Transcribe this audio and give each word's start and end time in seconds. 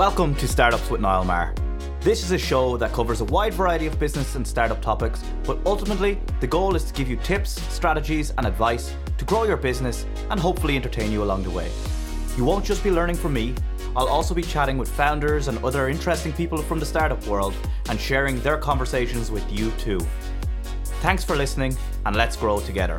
Welcome 0.00 0.34
to 0.36 0.48
Startups 0.48 0.88
with 0.88 1.02
Niall 1.02 1.26
Maher. 1.26 1.52
This 2.00 2.24
is 2.24 2.32
a 2.32 2.38
show 2.38 2.78
that 2.78 2.90
covers 2.90 3.20
a 3.20 3.26
wide 3.26 3.52
variety 3.52 3.86
of 3.86 3.98
business 3.98 4.34
and 4.34 4.46
startup 4.46 4.80
topics, 4.80 5.22
but 5.44 5.58
ultimately, 5.66 6.18
the 6.40 6.46
goal 6.46 6.74
is 6.74 6.84
to 6.84 6.94
give 6.94 7.06
you 7.06 7.16
tips, 7.16 7.60
strategies, 7.70 8.30
and 8.38 8.46
advice 8.46 8.94
to 9.18 9.26
grow 9.26 9.42
your 9.42 9.58
business 9.58 10.06
and 10.30 10.40
hopefully 10.40 10.74
entertain 10.74 11.12
you 11.12 11.22
along 11.22 11.42
the 11.42 11.50
way. 11.50 11.70
You 12.34 12.46
won't 12.46 12.64
just 12.64 12.82
be 12.82 12.90
learning 12.90 13.16
from 13.16 13.34
me, 13.34 13.54
I'll 13.94 14.08
also 14.08 14.32
be 14.32 14.40
chatting 14.40 14.78
with 14.78 14.88
founders 14.88 15.48
and 15.48 15.62
other 15.62 15.90
interesting 15.90 16.32
people 16.32 16.62
from 16.62 16.80
the 16.80 16.86
startup 16.86 17.22
world 17.26 17.52
and 17.90 18.00
sharing 18.00 18.40
their 18.40 18.56
conversations 18.56 19.30
with 19.30 19.44
you 19.52 19.70
too. 19.72 20.00
Thanks 21.02 21.24
for 21.24 21.36
listening, 21.36 21.76
and 22.06 22.16
let's 22.16 22.38
grow 22.38 22.60
together. 22.60 22.98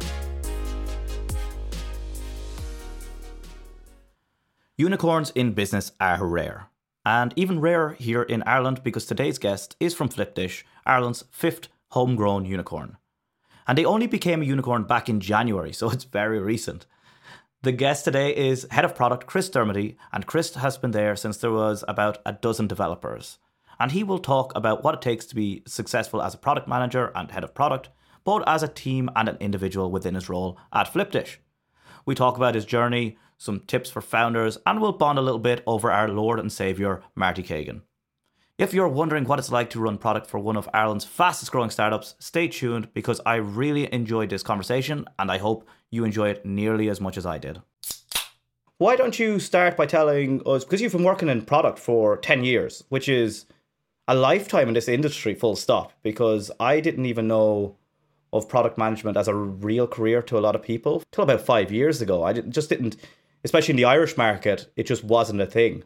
Unicorns 4.78 5.32
in 5.32 5.54
business 5.54 5.94
are 6.00 6.24
rare 6.24 6.71
and 7.06 7.34
even 7.36 7.60
rarer 7.60 7.94
here 7.94 8.24
in 8.24 8.44
Ireland 8.44 8.84
because 8.84 9.06
today's 9.06 9.38
guest 9.38 9.76
is 9.80 9.94
from 9.94 10.10
Flipdish, 10.10 10.66
Ireland's 10.86 11.26
fifth 11.32 11.68
homegrown 11.90 12.46
unicorn. 12.46 12.98
And 13.68 13.78
they 13.78 13.86
only 13.86 14.08
became 14.08 14.42
a 14.42 14.46
unicorn 14.46 14.84
back 14.84 15.10
in 15.10 15.20
January, 15.20 15.74
so 15.74 15.90
it's 15.90 16.04
very 16.04 16.40
recent. 16.40 16.86
The 17.64 17.72
guest 17.72 18.06
today 18.06 18.36
is 18.36 18.68
Head 18.72 18.86
of 18.86 18.96
Product 18.96 19.28
Chris 19.28 19.50
Dermody, 19.50 19.96
and 20.12 20.26
Chris 20.26 20.56
has 20.56 20.78
been 20.78 20.92
there 20.92 21.16
since 21.16 21.38
there 21.38 21.52
was 21.52 21.84
about 21.88 22.18
a 22.26 22.34
dozen 22.34 22.68
developers. 22.68 23.38
And 23.80 23.92
he 23.92 24.04
will 24.04 24.20
talk 24.20 24.52
about 24.56 24.84
what 24.84 24.96
it 24.96 25.02
takes 25.02 25.26
to 25.28 25.36
be 25.36 25.64
successful 25.68 26.22
as 26.22 26.34
a 26.34 26.40
product 26.40 26.68
manager 26.68 27.12
and 27.16 27.30
head 27.30 27.44
of 27.44 27.54
product, 27.54 27.90
both 28.24 28.44
as 28.48 28.64
a 28.64 28.68
team 28.68 29.10
and 29.16 29.30
an 29.30 29.38
individual 29.40 29.92
within 29.92 30.16
his 30.16 30.30
role 30.30 30.58
at 30.74 30.92
Flipdish. 30.92 31.40
We 32.06 32.16
talk 32.16 32.36
about 32.36 32.56
his 32.56 32.66
journey, 32.66 33.18
some 33.42 33.60
tips 33.62 33.90
for 33.90 34.02
founders, 34.02 34.60
and 34.68 34.80
we'll 34.80 34.92
bond 34.92 35.18
a 35.18 35.22
little 35.22 35.40
bit 35.40 35.64
over 35.66 35.92
our 35.92 36.08
Lord 36.08 36.40
and 36.40 36.52
Saviour, 36.52 37.02
Marty 37.16 37.42
Cagan. 37.42 37.82
If 38.60 38.72
you're 38.72 38.88
wondering 38.88 39.24
what 39.24 39.40
it's 39.40 39.52
like 39.52 39.72
to 39.72 39.80
run 39.80 39.98
product 39.98 40.28
for 40.28 40.38
one 40.38 40.56
of 40.56 40.70
Ireland's 40.76 41.06
fastest 41.06 41.52
growing 41.52 41.72
startups, 41.72 42.14
stay 42.20 42.48
tuned 42.48 42.94
because 42.94 43.20
I 43.26 43.38
really 43.38 43.92
enjoyed 43.92 44.30
this 44.30 44.44
conversation 44.44 45.08
and 45.18 45.32
I 45.32 45.40
hope 45.40 45.68
you 45.90 46.04
enjoy 46.04 46.30
it 46.30 46.46
nearly 46.46 46.88
as 46.88 47.02
much 47.02 47.18
as 47.18 47.26
I 47.26 47.40
did. 47.40 47.60
Why 48.78 48.96
don't 48.96 49.18
you 49.18 49.40
start 49.40 49.76
by 49.76 49.88
telling 49.88 50.44
us, 50.46 50.64
because 50.64 50.80
you've 50.80 50.92
been 50.92 51.04
working 51.04 51.28
in 51.28 51.42
product 51.42 51.80
for 51.80 52.18
10 52.18 52.44
years, 52.44 52.84
which 52.90 53.10
is 53.10 53.48
a 54.08 54.14
lifetime 54.14 54.68
in 54.68 54.76
this 54.76 54.88
industry, 54.88 55.34
full 55.34 55.56
stop, 55.56 55.94
because 56.04 56.52
I 56.60 56.80
didn't 56.80 57.08
even 57.08 57.28
know 57.28 57.78
of 58.32 58.48
product 58.48 58.78
management 58.78 59.18
as 59.18 59.28
a 59.28 59.34
real 59.34 59.88
career 59.88 60.22
to 60.22 60.38
a 60.38 60.40
lot 60.40 60.56
of 60.56 60.62
people 60.62 61.02
till 61.12 61.24
about 61.24 61.42
five 61.42 61.72
years 61.72 62.04
ago. 62.04 62.24
I 62.24 62.34
just 62.34 62.70
didn't 62.70 62.98
especially 63.44 63.74
in 63.74 63.78
the 63.78 63.86
Irish 63.86 64.18
market, 64.18 64.72
it 64.76 64.86
just 64.86 65.04
wasn't 65.04 65.42
a 65.42 65.46
thing. 65.46 65.84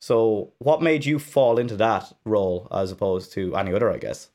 So, 0.00 0.52
what 0.58 0.82
made 0.82 1.04
you 1.04 1.18
fall 1.18 1.58
into 1.58 1.76
that 1.76 2.12
role 2.24 2.68
as 2.70 2.92
opposed 2.92 3.32
to 3.32 3.56
any 3.56 3.74
other, 3.74 3.90
I 3.90 3.98
guess? 3.98 4.30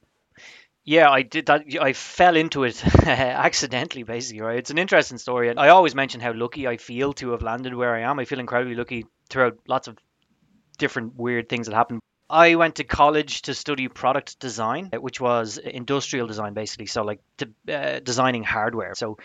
Yeah, 0.85 1.09
I 1.09 1.21
did 1.21 1.45
that. 1.45 1.63
I 1.79 1.93
fell 1.93 2.35
into 2.35 2.65
it 2.65 2.85
accidentally, 3.07 4.03
basically. 4.03 4.41
Right? 4.41 4.57
It's 4.57 4.71
an 4.71 4.77
interesting 4.77 5.17
story, 5.17 5.49
and 5.49 5.59
I 5.59 5.69
always 5.69 5.95
mention 5.95 6.19
how 6.19 6.33
lucky 6.33 6.67
I 6.67 6.77
feel 6.77 7.13
to 7.13 7.31
have 7.31 7.41
landed 7.41 7.73
where 7.73 7.95
I 7.95 8.01
am. 8.01 8.19
I 8.19 8.25
feel 8.25 8.39
incredibly 8.39 8.75
lucky 8.75 9.05
throughout 9.29 9.57
lots 9.67 9.87
of 9.87 9.97
different 10.77 11.15
weird 11.15 11.47
things 11.47 11.67
that 11.67 11.75
happened. 11.75 12.01
I 12.29 12.55
went 12.55 12.75
to 12.75 12.83
college 12.83 13.43
to 13.43 13.53
study 13.53 13.87
product 13.87 14.39
design, 14.39 14.89
which 14.99 15.21
was 15.21 15.57
industrial 15.57 16.27
design, 16.27 16.53
basically. 16.53 16.87
So, 16.87 17.03
like 17.03 17.21
uh, 17.71 17.99
designing 17.99 18.43
hardware. 18.43 18.95
So, 18.95 19.17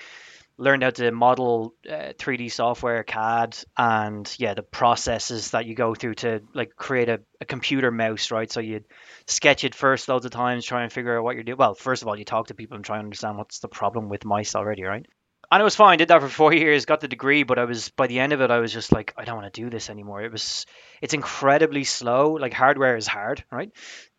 learned 0.59 0.83
how 0.83 0.91
to 0.91 1.11
model 1.13 1.75
uh, 1.89 2.13
3D 2.19 2.51
software, 2.51 3.05
CAD, 3.05 3.57
and 3.77 4.35
yeah, 4.39 4.55
the 4.55 4.63
processes 4.63 5.53
that 5.53 5.67
you 5.67 5.75
go 5.75 5.95
through 5.95 6.15
to 6.15 6.43
like 6.53 6.75
create 6.77 7.09
a, 7.09 7.21
a 7.41 7.45
computer 7.45 7.91
mouse, 7.93 8.33
right? 8.33 8.51
So 8.51 8.61
you'd 8.61 8.87
sketch 9.27 9.65
it 9.65 9.75
first 9.75 10.09
loads 10.09 10.25
of 10.25 10.33
times, 10.33 10.65
try 10.65 10.83
and 10.83 10.93
figure 10.93 11.17
out 11.17 11.25
what 11.25 11.37
you're 11.37 11.45
doing. 11.45 11.59
Well, 11.59 11.75
first 11.75 12.03
of 12.03 12.09
all, 12.09 12.19
you 12.19 12.25
talk 12.25 12.49
to 12.49 12.55
people 12.55 12.75
and 12.75 12.85
try 12.85 12.97
and 12.97 13.05
understand 13.05 13.39
what's 13.39 13.61
the 13.61 13.69
problem 13.69 14.09
with 14.09 14.25
mice 14.25 14.57
already, 14.57 14.83
right? 14.83 15.07
And 15.51 15.61
it 15.61 15.65
was 15.65 15.77
fine. 15.77 15.99
Did 15.99 16.09
that 16.09 16.21
for 16.21 16.29
four 16.41 16.53
years, 16.53 16.87
got 16.87 17.01
the 17.01 17.09
degree, 17.09 17.45
but 17.45 17.59
I 17.59 17.65
was 17.65 17.91
by 17.91 18.09
the 18.09 18.19
end 18.19 18.33
of 18.33 18.41
it, 18.41 18.51
I 18.51 18.59
was 18.59 18.73
just 18.73 18.93
like, 18.93 19.15
I 19.17 19.25
don't 19.25 19.37
want 19.37 19.53
to 19.53 19.61
do 19.63 19.71
this 19.71 19.91
anymore. 19.91 20.23
It 20.23 20.33
was, 20.33 20.67
it's 21.01 21.15
incredibly 21.15 21.85
slow. 21.85 22.33
Like 22.33 22.53
hardware 22.53 22.97
is 22.97 23.07
hard, 23.07 23.45
right? 23.51 23.71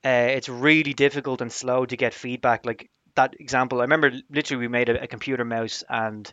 Uh, 0.05 0.31
it's 0.31 0.47
really 0.47 0.93
difficult 0.93 1.41
and 1.41 1.51
slow 1.51 1.85
to 1.85 1.97
get 1.97 2.13
feedback. 2.13 2.65
Like 2.65 2.89
that 3.19 3.35
example, 3.39 3.79
I 3.79 3.83
remember 3.83 4.11
literally 4.29 4.61
we 4.61 4.67
made 4.69 4.89
a, 4.89 5.03
a, 5.03 5.07
computer 5.07 5.43
mouse 5.43 5.83
and 5.89 6.31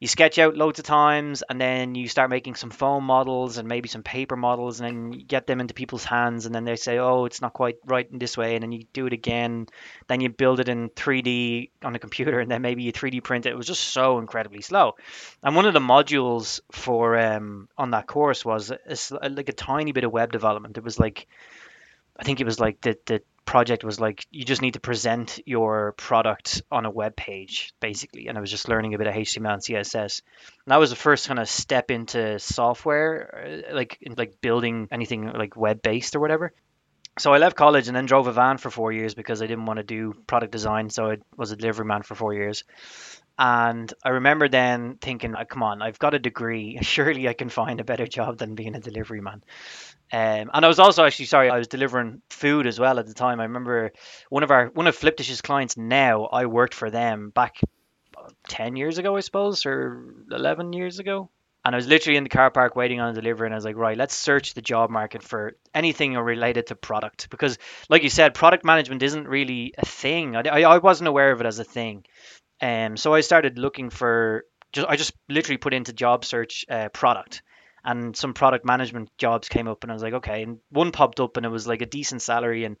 you 0.00 0.06
sketch 0.06 0.38
out 0.38 0.54
loads 0.54 0.78
of 0.78 0.84
times 0.84 1.42
and 1.48 1.58
then 1.58 1.94
you 1.94 2.08
start 2.08 2.28
making 2.28 2.56
some 2.56 2.68
foam 2.68 3.04
models 3.04 3.56
and 3.56 3.66
maybe 3.66 3.88
some 3.88 4.02
paper 4.02 4.36
models 4.36 4.80
and 4.80 4.86
then 4.86 5.18
you 5.18 5.24
get 5.24 5.46
them 5.46 5.60
into 5.60 5.72
people's 5.72 6.04
hands 6.04 6.44
and 6.44 6.54
then 6.54 6.64
they 6.64 6.76
say, 6.76 6.98
oh, 6.98 7.24
it's 7.24 7.40
not 7.40 7.54
quite 7.54 7.76
right 7.86 8.06
in 8.10 8.18
this 8.18 8.36
way. 8.36 8.54
And 8.54 8.62
then 8.62 8.72
you 8.72 8.84
do 8.92 9.06
it 9.06 9.14
again. 9.14 9.66
Then 10.06 10.20
you 10.20 10.28
build 10.28 10.60
it 10.60 10.68
in 10.68 10.90
3D 10.90 11.70
on 11.82 11.94
a 11.94 11.98
computer 11.98 12.38
and 12.38 12.50
then 12.50 12.60
maybe 12.60 12.82
you 12.82 12.92
3D 12.92 13.22
print 13.22 13.46
it. 13.46 13.50
It 13.50 13.56
was 13.56 13.66
just 13.66 13.84
so 13.84 14.18
incredibly 14.18 14.60
slow. 14.60 14.96
And 15.42 15.56
one 15.56 15.64
of 15.64 15.72
the 15.72 15.80
modules 15.80 16.60
for 16.70 17.16
um, 17.18 17.70
on 17.78 17.92
that 17.92 18.06
course 18.06 18.44
was 18.44 18.70
a, 18.70 19.28
like 19.30 19.48
a 19.48 19.52
tiny 19.54 19.92
bit 19.92 20.04
of 20.04 20.12
web 20.12 20.32
development. 20.32 20.76
It 20.76 20.84
was 20.84 20.98
like, 20.98 21.28
I 22.18 22.24
think 22.24 22.40
it 22.40 22.44
was 22.44 22.60
like 22.60 22.80
the, 22.82 22.98
the 23.06 23.22
project 23.44 23.84
was 23.84 24.00
like 24.00 24.26
you 24.30 24.44
just 24.44 24.62
need 24.62 24.74
to 24.74 24.80
present 24.80 25.40
your 25.46 25.92
product 25.92 26.62
on 26.70 26.86
a 26.86 26.90
web 26.90 27.14
page 27.14 27.74
basically 27.80 28.28
and 28.28 28.38
i 28.38 28.40
was 28.40 28.50
just 28.50 28.68
learning 28.68 28.94
a 28.94 28.98
bit 28.98 29.06
of 29.06 29.14
html 29.14 29.52
and 29.52 29.62
css 29.62 30.22
and 30.64 30.72
that 30.72 30.78
was 30.78 30.90
the 30.90 30.96
first 30.96 31.28
kind 31.28 31.38
of 31.38 31.48
step 31.48 31.90
into 31.90 32.38
software 32.38 33.62
uh, 33.70 33.74
like 33.74 33.98
like 34.16 34.40
building 34.40 34.88
anything 34.90 35.30
like 35.32 35.56
web 35.56 35.82
based 35.82 36.16
or 36.16 36.20
whatever 36.20 36.52
so 37.16 37.32
I 37.32 37.38
left 37.38 37.56
college 37.56 37.86
and 37.86 37.96
then 37.96 38.06
drove 38.06 38.26
a 38.26 38.32
van 38.32 38.58
for 38.58 38.70
four 38.70 38.90
years 38.90 39.14
because 39.14 39.40
I 39.40 39.46
didn't 39.46 39.66
want 39.66 39.76
to 39.76 39.84
do 39.84 40.14
product 40.26 40.50
design. 40.50 40.90
So 40.90 41.12
I 41.12 41.18
was 41.36 41.52
a 41.52 41.56
delivery 41.56 41.84
man 41.84 42.02
for 42.02 42.16
four 42.16 42.34
years. 42.34 42.64
And 43.38 43.92
I 44.04 44.10
remember 44.10 44.48
then 44.48 44.98
thinking, 45.00 45.34
oh, 45.36 45.44
come 45.44 45.62
on, 45.62 45.82
I've 45.82 45.98
got 45.98 46.14
a 46.14 46.18
degree. 46.18 46.78
Surely 46.82 47.28
I 47.28 47.32
can 47.32 47.48
find 47.48 47.80
a 47.80 47.84
better 47.84 48.06
job 48.06 48.38
than 48.38 48.54
being 48.54 48.74
a 48.74 48.80
delivery 48.80 49.20
man. 49.20 49.42
Um, 50.12 50.50
and 50.52 50.64
I 50.64 50.68
was 50.68 50.78
also 50.78 51.04
actually 51.04 51.26
sorry, 51.26 51.50
I 51.50 51.58
was 51.58 51.68
delivering 51.68 52.22
food 52.30 52.66
as 52.66 52.78
well 52.78 52.98
at 52.98 53.06
the 53.06 53.14
time. 53.14 53.40
I 53.40 53.44
remember 53.44 53.92
one 54.28 54.42
of 54.42 54.50
our 54.50 54.66
one 54.66 54.86
of 54.86 54.96
Flipdish's 54.96 55.40
clients 55.40 55.76
now. 55.76 56.26
I 56.26 56.46
worked 56.46 56.74
for 56.74 56.90
them 56.90 57.30
back 57.30 57.56
ten 58.48 58.76
years 58.76 58.98
ago, 58.98 59.16
I 59.16 59.20
suppose, 59.20 59.66
or 59.66 60.14
eleven 60.30 60.72
years 60.72 60.98
ago. 60.98 61.30
And 61.64 61.74
I 61.74 61.78
was 61.78 61.86
literally 61.86 62.18
in 62.18 62.24
the 62.24 62.30
car 62.30 62.50
park 62.50 62.76
waiting 62.76 63.00
on 63.00 63.08
a 63.08 63.14
delivery, 63.14 63.46
and 63.46 63.54
I 63.54 63.56
was 63.56 63.64
like, 63.64 63.76
right, 63.76 63.96
let's 63.96 64.14
search 64.14 64.52
the 64.52 64.60
job 64.60 64.90
market 64.90 65.22
for 65.22 65.56
anything 65.74 66.12
related 66.12 66.66
to 66.66 66.74
product 66.74 67.30
because, 67.30 67.56
like 67.88 68.02
you 68.02 68.10
said, 68.10 68.34
product 68.34 68.66
management 68.66 69.02
isn't 69.02 69.26
really 69.26 69.72
a 69.78 69.86
thing. 69.86 70.36
I, 70.36 70.42
I 70.60 70.78
wasn't 70.78 71.08
aware 71.08 71.32
of 71.32 71.40
it 71.40 71.46
as 71.46 71.58
a 71.58 71.64
thing, 71.64 72.04
um, 72.60 72.98
so 72.98 73.14
I 73.14 73.22
started 73.22 73.58
looking 73.58 73.88
for. 73.90 74.44
Just 74.72 74.88
I 74.88 74.96
just 74.96 75.14
literally 75.28 75.56
put 75.56 75.72
into 75.72 75.92
job 75.92 76.24
search 76.24 76.66
uh, 76.68 76.88
product 76.88 77.42
and 77.84 78.16
some 78.16 78.32
product 78.32 78.64
management 78.64 79.10
jobs 79.18 79.48
came 79.48 79.68
up 79.68 79.84
and 79.84 79.92
I 79.92 79.94
was 79.94 80.02
like, 80.02 80.14
okay. 80.14 80.42
And 80.42 80.58
one 80.70 80.90
popped 80.90 81.20
up 81.20 81.36
and 81.36 81.44
it 81.44 81.50
was 81.50 81.66
like 81.66 81.82
a 81.82 81.86
decent 81.86 82.22
salary 82.22 82.64
and 82.64 82.76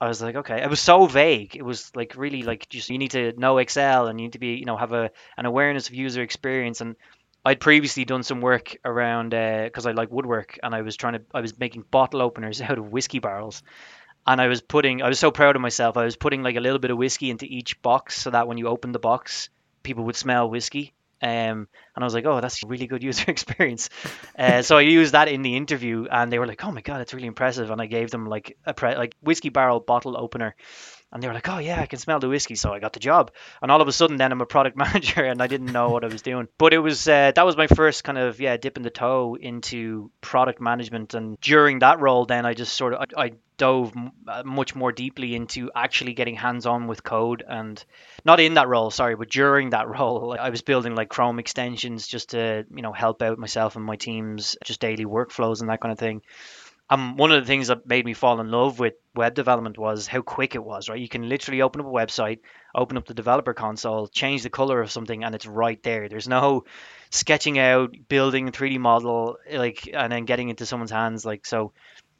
I 0.00 0.08
was 0.08 0.20
like, 0.20 0.34
okay. 0.34 0.62
It 0.62 0.68
was 0.68 0.80
so 0.80 1.06
vague. 1.06 1.54
It 1.54 1.64
was 1.64 1.92
like 1.94 2.14
really 2.16 2.42
like 2.42 2.68
just 2.68 2.90
you 2.90 2.98
need 2.98 3.12
to 3.12 3.32
know 3.36 3.58
Excel 3.58 4.08
and 4.08 4.18
you 4.18 4.26
need 4.26 4.32
to 4.32 4.40
be, 4.40 4.56
you 4.56 4.64
know, 4.64 4.76
have 4.76 4.92
a 4.92 5.10
an 5.36 5.46
awareness 5.46 5.88
of 5.88 5.94
user 5.94 6.22
experience. 6.22 6.80
And 6.80 6.96
I'd 7.44 7.60
previously 7.60 8.04
done 8.04 8.24
some 8.24 8.40
work 8.40 8.76
around 8.84 9.30
because 9.30 9.86
uh, 9.86 9.90
I 9.90 9.92
like 9.92 10.10
woodwork 10.10 10.58
and 10.62 10.74
I 10.74 10.82
was 10.82 10.96
trying 10.96 11.14
to 11.14 11.22
I 11.32 11.40
was 11.40 11.58
making 11.58 11.84
bottle 11.90 12.20
openers 12.20 12.60
out 12.60 12.78
of 12.78 12.90
whiskey 12.90 13.20
barrels. 13.20 13.62
And 14.26 14.40
I 14.40 14.48
was 14.48 14.62
putting 14.62 15.00
I 15.00 15.08
was 15.08 15.20
so 15.20 15.30
proud 15.30 15.54
of 15.54 15.62
myself. 15.62 15.96
I 15.96 16.04
was 16.04 16.16
putting 16.16 16.42
like 16.42 16.56
a 16.56 16.60
little 16.60 16.80
bit 16.80 16.90
of 16.90 16.98
whiskey 16.98 17.30
into 17.30 17.46
each 17.46 17.80
box 17.82 18.20
so 18.20 18.30
that 18.30 18.48
when 18.48 18.58
you 18.58 18.66
open 18.66 18.90
the 18.90 18.98
box, 18.98 19.48
people 19.84 20.04
would 20.04 20.16
smell 20.16 20.50
whiskey 20.50 20.92
um, 21.24 21.68
and 21.96 22.02
I 22.02 22.04
was 22.04 22.12
like, 22.12 22.26
oh, 22.26 22.42
that's 22.42 22.62
a 22.62 22.66
really 22.66 22.86
good 22.86 23.02
user 23.10 23.30
experience. 23.30 23.88
Uh, 24.38 24.60
so 24.60 24.76
I 24.76 24.82
used 24.82 25.14
that 25.14 25.28
in 25.28 25.40
the 25.40 25.56
interview, 25.56 26.06
and 26.10 26.30
they 26.30 26.38
were 26.38 26.46
like, 26.46 26.62
oh 26.62 26.70
my 26.70 26.82
god, 26.82 27.00
it's 27.00 27.14
really 27.14 27.26
impressive. 27.26 27.70
And 27.70 27.80
I 27.80 27.86
gave 27.86 28.10
them 28.10 28.26
like 28.26 28.58
a 28.66 28.74
pre- 28.74 28.96
like 28.96 29.14
whiskey 29.22 29.48
barrel 29.48 29.80
bottle 29.80 30.18
opener, 30.18 30.54
and 31.10 31.22
they 31.22 31.28
were 31.28 31.32
like, 31.32 31.48
oh 31.48 31.58
yeah, 31.58 31.80
I 31.80 31.86
can 31.86 31.98
smell 31.98 32.18
the 32.18 32.28
whiskey. 32.28 32.56
So 32.56 32.74
I 32.74 32.78
got 32.78 32.92
the 32.92 33.00
job. 33.00 33.30
And 33.62 33.70
all 33.70 33.80
of 33.80 33.88
a 33.88 33.92
sudden, 33.92 34.18
then 34.18 34.32
I'm 34.32 34.42
a 34.42 34.46
product 34.46 34.76
manager, 34.84 35.24
and 35.24 35.40
I 35.40 35.46
didn't 35.46 35.72
know 35.72 35.88
what 35.88 36.04
I 36.04 36.08
was 36.08 36.20
doing. 36.20 36.48
But 36.58 36.74
it 36.74 36.78
was 36.78 37.08
uh, 37.08 37.32
that 37.34 37.46
was 37.46 37.56
my 37.56 37.68
first 37.68 38.04
kind 38.04 38.18
of 38.18 38.38
yeah 38.38 38.58
dipping 38.58 38.82
the 38.82 38.90
toe 38.90 39.34
into 39.40 40.10
product 40.20 40.60
management. 40.60 41.14
And 41.14 41.40
during 41.40 41.78
that 41.78 42.00
role, 42.00 42.26
then 42.26 42.44
I 42.44 42.52
just 42.52 42.76
sort 42.76 42.92
of 42.92 43.00
I, 43.16 43.24
I 43.24 43.32
dove 43.56 43.92
uh, 44.26 44.42
much 44.44 44.74
more 44.74 44.92
deeply 44.92 45.34
into 45.34 45.70
actually 45.74 46.12
getting 46.12 46.34
hands 46.34 46.66
on 46.66 46.86
with 46.86 47.04
code 47.04 47.44
and 47.46 47.84
not 48.24 48.40
in 48.40 48.54
that 48.54 48.68
role 48.68 48.90
sorry 48.90 49.14
but 49.14 49.30
during 49.30 49.70
that 49.70 49.88
role 49.98 50.36
i 50.38 50.50
was 50.50 50.62
building 50.62 50.94
like 50.94 51.08
chrome 51.08 51.38
extensions 51.38 52.06
just 52.06 52.30
to 52.30 52.64
you 52.74 52.82
know 52.82 52.92
help 52.92 53.22
out 53.22 53.38
myself 53.38 53.76
and 53.76 53.84
my 53.84 53.96
team's 53.96 54.56
just 54.64 54.80
daily 54.80 55.04
workflows 55.04 55.60
and 55.60 55.70
that 55.70 55.80
kind 55.80 55.92
of 55.92 55.98
thing 55.98 56.22
um, 56.90 57.16
one 57.16 57.32
of 57.32 57.42
the 57.42 57.46
things 57.46 57.68
that 57.68 57.86
made 57.86 58.04
me 58.04 58.12
fall 58.12 58.40
in 58.40 58.50
love 58.50 58.78
with 58.78 58.94
web 59.14 59.34
development 59.34 59.78
was 59.78 60.06
how 60.06 60.20
quick 60.20 60.54
it 60.54 60.62
was, 60.62 60.88
right? 60.88 61.00
You 61.00 61.08
can 61.08 61.28
literally 61.28 61.62
open 61.62 61.80
up 61.80 61.86
a 61.86 61.90
website, 61.90 62.40
open 62.74 62.98
up 62.98 63.06
the 63.06 63.14
developer 63.14 63.54
console, 63.54 64.06
change 64.06 64.42
the 64.42 64.50
color 64.50 64.82
of 64.82 64.92
something, 64.92 65.24
and 65.24 65.34
it's 65.34 65.46
right 65.46 65.82
there. 65.82 66.08
There's 66.10 66.28
no 66.28 66.64
sketching 67.10 67.58
out, 67.58 67.96
building 68.08 68.48
a 68.48 68.52
3D 68.52 68.78
model, 68.78 69.38
like, 69.50 69.88
and 69.92 70.12
then 70.12 70.26
getting 70.26 70.50
into 70.50 70.66
someone's 70.66 70.90
hands. 70.90 71.24
Like, 71.24 71.46
so 71.46 71.72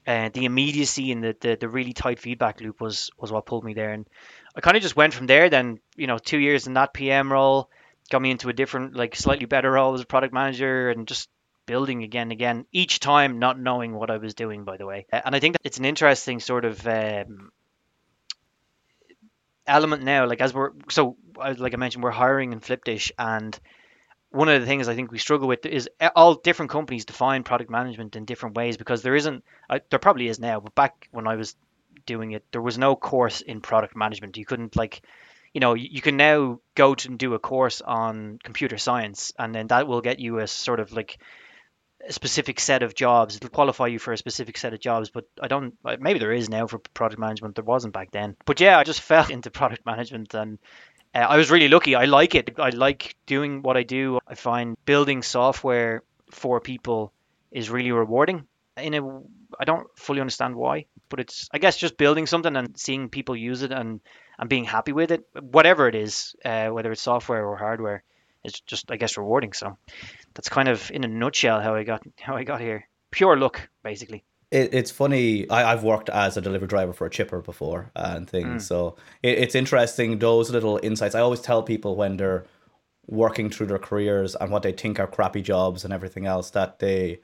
uh, 0.07 0.29
the 0.33 0.45
immediacy 0.45 1.13
and 1.13 1.23
the, 1.25 1.37
the, 1.41 1.57
the 1.61 1.69
really 1.69 1.93
tight 1.93 2.19
feedback 2.19 2.61
loop 2.61 2.81
was, 2.81 3.11
was 3.19 3.33
what 3.33 3.47
pulled 3.47 3.65
me 3.65 3.75
there. 3.75 3.93
And 3.93 4.07
I 4.55 4.61
kind 4.61 4.77
of 4.77 4.83
just 4.83 4.97
went 4.97 5.15
from 5.15 5.27
there. 5.27 5.49
Then, 5.49 5.79
you 5.97 6.07
know, 6.07 6.19
two 6.19 6.39
years 6.39 6.67
in 6.67 6.75
that 6.75 6.93
PM 6.93 7.33
role 7.33 7.71
got 8.11 8.21
me 8.21 8.31
into 8.31 8.49
a 8.49 8.53
different, 8.53 8.95
like, 8.95 9.17
slightly 9.17 9.47
better 9.47 9.71
role 9.73 9.95
as 9.95 10.01
a 10.01 10.07
product 10.07 10.35
manager 10.35 10.91
and 10.91 11.09
just 11.09 11.29
building 11.67 12.03
again 12.03 12.31
again, 12.31 12.67
each 12.73 13.01
time 13.01 13.39
not 13.39 13.59
knowing 13.59 13.95
what 13.95 14.11
I 14.11 14.19
was 14.19 14.35
doing, 14.35 14.65
by 14.65 14.77
the 14.77 14.87
way. 14.87 15.07
And 15.11 15.35
I 15.35 15.41
think 15.41 15.57
it's 15.65 15.79
an 15.79 15.85
interesting 15.85 16.41
sort 16.41 16.65
of 16.65 16.87
um, 16.87 17.51
element 19.67 20.03
now. 20.03 20.27
Like, 20.27 20.41
as 20.41 20.53
we're 20.53 20.73
so, 20.91 21.17
like 21.37 21.75
I 21.75 21.77
mentioned, 21.77 22.05
we're 22.05 22.11
hiring 22.11 22.53
in 22.53 22.61
Flipdish, 22.61 23.13
and 23.19 23.59
one 24.35 24.49
of 24.49 24.61
the 24.61 24.67
things 24.67 24.89
I 24.89 24.95
think 24.95 25.13
we 25.13 25.19
struggle 25.19 25.47
with 25.47 25.65
is 25.65 25.89
all 26.17 26.35
different 26.35 26.71
companies 26.71 27.05
define 27.05 27.45
product 27.45 27.71
management 27.71 28.17
in 28.17 28.25
different 28.25 28.57
ways 28.57 28.77
because 28.77 29.03
there 29.03 29.15
isn't, 29.15 29.45
uh, 29.71 29.79
there 29.91 29.99
probably 29.99 30.29
is 30.29 30.41
now, 30.41 30.61
but 30.61 30.75
back 30.75 31.09
when 31.13 31.29
I 31.29 31.37
was 31.37 31.55
doing 32.05 32.33
it, 32.33 32.45
there 32.51 32.61
was 32.61 32.77
no 32.77 32.97
course 32.97 33.41
in 33.41 33.61
product 33.61 33.97
management. 33.97 34.37
You 34.37 34.45
couldn't, 34.45 34.75
like, 34.77 35.03
you 35.53 35.61
know, 35.61 35.75
you 35.75 36.03
can 36.03 36.17
now 36.17 36.59
go 36.75 36.97
to 36.97 37.09
and 37.09 37.19
do 37.19 37.35
a 37.35 37.39
course 37.39 37.81
on 37.81 38.41
computer 38.43 38.77
science, 38.77 39.33
and 39.39 39.55
then 39.55 39.69
that 39.69 39.87
will 39.87 40.01
get 40.01 40.19
you 40.19 40.41
a 40.41 40.49
sort 40.49 40.81
of 40.81 40.93
like 40.93 41.19
a 42.07 42.13
specific 42.13 42.59
set 42.59 42.83
of 42.83 42.95
jobs. 42.95 43.37
It'll 43.37 43.51
qualify 43.51 43.87
you 43.87 44.01
for 44.01 44.13
a 44.13 44.19
specific 44.19 44.59
set 44.59 44.75
of 44.75 44.81
jobs, 44.81 45.11
but 45.11 45.27
I 45.41 45.47
don't. 45.47 45.75
Maybe 46.01 46.19
there 46.19 46.33
is 46.33 46.51
now 46.51 46.67
for 46.67 46.79
product 46.79 47.21
management. 47.21 47.55
There 47.55 47.65
wasn't 47.65 47.95
back 47.95 48.11
then. 48.11 48.37
But 48.45 48.59
yeah, 48.61 48.79
I 48.79 48.83
just 48.83 49.01
fell 49.13 49.31
into 49.31 49.53
product 49.53 49.87
management, 49.87 50.35
and 50.35 50.59
uh, 51.15 51.19
I 51.19 51.37
was 51.37 51.51
really 51.51 51.69
lucky. 51.69 51.95
I 51.95 52.05
like 52.05 52.35
it. 52.35 52.59
I 52.59 52.71
like 52.71 53.15
doing 53.27 53.63
what 53.63 53.77
I 53.77 53.83
do. 53.83 54.19
I 54.27 54.35
find 54.35 54.77
building 54.85 55.23
software 55.23 56.03
for 56.31 56.61
people 56.61 57.13
is 57.51 57.71
really 57.71 57.93
rewarding. 57.93 58.47
In 58.77 58.95
a, 58.95 59.21
I 59.59 59.65
don't 59.65 59.87
fully 59.97 60.21
understand 60.21 60.57
why, 60.57 60.87
but 61.09 61.21
it's 61.21 61.49
I 61.53 61.59
guess 61.59 61.77
just 61.77 61.97
building 61.97 62.27
something 62.27 62.57
and 62.57 62.77
seeing 62.79 63.09
people 63.09 63.37
use 63.37 63.63
it 63.63 63.71
and 63.71 64.01
and 64.39 64.49
being 64.49 64.65
happy 64.65 64.93
with 64.93 65.13
it, 65.13 65.25
whatever 65.41 65.87
it 65.87 65.95
is, 65.95 66.35
uh, 66.45 66.69
whether 66.69 66.91
it's 66.91 67.03
software 67.03 67.47
or 67.47 67.57
hardware 67.57 68.03
it's 68.45 68.61
just 68.61 68.91
I 68.91 68.97
guess 68.97 69.17
rewarding. 69.17 69.53
So 69.53 69.77
that's 70.35 70.49
kind 70.49 70.69
of 70.69 70.91
in 70.91 71.03
a 71.03 71.09
nutshell 71.09 71.61
how 71.61 71.75
I 71.75 71.83
got 71.83 72.03
how 72.21 72.37
I 72.37 72.45
got 72.45 72.61
here. 72.61 72.87
Pure 73.11 73.39
luck, 73.39 73.69
basically. 73.83 74.25
It, 74.55 74.73
it's 74.73 74.93
funny. 74.93 75.51
I, 75.51 75.71
have 75.71 75.83
worked 75.83 76.09
as 76.09 76.37
a 76.37 76.41
delivery 76.41 76.69
driver 76.69 76.93
for 76.93 77.07
a 77.07 77.11
chipper 77.11 77.41
before 77.41 77.91
and 77.97 78.31
things, 78.31 78.63
mm. 78.63 78.67
so 78.67 78.97
it, 79.21 79.39
it's 79.39 79.57
interesting 79.57 80.21
those 80.21 80.49
little 80.49 80.79
insights. 80.81 81.17
I 81.17 81.21
always 81.21 81.41
tell 81.41 81.65
people 81.65 81.97
when 81.97 82.17
they're 82.19 82.45
working 83.09 83.51
through 83.51 83.67
their 83.67 83.81
careers 83.81 84.37
and 84.37 84.53
what 84.53 84.63
they 84.63 84.71
think 84.71 85.01
are 85.01 85.09
crappy 85.09 85.43
jobs 85.43 85.83
and 85.83 85.93
everything 85.93 86.25
else 86.25 86.51
that 86.51 86.79
they 86.79 87.19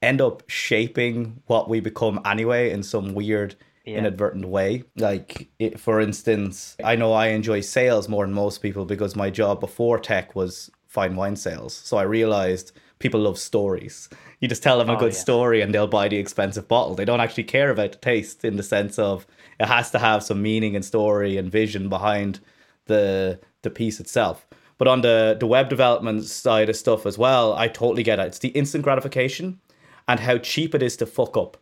end 0.00 0.20
up 0.20 0.44
shaping 0.48 1.42
what 1.46 1.68
we 1.68 1.80
become 1.80 2.20
anyway 2.24 2.70
in 2.70 2.84
some 2.84 3.14
weird 3.14 3.56
yeah. 3.84 3.98
inadvertent 3.98 4.46
way. 4.46 4.84
Like, 4.96 5.48
it, 5.58 5.80
for 5.80 6.00
instance, 6.00 6.76
I 6.84 6.94
know 6.94 7.12
I 7.12 7.28
enjoy 7.28 7.62
sales 7.62 8.08
more 8.08 8.24
than 8.24 8.32
most 8.32 8.62
people 8.62 8.84
because 8.84 9.16
my 9.16 9.28
job 9.28 9.58
before 9.58 9.98
tech 9.98 10.36
was 10.36 10.70
fine 10.96 11.14
wine 11.14 11.36
sales. 11.36 11.74
So 11.74 11.98
I 11.98 12.04
realized 12.04 12.72
people 12.98 13.20
love 13.20 13.38
stories. 13.38 14.08
You 14.40 14.48
just 14.48 14.62
tell 14.62 14.78
them 14.78 14.88
a 14.88 14.96
oh, 14.96 14.98
good 14.98 15.12
yeah. 15.12 15.26
story 15.26 15.60
and 15.60 15.74
they'll 15.74 15.86
buy 16.00 16.08
the 16.08 16.16
expensive 16.16 16.66
bottle. 16.68 16.94
They 16.94 17.04
don't 17.04 17.20
actually 17.20 17.44
care 17.44 17.70
about 17.70 17.92
the 17.92 17.98
taste 17.98 18.46
in 18.46 18.56
the 18.56 18.62
sense 18.62 18.98
of 18.98 19.26
it 19.60 19.66
has 19.66 19.90
to 19.90 19.98
have 19.98 20.22
some 20.22 20.40
meaning 20.40 20.74
and 20.74 20.84
story 20.84 21.36
and 21.36 21.52
vision 21.52 21.90
behind 21.90 22.40
the 22.86 23.38
the 23.60 23.70
piece 23.70 24.00
itself. 24.00 24.46
But 24.78 24.88
on 24.88 25.02
the 25.02 25.36
the 25.38 25.46
web 25.46 25.68
development 25.68 26.24
side 26.24 26.70
of 26.70 26.76
stuff 26.76 27.04
as 27.04 27.18
well, 27.18 27.52
I 27.52 27.68
totally 27.68 28.02
get 28.02 28.18
it. 28.18 28.26
It's 28.28 28.38
the 28.38 28.56
instant 28.60 28.82
gratification 28.82 29.60
and 30.08 30.20
how 30.20 30.38
cheap 30.38 30.74
it 30.74 30.82
is 30.82 30.96
to 30.98 31.06
fuck 31.06 31.36
up 31.36 31.58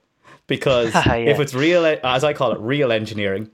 because 0.46 0.94
yeah. 1.06 1.16
if 1.16 1.40
it's 1.40 1.54
real, 1.54 1.84
as 1.86 2.24
I 2.24 2.32
call 2.32 2.52
it, 2.52 2.60
real 2.60 2.92
engineering, 2.92 3.50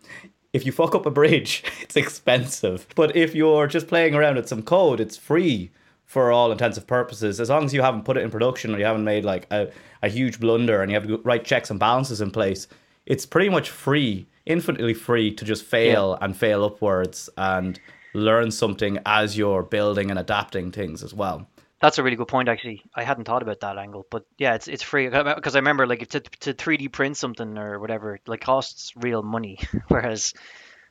if 0.53 0.67
you 0.67 0.73
fuck 0.73 0.95
up 0.95 1.07
a 1.07 1.11
bridge, 1.11 1.63
it's 1.81 1.97
expensive. 1.97 2.87
But 2.95 3.17
if 3.17 3.35
you're 3.35 3.67
just 3.67 3.89
playing 3.89 4.15
around 4.15 4.37
with 4.37 4.49
some 4.49 4.63
code, 4.63 5.01
it's 5.01 5.17
free 5.17 5.71
for 6.05 6.33
all 6.33 6.51
intensive 6.51 6.87
purposes. 6.87 7.41
As 7.41 7.51
long 7.51 7.65
as 7.65 7.73
you 7.73 7.83
haven't 7.83 8.05
put 8.05 8.17
it 8.17 8.25
in 8.25 8.31
production 8.31 8.75
or 8.75 8.79
you 8.79 8.85
haven't 8.85 9.05
made 9.05 9.25
like 9.25 9.47
a, 9.53 9.71
a 10.03 10.09
huge 10.09 10.41
blunder 10.41 10.83
and 10.83 10.91
you 10.91 10.97
have 10.99 11.07
to 11.07 11.19
write 11.19 11.45
checks 11.45 11.71
and 11.71 11.79
balances 11.79 12.21
in 12.21 12.33
place, 12.33 12.67
it's 13.07 13.25
pretty 13.25 13.49
much 13.49 13.71
free, 13.71 14.27
infinitely 14.47 14.95
free 14.95 15.33
to 15.33 15.45
just 15.45 15.65
fail 15.65 16.17
yeah. 16.19 16.25
and 16.25 16.37
fail 16.37 16.65
upwards 16.65 17.31
and 17.37 17.79
learn 18.13 18.51
something 18.51 18.99
as 19.07 19.39
you're 19.39 19.63
building 19.63 20.11
and 20.11 20.19
adapting 20.19 20.73
things 20.73 21.05
as 21.05 21.15
well. 21.15 21.49
That's 21.81 21.99
a 21.99 22.03
really 22.03 22.17
good 22.17 22.29
point, 22.29 22.49
actually. 22.49 22.83
I 22.95 23.05
hadn't 23.05 23.25
thought 23.25 23.43
about 23.43 23.61
that 23.61 23.79
angle, 23.79 24.07
but 24.11 24.25
yeah, 24.37 24.55
it's 24.55 24.69
it's 24.69 24.83
free 24.83 25.09
because 25.09 25.57
I 25.57 25.61
remember 25.61 25.87
like 25.87 26.07
to 26.11 26.21
to 26.21 26.53
three 26.53 26.77
D 26.77 26.89
print 26.89 27.17
something 27.17 27.57
or 27.57 27.81
whatever, 27.81 28.19
like 28.27 28.43
costs 28.43 28.93
real 28.97 29.23
money, 29.23 29.59
whereas 29.89 30.35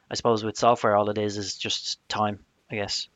I 0.09 0.15
suppose 0.15 0.43
with 0.43 0.57
software, 0.57 0.95
all 0.95 1.09
it 1.09 1.19
is 1.19 1.37
is 1.37 1.55
just 1.55 1.99
time, 2.09 2.39
I 2.71 2.75
guess. 2.75 3.07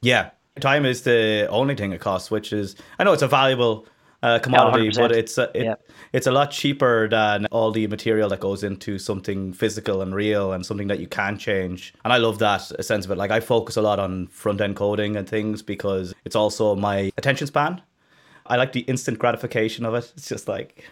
Yeah, 0.00 0.30
time 0.60 0.84
is 0.84 1.02
the 1.02 1.46
only 1.48 1.76
thing 1.76 1.92
it 1.92 2.00
costs, 2.00 2.30
which 2.30 2.52
is 2.52 2.74
I 2.98 3.04
know 3.04 3.12
it's 3.12 3.22
a 3.22 3.28
valuable 3.28 3.86
uh, 4.22 4.38
commodity, 4.38 4.84
yeah, 4.84 5.00
but 5.00 5.12
it's 5.12 5.36
a, 5.38 5.50
it, 5.54 5.64
yeah. 5.64 5.74
it's 6.12 6.26
a 6.26 6.32
lot 6.32 6.50
cheaper 6.50 7.08
than 7.08 7.46
all 7.46 7.72
the 7.72 7.86
material 7.88 8.28
that 8.28 8.40
goes 8.40 8.62
into 8.62 8.98
something 8.98 9.52
physical 9.52 10.00
and 10.00 10.14
real 10.14 10.52
and 10.52 10.64
something 10.64 10.88
that 10.88 11.00
you 11.00 11.06
can 11.08 11.36
change. 11.36 11.92
And 12.04 12.12
I 12.12 12.18
love 12.18 12.38
that 12.38 12.60
sense 12.84 13.04
of 13.04 13.10
it. 13.10 13.18
Like 13.18 13.30
I 13.30 13.40
focus 13.40 13.76
a 13.76 13.82
lot 13.82 13.98
on 13.98 14.28
front 14.28 14.60
end 14.60 14.76
coding 14.76 15.16
and 15.16 15.28
things 15.28 15.62
because 15.62 16.14
it's 16.24 16.36
also 16.36 16.76
my 16.76 17.10
attention 17.16 17.48
span. 17.48 17.82
I 18.46 18.56
like 18.56 18.72
the 18.72 18.80
instant 18.80 19.18
gratification 19.18 19.84
of 19.84 19.94
it. 19.94 20.12
It's 20.16 20.28
just 20.28 20.46
like 20.46 20.84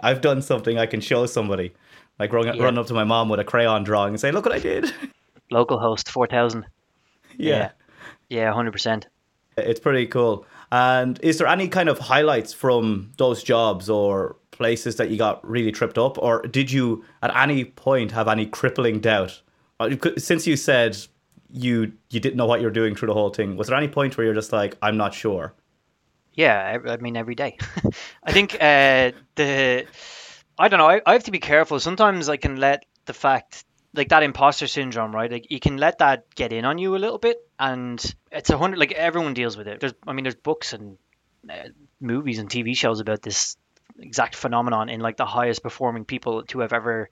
I've 0.00 0.20
done 0.20 0.42
something 0.42 0.78
I 0.78 0.86
can 0.86 1.00
show 1.00 1.26
somebody. 1.26 1.72
Like 2.18 2.32
run, 2.32 2.46
yeah. 2.46 2.62
run 2.62 2.78
up 2.78 2.86
to 2.88 2.94
my 2.94 3.04
mom 3.04 3.28
with 3.28 3.40
a 3.40 3.44
crayon 3.44 3.82
drawing 3.82 4.14
and 4.14 4.20
say, 4.20 4.30
"Look 4.30 4.46
what 4.46 4.54
I 4.54 4.60
did." 4.60 4.92
Localhost 5.52 6.08
four 6.08 6.26
thousand. 6.26 6.66
Yeah. 7.36 7.72
Yeah, 8.28 8.52
hundred 8.52 8.70
percent. 8.70 9.08
It's 9.56 9.80
pretty 9.80 10.06
cool. 10.06 10.46
And 10.74 11.20
is 11.22 11.38
there 11.38 11.46
any 11.46 11.68
kind 11.68 11.88
of 11.88 12.00
highlights 12.00 12.52
from 12.52 13.12
those 13.16 13.44
jobs 13.44 13.88
or 13.88 14.34
places 14.50 14.96
that 14.96 15.08
you 15.08 15.16
got 15.16 15.48
really 15.48 15.70
tripped 15.70 15.98
up? 15.98 16.18
Or 16.18 16.42
did 16.42 16.72
you 16.72 17.04
at 17.22 17.30
any 17.36 17.64
point 17.64 18.10
have 18.10 18.26
any 18.26 18.46
crippling 18.46 18.98
doubt? 18.98 19.40
Uh, 19.78 19.90
since 20.18 20.48
you 20.48 20.56
said 20.56 20.98
you 21.48 21.92
you 22.10 22.18
didn't 22.18 22.36
know 22.36 22.46
what 22.46 22.60
you 22.60 22.66
were 22.66 22.72
doing 22.72 22.96
through 22.96 23.06
the 23.06 23.14
whole 23.14 23.30
thing, 23.30 23.56
was 23.56 23.68
there 23.68 23.76
any 23.76 23.86
point 23.86 24.18
where 24.18 24.24
you're 24.24 24.34
just 24.34 24.52
like, 24.52 24.76
I'm 24.82 24.96
not 24.96 25.14
sure? 25.14 25.54
Yeah, 26.32 26.78
I 26.88 26.96
mean 26.96 27.16
every 27.16 27.36
day. 27.36 27.56
I 28.24 28.32
think 28.32 28.54
uh, 28.54 29.12
the 29.36 29.86
I 30.58 30.66
don't 30.66 30.78
know. 30.78 30.90
I, 30.90 31.00
I 31.06 31.12
have 31.12 31.22
to 31.24 31.30
be 31.30 31.38
careful. 31.38 31.78
Sometimes 31.78 32.28
I 32.28 32.36
can 32.36 32.56
let 32.56 32.84
the 33.04 33.14
fact 33.14 33.64
like 33.94 34.08
that 34.08 34.22
imposter 34.22 34.66
syndrome, 34.66 35.14
right? 35.14 35.30
Like 35.30 35.50
you 35.50 35.60
can 35.60 35.76
let 35.76 35.98
that 35.98 36.34
get 36.34 36.52
in 36.52 36.64
on 36.64 36.78
you 36.78 36.96
a 36.96 36.98
little 36.98 37.18
bit, 37.18 37.38
and 37.58 38.02
it's 38.30 38.50
a 38.50 38.58
hundred. 38.58 38.78
Like 38.78 38.92
everyone 38.92 39.34
deals 39.34 39.56
with 39.56 39.68
it. 39.68 39.80
There's, 39.80 39.94
I 40.06 40.12
mean, 40.12 40.24
there's 40.24 40.34
books 40.34 40.72
and 40.72 40.98
uh, 41.48 41.68
movies 42.00 42.38
and 42.38 42.50
TV 42.50 42.76
shows 42.76 43.00
about 43.00 43.22
this 43.22 43.56
exact 43.98 44.34
phenomenon 44.34 44.88
in 44.88 45.00
like 45.00 45.16
the 45.16 45.24
highest 45.24 45.62
performing 45.62 46.04
people 46.04 46.42
to 46.44 46.60
have 46.60 46.72
ever 46.72 47.08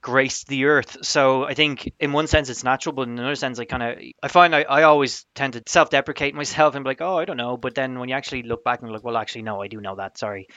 graced 0.00 0.48
the 0.48 0.64
earth. 0.66 0.98
So 1.02 1.44
I 1.44 1.54
think 1.54 1.92
in 1.98 2.12
one 2.12 2.26
sense 2.26 2.48
it's 2.48 2.64
natural, 2.64 2.94
but 2.94 3.08
in 3.08 3.18
another 3.18 3.34
sense 3.34 3.58
I 3.58 3.64
kind 3.64 3.82
of 3.82 3.98
I 4.22 4.28
find 4.28 4.54
I, 4.54 4.62
I 4.62 4.82
always 4.84 5.26
tend 5.34 5.54
to 5.54 5.62
self-deprecate 5.66 6.34
myself 6.34 6.74
and 6.74 6.84
be 6.84 6.90
like, 6.90 7.00
oh, 7.00 7.18
I 7.18 7.24
don't 7.24 7.36
know. 7.36 7.56
But 7.56 7.74
then 7.74 7.98
when 7.98 8.08
you 8.08 8.14
actually 8.14 8.42
look 8.42 8.64
back 8.64 8.82
and 8.82 8.90
look, 8.90 9.04
well, 9.04 9.16
actually, 9.16 9.42
no, 9.42 9.62
I 9.62 9.68
do 9.68 9.80
know 9.80 9.96
that. 9.96 10.18
Sorry, 10.18 10.48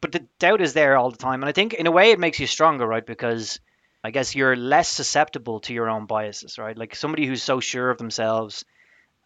but 0.00 0.12
the 0.12 0.26
doubt 0.38 0.60
is 0.60 0.74
there 0.74 0.96
all 0.96 1.10
the 1.10 1.16
time, 1.16 1.42
and 1.42 1.48
I 1.48 1.52
think 1.52 1.74
in 1.74 1.86
a 1.86 1.90
way 1.90 2.10
it 2.10 2.18
makes 2.18 2.40
you 2.40 2.46
stronger, 2.46 2.86
right? 2.86 3.04
Because 3.04 3.60
I 4.02 4.10
guess 4.10 4.34
you're 4.34 4.56
less 4.56 4.88
susceptible 4.88 5.60
to 5.60 5.74
your 5.74 5.90
own 5.90 6.06
biases, 6.06 6.58
right? 6.58 6.76
Like 6.76 6.94
somebody 6.94 7.26
who's 7.26 7.42
so 7.42 7.60
sure 7.60 7.90
of 7.90 7.98
themselves 7.98 8.64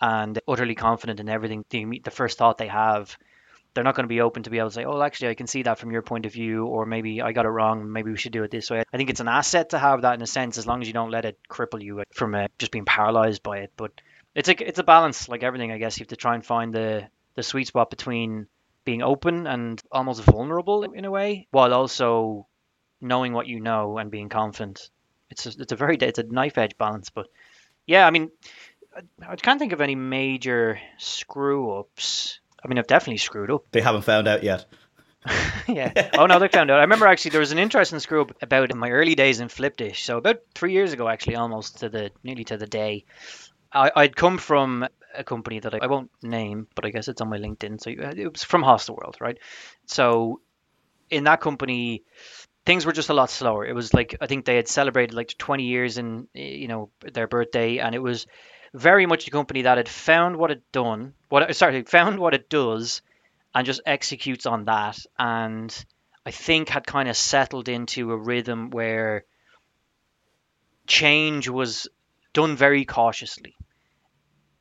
and 0.00 0.38
utterly 0.48 0.74
confident 0.74 1.20
in 1.20 1.28
everything, 1.28 1.64
the, 1.70 2.00
the 2.02 2.10
first 2.10 2.38
thought 2.38 2.58
they 2.58 2.68
have, 2.68 3.16
they're 3.74 3.84
not 3.84 3.94
going 3.94 4.04
to 4.04 4.08
be 4.08 4.20
open 4.20 4.42
to 4.42 4.50
be 4.50 4.58
able 4.58 4.68
to 4.68 4.74
say, 4.74 4.84
oh, 4.84 5.00
actually, 5.00 5.28
I 5.28 5.34
can 5.34 5.46
see 5.46 5.62
that 5.62 5.78
from 5.78 5.92
your 5.92 6.02
point 6.02 6.26
of 6.26 6.32
view, 6.32 6.66
or 6.66 6.84
maybe 6.84 7.22
I 7.22 7.32
got 7.32 7.46
it 7.46 7.50
wrong. 7.50 7.90
Maybe 7.90 8.10
we 8.10 8.16
should 8.16 8.32
do 8.32 8.42
it 8.42 8.50
this 8.50 8.70
way. 8.70 8.82
I 8.92 8.96
think 8.96 9.10
it's 9.10 9.20
an 9.20 9.28
asset 9.28 9.70
to 9.70 9.78
have 9.78 10.02
that 10.02 10.14
in 10.14 10.22
a 10.22 10.26
sense, 10.26 10.58
as 10.58 10.66
long 10.66 10.82
as 10.82 10.88
you 10.88 10.94
don't 10.94 11.10
let 11.10 11.24
it 11.24 11.38
cripple 11.48 11.82
you 11.82 12.02
from 12.12 12.34
uh, 12.34 12.48
just 12.58 12.72
being 12.72 12.84
paralyzed 12.84 13.42
by 13.42 13.58
it. 13.58 13.72
But 13.76 13.92
it's 14.34 14.48
a 14.48 14.68
it's 14.68 14.78
a 14.78 14.84
balance, 14.84 15.28
like 15.28 15.42
everything. 15.42 15.72
I 15.72 15.78
guess 15.78 15.98
you 15.98 16.04
have 16.04 16.08
to 16.08 16.16
try 16.16 16.34
and 16.34 16.44
find 16.44 16.74
the 16.74 17.08
the 17.34 17.42
sweet 17.42 17.66
spot 17.66 17.88
between 17.88 18.46
being 18.84 19.02
open 19.02 19.46
and 19.46 19.80
almost 19.90 20.22
vulnerable 20.22 20.82
in 20.82 21.04
a 21.04 21.10
way, 21.10 21.46
while 21.50 21.72
also 21.72 22.46
knowing 23.02 23.32
what 23.32 23.46
you 23.46 23.60
know 23.60 23.98
and 23.98 24.10
being 24.10 24.28
confident. 24.28 24.88
It's 25.30 25.46
a, 25.46 25.50
it's 25.58 25.72
a 25.72 25.76
very 25.76 25.96
it's 25.96 26.18
a 26.18 26.24
knife 26.24 26.58
edge 26.58 26.76
balance, 26.78 27.10
but 27.10 27.26
yeah, 27.86 28.06
I 28.06 28.10
mean, 28.10 28.30
I, 28.96 29.32
I 29.32 29.36
can't 29.36 29.58
think 29.58 29.72
of 29.72 29.80
any 29.80 29.94
major 29.94 30.78
screw 30.98 31.78
ups. 31.78 32.40
I 32.64 32.68
mean, 32.68 32.78
I've 32.78 32.86
definitely 32.86 33.18
screwed 33.18 33.50
up. 33.50 33.64
They 33.72 33.80
haven't 33.80 34.02
found 34.02 34.28
out 34.28 34.42
yet. 34.42 34.66
yeah. 35.68 36.10
Oh 36.18 36.26
no, 36.26 36.38
they 36.38 36.48
found 36.48 36.70
out. 36.70 36.78
I 36.78 36.82
remember 36.82 37.06
actually 37.06 37.32
there 37.32 37.40
was 37.40 37.52
an 37.52 37.58
interesting 37.58 37.98
screw 38.00 38.22
up 38.22 38.42
about 38.42 38.70
in 38.70 38.78
my 38.78 38.90
early 38.90 39.14
days 39.14 39.40
in 39.40 39.48
Flipdish. 39.48 40.04
So 40.04 40.18
about 40.18 40.40
three 40.54 40.72
years 40.72 40.92
ago, 40.92 41.08
actually, 41.08 41.36
almost 41.36 41.80
to 41.80 41.88
the 41.88 42.10
nearly 42.22 42.44
to 42.44 42.56
the 42.56 42.66
day. 42.66 43.04
I, 43.72 43.90
I'd 43.94 44.16
come 44.16 44.38
from 44.38 44.86
a 45.14 45.24
company 45.24 45.60
that 45.60 45.74
I, 45.74 45.78
I 45.82 45.86
won't 45.86 46.10
name, 46.22 46.66
but 46.74 46.84
I 46.84 46.90
guess 46.90 47.08
it's 47.08 47.20
on 47.20 47.28
my 47.28 47.38
LinkedIn. 47.38 47.80
So 47.80 47.90
uh, 47.90 48.12
it 48.16 48.32
was 48.32 48.42
from 48.42 48.62
Hostelworld, 48.62 49.20
right? 49.20 49.38
So 49.86 50.40
in 51.10 51.24
that 51.24 51.40
company, 51.40 52.02
things 52.64 52.86
were 52.86 52.92
just 52.92 53.08
a 53.08 53.14
lot 53.14 53.30
slower. 53.30 53.66
It 53.66 53.74
was 53.74 53.92
like 53.92 54.16
I 54.20 54.26
think 54.26 54.44
they 54.44 54.56
had 54.56 54.68
celebrated 54.68 55.14
like 55.14 55.36
20 55.36 55.64
years 55.64 55.98
in 55.98 56.28
eh, 56.34 56.40
you 56.40 56.68
know 56.68 56.90
their 57.12 57.26
birthday, 57.26 57.78
and 57.78 57.94
it 57.94 58.02
was 58.02 58.26
very 58.74 59.06
much 59.06 59.26
a 59.26 59.30
company 59.30 59.62
that 59.62 59.76
had 59.76 59.88
found 59.88 60.36
what 60.36 60.50
it 60.50 60.62
done, 60.72 61.14
what 61.28 61.54
sorry, 61.56 61.82
found 61.82 62.18
what 62.18 62.34
it 62.34 62.48
does, 62.48 63.02
and 63.54 63.66
just 63.66 63.82
executes 63.84 64.46
on 64.46 64.64
that. 64.66 64.98
And 65.18 65.84
I 66.24 66.30
think 66.30 66.68
had 66.68 66.86
kind 66.86 67.08
of 67.08 67.16
settled 67.16 67.68
into 67.68 68.12
a 68.12 68.16
rhythm 68.16 68.70
where 68.70 69.24
change 70.86 71.48
was 71.48 71.88
done 72.32 72.56
very 72.56 72.84
cautiously. 72.84 73.54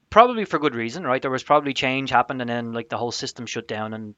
Probably 0.09 0.43
for 0.43 0.59
good 0.59 0.75
reason, 0.75 1.05
right? 1.05 1.21
There 1.21 1.31
was 1.31 1.43
probably 1.43 1.73
change 1.73 2.09
happened, 2.09 2.41
and 2.41 2.49
then 2.49 2.73
like 2.73 2.89
the 2.89 2.97
whole 2.97 3.13
system 3.13 3.45
shut 3.45 3.67
down, 3.67 3.93
and 3.93 4.15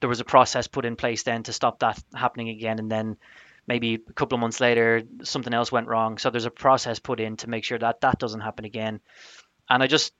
there 0.00 0.08
was 0.08 0.20
a 0.20 0.24
process 0.24 0.66
put 0.66 0.84
in 0.84 0.96
place 0.96 1.22
then 1.22 1.42
to 1.44 1.52
stop 1.52 1.80
that 1.80 2.02
happening 2.14 2.48
again, 2.48 2.78
and 2.78 2.90
then 2.90 3.16
maybe 3.66 3.94
a 3.94 4.12
couple 4.14 4.36
of 4.36 4.40
months 4.40 4.60
later 4.60 5.02
something 5.22 5.54
else 5.54 5.70
went 5.70 5.86
wrong. 5.86 6.18
So 6.18 6.30
there's 6.30 6.46
a 6.46 6.50
process 6.50 6.98
put 6.98 7.20
in 7.20 7.36
to 7.38 7.50
make 7.50 7.64
sure 7.64 7.78
that 7.78 8.00
that 8.00 8.18
doesn't 8.18 8.40
happen 8.40 8.64
again. 8.64 9.00
And 9.68 9.82
I 9.82 9.86
just 9.86 10.12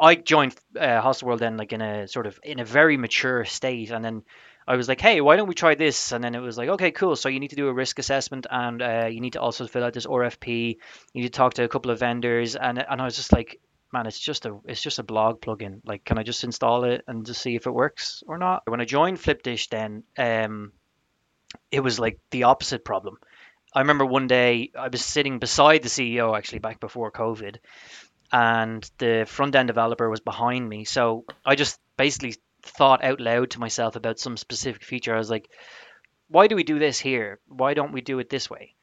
I 0.00 0.14
joined 0.14 0.56
uh, 0.78 1.00
Hostelworld 1.02 1.38
then 1.38 1.56
like 1.56 1.72
in 1.72 1.80
a 1.80 2.08
sort 2.08 2.26
of 2.26 2.38
in 2.42 2.60
a 2.60 2.64
very 2.64 2.96
mature 2.96 3.44
state, 3.44 3.90
and 3.90 4.04
then 4.04 4.22
I 4.66 4.76
was 4.76 4.88
like, 4.88 5.00
hey, 5.00 5.20
why 5.20 5.36
don't 5.36 5.48
we 5.48 5.54
try 5.54 5.74
this? 5.74 6.12
And 6.12 6.24
then 6.24 6.34
it 6.34 6.40
was 6.40 6.58
like, 6.58 6.68
okay, 6.70 6.90
cool. 6.90 7.14
So 7.14 7.28
you 7.28 7.38
need 7.38 7.50
to 7.50 7.56
do 7.56 7.68
a 7.68 7.72
risk 7.72 7.98
assessment, 7.98 8.46
and 8.50 8.82
uh, 8.82 9.08
you 9.10 9.20
need 9.20 9.34
to 9.34 9.40
also 9.40 9.66
fill 9.66 9.84
out 9.84 9.92
this 9.92 10.06
RFP. 10.06 10.76
You 11.12 11.22
need 11.22 11.28
to 11.28 11.38
talk 11.38 11.54
to 11.54 11.64
a 11.64 11.68
couple 11.68 11.90
of 11.90 12.00
vendors, 12.00 12.56
and 12.56 12.78
and 12.78 13.00
I 13.00 13.04
was 13.04 13.16
just 13.16 13.32
like, 13.32 13.60
man, 13.96 14.06
it's 14.06 14.18
just 14.18 14.44
a 14.44 14.58
it's 14.66 14.82
just 14.82 14.98
a 14.98 15.02
blog 15.02 15.40
plugin. 15.40 15.80
Like, 15.84 16.04
can 16.04 16.18
I 16.18 16.22
just 16.22 16.44
install 16.44 16.84
it 16.84 17.02
and 17.06 17.24
just 17.24 17.40
see 17.40 17.56
if 17.56 17.66
it 17.66 17.70
works 17.70 18.22
or 18.26 18.36
not? 18.36 18.62
When 18.66 18.80
I 18.80 18.84
joined 18.84 19.18
Flipdish, 19.18 19.68
then 19.68 20.02
um, 20.18 20.72
it 21.70 21.80
was 21.80 21.98
like 21.98 22.18
the 22.30 22.44
opposite 22.44 22.84
problem. 22.84 23.16
I 23.74 23.80
remember 23.80 24.04
one 24.04 24.26
day 24.26 24.70
I 24.78 24.88
was 24.88 25.04
sitting 25.04 25.38
beside 25.38 25.82
the 25.82 25.88
CEO 25.88 26.36
actually 26.36 26.58
back 26.58 26.78
before 26.78 27.10
COVID, 27.10 27.56
and 28.30 28.88
the 28.98 29.24
front 29.26 29.56
end 29.56 29.68
developer 29.68 30.10
was 30.10 30.20
behind 30.20 30.68
me. 30.68 30.84
So 30.84 31.24
I 31.44 31.54
just 31.54 31.80
basically 31.96 32.34
thought 32.62 33.02
out 33.02 33.20
loud 33.20 33.50
to 33.50 33.60
myself 33.60 33.96
about 33.96 34.18
some 34.18 34.36
specific 34.36 34.84
feature. 34.84 35.14
I 35.14 35.18
was 35.18 35.30
like, 35.30 35.48
why 36.28 36.48
do 36.48 36.56
we 36.56 36.64
do 36.64 36.78
this 36.78 36.98
here? 36.98 37.40
Why 37.48 37.72
don't 37.72 37.92
we 37.92 38.02
do 38.02 38.18
it 38.18 38.28
this 38.28 38.50
way? 38.50 38.75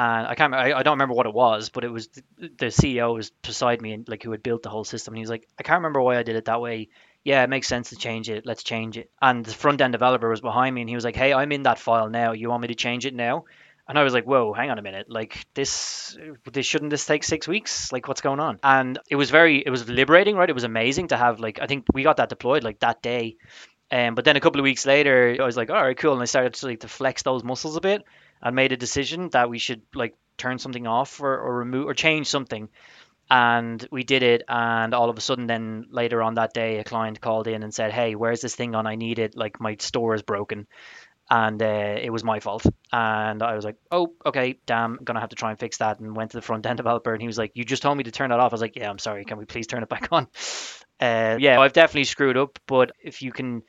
And 0.00 0.26
I 0.26 0.34
can't, 0.34 0.54
I, 0.54 0.72
I 0.72 0.82
don't 0.82 0.94
remember 0.94 1.12
what 1.12 1.26
it 1.26 1.34
was, 1.34 1.68
but 1.68 1.84
it 1.84 1.90
was 1.90 2.08
the 2.38 2.66
CEO 2.66 3.12
was 3.12 3.28
beside 3.42 3.82
me 3.82 3.92
and 3.92 4.08
like 4.08 4.22
who 4.22 4.30
had 4.30 4.42
built 4.42 4.62
the 4.62 4.70
whole 4.70 4.84
system. 4.84 5.12
And 5.12 5.18
he 5.18 5.22
was 5.22 5.28
like, 5.28 5.46
I 5.58 5.62
can't 5.62 5.80
remember 5.80 6.00
why 6.00 6.16
I 6.16 6.22
did 6.22 6.36
it 6.36 6.46
that 6.46 6.62
way. 6.62 6.88
Yeah, 7.22 7.44
it 7.44 7.50
makes 7.50 7.68
sense 7.68 7.90
to 7.90 7.96
change 7.96 8.30
it. 8.30 8.46
Let's 8.46 8.62
change 8.62 8.96
it. 8.96 9.10
And 9.20 9.44
the 9.44 9.52
front 9.52 9.82
end 9.82 9.92
developer 9.92 10.30
was 10.30 10.40
behind 10.40 10.74
me 10.74 10.80
and 10.80 10.88
he 10.88 10.94
was 10.94 11.04
like, 11.04 11.16
Hey, 11.16 11.34
I'm 11.34 11.52
in 11.52 11.64
that 11.64 11.78
file 11.78 12.08
now. 12.08 12.32
You 12.32 12.48
want 12.48 12.62
me 12.62 12.68
to 12.68 12.74
change 12.74 13.04
it 13.04 13.14
now? 13.14 13.44
and 13.88 13.98
I 13.98 14.04
was 14.04 14.14
like, 14.14 14.24
"Whoa, 14.24 14.52
hang 14.52 14.70
on 14.70 14.78
a 14.78 14.82
minute! 14.82 15.06
Like 15.10 15.44
this, 15.54 16.16
this 16.52 16.64
shouldn't 16.64 16.92
this 16.92 17.04
take 17.04 17.24
six 17.24 17.48
weeks? 17.48 17.90
Like 17.90 18.06
what's 18.06 18.20
going 18.20 18.38
on?" 18.38 18.60
And 18.62 19.00
it 19.10 19.16
was 19.16 19.30
very, 19.30 19.64
it 19.66 19.70
was 19.70 19.88
liberating, 19.88 20.36
right? 20.36 20.48
It 20.48 20.54
was 20.54 20.62
amazing 20.62 21.08
to 21.08 21.16
have 21.16 21.40
like 21.40 21.58
I 21.60 21.66
think 21.66 21.86
we 21.92 22.04
got 22.04 22.18
that 22.18 22.28
deployed 22.28 22.62
like 22.62 22.78
that 22.80 23.02
day, 23.02 23.36
um, 23.90 24.14
but 24.14 24.24
then 24.24 24.36
a 24.36 24.40
couple 24.40 24.60
of 24.60 24.64
weeks 24.64 24.86
later, 24.86 25.36
I 25.40 25.44
was 25.44 25.56
like, 25.56 25.70
"All 25.70 25.82
right, 25.82 25.98
cool," 25.98 26.12
and 26.12 26.22
I 26.22 26.26
started 26.26 26.54
to 26.54 26.66
like 26.66 26.80
to 26.80 26.88
flex 26.88 27.24
those 27.24 27.42
muscles 27.42 27.74
a 27.74 27.80
bit 27.80 28.04
and 28.42 28.56
made 28.56 28.72
a 28.72 28.76
decision 28.76 29.28
that 29.30 29.50
we 29.50 29.58
should 29.58 29.82
like 29.94 30.16
turn 30.36 30.58
something 30.58 30.86
off 30.86 31.20
or, 31.20 31.38
or 31.38 31.58
remove 31.58 31.86
or 31.86 31.94
change 31.94 32.26
something. 32.26 32.68
And 33.32 33.86
we 33.92 34.02
did 34.02 34.24
it, 34.24 34.42
and 34.48 34.92
all 34.92 35.08
of 35.08 35.16
a 35.16 35.20
sudden, 35.20 35.46
then 35.46 35.86
later 35.90 36.20
on 36.20 36.34
that 36.34 36.52
day, 36.52 36.78
a 36.78 36.84
client 36.84 37.20
called 37.20 37.46
in 37.46 37.62
and 37.62 37.72
said, 37.72 37.92
"Hey, 37.92 38.16
where's 38.16 38.40
this 38.40 38.56
thing 38.56 38.74
on? 38.74 38.88
I 38.88 38.96
need 38.96 39.20
it. 39.20 39.36
Like 39.36 39.60
my 39.60 39.76
store 39.78 40.14
is 40.14 40.22
broken." 40.22 40.66
and 41.30 41.62
uh, 41.62 41.96
it 42.02 42.10
was 42.10 42.24
my 42.24 42.40
fault. 42.40 42.66
And 42.92 43.42
I 43.42 43.54
was 43.54 43.64
like, 43.64 43.76
oh, 43.92 44.12
okay, 44.26 44.58
damn, 44.66 44.98
I'm 44.98 45.04
gonna 45.04 45.20
have 45.20 45.28
to 45.28 45.36
try 45.36 45.50
and 45.50 45.58
fix 45.58 45.78
that. 45.78 46.00
And 46.00 46.16
went 46.16 46.32
to 46.32 46.36
the 46.36 46.42
front 46.42 46.66
end 46.66 46.76
developer, 46.78 47.12
and 47.12 47.22
he 47.22 47.28
was 47.28 47.38
like, 47.38 47.52
you 47.54 47.64
just 47.64 47.82
told 47.82 47.96
me 47.96 48.04
to 48.04 48.10
turn 48.10 48.30
that 48.30 48.40
off. 48.40 48.52
I 48.52 48.54
was 48.54 48.60
like, 48.60 48.76
yeah, 48.76 48.90
I'm 48.90 48.98
sorry. 48.98 49.24
Can 49.24 49.38
we 49.38 49.44
please 49.44 49.66
turn 49.66 49.82
it 49.82 49.88
back 49.88 50.08
on? 50.12 50.26
Uh, 51.00 51.38
yeah, 51.40 51.58
I've 51.58 51.72
definitely 51.72 52.04
screwed 52.04 52.36
up, 52.36 52.58
but 52.66 52.92
if 53.02 53.22
you 53.22 53.32
can 53.32 53.62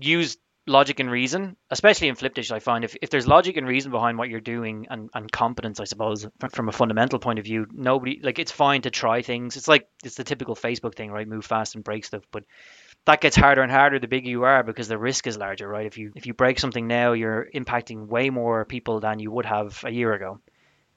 use 0.00 0.38
logic 0.66 1.00
and 1.00 1.10
reason, 1.10 1.56
especially 1.70 2.08
in 2.08 2.16
Flipdish, 2.16 2.50
I 2.50 2.58
find 2.58 2.84
if, 2.84 2.96
if 3.00 3.10
there's 3.10 3.26
logic 3.26 3.56
and 3.56 3.66
reason 3.66 3.90
behind 3.92 4.18
what 4.18 4.28
you're 4.28 4.40
doing 4.40 4.86
and, 4.90 5.10
and 5.14 5.30
competence, 5.30 5.80
I 5.80 5.84
suppose, 5.84 6.26
from 6.52 6.68
a 6.68 6.72
fundamental 6.72 7.18
point 7.18 7.38
of 7.38 7.44
view, 7.44 7.66
nobody 7.72 8.20
like 8.22 8.38
it's 8.38 8.52
fine 8.52 8.82
to 8.82 8.90
try 8.90 9.22
things. 9.22 9.56
It's 9.56 9.68
like 9.68 9.88
it's 10.04 10.16
the 10.16 10.24
typical 10.24 10.56
Facebook 10.56 10.94
thing, 10.94 11.10
right? 11.10 11.28
Move 11.28 11.44
fast 11.44 11.74
and 11.74 11.84
break 11.84 12.04
stuff, 12.04 12.24
but 12.30 12.44
that 13.04 13.20
gets 13.20 13.36
harder 13.36 13.62
and 13.62 13.70
harder 13.70 13.98
the 14.00 14.08
bigger 14.08 14.28
you 14.28 14.42
are 14.42 14.64
because 14.64 14.88
the 14.88 14.98
risk 14.98 15.26
is 15.26 15.38
larger, 15.38 15.68
right? 15.68 15.86
If 15.86 15.98
you 15.98 16.12
if 16.16 16.26
you 16.26 16.34
break 16.34 16.58
something 16.58 16.86
now, 16.86 17.12
you're 17.12 17.46
impacting 17.54 18.08
way 18.08 18.30
more 18.30 18.64
people 18.64 19.00
than 19.00 19.20
you 19.20 19.30
would 19.30 19.46
have 19.46 19.82
a 19.84 19.90
year 19.90 20.12
ago. 20.12 20.40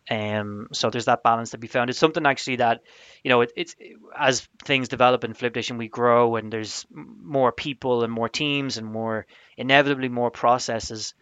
Um, 0.09 0.69
so 0.73 0.89
there's 0.89 1.05
that 1.05 1.21
balance 1.21 1.51
to 1.51 1.57
be 1.59 1.67
found. 1.67 1.89
It's 1.89 1.99
something 1.99 2.25
actually 2.25 2.57
that, 2.57 2.81
you 3.23 3.29
know, 3.29 3.41
it, 3.41 3.51
it's 3.55 3.75
as 4.17 4.47
things 4.63 4.87
develop 4.87 5.23
in 5.23 5.35
Flipdish 5.35 5.69
and 5.69 5.77
we 5.77 5.87
grow 5.87 6.35
and 6.35 6.51
there's 6.51 6.87
more 6.91 7.51
people 7.51 8.03
and 8.03 8.11
more 8.11 8.29
teams 8.29 8.77
and 8.77 8.87
more 8.87 9.27
inevitably 9.55 10.09
more 10.09 10.31
processes. 10.31 11.13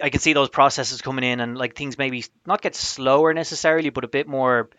I 0.00 0.08
can 0.08 0.20
see 0.20 0.32
those 0.32 0.48
processes 0.48 1.02
coming 1.02 1.24
in 1.24 1.40
and 1.40 1.58
like 1.58 1.76
things 1.76 1.98
maybe 1.98 2.24
not 2.46 2.62
get 2.62 2.74
slower 2.74 3.34
necessarily, 3.34 3.90
but 3.90 4.04
a 4.04 4.08
bit 4.08 4.26
more 4.26 4.70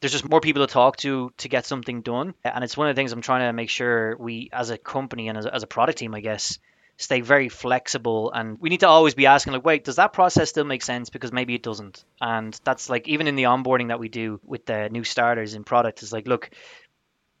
there's 0.00 0.12
just 0.12 0.28
more 0.28 0.40
people 0.40 0.66
to 0.66 0.72
talk 0.72 0.96
to 0.98 1.32
to 1.38 1.48
get 1.48 1.64
something 1.64 2.02
done. 2.02 2.34
And 2.44 2.64
it's 2.64 2.76
one 2.76 2.88
of 2.88 2.94
the 2.94 3.00
things 3.00 3.12
I'm 3.12 3.22
trying 3.22 3.48
to 3.48 3.52
make 3.52 3.70
sure 3.70 4.16
we, 4.18 4.50
as 4.52 4.70
a 4.70 4.76
company 4.76 5.28
and 5.28 5.38
as 5.38 5.46
as 5.46 5.62
a 5.62 5.66
product 5.68 5.98
team, 5.98 6.14
I 6.14 6.20
guess, 6.20 6.58
stay 7.02 7.20
very 7.20 7.48
flexible. 7.48 8.30
And 8.32 8.58
we 8.60 8.70
need 8.70 8.80
to 8.80 8.88
always 8.88 9.14
be 9.14 9.26
asking, 9.26 9.52
like, 9.52 9.64
wait, 9.64 9.84
does 9.84 9.96
that 9.96 10.12
process 10.12 10.48
still 10.48 10.64
make 10.64 10.82
sense? 10.82 11.10
Because 11.10 11.32
maybe 11.32 11.54
it 11.54 11.62
doesn't. 11.62 12.04
And 12.20 12.58
that's 12.64 12.88
like, 12.88 13.08
even 13.08 13.28
in 13.28 13.36
the 13.36 13.44
onboarding 13.44 13.88
that 13.88 14.00
we 14.00 14.08
do 14.08 14.40
with 14.44 14.66
the 14.66 14.88
new 14.88 15.04
starters 15.04 15.54
in 15.54 15.64
product, 15.64 16.02
is 16.02 16.12
like, 16.12 16.26
look, 16.26 16.50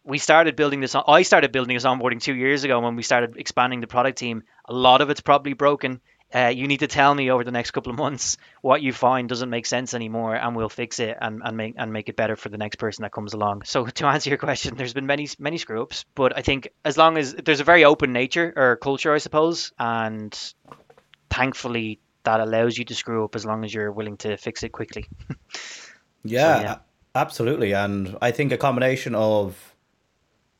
we 0.04 0.18
started 0.18 0.56
building 0.56 0.80
this. 0.80 0.94
I 0.94 1.22
started 1.22 1.52
building 1.52 1.74
this 1.76 1.84
onboarding 1.84 2.20
two 2.20 2.34
years 2.34 2.64
ago 2.64 2.80
when 2.80 2.96
we 2.96 3.02
started 3.02 3.36
expanding 3.36 3.80
the 3.80 3.86
product 3.86 4.18
team. 4.18 4.42
A 4.66 4.72
lot 4.72 5.00
of 5.00 5.10
it's 5.10 5.20
probably 5.20 5.52
broken 5.52 6.00
uh, 6.34 6.48
you 6.48 6.66
need 6.66 6.78
to 6.78 6.86
tell 6.86 7.14
me 7.14 7.30
over 7.30 7.44
the 7.44 7.50
next 7.50 7.72
couple 7.72 7.90
of 7.90 7.98
months 7.98 8.36
what 8.62 8.82
you 8.82 8.92
find 8.92 9.28
doesn't 9.28 9.50
make 9.50 9.66
sense 9.66 9.92
anymore, 9.94 10.34
and 10.34 10.56
we'll 10.56 10.68
fix 10.68 10.98
it 10.98 11.16
and, 11.20 11.42
and 11.44 11.56
make 11.56 11.74
and 11.76 11.92
make 11.92 12.08
it 12.08 12.16
better 12.16 12.36
for 12.36 12.48
the 12.48 12.58
next 12.58 12.76
person 12.76 13.02
that 13.02 13.12
comes 13.12 13.34
along. 13.34 13.62
So 13.64 13.86
to 13.86 14.06
answer 14.06 14.30
your 14.30 14.38
question, 14.38 14.76
there's 14.76 14.94
been 14.94 15.06
many 15.06 15.28
many 15.38 15.58
screw 15.58 15.82
ups, 15.82 16.04
but 16.14 16.36
I 16.36 16.42
think 16.42 16.68
as 16.84 16.96
long 16.96 17.18
as 17.18 17.34
there's 17.34 17.60
a 17.60 17.64
very 17.64 17.84
open 17.84 18.12
nature 18.12 18.52
or 18.56 18.76
culture, 18.76 19.12
I 19.12 19.18
suppose, 19.18 19.72
and 19.78 20.36
thankfully 21.30 22.00
that 22.24 22.40
allows 22.40 22.78
you 22.78 22.84
to 22.84 22.94
screw 22.94 23.24
up 23.24 23.34
as 23.34 23.44
long 23.44 23.64
as 23.64 23.74
you're 23.74 23.92
willing 23.92 24.16
to 24.18 24.36
fix 24.36 24.62
it 24.62 24.70
quickly. 24.70 25.06
yeah, 26.24 26.56
so, 26.56 26.62
yeah, 26.62 26.76
absolutely, 27.14 27.72
and 27.72 28.16
I 28.22 28.30
think 28.30 28.52
a 28.52 28.58
combination 28.58 29.14
of 29.14 29.74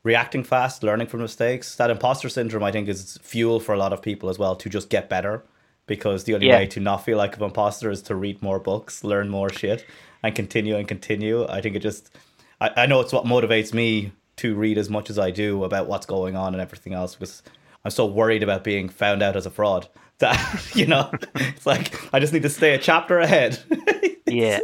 reacting 0.03 0.43
fast, 0.43 0.83
learning 0.83 1.07
from 1.07 1.21
mistakes. 1.21 1.75
That 1.75 1.89
imposter 1.89 2.29
syndrome, 2.29 2.63
I 2.63 2.71
think, 2.71 2.89
is 2.89 3.17
fuel 3.21 3.59
for 3.59 3.73
a 3.73 3.77
lot 3.77 3.93
of 3.93 4.01
people 4.01 4.29
as 4.29 4.37
well 4.37 4.55
to 4.57 4.69
just 4.69 4.89
get 4.89 5.09
better 5.09 5.43
because 5.85 6.23
the 6.23 6.35
only 6.35 6.47
yeah. 6.47 6.57
way 6.57 6.67
to 6.67 6.79
not 6.79 7.03
feel 7.03 7.17
like 7.17 7.37
an 7.37 7.43
imposter 7.43 7.91
is 7.91 8.01
to 8.03 8.15
read 8.15 8.41
more 8.41 8.59
books, 8.59 9.03
learn 9.03 9.29
more 9.29 9.49
shit, 9.49 9.85
and 10.21 10.33
continue 10.35 10.77
and 10.77 10.87
continue. 10.87 11.45
I 11.47 11.61
think 11.61 11.75
it 11.75 11.79
just, 11.79 12.15
I, 12.61 12.71
I 12.77 12.85
know 12.85 13.01
it's 13.01 13.13
what 13.13 13.25
motivates 13.25 13.73
me 13.73 14.13
to 14.37 14.55
read 14.55 14.77
as 14.77 14.89
much 14.89 15.09
as 15.09 15.19
I 15.19 15.31
do 15.31 15.63
about 15.63 15.87
what's 15.87 16.05
going 16.05 16.35
on 16.35 16.53
and 16.53 16.61
everything 16.61 16.93
else 16.93 17.15
because 17.15 17.43
I'm 17.85 17.91
so 17.91 18.05
worried 18.05 18.43
about 18.43 18.63
being 18.63 18.89
found 18.89 19.21
out 19.21 19.35
as 19.35 19.45
a 19.45 19.51
fraud 19.51 19.87
that, 20.19 20.71
you 20.73 20.85
know, 20.85 21.11
it's 21.35 21.65
like 21.65 22.13
I 22.13 22.19
just 22.19 22.33
need 22.33 22.43
to 22.43 22.49
stay 22.49 22.73
a 22.73 22.79
chapter 22.79 23.19
ahead. 23.19 23.59
yeah. 24.25 24.59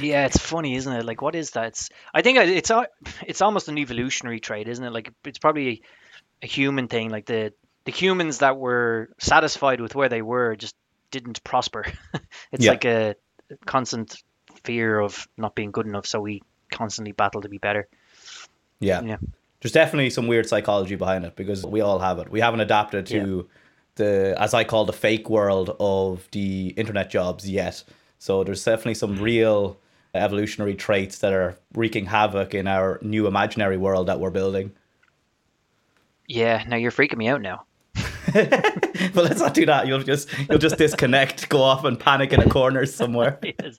Yeah, 0.00 0.24
it's 0.24 0.38
funny, 0.38 0.76
isn't 0.76 0.92
it? 0.92 1.04
Like, 1.04 1.20
what 1.20 1.34
is 1.34 1.50
that? 1.50 1.66
It's, 1.66 1.90
I 2.14 2.22
think 2.22 2.38
it's 2.38 2.70
it's 3.26 3.42
almost 3.42 3.68
an 3.68 3.76
evolutionary 3.76 4.40
trait, 4.40 4.68
isn't 4.68 4.82
it? 4.82 4.90
Like, 4.90 5.12
it's 5.24 5.38
probably 5.38 5.68
a, 5.68 5.82
a 6.44 6.46
human 6.46 6.88
thing. 6.88 7.10
Like 7.10 7.26
the 7.26 7.52
the 7.84 7.92
humans 7.92 8.38
that 8.38 8.58
were 8.58 9.10
satisfied 9.18 9.80
with 9.80 9.94
where 9.94 10.08
they 10.08 10.22
were 10.22 10.56
just 10.56 10.74
didn't 11.10 11.42
prosper. 11.44 11.84
it's 12.52 12.64
yeah. 12.64 12.70
like 12.70 12.84
a 12.84 13.16
constant 13.66 14.22
fear 14.64 14.98
of 14.98 15.28
not 15.36 15.54
being 15.54 15.70
good 15.70 15.86
enough, 15.86 16.06
so 16.06 16.20
we 16.20 16.42
constantly 16.70 17.12
battle 17.12 17.42
to 17.42 17.48
be 17.48 17.58
better. 17.58 17.88
Yeah. 18.80 19.02
Yeah. 19.02 19.16
There's 19.60 19.72
definitely 19.72 20.10
some 20.10 20.26
weird 20.26 20.48
psychology 20.48 20.96
behind 20.96 21.24
it 21.24 21.36
because 21.36 21.64
we 21.64 21.80
all 21.80 22.00
have 22.00 22.18
it. 22.18 22.30
We 22.30 22.40
haven't 22.40 22.60
adapted 22.60 23.06
to 23.06 23.48
yeah. 23.48 23.58
the 23.94 24.34
as 24.38 24.54
I 24.54 24.64
call 24.64 24.84
the 24.84 24.92
fake 24.92 25.30
world 25.30 25.76
of 25.78 26.26
the 26.32 26.68
internet 26.76 27.10
jobs 27.10 27.48
yet. 27.48 27.84
So 28.18 28.42
there's 28.42 28.64
definitely 28.64 28.94
some 28.94 29.16
hmm. 29.16 29.22
real 29.22 29.78
evolutionary 30.14 30.74
traits 30.74 31.18
that 31.18 31.32
are 31.32 31.56
wreaking 31.74 32.06
havoc 32.06 32.54
in 32.54 32.66
our 32.66 32.98
new 33.02 33.26
imaginary 33.26 33.76
world 33.76 34.08
that 34.08 34.20
we're 34.20 34.30
building. 34.30 34.72
Yeah, 36.26 36.64
now 36.66 36.76
you're 36.76 36.90
freaking 36.90 37.16
me 37.16 37.28
out 37.28 37.40
now. 37.40 37.64
but 38.32 39.24
let's 39.24 39.40
not 39.40 39.54
do 39.54 39.66
that. 39.66 39.86
You'll 39.86 40.02
just 40.02 40.28
you'll 40.48 40.58
just 40.58 40.78
disconnect, 40.78 41.48
go 41.48 41.62
off 41.62 41.84
and 41.84 41.98
panic 41.98 42.32
in 42.32 42.40
a 42.40 42.48
corner 42.48 42.86
somewhere. 43.00 43.38
yes. 43.42 43.78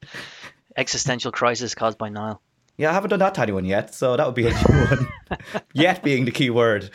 Existential 0.75 1.31
crisis 1.31 1.75
caused 1.75 1.97
by 1.97 2.09
Niall. 2.09 2.41
Yeah, 2.77 2.89
I 2.89 2.93
haven't 2.93 3.11
done 3.11 3.19
that 3.19 3.35
to 3.35 3.41
anyone 3.41 3.65
yet, 3.65 3.93
so 3.93 4.17
that 4.17 4.25
would 4.25 4.33
be 4.33 4.47
a 4.47 4.49
new 4.49 4.57
one. 4.89 5.07
yet 5.73 6.01
being 6.01 6.25
the 6.25 6.31
key 6.31 6.49
word, 6.49 6.89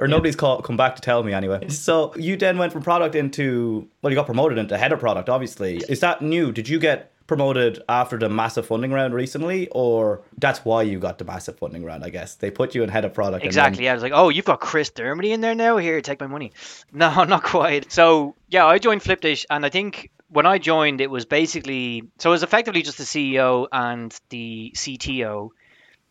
or 0.00 0.06
nobody's 0.06 0.36
call, 0.36 0.62
come 0.62 0.76
back 0.76 0.94
to 0.94 1.02
tell 1.02 1.24
me 1.24 1.32
anyway. 1.32 1.68
So 1.68 2.14
you 2.14 2.36
then 2.36 2.58
went 2.58 2.72
from 2.72 2.82
product 2.82 3.16
into 3.16 3.88
well, 4.02 4.12
you 4.12 4.14
got 4.16 4.26
promoted 4.26 4.56
into 4.58 4.78
head 4.78 4.92
of 4.92 5.00
product. 5.00 5.28
Obviously, 5.28 5.78
is 5.88 5.98
that 6.00 6.22
new? 6.22 6.52
Did 6.52 6.68
you 6.68 6.78
get 6.78 7.12
promoted 7.30 7.80
after 7.88 8.18
the 8.18 8.28
massive 8.28 8.66
funding 8.66 8.90
round 8.90 9.14
recently, 9.14 9.68
or 9.68 10.20
that's 10.38 10.64
why 10.64 10.82
you 10.82 10.98
got 10.98 11.16
the 11.16 11.24
massive 11.24 11.56
funding 11.56 11.84
round? 11.84 12.02
I 12.02 12.10
guess 12.10 12.34
they 12.34 12.50
put 12.50 12.74
you 12.74 12.82
in 12.82 12.88
head 12.88 13.04
of 13.04 13.14
product. 13.14 13.44
Exactly. 13.44 13.76
Then... 13.76 13.84
Yeah, 13.84 13.90
I 13.92 13.94
was 13.94 14.02
like, 14.02 14.12
oh, 14.12 14.30
you've 14.30 14.44
got 14.44 14.58
Chris 14.58 14.90
Dermody 14.90 15.30
in 15.30 15.40
there 15.40 15.54
now. 15.54 15.76
Here, 15.76 16.00
take 16.00 16.18
my 16.18 16.26
money. 16.26 16.52
No, 16.92 17.22
not 17.22 17.44
quite. 17.44 17.92
So 17.92 18.34
yeah, 18.48 18.66
I 18.66 18.78
joined 18.78 19.04
Flipdish, 19.04 19.46
and 19.48 19.64
I 19.64 19.68
think 19.68 20.10
when 20.28 20.44
I 20.44 20.58
joined, 20.58 21.00
it 21.00 21.08
was 21.08 21.24
basically 21.24 22.02
so 22.18 22.30
it 22.30 22.32
was 22.32 22.42
effectively 22.42 22.82
just 22.82 22.98
the 22.98 23.04
CEO 23.04 23.68
and 23.70 24.12
the 24.30 24.72
CTO 24.74 25.50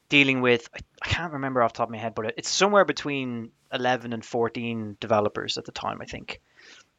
dealing 0.08 0.40
with 0.40 0.70
I 1.04 1.06
can't 1.06 1.34
remember 1.34 1.62
off 1.62 1.74
the 1.74 1.78
top 1.80 1.90
of 1.90 1.92
my 1.92 1.98
head, 1.98 2.16
but 2.16 2.34
it's 2.38 2.50
somewhere 2.50 2.86
between 2.86 3.52
11 3.74 4.14
and 4.14 4.24
14 4.24 4.96
developers 5.02 5.58
at 5.58 5.66
the 5.66 5.74
time, 5.74 6.00
I 6.02 6.06
think. 6.06 6.40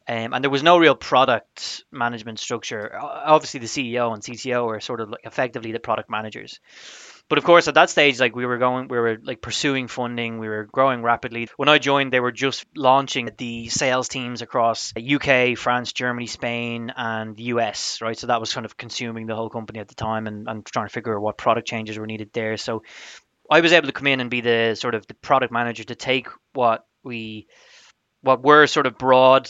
Um, 0.07 0.33
and 0.33 0.43
there 0.43 0.49
was 0.49 0.63
no 0.63 0.77
real 0.77 0.95
product 0.95 1.83
management 1.91 2.39
structure. 2.39 2.97
Obviously, 2.99 3.59
the 3.59 3.67
CEO 3.67 4.13
and 4.13 4.23
CTO 4.23 4.67
are 4.67 4.79
sort 4.79 4.99
of 4.99 5.09
like 5.09 5.21
effectively 5.23 5.71
the 5.71 5.79
product 5.79 6.09
managers. 6.09 6.59
But 7.29 7.37
of 7.37 7.45
course, 7.45 7.69
at 7.69 7.75
that 7.75 7.89
stage, 7.89 8.19
like 8.19 8.35
we 8.35 8.45
were 8.45 8.57
going, 8.57 8.89
we 8.89 8.99
were 8.99 9.17
like 9.23 9.41
pursuing 9.41 9.87
funding, 9.87 10.39
we 10.39 10.49
were 10.49 10.65
growing 10.65 11.01
rapidly. 11.01 11.47
When 11.55 11.69
I 11.69 11.77
joined, 11.77 12.11
they 12.11 12.19
were 12.19 12.33
just 12.33 12.65
launching 12.75 13.29
the 13.37 13.69
sales 13.69 14.09
teams 14.09 14.41
across 14.41 14.91
UK, 14.97 15.57
France, 15.57 15.93
Germany, 15.93 16.27
Spain, 16.27 16.91
and 16.93 17.39
US, 17.39 18.01
right? 18.01 18.17
So 18.17 18.27
that 18.27 18.41
was 18.41 18.53
kind 18.53 18.65
of 18.65 18.75
consuming 18.75 19.27
the 19.27 19.35
whole 19.35 19.49
company 19.49 19.79
at 19.79 19.87
the 19.87 19.95
time 19.95 20.27
and, 20.27 20.49
and 20.49 20.65
trying 20.65 20.87
to 20.87 20.93
figure 20.93 21.15
out 21.15 21.21
what 21.21 21.37
product 21.37 21.69
changes 21.69 21.97
were 21.97 22.05
needed 22.05 22.31
there. 22.33 22.57
So 22.57 22.83
I 23.49 23.61
was 23.61 23.71
able 23.71 23.87
to 23.87 23.93
come 23.93 24.07
in 24.07 24.19
and 24.19 24.29
be 24.29 24.41
the 24.41 24.75
sort 24.75 24.95
of 24.95 25.07
the 25.07 25.13
product 25.13 25.53
manager 25.53 25.85
to 25.85 25.95
take 25.95 26.27
what 26.51 26.85
we 27.01 27.47
what 28.21 28.43
were 28.43 28.67
sort 28.67 28.87
of 28.87 28.97
broad 28.97 29.49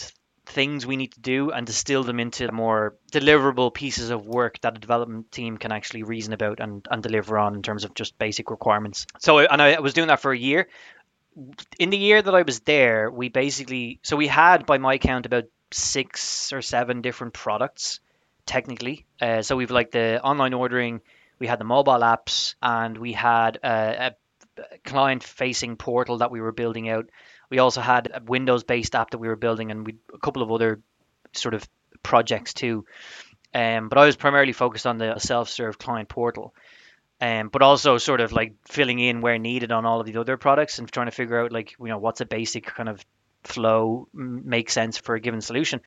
things 0.51 0.85
we 0.85 0.97
need 0.97 1.13
to 1.13 1.19
do 1.19 1.51
and 1.51 1.65
distill 1.65 2.03
them 2.03 2.19
into 2.19 2.51
more 2.51 2.95
deliverable 3.11 3.73
pieces 3.73 4.09
of 4.09 4.27
work 4.27 4.59
that 4.61 4.77
a 4.77 4.79
development 4.79 5.31
team 5.31 5.57
can 5.57 5.71
actually 5.71 6.03
reason 6.03 6.33
about 6.33 6.59
and, 6.59 6.85
and 6.91 7.01
deliver 7.01 7.37
on 7.37 7.55
in 7.55 7.61
terms 7.61 7.85
of 7.85 7.93
just 7.93 8.17
basic 8.19 8.51
requirements. 8.51 9.07
So, 9.19 9.39
and 9.39 9.61
I 9.61 9.79
was 9.79 9.93
doing 9.93 10.09
that 10.09 10.19
for 10.19 10.31
a 10.31 10.37
year. 10.37 10.67
In 11.79 11.89
the 11.89 11.97
year 11.97 12.21
that 12.21 12.35
I 12.35 12.41
was 12.41 12.59
there, 12.61 13.09
we 13.09 13.29
basically, 13.29 13.99
so 14.03 14.17
we 14.17 14.27
had, 14.27 14.65
by 14.65 14.77
my 14.77 14.97
count, 14.97 15.25
about 15.25 15.45
six 15.71 16.51
or 16.51 16.61
seven 16.61 17.01
different 17.01 17.33
products 17.33 18.01
technically. 18.45 19.05
Uh, 19.21 19.41
so 19.41 19.55
we've 19.55 19.71
like 19.71 19.91
the 19.91 20.21
online 20.21 20.53
ordering, 20.53 21.01
we 21.39 21.47
had 21.47 21.59
the 21.59 21.65
mobile 21.65 21.99
apps, 21.99 22.55
and 22.61 22.97
we 22.97 23.13
had 23.13 23.57
a, 23.63 24.13
a 24.59 24.77
client 24.83 25.23
facing 25.23 25.77
portal 25.77 26.17
that 26.17 26.31
we 26.31 26.41
were 26.41 26.51
building 26.51 26.89
out 26.89 27.09
we 27.51 27.59
also 27.59 27.81
had 27.81 28.09
a 28.11 28.23
Windows 28.23 28.63
based 28.63 28.95
app 28.95 29.11
that 29.11 29.19
we 29.19 29.27
were 29.27 29.35
building 29.35 29.69
and 29.69 29.85
we 29.85 29.97
a 30.11 30.17
couple 30.17 30.41
of 30.41 30.51
other 30.51 30.81
sort 31.33 31.53
of 31.53 31.67
projects 32.01 32.53
too. 32.53 32.85
Um, 33.53 33.89
but 33.89 33.97
I 33.97 34.05
was 34.05 34.15
primarily 34.15 34.53
focused 34.53 34.87
on 34.87 34.97
the 34.97 35.19
self-serve 35.19 35.77
client 35.77 36.09
portal. 36.09 36.55
Um, 37.19 37.49
but 37.49 37.61
also 37.61 37.99
sort 37.99 38.21
of 38.21 38.31
like 38.31 38.55
filling 38.67 38.97
in 38.97 39.21
where 39.21 39.37
needed 39.37 39.71
on 39.71 39.85
all 39.85 39.99
of 39.99 40.07
the 40.07 40.17
other 40.17 40.37
products 40.37 40.79
and 40.79 40.91
trying 40.91 41.05
to 41.05 41.11
figure 41.11 41.39
out 41.39 41.51
like 41.51 41.75
you 41.79 41.87
know 41.87 41.99
what's 41.99 42.21
a 42.21 42.25
basic 42.25 42.65
kind 42.65 42.89
of 42.89 43.05
flow 43.43 44.07
make 44.11 44.71
sense 44.71 44.97
for 44.97 45.13
a 45.13 45.19
given 45.19 45.41
solution 45.41 45.81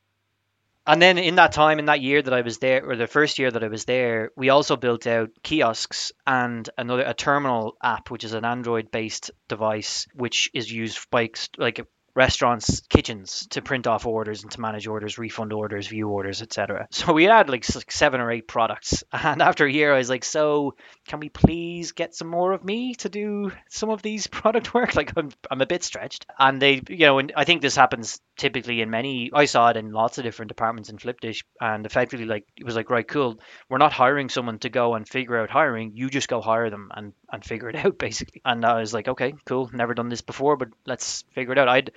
and 0.87 1.01
then 1.01 1.17
in 1.17 1.35
that 1.35 1.51
time 1.51 1.79
in 1.79 1.85
that 1.85 2.01
year 2.01 2.21
that 2.21 2.33
I 2.33 2.41
was 2.41 2.59
there 2.59 2.87
or 2.87 2.95
the 2.95 3.07
first 3.07 3.39
year 3.39 3.49
that 3.49 3.63
I 3.63 3.67
was 3.67 3.85
there 3.85 4.31
we 4.35 4.49
also 4.49 4.75
built 4.75 5.07
out 5.07 5.29
kiosks 5.43 6.11
and 6.27 6.69
another 6.77 7.03
a 7.03 7.13
terminal 7.13 7.75
app 7.81 8.11
which 8.11 8.23
is 8.23 8.33
an 8.33 8.45
android 8.45 8.91
based 8.91 9.31
device 9.47 10.07
which 10.13 10.49
is 10.53 10.71
used 10.71 11.09
by 11.09 11.29
like 11.57 11.85
restaurants' 12.15 12.81
kitchens 12.89 13.47
to 13.51 13.61
print 13.61 13.87
off 13.87 14.05
orders 14.05 14.43
and 14.43 14.51
to 14.51 14.61
manage 14.61 14.87
orders, 14.87 15.17
refund 15.17 15.51
orders, 15.53 15.87
view 15.87 16.09
orders, 16.09 16.41
etc. 16.41 16.87
So 16.95 17.13
we 17.13 17.25
had 17.25 17.49
like 17.49 17.65
seven 17.65 18.21
or 18.21 18.31
eight 18.31 18.47
products, 18.47 19.03
and 19.11 19.41
after 19.41 19.65
a 19.65 19.71
year, 19.71 19.93
I 19.93 19.97
was 19.97 20.09
like, 20.09 20.23
"So, 20.23 20.75
can 21.07 21.19
we 21.19 21.29
please 21.29 21.91
get 21.91 22.15
some 22.15 22.27
more 22.27 22.53
of 22.53 22.63
me 22.63 22.95
to 22.95 23.09
do 23.09 23.51
some 23.69 23.89
of 23.89 24.01
these 24.01 24.27
product 24.39 24.73
work? 24.73 24.95
Like, 24.95 25.13
I'm, 25.17 25.29
I'm 25.51 25.61
a 25.61 25.67
bit 25.67 25.83
stretched." 25.83 26.25
And 26.39 26.61
they, 26.61 26.81
you 26.87 27.05
know, 27.05 27.19
and 27.19 27.33
I 27.35 27.43
think 27.43 27.61
this 27.61 27.75
happens 27.75 28.21
typically 28.37 28.81
in 28.81 28.89
many. 28.89 29.29
I 29.33 29.45
saw 29.45 29.69
it 29.69 29.77
in 29.77 29.91
lots 29.91 30.17
of 30.17 30.23
different 30.23 30.49
departments 30.49 30.89
in 30.89 30.97
Flipdish, 30.97 31.43
and 31.59 31.85
effectively, 31.85 32.25
like, 32.25 32.45
it 32.57 32.65
was 32.65 32.75
like, 32.75 32.89
"Right, 32.89 33.07
cool. 33.07 33.39
We're 33.69 33.77
not 33.77 33.93
hiring 33.93 34.29
someone 34.29 34.59
to 34.59 34.69
go 34.69 34.95
and 34.95 35.07
figure 35.07 35.37
out 35.37 35.49
hiring. 35.49 35.91
You 35.95 36.09
just 36.09 36.29
go 36.29 36.41
hire 36.41 36.69
them 36.69 36.91
and 36.95 37.13
and 37.35 37.45
figure 37.45 37.69
it 37.69 37.75
out, 37.85 37.97
basically." 37.97 38.41
And 38.43 38.65
I 38.65 38.79
was 38.79 38.93
like, 38.93 39.07
"Okay, 39.07 39.35
cool. 39.45 39.69
Never 39.71 39.93
done 39.93 40.09
this 40.09 40.21
before, 40.21 40.57
but 40.57 40.69
let's 40.85 41.23
figure 41.33 41.53
it 41.53 41.59
out." 41.59 41.69
I'd 41.69 41.91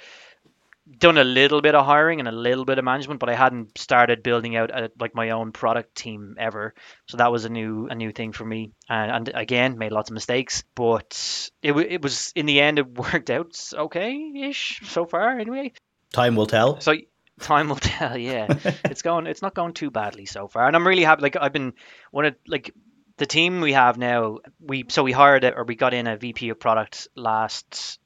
done 0.96 1.18
a 1.18 1.24
little 1.24 1.60
bit 1.60 1.74
of 1.74 1.84
hiring 1.84 2.18
and 2.18 2.28
a 2.28 2.32
little 2.32 2.64
bit 2.64 2.78
of 2.78 2.84
management, 2.84 3.20
but 3.20 3.28
I 3.28 3.34
hadn't 3.34 3.76
started 3.76 4.22
building 4.22 4.56
out 4.56 4.70
a, 4.70 4.90
like 4.98 5.14
my 5.14 5.30
own 5.30 5.52
product 5.52 5.94
team 5.94 6.36
ever. 6.38 6.74
So 7.06 7.18
that 7.18 7.30
was 7.30 7.44
a 7.44 7.48
new 7.48 7.88
a 7.88 7.94
new 7.94 8.12
thing 8.12 8.32
for 8.32 8.44
me. 8.44 8.72
And, 8.88 9.28
and 9.28 9.30
again, 9.34 9.78
made 9.78 9.92
lots 9.92 10.10
of 10.10 10.14
mistakes, 10.14 10.64
but 10.74 11.50
it 11.62 11.72
it 11.72 12.02
was 12.02 12.32
in 12.34 12.46
the 12.46 12.60
end 12.60 12.78
it 12.78 12.98
worked 12.98 13.30
out 13.30 13.58
okay 13.74 14.32
ish 14.48 14.80
so 14.84 15.04
far 15.04 15.38
anyway. 15.38 15.72
Time 16.12 16.36
will 16.36 16.46
tell. 16.46 16.80
So 16.80 16.94
time 17.40 17.68
will 17.68 17.76
tell. 17.80 18.16
Yeah, 18.16 18.46
it's 18.84 19.02
going 19.02 19.26
it's 19.26 19.42
not 19.42 19.54
going 19.54 19.74
too 19.74 19.90
badly 19.90 20.26
so 20.26 20.48
far, 20.48 20.66
and 20.66 20.76
I'm 20.76 20.86
really 20.86 21.04
happy. 21.04 21.22
Like 21.22 21.36
I've 21.36 21.52
been 21.52 21.74
one 22.10 22.24
of 22.24 22.36
like 22.46 22.72
the 23.18 23.26
team 23.26 23.60
we 23.60 23.72
have 23.72 23.98
now. 23.98 24.38
We 24.60 24.86
so 24.88 25.02
we 25.02 25.12
hired 25.12 25.44
it 25.44 25.54
or 25.56 25.64
we 25.64 25.74
got 25.74 25.94
in 25.94 26.06
a 26.06 26.16
VP 26.16 26.48
of 26.48 26.58
product 26.58 27.08
last 27.14 27.98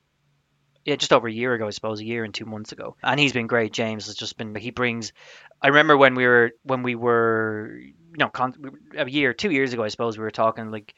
yeah, 0.85 0.97
just 0.97 1.13
over 1.13 1.29
a 1.29 1.33
year 1.33 1.55
ago, 1.55 1.67
I 1.67 1.71
suppose, 1.71 2.01
a 2.01 2.05
year 2.05 2.25
and 2.25 2.35
two 2.35 2.45
months 2.45 2.73
ago. 2.73 2.97
And 3.03 3.21
he's 3.21 3.33
been 3.33 3.47
great. 3.47 3.73
James 3.73 4.07
has 4.07 4.17
just 4.17 4.37
been 4.37 4.55
he 4.55 4.71
brings. 4.71 5.13
I 5.61 5.69
remember 5.69 5.97
when 5.97 6.15
we 6.15 6.27
were 6.27 6.53
when 6.65 6.83
we 6.83 6.95
were 6.95 7.79
you 7.79 7.95
know 8.19 8.29
con, 8.29 8.55
a 8.97 9.09
year, 9.09 9.33
two 9.33 9.51
years 9.51 9.73
ago, 9.73 9.85
I 9.85 9.89
suppose 9.89 10.19
we 10.19 10.25
were 10.25 10.31
talking 10.33 10.71
like 10.71 10.95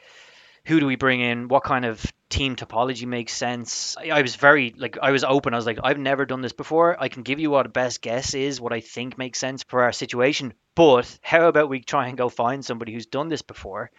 who 0.67 0.81
do 0.81 0.87
we 0.87 0.97
bring 0.97 1.21
in? 1.21 1.49
What 1.49 1.65
kind 1.65 1.85
of 1.85 2.05
team 2.31 2.57
topology 2.57 3.07
makes 3.07 3.33
sense? 3.33 3.97
I, 3.99 4.11
I, 4.11 4.23
was 4.23 4.37
very 4.37 4.75
like 4.77 4.99
I 5.01 5.11
was 5.11 5.25
open. 5.25 5.55
I 5.55 5.57
was 5.57 5.67
like, 5.67 5.79
I've 5.83 5.99
never 5.99 6.27
done 6.27 6.41
this 6.41 6.53
before. 6.53 6.97
I 7.01 7.09
can 7.09 7.23
give 7.23 7.41
you 7.41 7.51
what 7.51 7.67
a 7.67 7.71
best 7.71 8.01
guess 8.01 8.35
is, 8.35 8.61
what 8.61 8.73
I 8.73 8.81
think 8.81 9.19
makes 9.19 9.39
sense 9.39 9.63
for 9.69 9.83
our 9.83 9.93
situation. 9.93 10.55
But 10.75 11.19
how 11.23 11.49
about 11.49 11.69
we 11.69 11.81
try 11.81 12.09
and 12.09 12.19
go 12.19 12.29
find 12.29 12.65
somebody 12.65 12.93
who's 12.93 13.07
done 13.07 13.29
this 13.29 13.43
before 13.43 13.91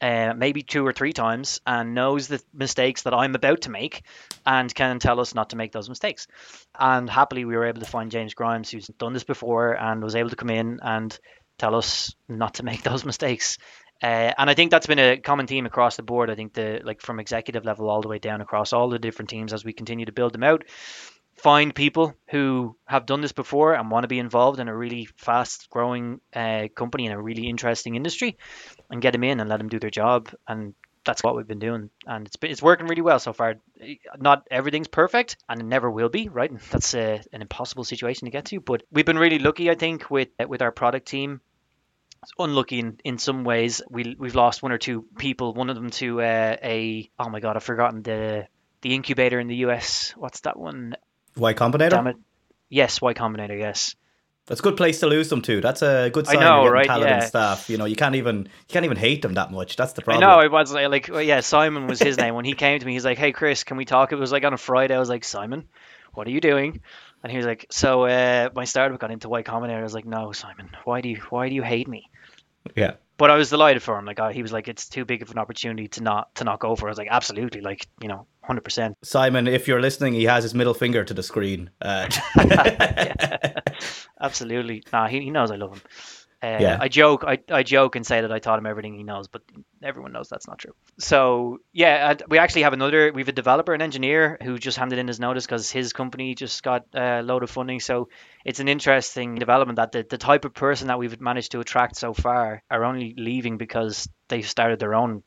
uh, 0.00 0.34
maybe 0.36 0.62
two 0.62 0.86
or 0.86 0.92
three 0.92 1.12
times 1.12 1.60
and 1.66 1.94
knows 1.94 2.28
the 2.28 2.42
mistakes 2.52 3.02
that 3.02 3.14
I'm 3.14 3.34
about 3.34 3.62
to 3.62 3.70
make 3.70 4.02
and 4.44 4.74
can 4.74 4.98
tell 4.98 5.20
us 5.20 5.34
not 5.34 5.50
to 5.50 5.56
make 5.56 5.72
those 5.72 5.88
mistakes. 5.88 6.26
And 6.78 7.08
happily, 7.08 7.44
we 7.44 7.56
were 7.56 7.66
able 7.66 7.80
to 7.80 7.86
find 7.86 8.10
James 8.10 8.34
Grimes, 8.34 8.70
who's 8.70 8.86
done 8.86 9.12
this 9.12 9.24
before 9.24 9.72
and 9.72 10.02
was 10.02 10.16
able 10.16 10.30
to 10.30 10.36
come 10.36 10.50
in 10.50 10.80
and 10.82 11.18
tell 11.58 11.74
us 11.74 12.14
not 12.28 12.54
to 12.54 12.64
make 12.64 12.82
those 12.82 13.04
mistakes. 13.04 13.58
Uh, 14.04 14.34
and 14.36 14.50
I 14.50 14.54
think 14.54 14.70
that's 14.70 14.86
been 14.86 14.98
a 14.98 15.16
common 15.16 15.46
theme 15.46 15.64
across 15.64 15.96
the 15.96 16.02
board. 16.02 16.28
I 16.28 16.34
think 16.34 16.52
the 16.52 16.82
like 16.84 17.00
from 17.00 17.18
executive 17.20 17.64
level 17.64 17.88
all 17.88 18.02
the 18.02 18.08
way 18.08 18.18
down 18.18 18.42
across 18.42 18.74
all 18.74 18.90
the 18.90 18.98
different 18.98 19.30
teams 19.30 19.54
as 19.54 19.64
we 19.64 19.72
continue 19.72 20.04
to 20.04 20.12
build 20.12 20.34
them 20.34 20.44
out 20.44 20.64
find 21.36 21.74
people 21.74 22.14
who 22.30 22.76
have 22.86 23.06
done 23.06 23.20
this 23.20 23.32
before 23.32 23.74
and 23.74 23.90
want 23.90 24.04
to 24.04 24.08
be 24.08 24.18
involved 24.18 24.60
in 24.60 24.68
a 24.68 24.76
really 24.76 25.08
fast 25.16 25.68
growing 25.70 26.20
uh, 26.34 26.68
company 26.74 27.06
in 27.06 27.12
a 27.12 27.20
really 27.20 27.48
interesting 27.48 27.96
industry 27.96 28.38
and 28.90 29.02
get 29.02 29.12
them 29.12 29.24
in 29.24 29.40
and 29.40 29.48
let 29.48 29.56
them 29.58 29.68
do 29.68 29.80
their 29.80 29.90
job. 29.90 30.30
And 30.46 30.74
that's 31.04 31.22
what 31.22 31.36
we've 31.36 31.46
been 31.46 31.58
doing. 31.58 31.90
And 32.06 32.26
it's 32.26 32.36
it's 32.42 32.62
working 32.62 32.86
really 32.86 33.02
well 33.02 33.18
so 33.18 33.32
far. 33.32 33.56
Not 34.18 34.46
everything's 34.50 34.88
perfect 34.88 35.36
and 35.48 35.60
it 35.60 35.66
never 35.66 35.90
will 35.90 36.08
be 36.08 36.28
right? 36.28 36.52
That's 36.70 36.94
a, 36.94 37.20
an 37.32 37.42
impossible 37.42 37.84
situation 37.84 38.26
to 38.26 38.30
get 38.30 38.46
to 38.46 38.60
but 38.60 38.82
we've 38.90 39.04
been 39.04 39.18
really 39.18 39.38
lucky 39.38 39.70
i 39.70 39.74
think 39.74 40.10
with 40.10 40.28
with 40.48 40.62
our 40.62 40.72
product 40.72 41.06
team 41.06 41.40
unlucky 42.38 42.80
in, 42.80 42.98
in 43.04 43.18
some 43.18 43.44
ways 43.44 43.82
we, 43.90 44.16
we've 44.18 44.34
lost 44.34 44.62
one 44.62 44.72
or 44.72 44.78
two 44.78 45.04
people 45.18 45.54
one 45.54 45.70
of 45.70 45.76
them 45.76 45.90
to 45.90 46.20
uh, 46.20 46.56
a 46.62 47.10
oh 47.18 47.28
my 47.28 47.40
god 47.40 47.56
i've 47.56 47.62
forgotten 47.62 48.02
the 48.02 48.46
the 48.82 48.94
incubator 48.94 49.40
in 49.40 49.48
the 49.48 49.56
us 49.56 50.12
what's 50.16 50.40
that 50.40 50.58
one 50.58 50.94
Y 51.36 51.54
Combinator? 51.54 51.90
Damn 51.90 52.06
it. 52.08 52.16
Yes, 52.68 53.00
Y 53.00 53.14
Combinator, 53.14 53.58
yes. 53.58 53.94
That's 54.46 54.60
a 54.60 54.62
good 54.62 54.76
place 54.76 55.00
to 55.00 55.06
lose 55.06 55.30
them 55.30 55.40
to. 55.42 55.62
That's 55.62 55.80
a 55.80 56.10
good 56.12 56.26
sign. 56.26 56.36
I 56.36 56.40
know, 56.44 56.68
right? 56.68 56.86
Yeah. 56.86 57.20
staff. 57.20 57.70
You 57.70 57.78
know, 57.78 57.86
you 57.86 57.96
can't 57.96 58.14
even 58.14 58.40
you 58.40 58.68
can't 58.68 58.84
even 58.84 58.98
hate 58.98 59.22
them 59.22 59.34
that 59.34 59.50
much. 59.50 59.76
That's 59.76 59.94
the 59.94 60.02
problem. 60.02 60.22
I 60.22 60.26
know. 60.26 60.40
It 60.40 60.52
was 60.52 60.70
like, 60.70 61.08
well, 61.10 61.22
yeah, 61.22 61.40
Simon 61.40 61.86
was 61.86 61.98
his 61.98 62.18
name 62.18 62.34
when 62.34 62.44
he 62.44 62.52
came 62.52 62.78
to 62.78 62.84
me. 62.84 62.92
He's 62.92 63.06
like, 63.06 63.16
"Hey, 63.16 63.32
Chris, 63.32 63.64
can 63.64 63.78
we 63.78 63.86
talk?" 63.86 64.12
It 64.12 64.16
was 64.16 64.32
like 64.32 64.44
on 64.44 64.52
a 64.52 64.58
Friday. 64.58 64.94
I 64.94 64.98
was 64.98 65.08
like, 65.08 65.24
"Simon, 65.24 65.66
what 66.12 66.26
are 66.26 66.30
you 66.30 66.42
doing?" 66.42 66.82
And 67.22 67.30
he 67.32 67.38
was 67.38 67.46
like, 67.46 67.68
"So 67.70 68.04
uh, 68.04 68.50
my 68.54 68.64
startup 68.64 69.00
got 69.00 69.10
into 69.10 69.30
Y 69.30 69.42
Combinator." 69.42 69.78
I 69.78 69.82
was 69.82 69.94
like, 69.94 70.04
"No, 70.04 70.32
Simon, 70.32 70.68
why 70.84 71.00
do 71.00 71.08
you 71.08 71.22
why 71.30 71.48
do 71.48 71.54
you 71.54 71.62
hate 71.62 71.88
me?" 71.88 72.10
Yeah 72.74 72.94
but 73.16 73.30
I 73.30 73.36
was 73.36 73.50
delighted 73.50 73.82
for 73.82 73.98
him. 73.98 74.04
Like 74.04 74.18
uh, 74.18 74.30
he 74.30 74.42
was 74.42 74.52
like, 74.52 74.68
it's 74.68 74.88
too 74.88 75.04
big 75.04 75.22
of 75.22 75.30
an 75.30 75.38
opportunity 75.38 75.88
to 75.88 76.02
not 76.02 76.34
to 76.36 76.44
not 76.44 76.58
go 76.58 76.74
for. 76.74 76.88
I 76.88 76.90
was 76.90 76.98
like, 76.98 77.08
absolutely, 77.10 77.60
like 77.60 77.86
you 78.00 78.08
know, 78.08 78.26
hundred 78.42 78.64
percent. 78.64 78.96
Simon, 79.02 79.46
if 79.46 79.68
you're 79.68 79.80
listening, 79.80 80.14
he 80.14 80.24
has 80.24 80.42
his 80.42 80.54
middle 80.54 80.74
finger 80.74 81.04
to 81.04 81.14
the 81.14 81.22
screen. 81.22 81.70
Uh, 81.80 82.08
absolutely. 84.20 84.82
Nah, 84.92 85.06
he, 85.06 85.20
he 85.20 85.30
knows 85.30 85.50
I 85.50 85.56
love 85.56 85.74
him. 85.74 85.82
Uh, 86.44 86.58
Yeah. 86.60 86.78
I 86.78 86.88
joke, 86.88 87.24
I, 87.26 87.38
I 87.50 87.62
joke 87.62 87.96
and 87.96 88.06
say 88.06 88.20
that 88.20 88.30
I 88.30 88.38
taught 88.38 88.58
him 88.58 88.66
everything 88.66 88.94
he 88.94 89.02
knows, 89.02 89.28
but 89.28 89.40
everyone 89.82 90.12
knows 90.12 90.28
that's 90.28 90.46
not 90.46 90.58
true. 90.58 90.74
So 90.98 91.58
yeah, 91.72 92.14
we 92.28 92.36
actually 92.38 92.62
have 92.62 92.74
another. 92.74 93.12
We 93.14 93.22
have 93.22 93.28
a 93.28 93.32
developer, 93.32 93.72
an 93.72 93.80
engineer 93.80 94.36
who 94.42 94.58
just 94.58 94.76
handed 94.76 94.98
in 94.98 95.08
his 95.08 95.18
notice 95.18 95.46
because 95.46 95.70
his 95.70 95.94
company 95.94 96.34
just 96.34 96.62
got 96.62 96.84
a 96.94 97.22
load 97.22 97.42
of 97.44 97.50
funding. 97.50 97.80
So 97.80 98.08
it's 98.44 98.60
an 98.60 98.68
interesting 98.68 99.36
development 99.36 99.76
that 99.76 99.92
the, 99.92 100.04
the 100.08 100.18
type 100.18 100.44
of 100.44 100.52
person 100.52 100.88
that 100.88 100.98
we've 100.98 101.18
managed 101.18 101.52
to 101.52 101.60
attract 101.60 101.96
so 101.96 102.12
far 102.12 102.62
are 102.70 102.84
only 102.84 103.14
leaving 103.16 103.56
because 103.56 104.06
they've 104.28 104.48
started 104.48 104.78
their 104.78 104.94
own 104.94 105.22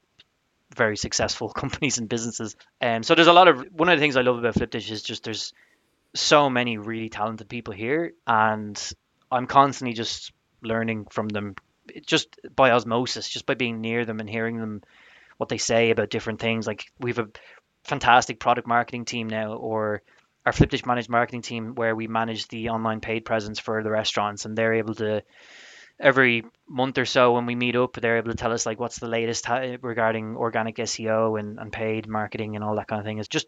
very 0.75 0.97
successful 0.97 1.49
companies 1.63 1.97
and 1.97 2.08
businesses. 2.08 2.56
Um, 2.80 3.01
so 3.01 3.15
there's 3.15 3.27
a 3.27 3.34
lot 3.34 3.47
of 3.47 3.65
one 3.71 3.89
of 3.89 3.97
the 3.97 4.01
things 4.01 4.17
I 4.17 4.21
love 4.21 4.38
about 4.38 4.53
Flipdish 4.53 4.91
is 4.91 5.01
just 5.01 5.23
there's 5.23 5.51
so 6.13 6.49
many 6.49 6.77
really 6.77 7.10
talented 7.10 7.49
people 7.49 7.73
here, 7.73 8.13
and 8.27 8.77
I'm 9.32 9.47
constantly 9.47 9.93
just 9.93 10.32
learning 10.61 11.07
from 11.09 11.29
them, 11.29 11.55
just 12.05 12.39
by 12.55 12.71
osmosis, 12.71 13.29
just 13.29 13.45
by 13.45 13.53
being 13.53 13.81
near 13.81 14.05
them 14.05 14.19
and 14.19 14.29
hearing 14.29 14.57
them 14.57 14.83
what 15.37 15.49
they 15.49 15.57
say 15.57 15.91
about 15.91 16.09
different 16.09 16.39
things. 16.39 16.67
Like 16.67 16.85
we 16.99 17.11
have 17.11 17.19
a 17.19 17.29
fantastic 17.83 18.39
product 18.39 18.67
marketing 18.67 19.05
team 19.05 19.27
now, 19.27 19.53
or 19.53 20.01
our 20.45 20.51
Flipdish 20.51 20.85
managed 20.85 21.09
marketing 21.09 21.41
team, 21.41 21.75
where 21.75 21.95
we 21.95 22.07
manage 22.07 22.47
the 22.47 22.69
online 22.69 23.01
paid 23.01 23.25
presence 23.25 23.59
for 23.59 23.83
the 23.83 23.91
restaurants, 23.91 24.45
and 24.45 24.57
they're 24.57 24.75
able 24.75 24.95
to 24.95 25.23
every 25.99 26.45
month 26.67 26.97
or 26.97 27.05
so 27.05 27.33
when 27.33 27.45
we 27.45 27.55
meet 27.55 27.75
up, 27.75 27.93
they're 27.93 28.17
able 28.17 28.31
to 28.31 28.37
tell 28.37 28.53
us 28.53 28.65
like 28.65 28.79
what's 28.79 28.99
the 28.99 29.07
latest 29.07 29.47
regarding 29.81 30.35
organic 30.35 30.75
SEO 30.75 31.39
and, 31.39 31.59
and 31.59 31.71
paid 31.71 32.07
marketing 32.07 32.55
and 32.55 32.63
all 32.63 32.75
that 32.75 32.87
kind 32.87 32.99
of 32.99 33.05
thing. 33.05 33.17
Is 33.17 33.27
just 33.27 33.47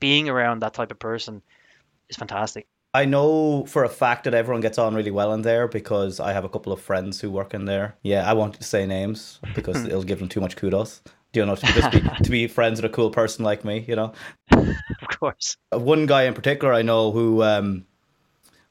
being 0.00 0.28
around 0.28 0.60
that 0.60 0.74
type 0.74 0.90
of 0.90 0.98
person 0.98 1.42
is 2.08 2.16
fantastic. 2.16 2.66
I 2.94 3.04
know 3.04 3.66
for 3.66 3.82
a 3.82 3.88
fact 3.88 4.22
that 4.24 4.34
everyone 4.34 4.60
gets 4.60 4.78
on 4.78 4.94
really 4.94 5.10
well 5.10 5.32
in 5.34 5.42
there 5.42 5.66
because 5.66 6.20
I 6.20 6.32
have 6.32 6.44
a 6.44 6.48
couple 6.48 6.72
of 6.72 6.80
friends 6.80 7.20
who 7.20 7.28
work 7.28 7.52
in 7.52 7.64
there. 7.64 7.96
Yeah, 8.02 8.28
I 8.28 8.32
won't 8.34 8.62
say 8.62 8.86
names 8.86 9.40
because 9.54 9.84
it'll 9.88 10.04
give 10.04 10.20
them 10.20 10.28
too 10.28 10.40
much 10.40 10.56
kudos. 10.56 11.02
Do 11.32 11.40
you 11.40 11.46
know 11.46 11.56
to 11.56 11.66
just 11.66 11.90
be, 11.90 12.00
to 12.22 12.30
be 12.30 12.46
friends 12.46 12.80
with 12.80 12.88
a 12.88 12.94
cool 12.94 13.10
person 13.10 13.44
like 13.44 13.64
me? 13.64 13.84
You 13.88 13.96
know, 13.96 14.12
Of 14.52 15.18
course. 15.18 15.56
one 15.72 16.06
guy 16.06 16.22
in 16.22 16.34
particular 16.34 16.72
I 16.72 16.82
know 16.82 17.10
who 17.10 17.42
um, 17.42 17.84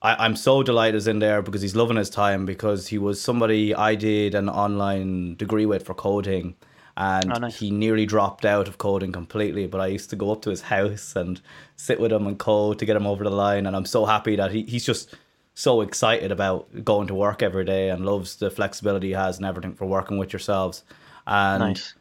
I, 0.02 0.26
I'm 0.26 0.38
so 0.38 0.64
delighted 0.64 0.96
is 0.96 1.08
in 1.08 1.20
there 1.20 1.42
because 1.42 1.62
he's 1.62 1.76
loving 1.76 1.98
his 1.98 2.10
time 2.10 2.46
because 2.46 2.88
he 2.88 2.98
was 2.98 3.20
somebody 3.20 3.76
I 3.76 3.96
did 3.96 4.36
an 4.36 4.48
online 4.48 5.36
degree 5.36 5.66
with 5.66 5.86
for 5.86 5.94
coding. 5.94 6.56
And 6.96 7.34
Oh, 7.34 7.40
nice. 7.40 7.58
he 7.60 7.72
nearly 7.72 8.06
dropped 8.06 8.46
out 8.46 8.68
of 8.68 8.78
coding 8.78 9.12
completely, 9.12 9.66
but 9.68 9.82
I 9.82 9.88
used 9.88 10.10
to 10.12 10.16
go 10.16 10.32
up 10.32 10.42
to 10.44 10.50
his 10.52 10.62
house 10.62 11.16
and 11.16 11.42
sit 11.76 12.00
with 12.00 12.12
him 12.12 12.28
and 12.28 12.38
code 12.38 12.78
to 12.80 12.86
get 12.86 12.96
him 12.96 13.08
over 13.08 13.24
the 13.24 13.32
line. 13.32 13.66
And 13.66 13.76
I'm 13.76 13.86
so 13.86 14.06
happy 14.06 14.36
that 14.36 14.52
he, 14.52 14.64
he's 14.64 14.86
just 14.86 15.16
so 15.56 15.82
excited 15.82 16.32
about 16.32 16.84
going 16.86 17.08
to 17.08 17.16
work 17.16 17.42
every 17.42 17.66
day 17.66 17.90
and 17.90 18.06
loves 18.06 18.36
the 18.36 18.52
flexibility 18.52 19.08
he 19.08 19.14
has 19.14 19.38
and 19.38 19.46
everything 19.46 19.74
for 19.74 19.86
working 19.86 20.18
with 20.18 20.34
yourselves. 20.34 20.84
And 21.26 21.62
Nice. 21.62 21.94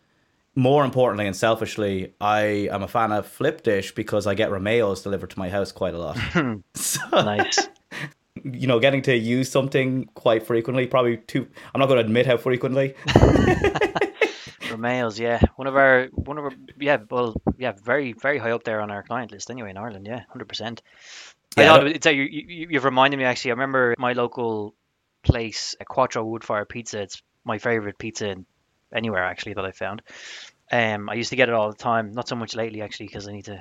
more 0.55 0.85
importantly 0.85 1.27
and 1.27 1.35
selfishly, 1.37 2.13
I 2.21 2.69
am 2.71 2.83
a 2.83 2.89
fan 2.89 3.13
of 3.13 3.27
Flipdish 3.27 3.95
because 3.95 4.27
I 4.27 4.35
get 4.35 4.51
Romeos 4.51 5.03
delivered 5.03 5.31
to 5.31 5.39
my 5.39 5.49
house 5.49 5.73
quite 5.73 5.95
a 5.95 5.99
lot. 5.99 6.19
so, 6.75 7.01
Nice. 7.13 7.59
you 8.45 8.67
know, 8.67 8.79
getting 8.81 9.01
to 9.03 9.17
use 9.17 9.51
something 9.51 10.05
quite 10.15 10.47
frequently, 10.47 10.87
probably 10.87 11.17
too. 11.19 11.47
I'm 11.75 11.79
not 11.79 11.87
going 11.87 11.99
to 11.99 12.05
admit 12.05 12.27
how 12.27 12.37
frequently. 12.37 12.95
Romeo's, 14.83 15.19
yeah. 15.19 15.41
One 15.57 15.67
of 15.69 15.77
our, 15.77 16.09
one 16.13 16.39
of 16.39 16.45
our, 16.45 16.53
yeah, 16.79 16.99
well, 17.11 17.35
yeah, 17.59 17.73
very, 17.83 18.13
very 18.13 18.39
high 18.39 18.53
up 18.53 18.65
there 18.65 18.81
on 18.81 18.91
our 18.91 19.03
client 19.03 19.33
list 19.33 19.51
anyway 19.51 19.71
in 19.71 19.77
Ireland, 19.77 20.07
yeah, 20.07 20.17
100%. 20.19 20.83
I 21.57 21.65
Yeah, 21.65 21.65
know, 21.65 21.87
it's, 21.87 22.07
you, 22.07 22.23
you, 22.23 22.69
you've 22.71 22.85
reminded 22.85 23.19
me 23.19 23.25
actually, 23.25 23.53
I 23.53 23.55
remember 23.55 23.95
my 23.99 24.13
local 24.15 24.75
place, 25.23 25.75
uh, 25.81 25.85
Quattro 25.85 26.25
Woodfire 26.25 26.69
Pizza. 26.69 27.03
It's 27.03 27.23
my 27.45 27.59
favorite 27.59 27.99
pizza 27.99 28.31
in 28.31 28.47
anywhere 28.95 29.25
actually 29.25 29.55
that 29.55 29.65
I 29.65 29.73
found. 29.73 30.03
Um, 30.71 31.09
I 31.11 31.15
used 31.15 31.31
to 31.31 31.37
get 31.37 31.49
it 31.49 31.55
all 31.55 31.71
the 31.71 31.77
time, 31.77 32.13
not 32.13 32.29
so 32.29 32.37
much 32.37 32.55
lately 32.55 32.83
actually, 32.83 33.07
because 33.07 33.29
I 33.29 33.33
need 33.33 33.47
to 33.47 33.61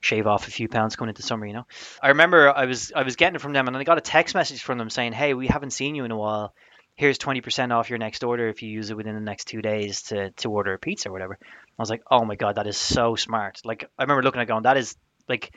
shave 0.00 0.26
off 0.26 0.48
a 0.48 0.50
few 0.50 0.68
pounds 0.68 0.96
coming 0.96 1.10
into 1.10 1.22
summer, 1.22 1.46
you 1.46 1.52
know. 1.54 1.66
I 2.02 2.08
remember 2.08 2.50
I 2.54 2.66
was 2.66 2.92
I 2.94 3.02
was 3.02 3.16
getting 3.16 3.36
it 3.36 3.40
from 3.40 3.52
them, 3.52 3.66
and 3.68 3.76
I 3.76 3.84
got 3.84 3.98
a 3.98 4.02
text 4.02 4.34
message 4.34 4.62
from 4.62 4.78
them 4.78 4.90
saying, 4.90 5.12
"Hey, 5.12 5.34
we 5.34 5.46
haven't 5.46 5.70
seen 5.72 5.94
you 5.94 6.04
in 6.04 6.10
a 6.10 6.16
while. 6.16 6.54
Here's 7.00 7.16
twenty 7.16 7.40
percent 7.40 7.72
off 7.72 7.88
your 7.88 7.98
next 7.98 8.24
order 8.24 8.48
if 8.48 8.62
you 8.62 8.68
use 8.68 8.90
it 8.90 8.96
within 8.96 9.14
the 9.14 9.22
next 9.22 9.46
two 9.46 9.62
days 9.62 10.02
to 10.02 10.32
to 10.32 10.50
order 10.50 10.74
a 10.74 10.78
pizza 10.78 11.08
or 11.08 11.12
whatever." 11.12 11.38
I 11.40 11.46
was 11.78 11.88
like, 11.88 12.02
"Oh 12.10 12.26
my 12.26 12.36
god, 12.36 12.56
that 12.56 12.66
is 12.66 12.76
so 12.76 13.16
smart!" 13.16 13.62
Like 13.64 13.84
I 13.98 14.02
remember 14.02 14.22
looking 14.22 14.42
at 14.42 14.48
going, 14.48 14.64
"That 14.64 14.76
is 14.76 14.96
like." 15.26 15.50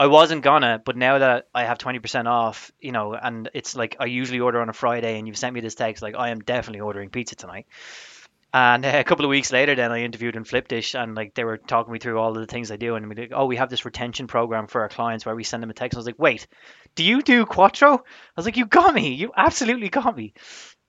I 0.00 0.06
wasn't 0.06 0.44
gonna, 0.44 0.80
but 0.82 0.96
now 0.96 1.18
that 1.18 1.48
I 1.52 1.64
have 1.64 1.76
twenty 1.78 1.98
percent 1.98 2.28
off, 2.28 2.70
you 2.80 2.92
know, 2.92 3.14
and 3.14 3.50
it's 3.52 3.74
like 3.74 3.96
I 4.00 4.06
usually 4.06 4.38
order 4.40 4.60
on 4.60 4.68
a 4.68 4.72
Friday, 4.72 5.18
and 5.18 5.26
you've 5.26 5.36
sent 5.36 5.52
me 5.52 5.60
this 5.60 5.74
text, 5.74 6.04
like 6.04 6.14
I 6.14 6.30
am 6.30 6.38
definitely 6.38 6.80
ordering 6.80 7.10
pizza 7.10 7.34
tonight. 7.34 7.66
And 8.54 8.84
a 9.02 9.04
couple 9.04 9.24
of 9.24 9.30
weeks 9.30 9.52
later, 9.52 9.74
then 9.74 9.92
I 9.92 10.02
interviewed 10.02 10.36
in 10.36 10.44
Flipdish, 10.44 10.94
and 10.94 11.14
like 11.14 11.34
they 11.34 11.44
were 11.44 11.58
talking 11.58 11.92
me 11.92 11.98
through 11.98 12.18
all 12.18 12.30
of 12.30 12.40
the 12.40 12.46
things 12.46 12.70
I 12.70 12.76
do, 12.76 12.94
and 12.94 13.08
we 13.08 13.14
like, 13.14 13.32
oh, 13.34 13.46
we 13.46 13.56
have 13.56 13.70
this 13.70 13.84
retention 13.84 14.26
program 14.26 14.68
for 14.68 14.82
our 14.82 14.88
clients 14.88 15.26
where 15.26 15.34
we 15.34 15.44
send 15.44 15.62
them 15.62 15.70
a 15.70 15.74
text. 15.74 15.96
I 15.96 15.98
was 15.98 16.06
like, 16.06 16.18
wait, 16.18 16.46
do 16.94 17.04
you 17.04 17.20
do 17.20 17.44
Quattro? 17.44 17.94
I 17.94 18.00
was 18.36 18.46
like, 18.46 18.56
you 18.56 18.66
got 18.66 18.94
me, 18.94 19.14
you 19.14 19.32
absolutely 19.36 19.88
got 19.88 20.16
me. 20.16 20.32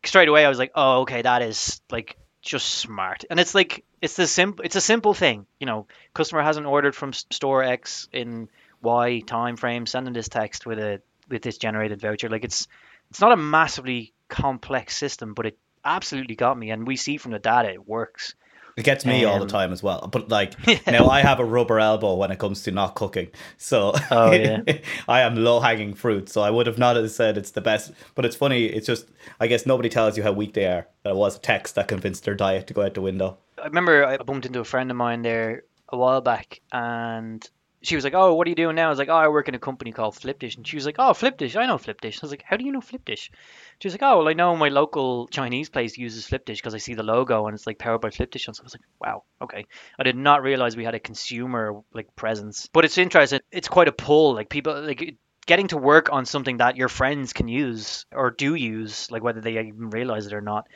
Straight 0.03 0.27
away, 0.27 0.45
I 0.45 0.49
was 0.49 0.59
like, 0.59 0.71
oh, 0.75 1.01
okay, 1.01 1.21
that 1.21 1.41
is 1.41 1.81
like 1.91 2.17
just 2.41 2.67
smart, 2.67 3.25
and 3.29 3.39
it's 3.39 3.53
like 3.53 3.83
it's 4.01 4.15
the 4.15 4.27
simple, 4.27 4.63
it's 4.63 4.77
a 4.77 4.81
simple 4.81 5.13
thing, 5.13 5.45
you 5.59 5.65
know. 5.65 5.87
Customer 6.13 6.41
hasn't 6.41 6.65
ordered 6.65 6.95
from 6.95 7.11
store 7.13 7.63
X 7.63 8.07
in 8.13 8.49
Y 8.81 9.19
time 9.19 9.57
frame, 9.57 9.85
send 9.85 10.07
them 10.07 10.13
this 10.13 10.29
text 10.29 10.65
with 10.65 10.79
a 10.79 11.01
with 11.27 11.41
this 11.41 11.57
generated 11.57 11.99
voucher. 11.99 12.29
Like 12.29 12.45
it's 12.45 12.67
it's 13.09 13.21
not 13.21 13.33
a 13.33 13.37
massively 13.37 14.13
complex 14.29 14.95
system, 14.95 15.33
but 15.33 15.47
it 15.47 15.57
absolutely 15.83 16.35
got 16.35 16.57
me, 16.57 16.71
and 16.71 16.87
we 16.87 16.95
see 16.95 17.17
from 17.17 17.31
the 17.31 17.39
data 17.39 17.69
it 17.69 17.87
works. 17.87 18.35
It 18.79 18.83
gets 18.83 19.05
me 19.05 19.25
all 19.25 19.37
the 19.37 19.41
Um, 19.43 19.47
time 19.49 19.73
as 19.73 19.83
well. 19.83 20.07
But 20.11 20.29
like 20.29 20.53
now, 20.87 21.07
I 21.09 21.21
have 21.21 21.39
a 21.39 21.45
rubber 21.45 21.79
elbow 21.79 22.15
when 22.15 22.31
it 22.31 22.39
comes 22.39 22.63
to 22.63 22.71
not 22.71 22.95
cooking. 22.95 23.27
So 23.57 23.93
Oh, 24.09 24.31
yeah. 24.45 24.61
I 25.07 25.21
am 25.21 25.35
low 25.35 25.59
hanging 25.59 25.93
fruit. 25.93 26.29
So 26.29 26.41
I 26.41 26.49
would 26.49 26.65
have 26.65 26.77
not 26.77 26.95
have 26.95 27.11
said 27.11 27.37
it's 27.37 27.51
the 27.51 27.61
best. 27.61 27.91
But 28.15 28.25
it's 28.25 28.35
funny. 28.37 28.65
It's 28.65 28.87
just 28.87 29.05
I 29.39 29.47
guess 29.47 29.65
nobody 29.65 29.89
tells 29.89 30.15
you 30.17 30.23
how 30.23 30.31
weak 30.31 30.53
they 30.53 30.65
are. 30.65 30.87
That 31.03 31.11
it 31.11 31.15
was 31.15 31.35
a 31.35 31.39
text 31.39 31.75
that 31.75 31.87
convinced 31.87 32.23
their 32.23 32.35
diet 32.35 32.67
to 32.67 32.73
go 32.73 32.81
out 32.83 32.93
the 32.93 33.01
window. 33.01 33.37
I 33.61 33.65
remember 33.67 34.05
I 34.05 34.17
bumped 34.17 34.45
into 34.45 34.61
a 34.61 34.65
friend 34.65 34.89
of 34.89 34.97
mine 34.97 35.21
there 35.21 35.63
a 35.89 35.97
while 35.97 36.21
back, 36.21 36.61
and 36.71 37.45
she 37.81 37.95
was 37.95 38.03
like, 38.03 38.13
"Oh, 38.13 38.33
what 38.33 38.45
are 38.47 38.49
you 38.49 38.55
doing 38.55 38.75
now?" 38.75 38.87
I 38.87 38.89
was 38.89 38.99
like, 38.99 39.09
"Oh, 39.09 39.13
I 39.15 39.27
work 39.27 39.47
in 39.47 39.55
a 39.55 39.59
company 39.59 39.91
called 39.91 40.15
Flipdish," 40.15 40.55
and 40.55 40.67
she 40.67 40.75
was 40.75 40.85
like, 40.85 40.97
"Oh, 40.99 41.13
Flipdish, 41.13 41.55
I 41.55 41.65
know 41.65 41.77
Flipdish." 41.77 42.17
I 42.17 42.25
was 42.25 42.31
like, 42.31 42.43
"How 42.45 42.57
do 42.57 42.65
you 42.65 42.71
know 42.71 42.81
Flipdish?" 42.81 43.31
She 43.79 43.87
was 43.87 43.93
like, 43.93 44.03
"Oh, 44.03 44.19
well, 44.19 44.29
I 44.29 44.33
know 44.33 44.55
my 44.55 44.69
local 44.69 45.27
Chinese 45.27 45.69
place 45.69 45.97
uses 45.97 46.27
Flipdish 46.27 46.59
because 46.59 46.75
I 46.75 46.79
see 46.79 46.93
the 46.93 47.03
logo 47.03 47.47
and 47.47 47.55
it's 47.55 47.67
like 47.67 47.79
powered 47.79 48.01
by 48.01 48.09
Flipdish." 48.09 48.47
And 48.47 48.55
so 48.55 48.63
I 48.63 48.65
was 48.65 48.75
like, 48.75 48.87
"Wow, 48.99 49.23
okay." 49.41 49.65
I 49.97 50.03
did 50.03 50.17
not 50.17 50.43
realize 50.43 50.75
we 50.75 50.85
had 50.85 50.95
a 50.95 50.99
consumer 50.99 51.81
like 51.93 52.15
presence, 52.15 52.67
but 52.71 52.85
it's 52.85 52.97
interesting. 52.97 53.39
It's 53.51 53.67
quite 53.67 53.87
a 53.87 53.93
pull. 53.93 54.33
Like 54.33 54.49
people 54.49 54.81
like. 54.81 55.15
Getting 55.47 55.69
to 55.69 55.77
work 55.77 56.11
on 56.11 56.25
something 56.25 56.57
that 56.57 56.77
your 56.77 56.89
friends 56.89 57.33
can 57.33 57.47
use 57.47 58.05
or 58.11 58.29
do 58.29 58.53
use, 58.53 59.09
like 59.09 59.23
whether 59.23 59.41
they 59.41 59.53
even 59.59 59.89
realize 59.89 60.27
it 60.27 60.33
or 60.33 60.41
not, 60.41 60.67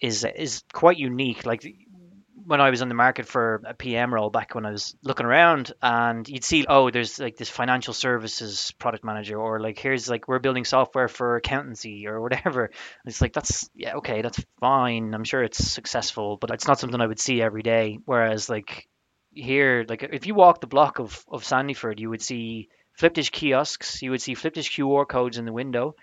is 0.00 0.24
is 0.24 0.62
quite 0.72 0.96
unique. 0.96 1.44
Like 1.44 1.62
when 2.46 2.60
I 2.60 2.70
was 2.70 2.82
on 2.82 2.88
the 2.88 2.94
market 2.94 3.26
for 3.26 3.62
a 3.64 3.74
PM 3.74 4.12
role 4.12 4.30
back 4.30 4.54
when 4.54 4.66
I 4.66 4.70
was 4.70 4.94
looking 5.02 5.26
around 5.26 5.72
and 5.80 6.28
you'd 6.28 6.44
see, 6.44 6.66
oh, 6.68 6.90
there's 6.90 7.18
like 7.18 7.36
this 7.36 7.48
financial 7.48 7.94
services 7.94 8.72
product 8.78 9.04
manager 9.04 9.38
or 9.38 9.60
like 9.60 9.78
here's 9.78 10.08
like 10.08 10.28
we're 10.28 10.38
building 10.38 10.64
software 10.64 11.08
for 11.08 11.36
accountancy 11.36 12.06
or 12.06 12.20
whatever. 12.20 12.70
It's 13.06 13.20
like 13.20 13.32
that's 13.32 13.68
yeah, 13.74 13.94
okay, 13.96 14.22
that's 14.22 14.44
fine. 14.60 15.14
I'm 15.14 15.24
sure 15.24 15.42
it's 15.42 15.58
successful, 15.58 16.36
but 16.36 16.50
it's 16.50 16.66
not 16.68 16.78
something 16.78 17.00
I 17.00 17.06
would 17.06 17.20
see 17.20 17.40
every 17.42 17.62
day. 17.62 17.98
Whereas 18.04 18.48
like 18.48 18.88
here, 19.32 19.84
like 19.88 20.02
if 20.02 20.26
you 20.26 20.34
walk 20.34 20.60
the 20.60 20.66
block 20.66 20.98
of, 20.98 21.24
of 21.28 21.44
Sandyford, 21.44 21.98
you 21.98 22.10
would 22.10 22.22
see 22.22 22.68
Flipdish 22.98 23.30
kiosks, 23.30 24.02
you 24.02 24.10
would 24.10 24.22
see 24.22 24.34
Flipdish 24.34 24.70
QR 24.76 25.06
codes 25.08 25.38
in 25.38 25.44
the 25.44 25.52
window. 25.52 25.96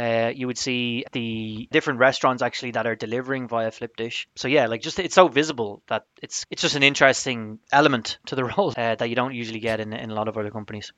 Uh, 0.00 0.32
you 0.34 0.46
would 0.46 0.56
see 0.56 1.04
the 1.12 1.68
different 1.70 1.98
restaurants 1.98 2.42
actually 2.42 2.70
that 2.70 2.86
are 2.86 2.96
delivering 2.96 3.48
via 3.48 3.70
Flipdish. 3.70 4.28
So 4.34 4.48
yeah, 4.48 4.66
like 4.66 4.80
just 4.80 4.98
it's 4.98 5.14
so 5.14 5.28
visible 5.28 5.82
that 5.88 6.06
it's 6.22 6.46
it's 6.50 6.62
just 6.62 6.74
an 6.74 6.82
interesting 6.82 7.58
element 7.70 8.18
to 8.26 8.34
the 8.34 8.44
role 8.56 8.72
uh, 8.78 8.94
that 8.94 9.08
you 9.10 9.14
don't 9.14 9.34
usually 9.34 9.60
get 9.60 9.78
in 9.78 9.92
in 9.92 10.10
a 10.10 10.14
lot 10.14 10.28
of 10.28 10.38
other 10.38 10.50
companies. 10.50 10.92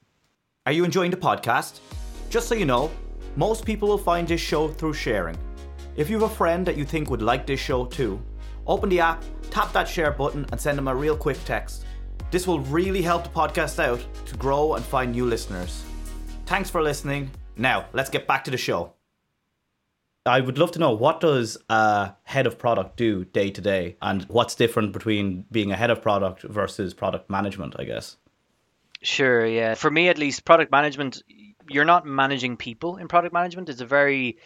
Are 0.67 0.73
you 0.73 0.85
enjoying 0.85 1.11
the 1.11 1.17
podcast? 1.17 1.81
Just 2.31 2.49
so 2.49 2.55
you 2.55 2.65
know, 2.65 2.93
most 3.35 3.65
people 3.65 3.89
will 3.89 3.99
find 3.99 4.29
this 4.29 4.41
show 4.41 4.69
through 4.69 4.95
sharing. 4.95 5.37
If 5.97 6.09
you 6.09 6.21
have 6.21 6.31
a 6.31 6.35
friend 6.35 6.65
that 6.67 6.77
you 6.77 6.85
think 6.85 7.11
would 7.11 7.23
like 7.23 7.45
this 7.45 7.59
show 7.59 7.87
too, 7.87 8.23
open 8.69 8.89
the 8.89 9.01
app, 9.01 9.25
tap 9.51 9.73
that 9.73 9.89
share 9.89 10.13
button, 10.13 10.47
and 10.53 10.61
send 10.61 10.79
them 10.79 10.87
a 10.87 10.95
real 10.95 11.17
quick 11.17 11.45
text. 11.45 11.85
This 12.31 12.47
will 12.47 12.61
really 12.61 13.03
help 13.03 13.25
the 13.25 13.31
podcast 13.31 13.83
out 13.83 14.01
to 14.27 14.37
grow 14.37 14.75
and 14.75 14.85
find 14.85 15.11
new 15.11 15.27
listeners. 15.27 15.83
Thanks 16.47 16.71
for 16.71 16.83
listening. 16.83 17.31
Now, 17.57 17.87
let's 17.93 18.11
get 18.11 18.27
back 18.27 18.45
to 18.45 18.51
the 18.51 18.57
show. 18.57 18.95
I 20.25 20.41
would 20.41 20.57
love 20.57 20.73
to 20.73 20.79
know 20.79 20.93
what 20.93 21.21
does 21.21 21.59
a 21.69 22.15
head 22.23 22.47
of 22.47 22.59
product 22.59 22.97
do 22.97 23.25
day 23.25 23.51
to 23.51 23.61
day 23.61 23.97
and 24.01 24.23
what's 24.25 24.55
different 24.55 24.93
between 24.93 25.47
being 25.51 25.73
a 25.73 25.77
head 25.77 25.91
of 25.91 26.01
product 26.01 26.43
versus 26.43 26.95
product 26.95 27.29
management, 27.29 27.75
I 27.79 27.85
guess. 27.85 28.17
Sure, 29.03 29.45
yeah. 29.45 29.75
For 29.75 29.91
me, 29.91 30.09
at 30.09 30.19
least, 30.19 30.45
product 30.45 30.71
management, 30.71 31.23
you're 31.69 31.85
not 31.85 32.07
managing 32.07 32.57
people 32.57 32.99
in 32.99 33.09
product 33.09 33.35
management. 33.35 33.69
It's 33.69 33.81
a 33.81 33.87
very 33.87 34.39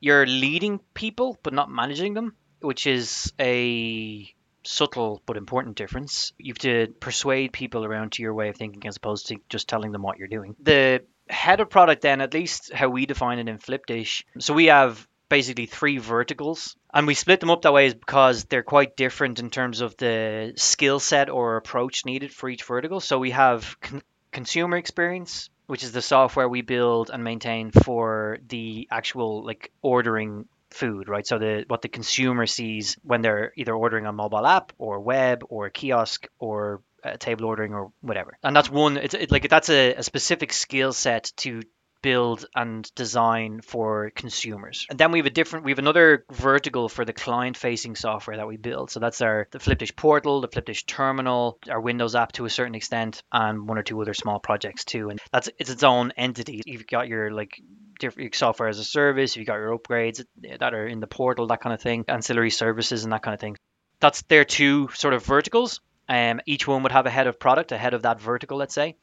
you're 0.00 0.26
leading 0.26 0.80
people 0.94 1.38
but 1.42 1.52
not 1.52 1.70
managing 1.70 2.14
them, 2.14 2.34
which 2.60 2.86
is 2.86 3.32
a 3.38 4.32
subtle 4.62 5.22
but 5.26 5.36
important 5.36 5.76
difference. 5.76 6.32
You 6.38 6.52
have 6.52 6.58
to 6.58 6.86
persuade 7.00 7.52
people 7.52 7.84
around 7.84 8.12
to 8.12 8.22
your 8.22 8.34
way 8.34 8.48
of 8.48 8.56
thinking 8.56 8.86
as 8.86 8.96
opposed 8.96 9.28
to 9.28 9.36
just 9.48 9.68
telling 9.68 9.92
them 9.92 10.02
what 10.02 10.18
you're 10.18 10.28
doing. 10.28 10.56
The 10.62 11.02
head 11.30 11.60
of 11.60 11.70
product 11.70 12.02
then, 12.02 12.20
at 12.20 12.34
least 12.34 12.72
how 12.72 12.88
we 12.88 13.06
define 13.06 13.38
it 13.38 13.48
in 13.48 13.58
Flipdish. 13.58 14.24
So 14.38 14.54
we 14.54 14.66
have 14.66 15.06
basically 15.28 15.66
three 15.66 15.98
verticals 15.98 16.76
and 16.92 17.06
we 17.06 17.14
split 17.14 17.40
them 17.40 17.50
up 17.50 17.62
that 17.62 17.72
way 17.72 17.86
is 17.86 17.94
because 17.94 18.44
they're 18.44 18.64
quite 18.64 18.96
different 18.96 19.38
in 19.38 19.48
terms 19.48 19.80
of 19.80 19.96
the 19.96 20.52
skill 20.56 20.98
set 20.98 21.30
or 21.30 21.56
approach 21.56 22.04
needed 22.04 22.32
for 22.32 22.48
each 22.48 22.64
vertical. 22.64 23.00
So 23.00 23.18
we 23.18 23.30
have 23.30 23.80
con- 23.80 24.02
consumer 24.32 24.76
experience, 24.76 25.48
which 25.66 25.84
is 25.84 25.92
the 25.92 26.02
software 26.02 26.48
we 26.48 26.62
build 26.62 27.10
and 27.10 27.22
maintain 27.22 27.70
for 27.70 28.38
the 28.48 28.88
actual 28.90 29.44
like 29.46 29.70
ordering 29.82 30.46
food, 30.70 31.08
right? 31.08 31.26
So 31.26 31.38
the 31.38 31.64
what 31.68 31.82
the 31.82 31.88
consumer 31.88 32.46
sees 32.46 32.96
when 33.02 33.22
they're 33.22 33.52
either 33.56 33.74
ordering 33.74 34.06
on 34.06 34.16
mobile 34.16 34.46
app 34.46 34.72
or 34.78 35.00
web 35.00 35.44
or 35.48 35.70
kiosk 35.70 36.26
or 36.38 36.82
uh, 37.04 37.16
table 37.16 37.46
ordering 37.46 37.74
or 37.74 37.92
whatever. 38.00 38.36
And 38.42 38.54
that's 38.54 38.70
one. 38.70 38.96
It's 38.96 39.14
it, 39.14 39.30
like 39.30 39.48
that's 39.48 39.70
a, 39.70 39.94
a 39.94 40.02
specific 40.02 40.52
skill 40.52 40.92
set 40.92 41.32
to 41.38 41.62
build 42.02 42.46
and 42.54 42.90
design 42.94 43.60
for 43.60 44.10
consumers. 44.14 44.86
And 44.88 44.98
then 44.98 45.12
we 45.12 45.18
have 45.18 45.26
a 45.26 45.30
different 45.30 45.64
we 45.64 45.72
have 45.72 45.78
another 45.78 46.24
vertical 46.30 46.88
for 46.88 47.04
the 47.04 47.12
client 47.12 47.56
facing 47.56 47.96
software 47.96 48.36
that 48.36 48.46
we 48.46 48.56
build. 48.56 48.90
So 48.90 49.00
that's 49.00 49.20
our 49.20 49.48
the 49.50 49.58
Flipdish 49.58 49.94
portal, 49.96 50.40
the 50.40 50.48
Flipdish 50.48 50.84
terminal, 50.84 51.58
our 51.68 51.80
Windows 51.80 52.14
app 52.14 52.32
to 52.32 52.44
a 52.44 52.50
certain 52.50 52.74
extent 52.74 53.22
and 53.32 53.68
one 53.68 53.78
or 53.78 53.82
two 53.82 54.00
other 54.00 54.14
small 54.14 54.38
projects 54.38 54.84
too. 54.84 55.10
And 55.10 55.20
that's 55.32 55.48
it's 55.58 55.70
its 55.70 55.82
own 55.82 56.12
entity. 56.16 56.62
You've 56.64 56.86
got 56.86 57.08
your 57.08 57.30
like 57.30 57.60
different 57.98 58.34
software 58.34 58.68
as 58.68 58.78
a 58.78 58.84
service, 58.84 59.36
you've 59.36 59.46
got 59.46 59.56
your 59.56 59.76
upgrades 59.78 60.24
that 60.58 60.74
are 60.74 60.86
in 60.86 61.00
the 61.00 61.06
portal, 61.06 61.48
that 61.48 61.60
kind 61.60 61.74
of 61.74 61.82
thing, 61.82 62.04
ancillary 62.08 62.50
services 62.50 63.04
and 63.04 63.12
that 63.12 63.22
kind 63.22 63.34
of 63.34 63.40
thing. 63.40 63.56
That's 64.00 64.22
their 64.22 64.46
two 64.46 64.88
sort 64.94 65.12
of 65.12 65.24
verticals. 65.24 65.80
Um, 66.10 66.40
each 66.44 66.66
one 66.66 66.82
would 66.82 66.92
have 66.92 67.06
a 67.06 67.10
head 67.10 67.26
of 67.26 67.38
product, 67.38 67.72
a 67.72 67.78
head 67.78 67.94
of 67.94 68.02
that 68.02 68.20
vertical, 68.20 68.58
let's 68.58 68.74
say 68.74 68.96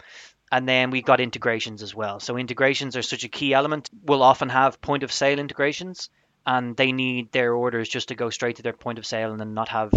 and 0.51 0.67
then 0.67 0.91
we 0.91 1.01
got 1.01 1.19
integrations 1.19 1.83
as 1.83 1.93
well. 1.93 2.19
So 2.19 2.37
integrations 2.37 2.95
are 2.95 3.01
such 3.01 3.23
a 3.23 3.29
key 3.29 3.53
element. 3.53 3.89
We'll 4.05 4.23
often 4.23 4.49
have 4.49 4.81
point 4.81 5.03
of 5.03 5.11
sale 5.11 5.39
integrations, 5.39 6.09
and 6.45 6.75
they 6.77 6.91
need 6.91 7.31
their 7.31 7.53
orders 7.53 7.89
just 7.89 8.09
to 8.09 8.15
go 8.15 8.29
straight 8.29 8.55
to 8.57 8.63
their 8.63 8.73
point 8.73 8.99
of 8.99 9.05
sale 9.05 9.31
and 9.31 9.39
then 9.39 9.53
not 9.53 9.69
have 9.69 9.91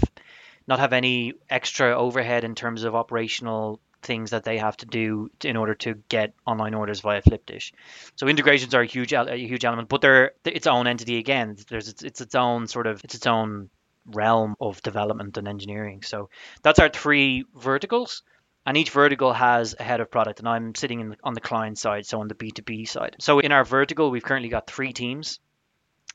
not 0.67 0.79
have 0.79 0.93
any 0.93 1.33
extra 1.49 1.97
overhead 1.97 2.45
in 2.45 2.55
terms 2.55 2.85
of 2.85 2.95
operational 2.95 3.81
things 4.03 4.31
that 4.31 4.45
they 4.45 4.59
have 4.59 4.77
to 4.79 4.87
do 4.87 5.31
in 5.45 5.57
order 5.57 5.75
to 5.75 5.95
get 6.09 6.33
online 6.47 6.75
orders 6.75 7.01
via 7.01 7.23
Flipdish. 7.23 7.73
So 8.17 8.29
integrations 8.29 8.75
are 8.75 8.83
a 8.83 8.87
huge 8.87 9.13
a 9.13 9.37
huge 9.37 9.65
element, 9.65 9.89
but 9.89 10.01
they're 10.01 10.33
its 10.45 10.67
own 10.67 10.87
entity 10.87 11.19
again. 11.19 11.57
There's 11.69 11.89
it's, 11.89 12.03
it's 12.03 12.21
its 12.21 12.35
own 12.35 12.67
sort 12.67 12.87
of 12.87 13.05
it's 13.05 13.15
its 13.15 13.27
own 13.27 13.71
realm 14.07 14.57
of 14.61 14.83
development 14.83 15.37
and 15.37 15.49
engineering. 15.49 16.03
So 16.03 16.31
that's 16.63 16.79
our 16.79 16.89
three 16.89 17.45
verticals 17.55 18.23
and 18.67 18.77
each 18.77 18.91
vertical 18.91 19.33
has 19.33 19.75
a 19.79 19.83
head 19.83 20.01
of 20.01 20.11
product 20.11 20.39
and 20.39 20.49
i'm 20.49 20.75
sitting 20.75 21.11
the, 21.11 21.17
on 21.25 21.35
the 21.35 21.41
client 21.41 21.79
side 21.79 22.07
so 22.07 22.21
on 22.21 22.29
the 22.29 22.35
b2b 22.35 22.87
side 22.89 23.17
so 23.19 23.39
in 23.39 23.53
our 23.53 23.65
vertical 23.65 24.11
we've 24.11 24.23
currently 24.23 24.49
got 24.49 24.67
three 24.67 24.93
teams 24.93 25.41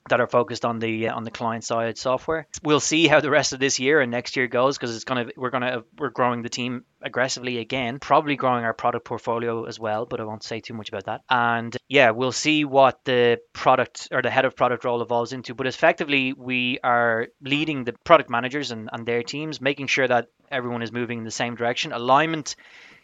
that 0.09 0.21
are 0.21 0.27
focused 0.27 0.65
on 0.65 0.79
the 0.79 1.09
uh, 1.09 1.15
on 1.15 1.23
the 1.23 1.31
client 1.31 1.63
side 1.63 1.97
software. 1.97 2.47
We'll 2.63 2.79
see 2.79 3.07
how 3.07 3.21
the 3.21 3.29
rest 3.29 3.53
of 3.53 3.59
this 3.59 3.79
year 3.79 4.01
and 4.01 4.11
next 4.11 4.35
year 4.35 4.47
goes 4.47 4.77
because 4.77 4.95
it's 4.95 5.05
gonna 5.05 5.27
we're 5.35 5.49
gonna 5.49 5.83
we're 5.97 6.09
growing 6.09 6.41
the 6.41 6.49
team 6.49 6.85
aggressively 7.01 7.57
again, 7.57 7.99
probably 7.99 8.35
growing 8.35 8.63
our 8.63 8.73
product 8.73 9.05
portfolio 9.05 9.65
as 9.65 9.79
well, 9.79 10.05
but 10.05 10.19
I 10.19 10.23
won't 10.23 10.43
say 10.43 10.59
too 10.59 10.73
much 10.73 10.89
about 10.89 11.05
that. 11.05 11.21
And 11.29 11.75
yeah, 11.87 12.11
we'll 12.11 12.31
see 12.31 12.65
what 12.65 12.99
the 13.05 13.39
product 13.53 14.09
or 14.11 14.21
the 14.21 14.29
head 14.29 14.45
of 14.45 14.55
product 14.55 14.83
role 14.83 15.01
evolves 15.01 15.33
into. 15.33 15.55
But 15.55 15.67
effectively, 15.67 16.33
we 16.33 16.79
are 16.83 17.27
leading 17.41 17.83
the 17.83 17.93
product 18.03 18.29
managers 18.29 18.71
and, 18.71 18.89
and 18.91 19.05
their 19.05 19.23
teams, 19.23 19.61
making 19.61 19.87
sure 19.87 20.07
that 20.07 20.27
everyone 20.51 20.81
is 20.81 20.91
moving 20.91 21.19
in 21.19 21.23
the 21.23 21.31
same 21.31 21.55
direction. 21.55 21.91
Alignment 21.91 22.55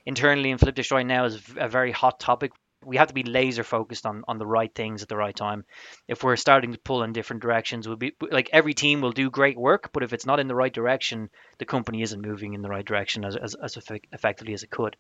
internally 0.05 0.49
in 0.49 0.57
Flipdish 0.57 0.91
right 0.91 1.05
now 1.05 1.25
is 1.25 1.41
a 1.57 1.67
very 1.67 1.91
hot 1.91 2.19
topic 2.19 2.51
we 2.83 2.97
have 2.97 3.07
to 3.09 3.13
be 3.13 3.23
laser 3.23 3.63
focused 3.63 4.05
on 4.05 4.23
on 4.27 4.37
the 4.37 4.45
right 4.45 4.73
things 4.73 5.01
at 5.03 5.09
the 5.09 5.17
right 5.17 5.35
time. 5.35 5.65
If 6.07 6.23
we're 6.23 6.35
starting 6.35 6.73
to 6.73 6.79
pull 6.79 7.03
in 7.03 7.13
different 7.13 7.41
directions, 7.41 7.87
we'll 7.87 7.97
be 7.97 8.13
like 8.31 8.49
every 8.51 8.73
team 8.73 9.01
will 9.01 9.11
do 9.11 9.29
great 9.29 9.57
work, 9.57 9.91
but 9.93 10.03
if 10.03 10.13
it's 10.13 10.25
not 10.25 10.39
in 10.39 10.47
the 10.47 10.55
right 10.55 10.73
direction, 10.73 11.29
the 11.59 11.65
company 11.65 12.01
isn't 12.01 12.21
moving 12.21 12.53
in 12.53 12.61
the 12.61 12.69
right 12.69 12.85
direction 12.85 13.25
as 13.25 13.35
as, 13.35 13.55
as 13.55 13.77
effectively 14.11 14.53
as 14.53 14.63
it 14.63 14.69
could. 14.69 14.95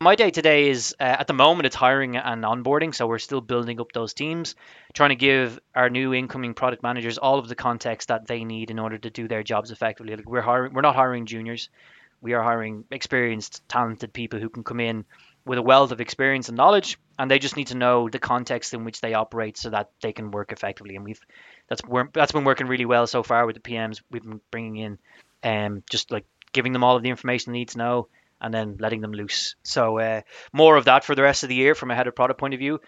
My 0.00 0.14
day 0.14 0.30
today 0.30 0.70
is 0.70 0.94
uh, 0.98 1.02
at 1.02 1.26
the 1.26 1.34
moment 1.34 1.66
it's 1.66 1.76
hiring 1.76 2.16
and 2.16 2.44
onboarding, 2.44 2.94
so 2.94 3.06
we're 3.06 3.18
still 3.18 3.40
building 3.40 3.80
up 3.80 3.92
those 3.92 4.14
teams, 4.14 4.54
trying 4.94 5.10
to 5.10 5.16
give 5.16 5.60
our 5.74 5.90
new 5.90 6.14
incoming 6.14 6.54
product 6.54 6.82
managers 6.82 7.18
all 7.18 7.38
of 7.38 7.48
the 7.48 7.54
context 7.54 8.08
that 8.08 8.26
they 8.26 8.44
need 8.44 8.70
in 8.70 8.78
order 8.78 8.98
to 8.98 9.10
do 9.10 9.28
their 9.28 9.42
jobs 9.42 9.70
effectively. 9.70 10.16
Like 10.16 10.28
we're 10.28 10.40
hiring, 10.40 10.72
we're 10.72 10.82
not 10.82 10.96
hiring 10.96 11.26
juniors. 11.26 11.68
We 12.20 12.32
are 12.32 12.42
hiring 12.42 12.84
experienced, 12.90 13.62
talented 13.68 14.12
people 14.12 14.40
who 14.40 14.48
can 14.48 14.64
come 14.64 14.80
in 14.80 15.04
with 15.44 15.58
a 15.58 15.62
wealth 15.62 15.92
of 15.92 16.00
experience 16.00 16.48
and 16.48 16.56
knowledge, 16.56 16.98
and 17.18 17.30
they 17.30 17.38
just 17.38 17.56
need 17.56 17.68
to 17.68 17.76
know 17.76 18.08
the 18.08 18.18
context 18.18 18.74
in 18.74 18.84
which 18.84 19.00
they 19.00 19.14
operate 19.14 19.56
so 19.56 19.70
that 19.70 19.90
they 20.02 20.12
can 20.12 20.30
work 20.30 20.52
effectively. 20.52 20.96
And 20.96 21.04
we've 21.04 21.20
that's 21.68 21.82
that's 22.12 22.32
been 22.32 22.44
working 22.44 22.66
really 22.66 22.84
well 22.84 23.06
so 23.06 23.22
far 23.22 23.46
with 23.46 23.54
the 23.54 23.62
PMs 23.62 24.02
we've 24.10 24.22
been 24.22 24.40
bringing 24.50 24.76
in, 24.76 24.98
um, 25.42 25.82
just 25.90 26.10
like 26.10 26.24
giving 26.52 26.72
them 26.72 26.84
all 26.84 26.96
of 26.96 27.02
the 27.02 27.10
information 27.10 27.52
they 27.52 27.60
need 27.60 27.70
to 27.70 27.78
know 27.78 28.08
and 28.40 28.52
then 28.52 28.76
letting 28.78 29.00
them 29.00 29.12
loose. 29.12 29.56
So 29.62 29.98
uh, 29.98 30.22
more 30.52 30.76
of 30.76 30.86
that 30.86 31.04
for 31.04 31.14
the 31.14 31.22
rest 31.22 31.42
of 31.42 31.48
the 31.48 31.54
year 31.54 31.74
from 31.74 31.90
a 31.90 31.94
head 31.94 32.06
of 32.06 32.14
product 32.14 32.40
point 32.40 32.54
of 32.54 32.60
view. 32.60 32.80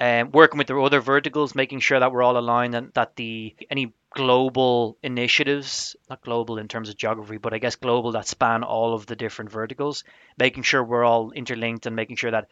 Um, 0.00 0.30
working 0.30 0.58
with 0.58 0.68
the 0.68 0.78
other 0.78 1.00
verticals, 1.00 1.56
making 1.56 1.80
sure 1.80 1.98
that 1.98 2.12
we're 2.12 2.22
all 2.22 2.38
aligned 2.38 2.76
and 2.76 2.92
that 2.94 3.16
the 3.16 3.56
any 3.68 3.92
global 4.14 4.96
initiatives, 5.02 5.96
not 6.08 6.22
global 6.22 6.58
in 6.58 6.68
terms 6.68 6.88
of 6.88 6.96
geography, 6.96 7.36
but 7.36 7.52
I 7.52 7.58
guess 7.58 7.74
global 7.74 8.12
that 8.12 8.28
span 8.28 8.62
all 8.62 8.94
of 8.94 9.06
the 9.06 9.16
different 9.16 9.50
verticals, 9.50 10.04
making 10.38 10.62
sure 10.62 10.84
we're 10.84 11.04
all 11.04 11.32
interlinked 11.32 11.86
and 11.86 11.96
making 11.96 12.14
sure 12.14 12.30
that, 12.30 12.46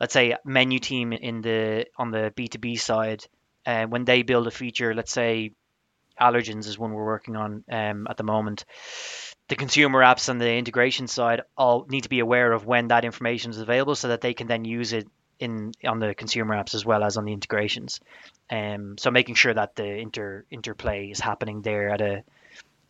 let's 0.00 0.12
say, 0.12 0.34
menu 0.44 0.80
team 0.80 1.12
in 1.12 1.40
the 1.40 1.86
on 1.96 2.10
the 2.10 2.32
B 2.34 2.48
two 2.48 2.58
B 2.58 2.74
side, 2.74 3.24
uh, 3.64 3.86
when 3.86 4.04
they 4.04 4.22
build 4.22 4.48
a 4.48 4.50
feature, 4.50 4.92
let's 4.92 5.12
say, 5.12 5.52
allergens 6.20 6.66
is 6.66 6.78
one 6.78 6.92
we're 6.92 7.04
working 7.04 7.36
on 7.36 7.64
um, 7.70 8.06
at 8.08 8.16
the 8.16 8.24
moment. 8.24 8.64
The 9.48 9.56
consumer 9.56 10.02
apps 10.02 10.28
and 10.28 10.40
the 10.40 10.52
integration 10.52 11.06
side 11.06 11.42
all 11.56 11.86
need 11.88 12.02
to 12.02 12.08
be 12.10 12.20
aware 12.20 12.52
of 12.52 12.66
when 12.66 12.88
that 12.88 13.04
information 13.04 13.50
is 13.50 13.58
available 13.58 13.94
so 13.94 14.08
that 14.08 14.20
they 14.20 14.34
can 14.34 14.46
then 14.46 14.64
use 14.64 14.92
it 14.92 15.08
in 15.38 15.72
on 15.86 16.00
the 16.00 16.14
consumer 16.14 16.54
apps 16.54 16.74
as 16.74 16.84
well 16.84 17.04
as 17.04 17.16
on 17.16 17.24
the 17.24 17.32
integrations. 17.32 18.00
Um, 18.50 18.98
so 18.98 19.10
making 19.10 19.36
sure 19.36 19.54
that 19.54 19.76
the 19.76 19.86
inter 19.86 20.44
interplay 20.50 21.10
is 21.10 21.20
happening 21.20 21.62
there 21.62 21.90
at 21.90 22.00
a 22.00 22.24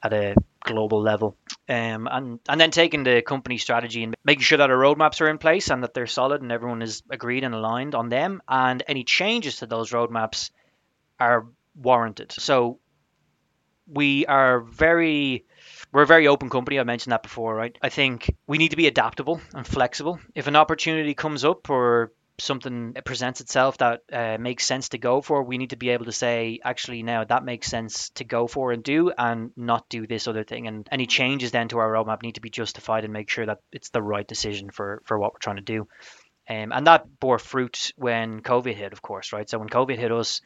at 0.03 0.13
a 0.13 0.35
global 0.61 1.01
level, 1.01 1.37
um, 1.69 2.09
and 2.11 2.41
and 2.49 2.61
then 2.61 2.71
taking 2.71 3.05
the 3.05 3.23
company 3.23 3.59
strategy 3.59 4.03
and 4.05 4.15
making 4.25 4.43
sure 4.43 4.59
that 4.59 4.71
our 4.71 4.77
roadmaps 4.77 5.21
are 5.21 5.29
in 5.29 5.39
place 5.39 5.71
and 5.71 5.83
that 5.83 5.93
they're 5.95 6.07
solid 6.07 6.41
and 6.43 6.53
everyone 6.53 6.83
is 6.83 7.03
agreed 7.11 7.45
and 7.45 7.55
aligned 7.55 7.95
on 7.95 8.09
them, 8.09 8.41
and 8.49 8.83
any 8.89 9.05
changes 9.05 9.57
to 9.57 9.67
those 9.67 9.91
roadmaps 9.91 10.51
are 11.21 11.47
warranted. 11.75 12.33
So 12.33 12.79
we 13.91 14.27
are 14.27 14.61
very 14.61 15.45
we're 15.93 16.03
a 16.03 16.07
very 16.07 16.29
open 16.29 16.51
company. 16.51 16.79
I 16.79 16.85
mentioned 16.85 17.13
that 17.13 17.23
before, 17.23 17.55
right? 17.55 17.77
I 17.81 17.89
think 17.89 18.35
we 18.47 18.59
need 18.59 18.71
to 18.71 18.77
be 18.77 18.87
adaptable 18.87 19.41
and 19.55 19.67
flexible. 19.67 20.21
If 20.35 20.47
an 20.47 20.57
opportunity 20.57 21.15
comes 21.15 21.45
up 21.45 21.71
or 21.71 22.13
something 22.41 22.95
presents 23.05 23.41
itself 23.41 23.79
that 23.79 24.03
uh, 24.13 24.37
makes 24.39 24.65
sense 24.65 24.91
to 24.91 24.99
go 24.99 25.21
for, 25.21 25.43
we 25.43 25.59
need 25.59 25.71
to 25.71 25.77
be 25.77 25.89
able 25.89 26.05
to 26.05 26.13
say, 26.13 26.61
actually, 26.63 27.03
now 27.03 27.25
that 27.25 27.45
makes 27.45 27.69
sense 27.69 28.11
to 28.11 28.25
go 28.25 28.47
for 28.47 28.73
and 28.73 28.83
do, 28.83 29.11
and 29.17 29.51
not 29.57 29.89
do 29.89 30.07
this 30.07 30.29
other 30.29 30.45
thing. 30.45 30.67
And 30.69 30.87
any 30.93 31.07
changes 31.07 31.51
then 31.51 31.69
to 31.69 31.79
our 31.79 31.91
roadmap 31.91 32.23
need 32.23 32.37
to 32.37 32.41
be 32.41 32.51
justified 32.51 33.05
and 33.05 33.13
make 33.13 33.31
sure 33.31 33.47
that 33.47 33.61
it's 33.73 33.91
the 33.91 34.03
right 34.03 34.27
decision 34.27 34.71
for 34.71 35.03
for 35.05 35.19
what 35.19 35.33
we're 35.33 35.41
trying 35.41 35.57
to 35.57 35.63
do. 35.63 35.89
Um, 36.51 36.73
and 36.73 36.87
that 36.87 37.21
bore 37.21 37.39
fruit 37.39 37.93
when 37.97 38.41
COVID 38.41 38.75
hit, 38.75 38.95
of 38.95 39.03
course, 39.03 39.33
right? 39.33 39.49
So 39.49 39.59
when 39.59 39.69
COVID 39.69 39.99
hit 39.99 40.11
us, 40.11 40.41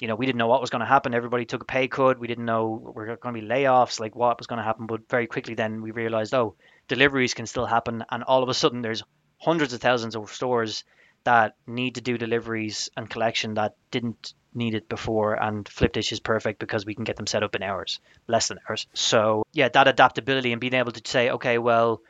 you 0.00 0.08
know, 0.08 0.16
we 0.16 0.26
didn't 0.26 0.38
know 0.38 0.46
what 0.46 0.60
was 0.60 0.70
going 0.70 0.80
to 0.80 0.86
happen. 0.86 1.14
Everybody 1.14 1.44
took 1.44 1.62
a 1.62 1.66
pay 1.66 1.86
cut. 1.86 2.18
We 2.18 2.26
didn't 2.26 2.46
know 2.46 2.92
we 2.96 3.04
are 3.04 3.16
going 3.16 3.34
to 3.34 3.40
be 3.40 3.46
layoffs, 3.46 4.00
like 4.00 4.16
what 4.16 4.38
was 4.38 4.46
going 4.46 4.58
to 4.58 4.64
happen. 4.64 4.86
But 4.86 5.08
very 5.08 5.26
quickly, 5.26 5.54
then 5.54 5.82
we 5.82 5.90
realized, 5.90 6.32
oh, 6.34 6.54
deliveries 6.88 7.34
can 7.34 7.46
still 7.46 7.66
happen. 7.66 8.04
And 8.10 8.22
all 8.24 8.42
of 8.42 8.48
a 8.48 8.54
sudden, 8.54 8.80
there's 8.80 9.02
hundreds 9.38 9.72
of 9.72 9.80
thousands 9.80 10.16
of 10.16 10.32
stores 10.32 10.84
that 11.24 11.54
need 11.66 11.96
to 11.96 12.00
do 12.00 12.16
deliveries 12.16 12.88
and 12.96 13.10
collection 13.10 13.54
that 13.54 13.74
didn't 13.90 14.32
need 14.54 14.74
it 14.74 14.88
before 14.88 15.34
and 15.34 15.68
Flipdish 15.68 16.12
is 16.12 16.18
perfect 16.18 16.58
because 16.58 16.84
we 16.84 16.94
can 16.94 17.04
get 17.04 17.16
them 17.16 17.26
set 17.26 17.42
up 17.42 17.54
in 17.54 17.62
hours, 17.62 18.00
less 18.26 18.48
than 18.48 18.58
hours. 18.68 18.86
So 18.94 19.44
yeah, 19.52 19.68
that 19.68 19.86
adaptability 19.86 20.52
and 20.52 20.60
being 20.60 20.74
able 20.74 20.92
to 20.92 21.02
say, 21.04 21.30
okay, 21.30 21.58
well, 21.58 22.00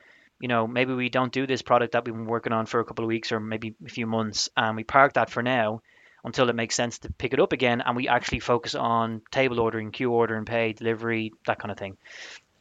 you 0.40 0.48
know, 0.48 0.66
maybe 0.66 0.94
we 0.94 1.08
don't 1.08 1.32
do 1.32 1.46
this 1.46 1.60
product 1.60 1.92
that 1.92 2.04
we've 2.04 2.14
been 2.14 2.24
working 2.24 2.52
on 2.52 2.66
for 2.66 2.80
a 2.80 2.84
couple 2.84 3.04
of 3.04 3.08
weeks 3.08 3.32
or 3.32 3.40
maybe 3.40 3.74
a 3.84 3.90
few 3.90 4.06
months 4.06 4.48
and 4.56 4.76
we 4.76 4.84
park 4.84 5.14
that 5.14 5.28
for 5.28 5.42
now 5.42 5.82
until 6.24 6.48
it 6.48 6.56
makes 6.56 6.74
sense 6.74 6.98
to 7.00 7.12
pick 7.12 7.32
it 7.32 7.40
up 7.40 7.52
again 7.52 7.80
and 7.80 7.96
we 7.96 8.08
actually 8.08 8.40
focus 8.40 8.74
on 8.74 9.22
table 9.30 9.60
ordering, 9.60 9.92
QR 9.92 10.10
order 10.10 10.36
and 10.36 10.46
pay, 10.46 10.72
delivery, 10.72 11.32
that 11.46 11.58
kind 11.58 11.70
of 11.70 11.78
thing. 11.78 11.96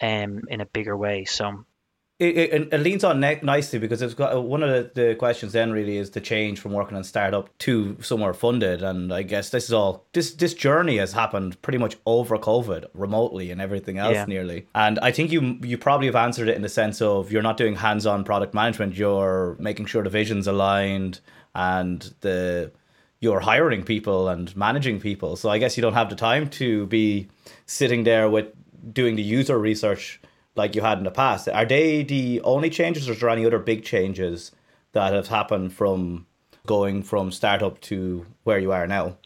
Um, 0.02 0.44
in 0.48 0.62
a 0.62 0.66
bigger 0.66 0.96
way. 0.96 1.26
So 1.26 1.66
it, 2.20 2.36
it, 2.36 2.74
it 2.74 2.78
leans 2.80 3.06
on 3.06 3.22
ne- 3.22 3.40
nicely 3.44 3.80
because 3.80 4.02
it's 4.02 4.14
got 4.14 4.44
one 4.44 4.62
of 4.62 4.70
the, 4.70 4.92
the 4.94 5.16
questions 5.16 5.54
then 5.54 5.72
really 5.72 5.96
is 5.98 6.10
the 6.10 6.20
change 6.20 6.60
from 6.60 6.74
working 6.74 6.98
on 6.98 7.04
startup 7.06 7.58
to 7.60 7.96
somewhere 8.02 8.34
funded 8.34 8.84
and 8.84 9.14
I 9.14 9.24
guess 9.24 9.52
this 9.52 9.66
is 9.66 9.74
all 9.74 10.06
this 10.12 10.34
this 10.34 10.54
journey 10.54 10.98
has 10.98 11.14
happened 11.14 11.62
pretty 11.62 11.78
much 11.78 11.96
over 12.06 12.38
COVID 12.38 12.88
remotely 12.94 13.52
and 13.52 13.62
everything 13.62 14.00
else 14.00 14.16
yeah. 14.16 14.26
nearly 14.26 14.68
and 14.76 15.00
I 15.00 15.12
think 15.12 15.32
you 15.32 15.60
you 15.62 15.78
probably 15.78 16.08
have 16.08 16.16
answered 16.18 16.50
it 16.50 16.58
in 16.58 16.62
the 16.62 16.70
sense 16.70 17.02
of 17.02 17.32
you're 17.32 17.42
not 17.42 17.56
doing 17.56 17.76
hands-on 17.76 18.26
product 18.26 18.54
management 18.54 18.96
you're 18.96 19.56
making 19.58 19.86
sure 19.86 20.04
the 20.04 20.10
vision's 20.10 20.46
aligned 20.46 21.22
and 21.56 22.14
the 22.20 22.70
you're 23.20 23.40
hiring 23.40 23.84
people 23.84 24.30
and 24.30 24.56
managing 24.56 25.00
people 25.00 25.36
so 25.36 25.50
I 25.50 25.58
guess 25.58 25.78
you 25.78 25.82
don't 25.82 25.94
have 25.94 26.10
the 26.10 26.16
time 26.16 26.50
to 26.52 26.86
be 26.88 27.28
sitting 27.66 28.04
there 28.04 28.30
with 28.30 28.48
doing 28.94 29.16
the 29.16 29.22
user 29.22 29.58
research 29.58 30.22
like 30.56 30.76
you 30.76 30.82
had 30.82 30.98
in 30.98 31.04
the 31.04 31.12
past. 31.12 31.48
Are 31.50 31.66
they 31.66 32.04
the 32.04 32.42
only 32.42 32.70
changes, 32.70 33.10
or 33.10 33.14
is 33.14 33.20
there 33.20 33.30
any 33.30 33.46
other 33.46 33.60
big 33.60 33.84
changes 33.84 34.52
that 34.92 35.14
have 35.14 35.28
happened 35.28 35.74
from 35.74 36.26
going 36.66 37.04
from 37.04 37.32
startup 37.32 37.80
to 37.82 38.26
where 38.44 38.60
you 38.60 38.72
are 38.72 38.88
now? 38.88 39.18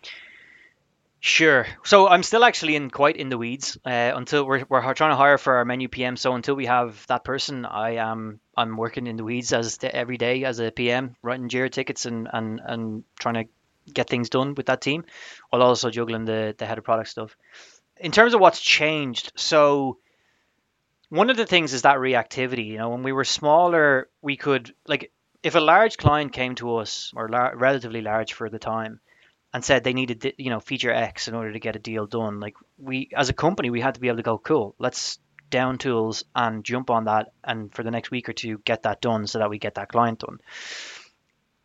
Sure. 1.20 1.66
So 1.84 2.10
I'm 2.10 2.22
still 2.22 2.44
actually 2.44 2.76
in 2.76 2.90
quite 2.90 3.16
in 3.16 3.30
the 3.30 3.38
weeds 3.38 3.78
uh, 3.86 4.12
until 4.14 4.46
we're, 4.46 4.66
we're 4.68 4.94
trying 4.94 5.12
to 5.12 5.16
hire 5.16 5.38
for 5.38 5.56
our 5.56 5.66
menu 5.66 5.88
PM. 5.88 6.18
So 6.18 6.36
until 6.36 6.56
we 6.56 6.66
have 6.66 7.08
that 7.08 7.24
person, 7.24 7.66
I 7.66 7.92
am 7.92 8.42
I'm 8.58 8.76
working 8.76 9.08
in 9.08 9.16
the 9.16 9.24
weeds 9.24 9.54
as 9.54 9.78
the, 9.78 9.94
every 9.96 10.18
day 10.18 10.44
as 10.44 10.60
a 10.60 10.70
PM, 10.70 11.16
writing 11.22 11.48
Jira 11.48 11.72
tickets 11.72 12.06
and, 12.06 12.28
and 12.32 12.60
and 12.66 13.04
trying 13.18 13.36
to 13.36 13.46
get 13.92 14.10
things 14.10 14.30
done 14.30 14.56
with 14.56 14.68
that 14.68 14.82
team, 14.82 15.06
while 15.50 15.62
also 15.62 15.90
juggling 15.90 16.26
the 16.26 16.56
the 16.58 16.66
head 16.66 16.78
of 16.78 16.84
product 16.84 17.10
stuff. 17.10 17.36
In 17.98 18.12
terms 18.12 18.34
of 18.34 18.42
what's 18.42 18.60
changed, 18.60 19.32
so 19.36 19.98
one 21.10 21.30
of 21.30 21.38
the 21.38 21.46
things 21.46 21.74
is 21.74 21.84
that 21.84 21.98
reactivity. 21.98 22.68
You 22.68 22.78
know, 22.78 22.90
when 22.90 23.04
we 23.04 23.12
were 23.12 23.24
smaller, 23.24 24.10
we 24.22 24.36
could 24.36 24.74
like 24.88 25.12
if 25.44 25.56
a 25.56 25.60
large 25.60 25.98
client 25.98 26.34
came 26.34 26.56
to 26.56 26.78
us 26.78 27.12
or 27.16 27.30
lar- 27.30 27.56
relatively 27.56 28.02
large 28.02 28.34
for 28.34 28.50
the 28.50 28.60
time 28.60 29.00
and 29.54 29.64
said 29.64 29.84
they 29.84 29.94
needed 29.94 30.34
you 30.38 30.50
know 30.50 30.60
feature 30.60 30.92
X 30.92 31.28
in 31.28 31.36
order 31.36 31.54
to 31.54 31.60
get 31.60 31.76
a 31.76 31.80
deal 31.80 32.08
done, 32.08 32.40
like 32.40 32.56
we 32.78 33.10
as 33.16 33.30
a 33.30 33.34
company 33.34 33.70
we 33.70 33.82
had 33.82 33.96
to 33.96 34.02
be 34.02 34.08
able 34.08 34.18
to 34.18 34.24
go 34.24 34.38
cool. 34.38 34.76
Let's 34.80 35.20
down 35.54 35.78
tools 35.78 36.24
and 36.36 36.64
jump 36.64 36.90
on 36.90 37.06
that 37.06 37.32
and 37.44 37.72
for 37.72 37.84
the 37.84 37.92
next 37.92 38.10
week 38.10 38.28
or 38.28 38.34
two 38.34 38.58
get 38.66 38.82
that 38.84 39.02
done 39.02 39.28
so 39.28 39.38
that 39.38 39.52
we 39.52 39.60
get 39.60 39.76
that 39.76 39.88
client 39.88 40.18
done 40.18 40.40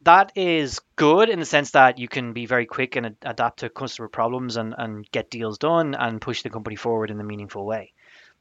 that 0.02 0.32
is 0.36 0.80
good 0.96 1.28
in 1.28 1.38
the 1.38 1.44
sense 1.44 1.72
that 1.72 1.98
you 1.98 2.08
can 2.08 2.32
be 2.32 2.46
very 2.46 2.66
quick 2.66 2.96
and 2.96 3.16
adapt 3.22 3.60
to 3.60 3.68
customer 3.68 4.08
problems 4.08 4.56
and, 4.56 4.74
and 4.76 5.10
get 5.10 5.30
deals 5.30 5.58
done 5.58 5.94
and 5.94 6.20
push 6.20 6.42
the 6.42 6.50
company 6.50 6.76
forward 6.76 7.10
in 7.10 7.20
a 7.20 7.24
meaningful 7.24 7.66
way 7.66 7.92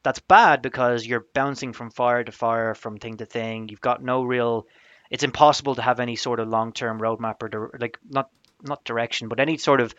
that's 0.02 0.20
bad 0.20 0.62
because 0.62 1.06
you're 1.06 1.26
bouncing 1.34 1.72
from 1.72 1.90
fire 1.90 2.22
to 2.24 2.32
fire, 2.32 2.74
from 2.74 2.98
thing 2.98 3.16
to 3.18 3.26
thing. 3.26 3.68
You've 3.68 3.80
got 3.80 4.02
no 4.02 4.22
real. 4.22 4.66
It's 5.10 5.24
impossible 5.24 5.74
to 5.76 5.82
have 5.82 6.00
any 6.00 6.16
sort 6.16 6.40
of 6.40 6.48
long-term 6.48 7.00
roadmap 7.00 7.42
or 7.42 7.76
like 7.78 7.98
not 8.08 8.30
not 8.62 8.84
direction, 8.84 9.28
but 9.28 9.40
any 9.40 9.56
sort 9.58 9.80
of. 9.80 9.94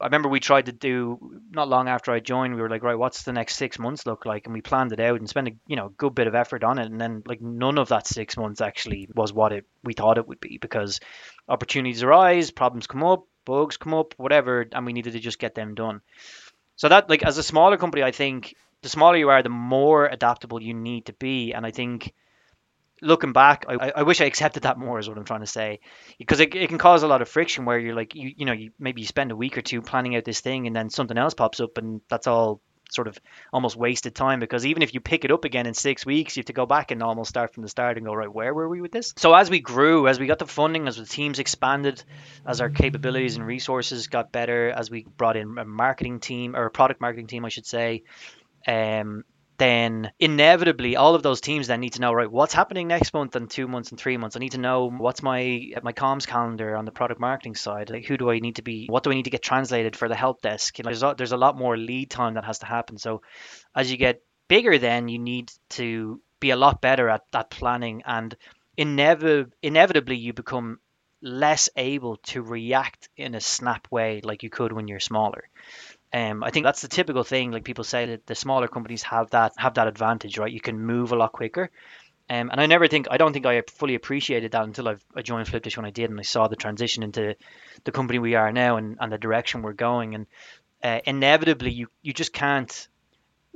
I 0.00 0.06
remember 0.06 0.28
we 0.28 0.40
tried 0.40 0.66
to 0.66 0.72
do 0.72 1.40
not 1.50 1.68
long 1.68 1.86
after 1.86 2.10
I 2.10 2.20
joined. 2.20 2.54
We 2.54 2.62
were 2.62 2.70
like, 2.70 2.82
right, 2.82 2.98
what's 2.98 3.22
the 3.22 3.32
next 3.32 3.56
six 3.56 3.78
months 3.78 4.06
look 4.06 4.24
like? 4.24 4.46
And 4.46 4.54
we 4.54 4.62
planned 4.62 4.92
it 4.92 5.00
out 5.00 5.18
and 5.18 5.28
spent 5.28 5.48
a 5.48 5.52
you 5.66 5.76
know 5.76 5.90
good 5.90 6.14
bit 6.14 6.26
of 6.26 6.34
effort 6.34 6.64
on 6.64 6.78
it. 6.78 6.86
And 6.86 7.00
then 7.00 7.22
like 7.26 7.40
none 7.40 7.78
of 7.78 7.88
that 7.88 8.06
six 8.06 8.36
months 8.36 8.60
actually 8.60 9.08
was 9.14 9.32
what 9.32 9.52
it 9.52 9.66
we 9.84 9.92
thought 9.92 10.18
it 10.18 10.26
would 10.26 10.40
be 10.40 10.58
because 10.58 11.00
opportunities 11.48 12.02
arise, 12.02 12.50
problems 12.50 12.86
come 12.86 13.04
up, 13.04 13.26
bugs 13.44 13.76
come 13.76 13.92
up, 13.92 14.14
whatever, 14.16 14.66
and 14.72 14.86
we 14.86 14.92
needed 14.92 15.12
to 15.12 15.20
just 15.20 15.38
get 15.38 15.54
them 15.54 15.74
done. 15.74 16.00
So 16.76 16.88
that 16.88 17.10
like 17.10 17.22
as 17.22 17.36
a 17.36 17.42
smaller 17.42 17.76
company, 17.76 18.02
I 18.02 18.12
think 18.12 18.54
the 18.82 18.88
smaller 18.88 19.16
you 19.16 19.28
are, 19.28 19.42
the 19.42 19.50
more 19.50 20.06
adaptable 20.06 20.62
you 20.62 20.72
need 20.72 21.06
to 21.06 21.12
be. 21.12 21.52
And 21.52 21.66
I 21.66 21.70
think 21.70 22.14
looking 23.02 23.32
back, 23.32 23.64
I, 23.68 23.92
I 23.96 24.02
wish 24.02 24.20
I 24.20 24.24
accepted 24.24 24.64
that 24.64 24.78
more 24.78 24.98
is 24.98 25.08
what 25.08 25.18
I'm 25.18 25.24
trying 25.24 25.40
to 25.40 25.46
say, 25.46 25.80
because 26.18 26.40
it, 26.40 26.54
it 26.54 26.68
can 26.68 26.78
cause 26.78 27.02
a 27.02 27.08
lot 27.08 27.22
of 27.22 27.28
friction 27.28 27.64
where 27.64 27.78
you're 27.78 27.94
like, 27.94 28.14
you, 28.14 28.32
you 28.36 28.46
know, 28.46 28.52
you 28.52 28.72
maybe 28.78 29.00
you 29.00 29.06
spend 29.06 29.30
a 29.30 29.36
week 29.36 29.58
or 29.58 29.62
two 29.62 29.82
planning 29.82 30.16
out 30.16 30.24
this 30.24 30.40
thing 30.40 30.66
and 30.66 30.74
then 30.74 30.90
something 30.90 31.16
else 31.16 31.34
pops 31.34 31.60
up 31.60 31.78
and 31.78 32.00
that's 32.08 32.26
all 32.26 32.60
sort 32.90 33.08
of 33.08 33.18
almost 33.52 33.76
wasted 33.76 34.14
time 34.14 34.40
because 34.40 34.66
even 34.66 34.82
if 34.82 34.94
you 34.94 35.00
pick 35.00 35.24
it 35.24 35.30
up 35.30 35.44
again 35.44 35.66
in 35.66 35.74
six 35.74 36.04
weeks, 36.04 36.36
you 36.36 36.40
have 36.40 36.46
to 36.46 36.52
go 36.52 36.66
back 36.66 36.90
and 36.90 37.02
almost 37.02 37.28
start 37.28 37.54
from 37.54 37.62
the 37.62 37.68
start 37.68 37.96
and 37.96 38.06
go, 38.06 38.14
right, 38.14 38.32
where 38.32 38.52
were 38.52 38.68
we 38.68 38.80
with 38.80 38.92
this? 38.92 39.14
So 39.16 39.34
as 39.34 39.48
we 39.48 39.60
grew, 39.60 40.08
as 40.08 40.18
we 40.18 40.26
got 40.26 40.38
the 40.38 40.46
funding, 40.46 40.88
as 40.88 40.96
the 40.96 41.06
teams 41.06 41.38
expanded, 41.38 42.02
as 42.46 42.60
our 42.60 42.68
capabilities 42.68 43.36
and 43.36 43.46
resources 43.46 44.08
got 44.08 44.32
better, 44.32 44.70
as 44.70 44.90
we 44.90 45.06
brought 45.16 45.36
in 45.36 45.56
a 45.58 45.64
marketing 45.64 46.20
team 46.20 46.56
or 46.56 46.66
a 46.66 46.70
product 46.70 47.00
marketing 47.00 47.26
team, 47.26 47.44
I 47.44 47.48
should 47.48 47.66
say, 47.66 48.02
um, 48.66 49.24
then 49.60 50.10
inevitably 50.18 50.96
all 50.96 51.14
of 51.14 51.22
those 51.22 51.42
teams 51.42 51.66
then 51.66 51.80
need 51.80 51.92
to 51.92 52.00
know 52.00 52.14
right 52.14 52.32
what's 52.32 52.54
happening 52.54 52.88
next 52.88 53.12
month 53.12 53.36
and 53.36 53.50
two 53.50 53.68
months 53.68 53.90
and 53.90 54.00
three 54.00 54.16
months. 54.16 54.34
I 54.34 54.38
need 54.38 54.52
to 54.52 54.58
know 54.58 54.90
what's 54.90 55.22
my 55.22 55.70
my 55.82 55.92
comms 55.92 56.26
calendar 56.26 56.74
on 56.76 56.86
the 56.86 56.90
product 56.90 57.20
marketing 57.20 57.54
side. 57.54 57.90
Like 57.90 58.06
who 58.06 58.16
do 58.16 58.30
I 58.30 58.38
need 58.38 58.56
to 58.56 58.62
be? 58.62 58.86
What 58.86 59.02
do 59.02 59.10
I 59.10 59.14
need 59.14 59.24
to 59.24 59.30
get 59.30 59.42
translated 59.42 59.96
for 59.96 60.08
the 60.08 60.14
help 60.14 60.40
desk? 60.40 60.78
You 60.78 60.84
know, 60.84 60.88
there's 60.88 61.02
a, 61.02 61.14
there's 61.16 61.32
a 61.32 61.36
lot 61.36 61.58
more 61.58 61.76
lead 61.76 62.10
time 62.10 62.34
that 62.34 62.44
has 62.44 62.60
to 62.60 62.66
happen. 62.66 62.96
So 62.96 63.20
as 63.74 63.90
you 63.90 63.98
get 63.98 64.22
bigger, 64.48 64.78
then 64.78 65.08
you 65.08 65.18
need 65.18 65.52
to 65.70 66.22
be 66.40 66.50
a 66.50 66.56
lot 66.56 66.80
better 66.80 67.10
at 67.10 67.22
that 67.32 67.50
planning 67.50 68.02
and 68.06 68.34
inevitably 68.78 69.52
inevitably 69.62 70.16
you 70.16 70.32
become 70.32 70.80
less 71.20 71.68
able 71.76 72.16
to 72.16 72.40
react 72.40 73.10
in 73.14 73.34
a 73.34 73.40
snap 73.40 73.86
way 73.90 74.22
like 74.24 74.42
you 74.42 74.48
could 74.48 74.72
when 74.72 74.88
you're 74.88 75.00
smaller. 75.00 75.50
Um, 76.12 76.42
I 76.42 76.50
think 76.50 76.64
that's 76.64 76.82
the 76.82 76.88
typical 76.88 77.22
thing. 77.22 77.52
Like 77.52 77.64
people 77.64 77.84
say 77.84 78.06
that 78.06 78.26
the 78.26 78.34
smaller 78.34 78.68
companies 78.68 79.02
have 79.04 79.30
that 79.30 79.52
have 79.56 79.74
that 79.74 79.86
advantage, 79.86 80.38
right? 80.38 80.52
You 80.52 80.60
can 80.60 80.80
move 80.80 81.12
a 81.12 81.16
lot 81.16 81.32
quicker. 81.32 81.70
Um, 82.28 82.50
and 82.50 82.60
I 82.60 82.66
never 82.66 82.86
think 82.88 83.08
I 83.10 83.16
don't 83.16 83.32
think 83.32 83.46
I 83.46 83.62
fully 83.62 83.94
appreciated 83.94 84.52
that 84.52 84.62
until 84.62 84.88
I've, 84.88 85.04
I 85.16 85.22
joined 85.22 85.48
Flipdish 85.48 85.76
when 85.76 85.86
I 85.86 85.90
did, 85.90 86.10
and 86.10 86.18
I 86.18 86.22
saw 86.22 86.48
the 86.48 86.56
transition 86.56 87.02
into 87.02 87.36
the 87.84 87.92
company 87.92 88.18
we 88.18 88.34
are 88.34 88.52
now 88.52 88.76
and, 88.76 88.98
and 89.00 89.12
the 89.12 89.18
direction 89.18 89.62
we're 89.62 89.72
going. 89.72 90.14
And 90.14 90.26
uh, 90.82 91.00
inevitably, 91.04 91.72
you 91.72 91.88
you 92.02 92.12
just 92.12 92.32
can't 92.32 92.88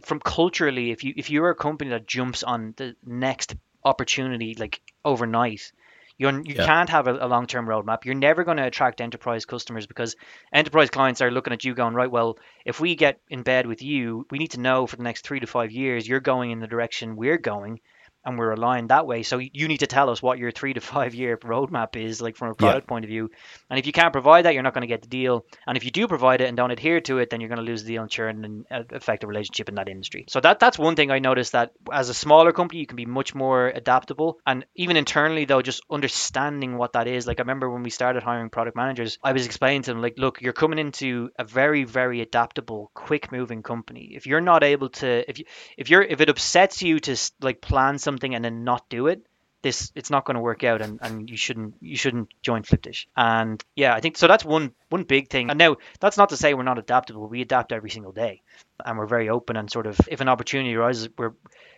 from 0.03 0.21
culturally 0.21 0.91
if 0.91 1.05
you 1.05 1.15
if 1.17 1.31
you're 1.31 1.51
a 1.51 1.55
company 1.55 1.91
that 1.91 2.07
jumps 2.07 2.43
on 2.43 2.75
the 2.77 2.97
next 3.05 3.55
opportunity 3.85 4.55
like 4.55 4.81
overnight 5.05 5.73
you're, 6.17 6.33
you 6.45 6.55
yeah. 6.57 6.67
can't 6.67 6.89
have 6.89 7.07
a, 7.07 7.15
a 7.15 7.29
long 7.29 7.47
term 7.47 7.67
roadmap. 7.67 8.05
You're 8.05 8.15
never 8.15 8.45
going 8.45 8.59
to 8.59 8.67
attract 8.67 9.01
enterprise 9.01 9.45
customers 9.45 9.87
because 9.87 10.17
enterprise 10.53 10.91
clients 10.91 11.21
are 11.21 11.31
looking 11.31 11.53
at 11.53 11.65
you 11.65 11.75
going, 11.75 11.95
right, 11.95 12.11
well, 12.11 12.39
if 12.65 12.81
we 12.81 12.95
get 12.95 13.21
in 13.29 13.43
bed 13.43 13.67
with 13.67 13.83
you, 13.83 14.27
we 14.31 14.39
need 14.39 14.53
to 14.53 14.61
know 14.61 14.87
for 14.87 14.97
the 14.97 15.03
next 15.03 15.25
three 15.25 15.41
to 15.41 15.47
five 15.47 15.73
years 15.73 16.07
you're 16.07 16.21
going 16.21 16.51
in 16.51 16.61
the 16.61 16.67
direction 16.67 17.17
we're 17.17 17.39
going 17.39 17.81
and 18.25 18.39
we're 18.39 18.53
aligned 18.53 18.91
that 18.91 19.07
way. 19.07 19.23
So 19.23 19.39
you 19.39 19.69
need 19.69 19.79
to 19.79 19.87
tell 19.87 20.11
us 20.11 20.23
what 20.23 20.39
your 20.39 20.51
three 20.51 20.75
to 20.75 20.81
five 20.81 21.15
year 21.15 21.37
roadmap 21.37 21.97
is, 21.97 22.21
like 22.23 22.37
from 22.37 22.49
a 22.49 22.55
product 22.55 22.87
yeah. 22.87 22.89
point 22.89 23.05
of 23.05 23.09
view. 23.09 23.31
And 23.71 23.79
if 23.79 23.87
you 23.87 23.93
can't 23.93 24.13
provide 24.13 24.45
that, 24.45 24.55
you're 24.55 24.63
not 24.63 24.75
going 24.75 24.83
to 24.83 24.89
get 24.89 25.03
the 25.03 25.09
deal. 25.09 25.45
And 25.67 25.77
if 25.77 25.85
you 25.85 25.91
do 25.91 26.09
provide 26.09 26.41
it 26.41 26.49
and 26.49 26.57
don't 26.57 26.71
adhere 26.71 27.01
to 27.03 27.19
it, 27.19 27.31
then 27.31 27.41
you're 27.41 27.49
going 27.49 27.65
to 27.65 27.71
lose 27.71 27.85
the 27.85 27.93
deal 27.93 28.03
and 28.03 28.11
churn 28.11 28.45
and 28.45 28.67
uh, 28.71 28.83
affect 28.91 29.21
the 29.21 29.27
relationship 29.27 29.69
in 29.69 29.75
that 29.77 29.89
industry. 29.89 30.25
So 30.29 30.41
that 30.41 30.59
that's 30.59 30.79
one 30.79 30.97
thing 30.97 31.11
I 31.11 31.19
noticed 31.19 31.53
that 31.53 31.73
as 31.93 32.09
a 32.09 32.15
smaller 32.15 32.53
company, 32.53 32.81
you 32.81 32.87
can 32.87 32.97
be 32.97 33.07
much 33.07 33.35
more 33.35 33.69
adaptable. 33.69 34.39
And 34.47 34.65
even 34.75 34.97
internally, 34.97 35.45
though, 35.45 35.63
just 35.63 35.83
understanding 35.91 36.79
what 36.79 36.95
that 36.95 37.07
is. 37.07 37.27
Like 37.27 37.41
I 37.41 37.43
remember 37.43 37.71
when 37.71 37.83
we 37.83 37.91
started 37.91 38.23
hiring 38.23 38.51
product 38.51 38.77
managers, 38.77 39.19
I 39.23 39.33
was 39.33 39.45
explaining 39.45 39.83
to 39.83 39.93
them, 39.93 40.03
like, 40.03 40.15
look, 40.17 40.41
you're 40.41 40.53
coming 40.53 40.79
into 40.79 41.31
a 41.39 41.45
very, 41.45 41.85
very 41.85 42.21
adaptable, 42.21 42.91
quick 42.95 43.31
moving 43.31 43.63
company. 43.63 44.13
If 44.15 44.27
you're 44.27 44.41
not 44.41 44.65
able 44.65 44.89
to, 44.91 45.29
if 45.29 45.39
you, 45.39 45.45
if 45.77 45.91
you're, 45.91 46.03
if 46.03 46.21
it 46.21 46.29
upsets 46.29 46.83
you 46.83 47.01
to 47.01 47.17
like 47.41 47.61
plan 47.61 47.99
something 47.99 48.14
something 48.15 48.35
and 48.35 48.45
then 48.45 48.65
not 48.65 48.89
do 48.89 49.09
it, 49.09 49.27
this 49.65 49.91
it's 49.95 50.11
not 50.11 50.25
going 50.25 50.35
to 50.37 50.41
work 50.41 50.63
out 50.63 50.83
and, 50.83 50.99
and 51.03 51.29
you 51.29 51.37
shouldn't 51.37 51.75
you 51.81 51.97
shouldn't 51.97 52.29
join 52.43 52.63
Flipdish. 52.63 53.09
And 53.17 53.65
yeah, 53.75 53.95
I 53.95 54.01
think 54.01 54.17
so 54.17 54.29
that's 54.29 54.45
one 54.45 54.73
one 54.91 55.05
big 55.05 55.31
thing. 55.31 55.51
And 55.51 55.59
now 55.59 55.77
that's 55.99 56.19
not 56.19 56.29
to 56.29 56.37
say 56.37 56.55
we're 56.55 56.63
not 56.63 56.79
adaptable. 56.79 57.27
We 57.27 57.41
adapt 57.41 57.73
every 57.73 57.91
single 57.91 58.13
day. 58.13 58.43
And 58.85 58.99
we're 58.99 59.07
very 59.07 59.31
open 59.31 59.57
and 59.57 59.71
sort 59.71 59.87
of 59.87 59.99
if 60.07 60.21
an 60.21 60.29
opportunity 60.29 60.75
arises 60.77 61.09
we're 61.17 61.33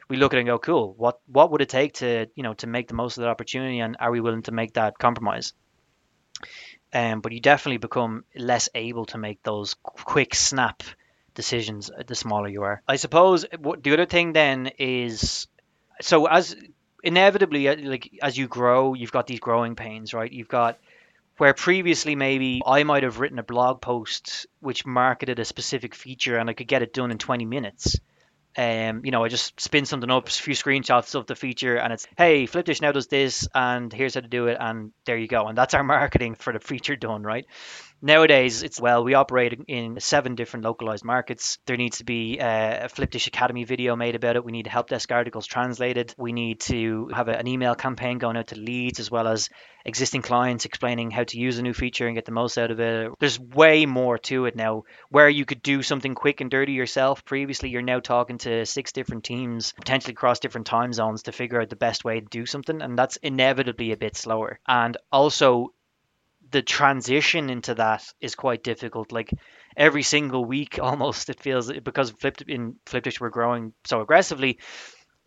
we 0.09 0.16
look 0.16 0.33
at 0.35 0.37
it 0.37 0.40
and 0.40 0.49
go, 0.49 0.59
cool, 0.59 0.94
what 0.96 1.20
what 1.27 1.51
would 1.53 1.62
it 1.62 1.68
take 1.68 1.94
to, 1.94 2.29
you 2.35 2.42
know, 2.42 2.55
to 2.55 2.66
make 2.66 2.88
the 2.88 2.94
most 2.94 3.16
of 3.16 3.22
that 3.22 3.31
opportunity 3.31 3.79
and 3.79 3.96
are 3.99 4.11
we 4.11 4.20
willing 4.20 4.42
to 4.42 4.53
make 4.53 4.75
that 4.75 4.99
compromise? 4.99 5.55
Um, 6.92 7.20
but 7.20 7.33
you 7.33 7.40
definitely 7.40 7.79
become 7.79 8.25
less 8.35 8.68
able 8.75 9.07
to 9.07 9.18
make 9.18 9.42
those 9.42 9.75
quick 9.83 10.35
snap 10.35 10.83
decisions 11.35 11.90
the 12.07 12.14
smaller 12.14 12.49
you 12.49 12.62
are. 12.62 12.83
I 12.88 12.96
suppose 12.96 13.44
the 13.44 13.92
other 13.92 14.07
thing 14.07 14.33
then 14.33 14.70
is 14.79 15.46
so 16.00 16.26
as 16.26 16.56
inevitably 17.02 17.68
uh, 17.68 17.77
like 17.79 18.10
as 18.23 18.37
you 18.37 18.48
grow 18.48 18.94
you've 18.94 19.12
got 19.12 19.27
these 19.27 19.40
growing 19.40 19.77
pains 19.77 20.12
right 20.12 20.33
you've 20.33 20.48
got 20.48 20.79
where 21.38 21.54
previously 21.54 22.16
maybe 22.16 22.62
I 22.64 22.83
might 22.85 23.02
have 23.02 23.21
written 23.21 23.38
a 23.38 23.42
blog 23.42 23.81
post 23.81 24.46
which 24.60 24.87
marketed 24.87 25.38
a 25.38 25.44
specific 25.44 25.94
feature 25.94 26.38
and 26.38 26.48
I 26.48 26.54
could 26.54 26.68
get 26.68 26.83
it 26.83 26.92
done 26.94 27.10
in 27.10 27.18
20 27.18 27.44
minutes. 27.44 28.00
Um, 28.58 29.02
you 29.04 29.10
know, 29.10 29.23
I 29.23 29.29
just 29.29 29.60
spin 29.60 29.85
something 29.85 30.10
up, 30.10 30.29
a 30.29 30.31
few 30.31 30.54
screenshots 30.54 31.14
of 31.14 31.27
the 31.27 31.35
feature, 31.35 31.77
and 31.77 31.92
it's, 31.92 32.06
hey, 32.16 32.46
Flipdish 32.46 32.81
now 32.81 32.90
does 32.90 33.06
this, 33.06 33.46
and 33.54 33.92
here's 33.92 34.14
how 34.14 34.23
to 34.23 34.29
do 34.29 34.46
it, 34.46 34.56
and 34.58 34.92
there 35.04 35.18
you 35.18 35.29
go. 35.29 35.46
And 35.46 35.58
that's 35.58 35.75
our 35.75 35.85
marketing 35.85 36.37
for 36.37 36.54
the 36.54 36.58
feature 36.58 36.96
done, 36.96 37.23
right? 37.23 37.44
Nowadays, 38.07 38.63
it's 38.63 38.81
well, 38.81 39.02
we 39.02 39.15
operate 39.15 39.59
in 39.67 39.98
seven 39.98 40.37
different 40.37 40.65
localized 40.65 41.04
markets. 41.04 41.59
There 41.67 41.77
needs 41.77 41.98
to 41.98 42.04
be 42.04 42.38
uh, 42.38 42.85
a 42.85 42.88
Flipdish 42.88 43.27
Academy 43.27 43.65
video 43.65 43.96
made 43.96 44.15
about 44.15 44.37
it. 44.37 44.44
We 44.44 44.52
need 44.52 44.69
help 44.69 44.88
desk 44.88 45.11
articles 45.11 45.44
translated. 45.44 46.15
We 46.17 46.33
need 46.33 46.61
to 46.61 47.09
have 47.13 47.27
an 47.27 47.48
email 47.48 47.75
campaign 47.75 48.19
going 48.19 48.37
out 48.37 48.46
to 48.48 48.57
leads 48.57 49.00
as 49.00 49.11
well 49.11 49.27
as 49.27 49.48
existing 49.85 50.23
clients 50.23 50.67
explaining 50.67 51.11
how 51.11 51.25
to 51.25 51.37
use 51.37 51.59
a 51.59 51.63
new 51.63 51.73
feature 51.73 52.07
and 52.07 52.15
get 52.15 52.25
the 52.25 52.31
most 52.31 52.59
out 52.59 52.71
of 52.71 52.79
it. 52.79 53.11
There's 53.19 53.40
way 53.40 53.87
more 53.87 54.19
to 54.19 54.44
it 54.46 54.54
now. 54.54 54.85
Where 55.09 55.29
you 55.29 55.44
could 55.44 55.63
do 55.63 55.83
something 55.83 56.15
quick 56.15 56.40
and 56.40 56.48
dirty 56.48 56.75
yourself, 56.75 57.25
previously 57.25 57.71
you're 57.71 57.83
now 57.83 57.98
talking 57.98 58.38
to 58.38 58.67
six 58.67 58.92
different 58.92 59.25
teams, 59.25 59.73
potentially 59.73 60.13
across 60.13 60.38
different 60.38 60.69
time 60.69 60.92
zones 60.92 61.25
to 61.25 61.33
figure 61.33 61.61
out 61.61 61.71
the 61.71 61.77
best 61.77 62.04
way 62.04 62.21
to 62.21 62.27
do 62.27 62.46
something, 62.46 62.83
and 62.83 62.96
that's 62.96 63.17
inevitably 63.17 63.90
a 63.90 63.96
bit 63.96 64.17
slower. 64.17 64.61
And 64.69 64.96
also, 65.11 65.73
the 66.51 66.63
transition 66.63 67.51
into 67.51 67.75
that 67.75 68.05
is 68.21 68.35
quite 68.35 68.63
difficult. 68.63 69.13
Like 69.13 69.31
every 69.77 70.03
single 70.03 70.44
week, 70.44 70.79
almost 70.83 71.31
it 71.31 71.40
feels 71.40 71.73
because 71.73 72.11
flipped 72.11 72.42
in 72.42 72.77
Flipdish 72.87 73.21
we're 73.21 73.31
growing 73.31 73.73
so 73.85 74.01
aggressively. 74.01 74.59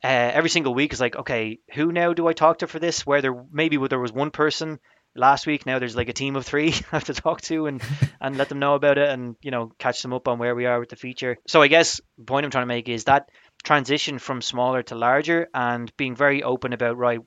Uh, 0.02 0.08
every 0.08 0.50
single 0.50 0.74
week 0.74 0.94
is 0.94 1.02
like, 1.02 1.16
okay, 1.18 1.60
who 1.74 1.92
now 1.92 2.14
do 2.14 2.28
I 2.28 2.34
talk 2.34 2.60
to 2.60 2.68
for 2.68 2.80
this? 2.80 3.06
Where 3.06 3.22
there 3.22 3.44
maybe 3.52 3.78
there 3.88 4.00
was 4.00 4.14
one 4.14 4.32
person 4.32 4.80
last 5.16 5.46
week, 5.46 5.66
now 5.66 5.80
there's 5.80 5.96
like 5.96 6.10
a 6.10 6.14
team 6.14 6.36
of 6.36 6.46
three 6.46 6.70
I 6.92 6.96
have 6.96 7.06
to 7.06 7.14
talk 7.14 7.42
to 7.42 7.68
and 7.68 7.82
and 8.22 8.38
let 8.38 8.50
them 8.50 8.60
know 8.60 8.76
about 8.76 8.98
it 8.98 9.10
and 9.10 9.36
you 9.42 9.52
know 9.52 9.72
catch 9.78 10.02
them 10.02 10.14
up 10.14 10.28
on 10.28 10.40
where 10.40 10.56
we 10.56 10.66
are 10.66 10.80
with 10.80 10.90
the 10.90 10.96
feature. 10.96 11.38
So 11.48 11.62
I 11.62 11.68
guess 11.68 12.02
the 12.18 12.26
point 12.26 12.46
I'm 12.46 12.52
trying 12.52 12.64
to 12.64 12.68
make 12.68 12.90
is 12.90 13.06
that 13.06 13.30
transition 13.64 14.20
from 14.20 14.42
smaller 14.42 14.84
to 14.84 14.96
larger 14.96 15.50
and 15.54 15.92
being 15.98 16.16
very 16.16 16.44
open 16.44 16.72
about 16.74 16.98
right 16.98 17.20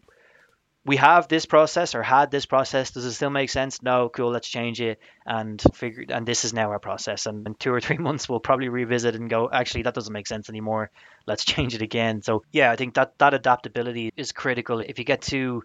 we 0.85 0.97
have 0.97 1.29
this 1.29 1.47
process 1.47 1.95
or 1.95 2.03
had 2.03 2.31
this 2.31 2.45
process. 2.45 2.91
Does 2.91 3.05
it 3.05 3.13
still 3.13 3.31
make 3.31 3.51
sense? 3.51 3.83
No, 3.83 4.09
cool. 4.09 4.31
Let's 4.31 4.49
change 4.49 4.81
it 4.81 4.99
and 5.25 5.63
figure. 5.75 6.05
And 6.09 6.27
this 6.27 6.45
is 6.45 6.53
now 6.53 6.71
our 6.71 6.81
process. 6.81 7.27
And 7.27 7.47
in 7.47 7.55
two 7.55 7.73
or 7.73 7.81
three 7.81 7.99
months, 8.07 8.29
we'll 8.29 8.41
probably 8.41 8.69
revisit 8.69 9.15
and 9.15 9.31
go. 9.31 9.49
Actually, 9.53 9.83
that 9.83 9.95
doesn't 9.95 10.13
make 10.13 10.27
sense 10.27 10.49
anymore. 10.49 10.91
Let's 11.25 11.45
change 11.45 11.75
it 11.77 11.83
again. 11.83 12.23
So 12.23 12.43
yeah, 12.51 12.73
I 12.73 12.77
think 12.77 12.95
that 12.95 13.17
that 13.19 13.33
adaptability 13.33 14.13
is 14.17 14.33
critical. 14.33 14.81
If 14.81 14.99
you 14.99 15.05
get 15.05 15.23
to, 15.23 15.63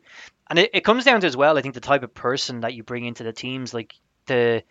and 0.50 0.60
it, 0.60 0.70
it 0.74 0.84
comes 0.84 1.04
down 1.04 1.22
to 1.22 1.28
as 1.28 1.36
well. 1.36 1.58
I 1.58 1.62
think 1.62 1.74
the 1.74 1.80
type 1.80 2.04
of 2.04 2.14
person 2.14 2.62
that 2.62 2.76
you 2.76 2.84
bring 2.84 3.06
into 3.06 3.24
the 3.24 3.34
teams, 3.34 3.74
like 3.74 3.96
the, 4.28 4.64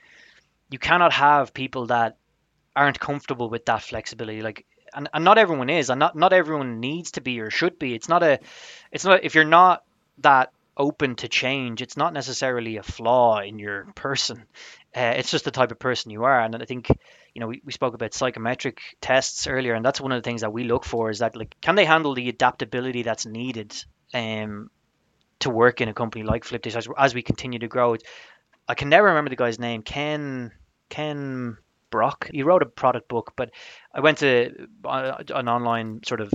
you 0.70 0.78
cannot 0.78 1.12
have 1.12 1.54
people 1.54 1.86
that 1.86 2.18
aren't 2.76 3.00
comfortable 3.00 3.50
with 3.50 3.64
that 3.66 3.82
flexibility. 3.82 4.42
Like 4.42 4.64
and, 4.94 5.08
and 5.12 5.24
not 5.24 5.38
everyone 5.38 5.70
is 5.70 5.90
and 5.90 5.98
not 5.98 6.14
not 6.14 6.32
everyone 6.32 6.78
needs 6.78 7.12
to 7.12 7.20
be 7.20 7.40
or 7.40 7.50
should 7.50 7.78
be 7.78 7.94
it's 7.94 8.08
not 8.08 8.22
a 8.22 8.38
it's 8.92 9.04
not 9.04 9.24
if 9.24 9.34
you're 9.34 9.44
not 9.44 9.82
that 10.18 10.52
open 10.76 11.14
to 11.16 11.28
change, 11.28 11.80
it's 11.80 11.96
not 11.96 12.12
necessarily 12.12 12.76
a 12.76 12.82
flaw 12.82 13.40
in 13.40 13.58
your 13.58 13.86
person. 13.94 14.44
Uh, 14.94 15.14
it's 15.16 15.30
just 15.30 15.44
the 15.44 15.50
type 15.50 15.72
of 15.72 15.78
person 15.78 16.10
you 16.10 16.24
are. 16.24 16.40
And 16.40 16.56
I 16.56 16.64
think, 16.64 16.88
you 17.34 17.40
know, 17.40 17.46
we, 17.48 17.62
we 17.64 17.72
spoke 17.72 17.94
about 17.94 18.14
psychometric 18.14 18.80
tests 19.00 19.46
earlier, 19.46 19.74
and 19.74 19.84
that's 19.84 20.00
one 20.00 20.12
of 20.12 20.22
the 20.22 20.26
things 20.26 20.42
that 20.42 20.52
we 20.52 20.64
look 20.64 20.84
for 20.84 21.10
is 21.10 21.20
that, 21.20 21.36
like, 21.36 21.56
can 21.60 21.74
they 21.74 21.84
handle 21.84 22.14
the 22.14 22.28
adaptability 22.28 23.02
that's 23.02 23.26
needed 23.26 23.74
um, 24.14 24.70
to 25.38 25.50
work 25.50 25.80
in 25.80 25.88
a 25.88 25.94
company 25.94 26.24
like 26.24 26.44
Flipdish 26.44 26.76
as, 26.76 26.88
as 26.96 27.14
we 27.14 27.22
continue 27.22 27.58
to 27.58 27.68
grow? 27.68 27.96
I 28.68 28.74
can 28.74 28.88
never 28.88 29.08
remember 29.08 29.30
the 29.30 29.36
guy's 29.36 29.58
name. 29.58 29.82
Ken, 29.82 30.52
Ken 30.88 31.56
Brock. 31.90 32.28
He 32.32 32.42
wrote 32.42 32.62
a 32.62 32.66
product 32.66 33.08
book, 33.08 33.32
but 33.36 33.50
I 33.94 34.00
went 34.00 34.18
to 34.18 34.68
uh, 34.84 35.22
an 35.28 35.48
online 35.48 36.00
sort 36.04 36.20
of 36.20 36.32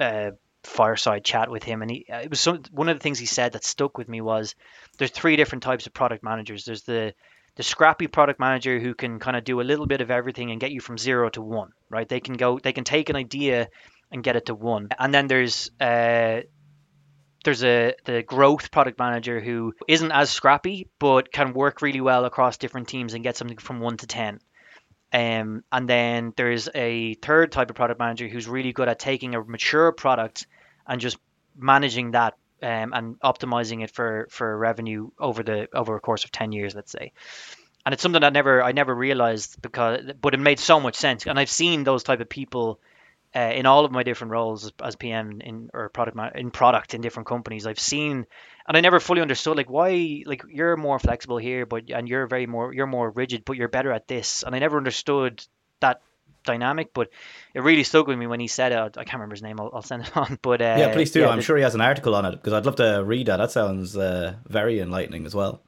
uh, 0.00 0.32
fireside 0.68 1.24
chat 1.24 1.50
with 1.50 1.62
him, 1.62 1.82
and 1.82 1.90
he 1.90 2.06
uh, 2.12 2.18
it 2.18 2.30
was 2.30 2.40
some, 2.40 2.62
one 2.70 2.88
of 2.88 2.96
the 2.96 3.02
things 3.02 3.18
he 3.18 3.26
said 3.26 3.52
that 3.52 3.64
stuck 3.64 3.98
with 3.98 4.08
me 4.08 4.20
was 4.20 4.54
there's 4.98 5.10
three 5.10 5.36
different 5.36 5.62
types 5.62 5.86
of 5.86 5.94
product 5.94 6.22
managers. 6.22 6.64
There's 6.64 6.82
the 6.82 7.14
the 7.56 7.62
scrappy 7.64 8.06
product 8.06 8.38
manager 8.38 8.78
who 8.78 8.94
can 8.94 9.18
kind 9.18 9.36
of 9.36 9.42
do 9.42 9.60
a 9.60 9.62
little 9.62 9.86
bit 9.86 10.00
of 10.00 10.12
everything 10.12 10.52
and 10.52 10.60
get 10.60 10.70
you 10.70 10.80
from 10.80 10.96
zero 10.96 11.28
to 11.30 11.42
one, 11.42 11.72
right? 11.90 12.08
They 12.08 12.20
can 12.20 12.34
go, 12.34 12.60
they 12.60 12.72
can 12.72 12.84
take 12.84 13.10
an 13.10 13.16
idea 13.16 13.68
and 14.12 14.22
get 14.22 14.36
it 14.36 14.46
to 14.46 14.54
one. 14.54 14.88
And 14.96 15.12
then 15.12 15.26
there's 15.26 15.70
uh, 15.80 16.42
there's 17.44 17.64
a 17.64 17.94
the 18.04 18.22
growth 18.22 18.70
product 18.70 18.98
manager 18.98 19.40
who 19.40 19.74
isn't 19.86 20.12
as 20.12 20.30
scrappy 20.30 20.88
but 20.98 21.32
can 21.32 21.52
work 21.52 21.82
really 21.82 22.00
well 22.00 22.24
across 22.24 22.58
different 22.58 22.88
teams 22.88 23.14
and 23.14 23.24
get 23.24 23.36
something 23.36 23.58
from 23.58 23.80
one 23.80 23.96
to 23.98 24.06
ten. 24.06 24.38
Um, 25.12 25.64
and 25.72 25.88
then 25.88 26.34
there's 26.36 26.68
a 26.74 27.14
third 27.14 27.50
type 27.50 27.70
of 27.70 27.76
product 27.76 27.98
manager 27.98 28.28
who's 28.28 28.46
really 28.46 28.72
good 28.72 28.88
at 28.88 28.98
taking 28.98 29.34
a 29.34 29.42
mature 29.42 29.90
product 29.90 30.46
and 30.88 31.00
just 31.00 31.18
managing 31.56 32.12
that 32.12 32.34
um, 32.62 32.92
and 32.92 33.20
optimizing 33.20 33.84
it 33.84 33.90
for 33.90 34.26
for 34.30 34.56
revenue 34.56 35.10
over 35.18 35.42
the 35.42 35.68
over 35.72 35.96
a 35.96 36.00
course 36.00 36.24
of 36.24 36.32
10 36.32 36.52
years 36.52 36.74
let's 36.74 36.90
say. 36.90 37.12
And 37.86 37.92
it's 37.92 38.02
something 38.02 38.22
that 38.22 38.32
never 38.32 38.62
I 38.62 38.72
never 38.72 38.94
realized 38.94 39.62
because 39.62 40.00
but 40.20 40.34
it 40.34 40.40
made 40.40 40.58
so 40.58 40.80
much 40.80 40.96
sense. 40.96 41.26
And 41.26 41.38
I've 41.38 41.50
seen 41.50 41.84
those 41.84 42.02
type 42.02 42.20
of 42.20 42.28
people 42.28 42.80
uh, 43.34 43.52
in 43.54 43.66
all 43.66 43.84
of 43.84 43.92
my 43.92 44.02
different 44.02 44.32
roles 44.32 44.72
as, 44.82 44.96
PM 44.96 45.40
in 45.40 45.70
or 45.72 45.88
product 45.90 46.18
in 46.36 46.50
product 46.50 46.94
in 46.94 47.00
different 47.00 47.28
companies. 47.28 47.66
I've 47.66 47.78
seen 47.78 48.26
and 48.66 48.76
I 48.76 48.80
never 48.80 49.00
fully 49.00 49.20
understood 49.20 49.56
like 49.56 49.70
why 49.70 50.22
like 50.26 50.42
you're 50.48 50.76
more 50.76 50.98
flexible 50.98 51.38
here 51.38 51.64
but 51.64 51.90
and 51.90 52.08
you're 52.08 52.26
very 52.26 52.46
more 52.46 52.74
you're 52.74 52.86
more 52.86 53.10
rigid 53.10 53.44
but 53.44 53.56
you're 53.56 53.68
better 53.68 53.92
at 53.92 54.08
this. 54.08 54.42
And 54.42 54.54
I 54.54 54.58
never 54.58 54.78
understood 54.78 55.44
that 55.80 56.02
dynamic, 56.48 56.92
but 56.92 57.10
it 57.54 57.60
really 57.60 57.84
stuck 57.84 58.06
with 58.06 58.18
me 58.18 58.26
when 58.26 58.40
he 58.40 58.48
said 58.48 58.72
it. 58.72 58.98
I 58.98 59.04
can't 59.04 59.14
remember 59.14 59.34
his 59.34 59.42
name. 59.42 59.60
I'll, 59.60 59.70
I'll 59.72 59.82
send 59.82 60.02
it 60.02 60.16
on. 60.16 60.38
But 60.42 60.60
uh, 60.60 60.76
yeah, 60.78 60.92
please 60.92 61.12
do. 61.12 61.20
Yeah, 61.20 61.28
I'm 61.28 61.38
the, 61.38 61.42
sure 61.42 61.56
he 61.56 61.62
has 61.62 61.74
an 61.74 61.80
article 61.80 62.14
on 62.14 62.24
it 62.24 62.32
because 62.32 62.52
I'd 62.52 62.66
love 62.66 62.76
to 62.76 63.02
read 63.04 63.26
that. 63.26 63.36
That 63.36 63.52
sounds 63.52 63.96
uh, 63.96 64.34
very 64.46 64.80
enlightening 64.80 65.26
as 65.26 65.34
well. 65.34 65.62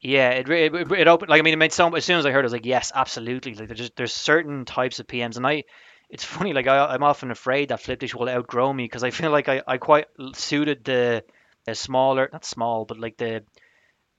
Yeah, 0.00 0.30
it, 0.30 0.48
it 0.50 0.92
it 0.92 1.08
opened 1.08 1.30
like 1.30 1.38
I 1.38 1.42
mean 1.42 1.54
it 1.54 1.56
made 1.56 1.72
so 1.72 1.94
as 1.94 2.04
soon 2.04 2.18
as 2.18 2.26
I 2.26 2.30
heard 2.30 2.40
it, 2.40 2.42
I 2.42 2.50
was 2.50 2.52
like 2.52 2.66
yes, 2.66 2.92
absolutely. 2.94 3.54
Like 3.54 3.68
there's 3.68 3.90
there's 3.96 4.12
certain 4.12 4.66
types 4.66 4.98
of 5.00 5.06
PMs, 5.06 5.38
and 5.38 5.46
I 5.46 5.64
it's 6.10 6.24
funny 6.24 6.52
like 6.52 6.66
I 6.66 6.84
I'm 6.84 7.02
often 7.02 7.30
afraid 7.30 7.70
that 7.70 7.80
Flipdish 7.80 8.14
will 8.14 8.28
outgrow 8.28 8.72
me 8.72 8.84
because 8.84 9.02
I 9.02 9.10
feel 9.10 9.30
like 9.30 9.48
I 9.48 9.62
I 9.66 9.78
quite 9.78 10.06
suited 10.34 10.84
the 10.84 11.24
the 11.64 11.74
smaller 11.74 12.28
not 12.32 12.44
small 12.44 12.84
but 12.84 12.98
like 12.98 13.16
the 13.16 13.44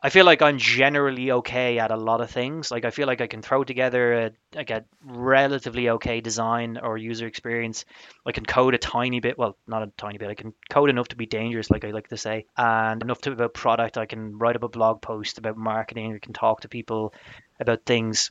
I 0.06 0.10
feel 0.10 0.24
like 0.24 0.44
I'm 0.44 0.60
generally 0.60 1.32
okay 1.32 1.80
at 1.80 1.90
a 1.90 1.98
lot 1.98 2.22
of 2.22 2.30
things. 2.30 2.70
Like 2.70 2.86
I 2.86 2.92
feel 2.92 3.08
like 3.08 3.22
I 3.22 3.26
can 3.26 3.42
throw 3.42 3.64
together 3.64 4.14
a, 4.14 4.32
like 4.54 4.70
a 4.70 4.86
relatively 5.04 5.90
okay 5.90 6.22
design 6.22 6.78
or 6.78 6.96
user 6.96 7.26
experience. 7.26 7.86
I 8.24 8.32
can 8.32 8.46
code 8.46 8.76
a 8.76 8.78
tiny 8.78 9.20
bit, 9.20 9.36
well, 9.36 9.58
not 9.66 9.82
a 9.82 9.88
tiny 9.98 10.20
bit. 10.20 10.30
I 10.30 10.36
can 10.36 10.54
code 10.70 10.92
enough 10.92 11.08
to 11.08 11.16
be 11.16 11.26
dangerous, 11.26 11.72
like 11.72 11.86
I 11.86 11.90
like 11.90 12.10
to 12.10 12.18
say, 12.18 12.46
and 12.56 13.02
enough 13.02 13.22
to 13.22 13.32
about 13.32 13.56
product. 13.56 13.98
I 13.98 14.06
can 14.06 14.38
write 14.38 14.56
up 14.56 14.62
a 14.62 14.70
blog 14.70 15.02
post 15.02 15.40
about 15.40 15.58
marketing. 15.58 16.14
I 16.14 16.20
can 16.20 16.34
talk 16.34 16.62
to 16.62 16.70
people 16.70 17.12
about 17.60 17.84
things. 17.84 18.30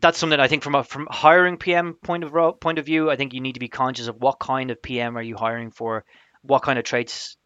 That's 0.00 0.18
something 0.18 0.38
I 0.38 0.46
think 0.46 0.62
from 0.62 0.76
a 0.76 0.84
from 0.84 1.08
hiring 1.10 1.56
PM 1.56 1.94
point 1.94 2.22
of 2.22 2.60
point 2.60 2.78
of 2.78 2.86
view. 2.86 3.10
I 3.10 3.16
think 3.16 3.34
you 3.34 3.40
need 3.40 3.54
to 3.54 3.60
be 3.60 3.66
conscious 3.66 4.06
of 4.06 4.22
what 4.22 4.38
kind 4.38 4.70
of 4.70 4.80
PM 4.80 5.18
are 5.18 5.22
you 5.22 5.34
hiring 5.34 5.72
for, 5.72 6.04
what 6.42 6.62
kind 6.62 6.78
of 6.78 6.84
traits 6.84 7.36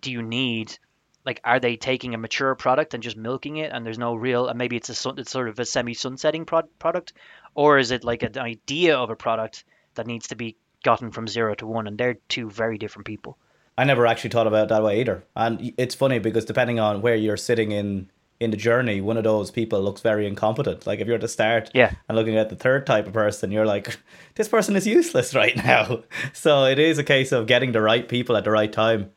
do 0.00 0.10
you 0.10 0.22
need 0.22 0.78
like 1.24 1.40
are 1.44 1.60
they 1.60 1.76
taking 1.76 2.14
a 2.14 2.18
mature 2.18 2.54
product 2.54 2.94
and 2.94 3.02
just 3.02 3.16
milking 3.16 3.56
it 3.56 3.70
and 3.72 3.84
there's 3.84 3.98
no 3.98 4.14
real 4.14 4.48
and 4.48 4.58
maybe 4.58 4.76
it's 4.76 4.88
a 5.04 5.10
it's 5.10 5.30
sort 5.30 5.48
of 5.48 5.58
a 5.58 5.64
semi 5.64 5.94
sunsetting 5.94 6.44
pro- 6.44 6.62
product? 6.78 7.12
Or 7.54 7.78
is 7.78 7.90
it 7.90 8.04
like 8.04 8.22
an 8.22 8.38
idea 8.38 8.96
of 8.96 9.10
a 9.10 9.16
product 9.16 9.64
that 9.94 10.06
needs 10.06 10.28
to 10.28 10.36
be 10.36 10.56
gotten 10.82 11.10
from 11.10 11.28
zero 11.28 11.54
to 11.56 11.66
one? 11.66 11.86
And 11.86 11.98
they're 11.98 12.16
two 12.28 12.48
very 12.48 12.78
different 12.78 13.06
people. 13.06 13.36
I 13.76 13.84
never 13.84 14.06
actually 14.06 14.30
thought 14.30 14.46
about 14.46 14.64
it 14.64 14.68
that 14.68 14.82
way 14.82 15.00
either. 15.00 15.24
And 15.36 15.72
it's 15.76 15.94
funny 15.94 16.18
because 16.18 16.44
depending 16.44 16.80
on 16.80 17.02
where 17.02 17.16
you're 17.16 17.36
sitting 17.36 17.72
in 17.72 18.10
in 18.38 18.50
the 18.50 18.56
journey 18.56 19.02
one 19.02 19.18
of 19.18 19.24
those 19.24 19.50
people 19.50 19.82
looks 19.82 20.00
very 20.00 20.26
incompetent. 20.26 20.86
Like 20.86 21.00
if 21.00 21.06
you're 21.06 21.16
at 21.16 21.20
the 21.20 21.28
start 21.28 21.70
yeah. 21.74 21.92
and 22.08 22.16
looking 22.16 22.36
at 22.36 22.48
the 22.48 22.56
third 22.56 22.86
type 22.86 23.06
of 23.06 23.12
person 23.12 23.52
you're 23.52 23.66
like 23.66 23.98
this 24.36 24.48
person 24.48 24.76
is 24.76 24.86
useless 24.86 25.34
right 25.42 25.56
now. 25.56 26.02
So 26.32 26.64
it 26.64 26.78
is 26.78 26.98
a 26.98 27.04
case 27.04 27.32
of 27.32 27.46
getting 27.46 27.72
the 27.72 27.82
right 27.82 28.08
people 28.08 28.36
at 28.36 28.44
the 28.44 28.50
right 28.50 28.72
time 28.72 29.10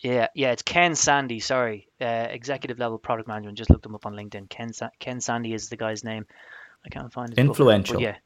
yeah, 0.00 0.28
yeah, 0.34 0.52
it's 0.52 0.62
Ken 0.62 0.94
Sandy. 0.94 1.40
Sorry, 1.40 1.88
uh, 2.00 2.26
executive 2.30 2.78
level 2.78 2.98
product 2.98 3.28
management. 3.28 3.58
Just 3.58 3.70
looked 3.70 3.84
him 3.84 3.94
up 3.94 4.06
on 4.06 4.14
LinkedIn. 4.14 4.48
Ken 4.48 4.72
Sa- 4.72 4.90
Ken 4.98 5.20
Sandy 5.20 5.52
is 5.52 5.68
the 5.68 5.76
guy's 5.76 6.02
name. 6.04 6.26
I 6.84 6.88
can't 6.88 7.12
find 7.12 7.30
it. 7.30 7.38
Influential. 7.38 8.00
Book, 8.00 8.02
yeah. 8.02 8.16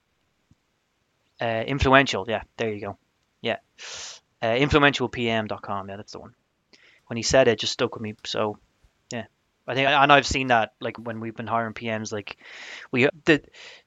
Uh, 1.40 1.64
influential. 1.64 2.24
Yeah, 2.28 2.42
there 2.56 2.72
you 2.72 2.80
go. 2.80 2.98
Yeah. 3.40 3.56
Uh, 4.40 4.46
influentialpm.com. 4.46 5.88
Yeah, 5.88 5.96
that's 5.96 6.12
the 6.12 6.20
one. 6.20 6.34
When 7.06 7.16
he 7.16 7.22
said 7.22 7.48
it, 7.48 7.58
just 7.58 7.72
stuck 7.72 7.94
with 7.94 8.02
me. 8.02 8.14
So, 8.24 8.58
yeah, 9.12 9.24
I 9.66 9.74
think, 9.74 9.88
and 9.88 10.12
I've 10.12 10.26
seen 10.26 10.46
that 10.48 10.74
like 10.80 10.96
when 10.96 11.20
we've 11.20 11.34
been 11.34 11.46
hiring 11.46 11.74
PMs, 11.74 12.12
like 12.12 12.36
we 12.92 13.08
the 13.24 13.42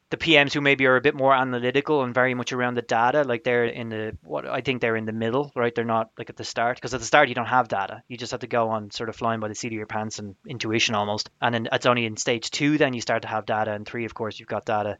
the 0.09 0.17
PMs 0.17 0.53
who 0.53 0.61
maybe 0.61 0.85
are 0.85 0.95
a 0.95 1.01
bit 1.01 1.15
more 1.15 1.33
analytical 1.33 2.03
and 2.03 2.13
very 2.13 2.33
much 2.33 2.53
around 2.53 2.75
the 2.75 2.81
data, 2.81 3.23
like 3.23 3.43
they're 3.43 3.65
in 3.65 3.89
the 3.89 4.17
what 4.23 4.47
I 4.47 4.61
think 4.61 4.79
they're 4.79 4.95
in 4.95 5.05
the 5.05 5.11
middle, 5.11 5.51
right? 5.53 5.75
They're 5.75 5.83
not 5.83 6.11
like 6.17 6.29
at 6.29 6.37
the 6.37 6.45
start 6.45 6.77
because 6.77 6.93
at 6.93 7.01
the 7.01 7.05
start 7.05 7.27
you 7.27 7.35
don't 7.35 7.45
have 7.45 7.67
data. 7.67 8.03
You 8.07 8.15
just 8.15 8.31
have 8.31 8.39
to 8.39 8.47
go 8.47 8.69
on 8.69 8.89
sort 8.91 9.09
of 9.09 9.17
flying 9.17 9.41
by 9.41 9.49
the 9.49 9.55
seat 9.55 9.67
of 9.67 9.73
your 9.73 9.85
pants 9.85 10.19
and 10.19 10.35
intuition 10.47 10.95
almost. 10.95 11.29
And 11.41 11.53
then 11.53 11.67
it's 11.73 11.85
only 11.85 12.05
in 12.05 12.15
stage 12.15 12.51
two 12.51 12.77
then 12.77 12.93
you 12.93 13.01
start 13.01 13.23
to 13.23 13.27
have 13.27 13.45
data, 13.45 13.73
and 13.73 13.85
three, 13.85 14.05
of 14.05 14.13
course, 14.13 14.39
you've 14.39 14.47
got 14.47 14.65
data. 14.65 14.97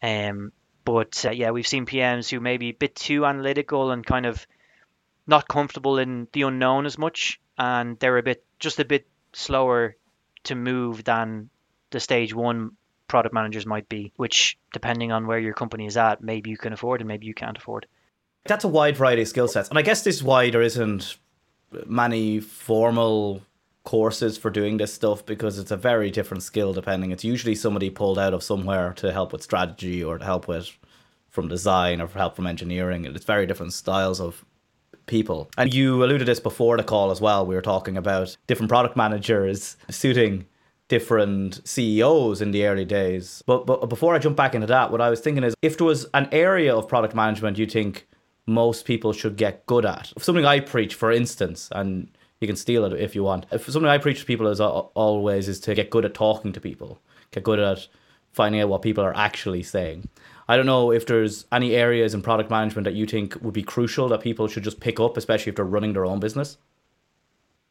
Um, 0.00 0.52
but 0.84 1.24
uh, 1.26 1.30
yeah, 1.30 1.50
we've 1.50 1.66
seen 1.66 1.84
PMs 1.84 2.30
who 2.30 2.38
maybe 2.38 2.68
a 2.68 2.74
bit 2.74 2.94
too 2.94 3.26
analytical 3.26 3.90
and 3.90 4.06
kind 4.06 4.26
of 4.26 4.46
not 5.26 5.48
comfortable 5.48 5.98
in 5.98 6.28
the 6.32 6.42
unknown 6.42 6.86
as 6.86 6.98
much, 6.98 7.40
and 7.58 7.98
they're 7.98 8.18
a 8.18 8.22
bit 8.22 8.44
just 8.60 8.78
a 8.78 8.84
bit 8.84 9.08
slower 9.32 9.96
to 10.44 10.54
move 10.54 11.02
than 11.02 11.50
the 11.90 11.98
stage 11.98 12.32
one 12.32 12.76
product 13.08 13.34
managers 13.34 13.66
might 13.66 13.88
be, 13.88 14.12
which 14.16 14.58
depending 14.72 15.12
on 15.12 15.26
where 15.26 15.38
your 15.38 15.54
company 15.54 15.86
is 15.86 15.96
at, 15.96 16.22
maybe 16.22 16.50
you 16.50 16.56
can 16.56 16.72
afford 16.72 17.00
and 17.00 17.08
maybe 17.08 17.26
you 17.26 17.34
can't 17.34 17.56
afford. 17.56 17.86
That's 18.44 18.64
a 18.64 18.68
wide 18.68 18.96
variety 18.96 19.22
of 19.22 19.28
skill 19.28 19.48
sets. 19.48 19.68
And 19.68 19.78
I 19.78 19.82
guess 19.82 20.02
this 20.02 20.16
is 20.16 20.22
why 20.22 20.50
there 20.50 20.62
isn't 20.62 21.16
many 21.86 22.40
formal 22.40 23.42
courses 23.84 24.36
for 24.36 24.50
doing 24.50 24.76
this 24.76 24.92
stuff 24.92 25.24
because 25.24 25.58
it's 25.58 25.70
a 25.70 25.76
very 25.76 26.10
different 26.10 26.42
skill 26.42 26.72
depending. 26.72 27.12
It's 27.12 27.24
usually 27.24 27.54
somebody 27.54 27.90
pulled 27.90 28.18
out 28.18 28.34
of 28.34 28.42
somewhere 28.42 28.92
to 28.94 29.12
help 29.12 29.32
with 29.32 29.42
strategy 29.42 30.02
or 30.02 30.18
to 30.18 30.24
help 30.24 30.48
with 30.48 30.70
from 31.28 31.48
design 31.48 32.00
or 32.00 32.08
help 32.08 32.36
from 32.36 32.46
engineering. 32.46 33.04
It's 33.04 33.24
very 33.24 33.46
different 33.46 33.72
styles 33.72 34.20
of 34.20 34.44
people. 35.06 35.50
And 35.56 35.72
you 35.72 36.02
alluded 36.02 36.20
to 36.20 36.24
this 36.24 36.40
before 36.40 36.76
the 36.76 36.82
call 36.82 37.10
as 37.10 37.20
well. 37.20 37.46
We 37.46 37.54
were 37.54 37.62
talking 37.62 37.96
about 37.96 38.36
different 38.46 38.68
product 38.68 38.96
managers 38.96 39.76
suiting 39.90 40.46
different 40.88 41.66
CEOs 41.66 42.40
in 42.40 42.50
the 42.50 42.66
early 42.66 42.84
days. 42.84 43.42
But 43.46 43.66
but 43.66 43.88
before 43.88 44.14
I 44.14 44.18
jump 44.18 44.36
back 44.36 44.54
into 44.54 44.66
that, 44.68 44.90
what 44.90 45.00
I 45.00 45.10
was 45.10 45.20
thinking 45.20 45.44
is 45.44 45.54
if 45.62 45.78
there 45.78 45.86
was 45.86 46.06
an 46.14 46.28
area 46.32 46.74
of 46.74 46.88
product 46.88 47.14
management 47.14 47.58
you 47.58 47.66
think 47.66 48.06
most 48.46 48.84
people 48.84 49.12
should 49.12 49.36
get 49.36 49.66
good 49.66 49.84
at. 49.84 50.12
Something 50.18 50.46
I 50.46 50.60
preach, 50.60 50.94
for 50.94 51.10
instance, 51.10 51.68
and 51.72 52.08
you 52.40 52.46
can 52.46 52.56
steal 52.56 52.84
it 52.84 52.92
if 52.92 53.14
you 53.14 53.24
want. 53.24 53.46
If 53.50 53.64
something 53.64 53.90
I 53.90 53.98
preach 53.98 54.20
to 54.20 54.26
people 54.26 54.46
is 54.46 54.60
always 54.60 55.48
is 55.48 55.60
to 55.60 55.74
get 55.74 55.90
good 55.90 56.04
at 56.04 56.14
talking 56.14 56.52
to 56.52 56.60
people, 56.60 57.00
get 57.32 57.42
good 57.42 57.58
at 57.58 57.88
finding 58.32 58.60
out 58.60 58.68
what 58.68 58.82
people 58.82 59.02
are 59.02 59.16
actually 59.16 59.62
saying. 59.62 60.08
I 60.48 60.56
don't 60.56 60.66
know 60.66 60.92
if 60.92 61.06
there's 61.06 61.46
any 61.50 61.74
areas 61.74 62.14
in 62.14 62.22
product 62.22 62.50
management 62.50 62.84
that 62.84 62.94
you 62.94 63.06
think 63.06 63.36
would 63.40 63.54
be 63.54 63.62
crucial 63.62 64.08
that 64.10 64.20
people 64.20 64.46
should 64.46 64.62
just 64.62 64.78
pick 64.78 65.00
up, 65.00 65.16
especially 65.16 65.50
if 65.50 65.56
they're 65.56 65.64
running 65.64 65.94
their 65.94 66.06
own 66.06 66.20
business. 66.20 66.58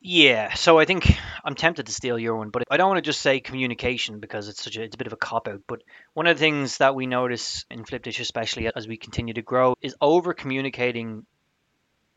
Yeah, 0.07 0.53
so 0.53 0.77
I 0.77 0.85
think 0.85 1.17
I'm 1.43 1.55
tempted 1.55 1.87
to 1.87 1.91
steal 1.91 2.19
your 2.19 2.35
one, 2.35 2.51
but 2.51 2.61
I 2.69 2.77
don't 2.77 2.89
want 2.89 2.99
to 2.99 3.09
just 3.09 3.21
say 3.21 3.39
communication 3.39 4.19
because 4.19 4.49
it's 4.49 4.63
such 4.63 4.77
a 4.77 4.83
it's 4.83 4.93
a 4.93 4.99
bit 4.99 5.07
of 5.07 5.13
a 5.13 5.17
cop 5.17 5.47
out. 5.47 5.61
But 5.65 5.81
one 6.13 6.27
of 6.27 6.37
the 6.37 6.39
things 6.39 6.77
that 6.77 6.93
we 6.93 7.07
notice 7.07 7.65
in 7.71 7.85
Flipdish, 7.85 8.19
especially 8.19 8.69
as 8.75 8.87
we 8.87 8.97
continue 8.97 9.33
to 9.33 9.41
grow, 9.41 9.73
is 9.81 9.95
over 9.99 10.35
communicating 10.35 11.25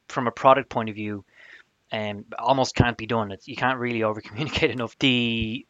from 0.09 0.27
a 0.27 0.31
product 0.31 0.69
point 0.69 0.91
of 0.91 0.97
view. 0.97 1.25
Um, 1.91 2.27
almost 2.39 2.75
can't 2.75 2.99
be 2.99 3.07
done. 3.07 3.33
It's, 3.33 3.49
you 3.49 3.57
can't 3.57 3.79
really 3.79 4.03
over 4.03 4.21
communicate 4.21 4.71
enough. 4.79 4.95
The 4.99 5.67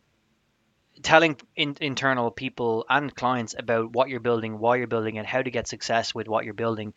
telling 1.03 1.37
in, 1.55 1.77
internal 1.81 2.33
people 2.33 2.85
and 2.91 3.15
clients 3.15 3.55
about 3.57 3.93
what 3.93 4.09
you're 4.09 4.19
building, 4.19 4.59
why 4.59 4.75
you're 4.75 4.89
building 4.89 5.15
it, 5.15 5.27
how 5.27 5.41
to 5.41 5.53
get 5.53 5.69
success 5.69 6.17
with 6.17 6.27
what 6.27 6.45
you're 6.45 6.53
building 6.53 6.95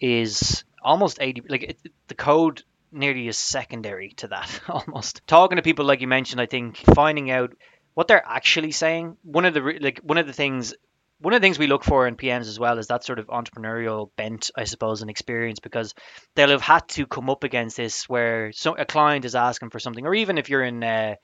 is 0.00 0.64
almost 0.82 1.18
80 1.20 1.42
like 1.50 1.62
it, 1.62 1.78
the 2.08 2.14
code 2.14 2.62
nearly 2.92 3.28
is 3.28 3.36
secondary 3.36 4.10
to 4.18 4.28
that 4.28 4.60
almost. 4.68 5.22
Talking 5.26 5.56
to 5.56 5.62
people 5.62 5.84
like 5.84 6.00
you 6.00 6.08
mentioned, 6.08 6.40
I 6.40 6.46
think 6.46 6.76
finding 6.76 7.30
out 7.30 7.52
what 7.94 8.08
they're 8.08 8.24
actually 8.24 8.72
saying. 8.72 9.16
One 9.22 9.44
of 9.44 9.54
the 9.54 9.78
like 9.80 10.00
one 10.02 10.18
of 10.18 10.26
the 10.26 10.32
things 10.32 10.74
one 11.22 11.34
of 11.34 11.40
the 11.40 11.46
things 11.46 11.58
we 11.58 11.68
look 11.68 11.84
for 11.84 12.08
in 12.08 12.16
PMs 12.16 12.48
as 12.48 12.58
well 12.58 12.78
is 12.78 12.88
that 12.88 13.04
sort 13.04 13.20
of 13.20 13.28
entrepreneurial 13.28 14.10
bent, 14.16 14.50
I 14.56 14.64
suppose, 14.64 15.02
and 15.02 15.10
experience 15.10 15.60
because 15.60 15.94
they'll 16.34 16.48
have 16.48 16.62
had 16.62 16.88
to 16.90 17.06
come 17.06 17.30
up 17.30 17.44
against 17.44 17.76
this 17.76 18.08
where 18.08 18.50
so 18.52 18.74
a 18.74 18.84
client 18.84 19.24
is 19.24 19.36
asking 19.36 19.70
for 19.70 19.78
something, 19.78 20.04
or 20.04 20.14
even 20.14 20.36
if 20.36 20.50
you're 20.50 20.64
in 20.64 20.82
uh, 20.82 21.14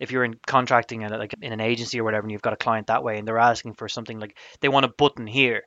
if 0.00 0.10
you're 0.10 0.24
in 0.24 0.34
contracting 0.46 1.04
and 1.04 1.16
like 1.16 1.34
in 1.40 1.52
an 1.52 1.60
agency 1.60 2.00
or 2.00 2.04
whatever, 2.04 2.24
and 2.24 2.32
you've 2.32 2.42
got 2.42 2.54
a 2.54 2.56
client 2.56 2.88
that 2.88 3.04
way, 3.04 3.18
and 3.18 3.26
they're 3.26 3.38
asking 3.38 3.74
for 3.74 3.88
something 3.88 4.18
like 4.18 4.36
they 4.60 4.68
want 4.68 4.84
a 4.84 4.92
button 4.96 5.26
here. 5.26 5.62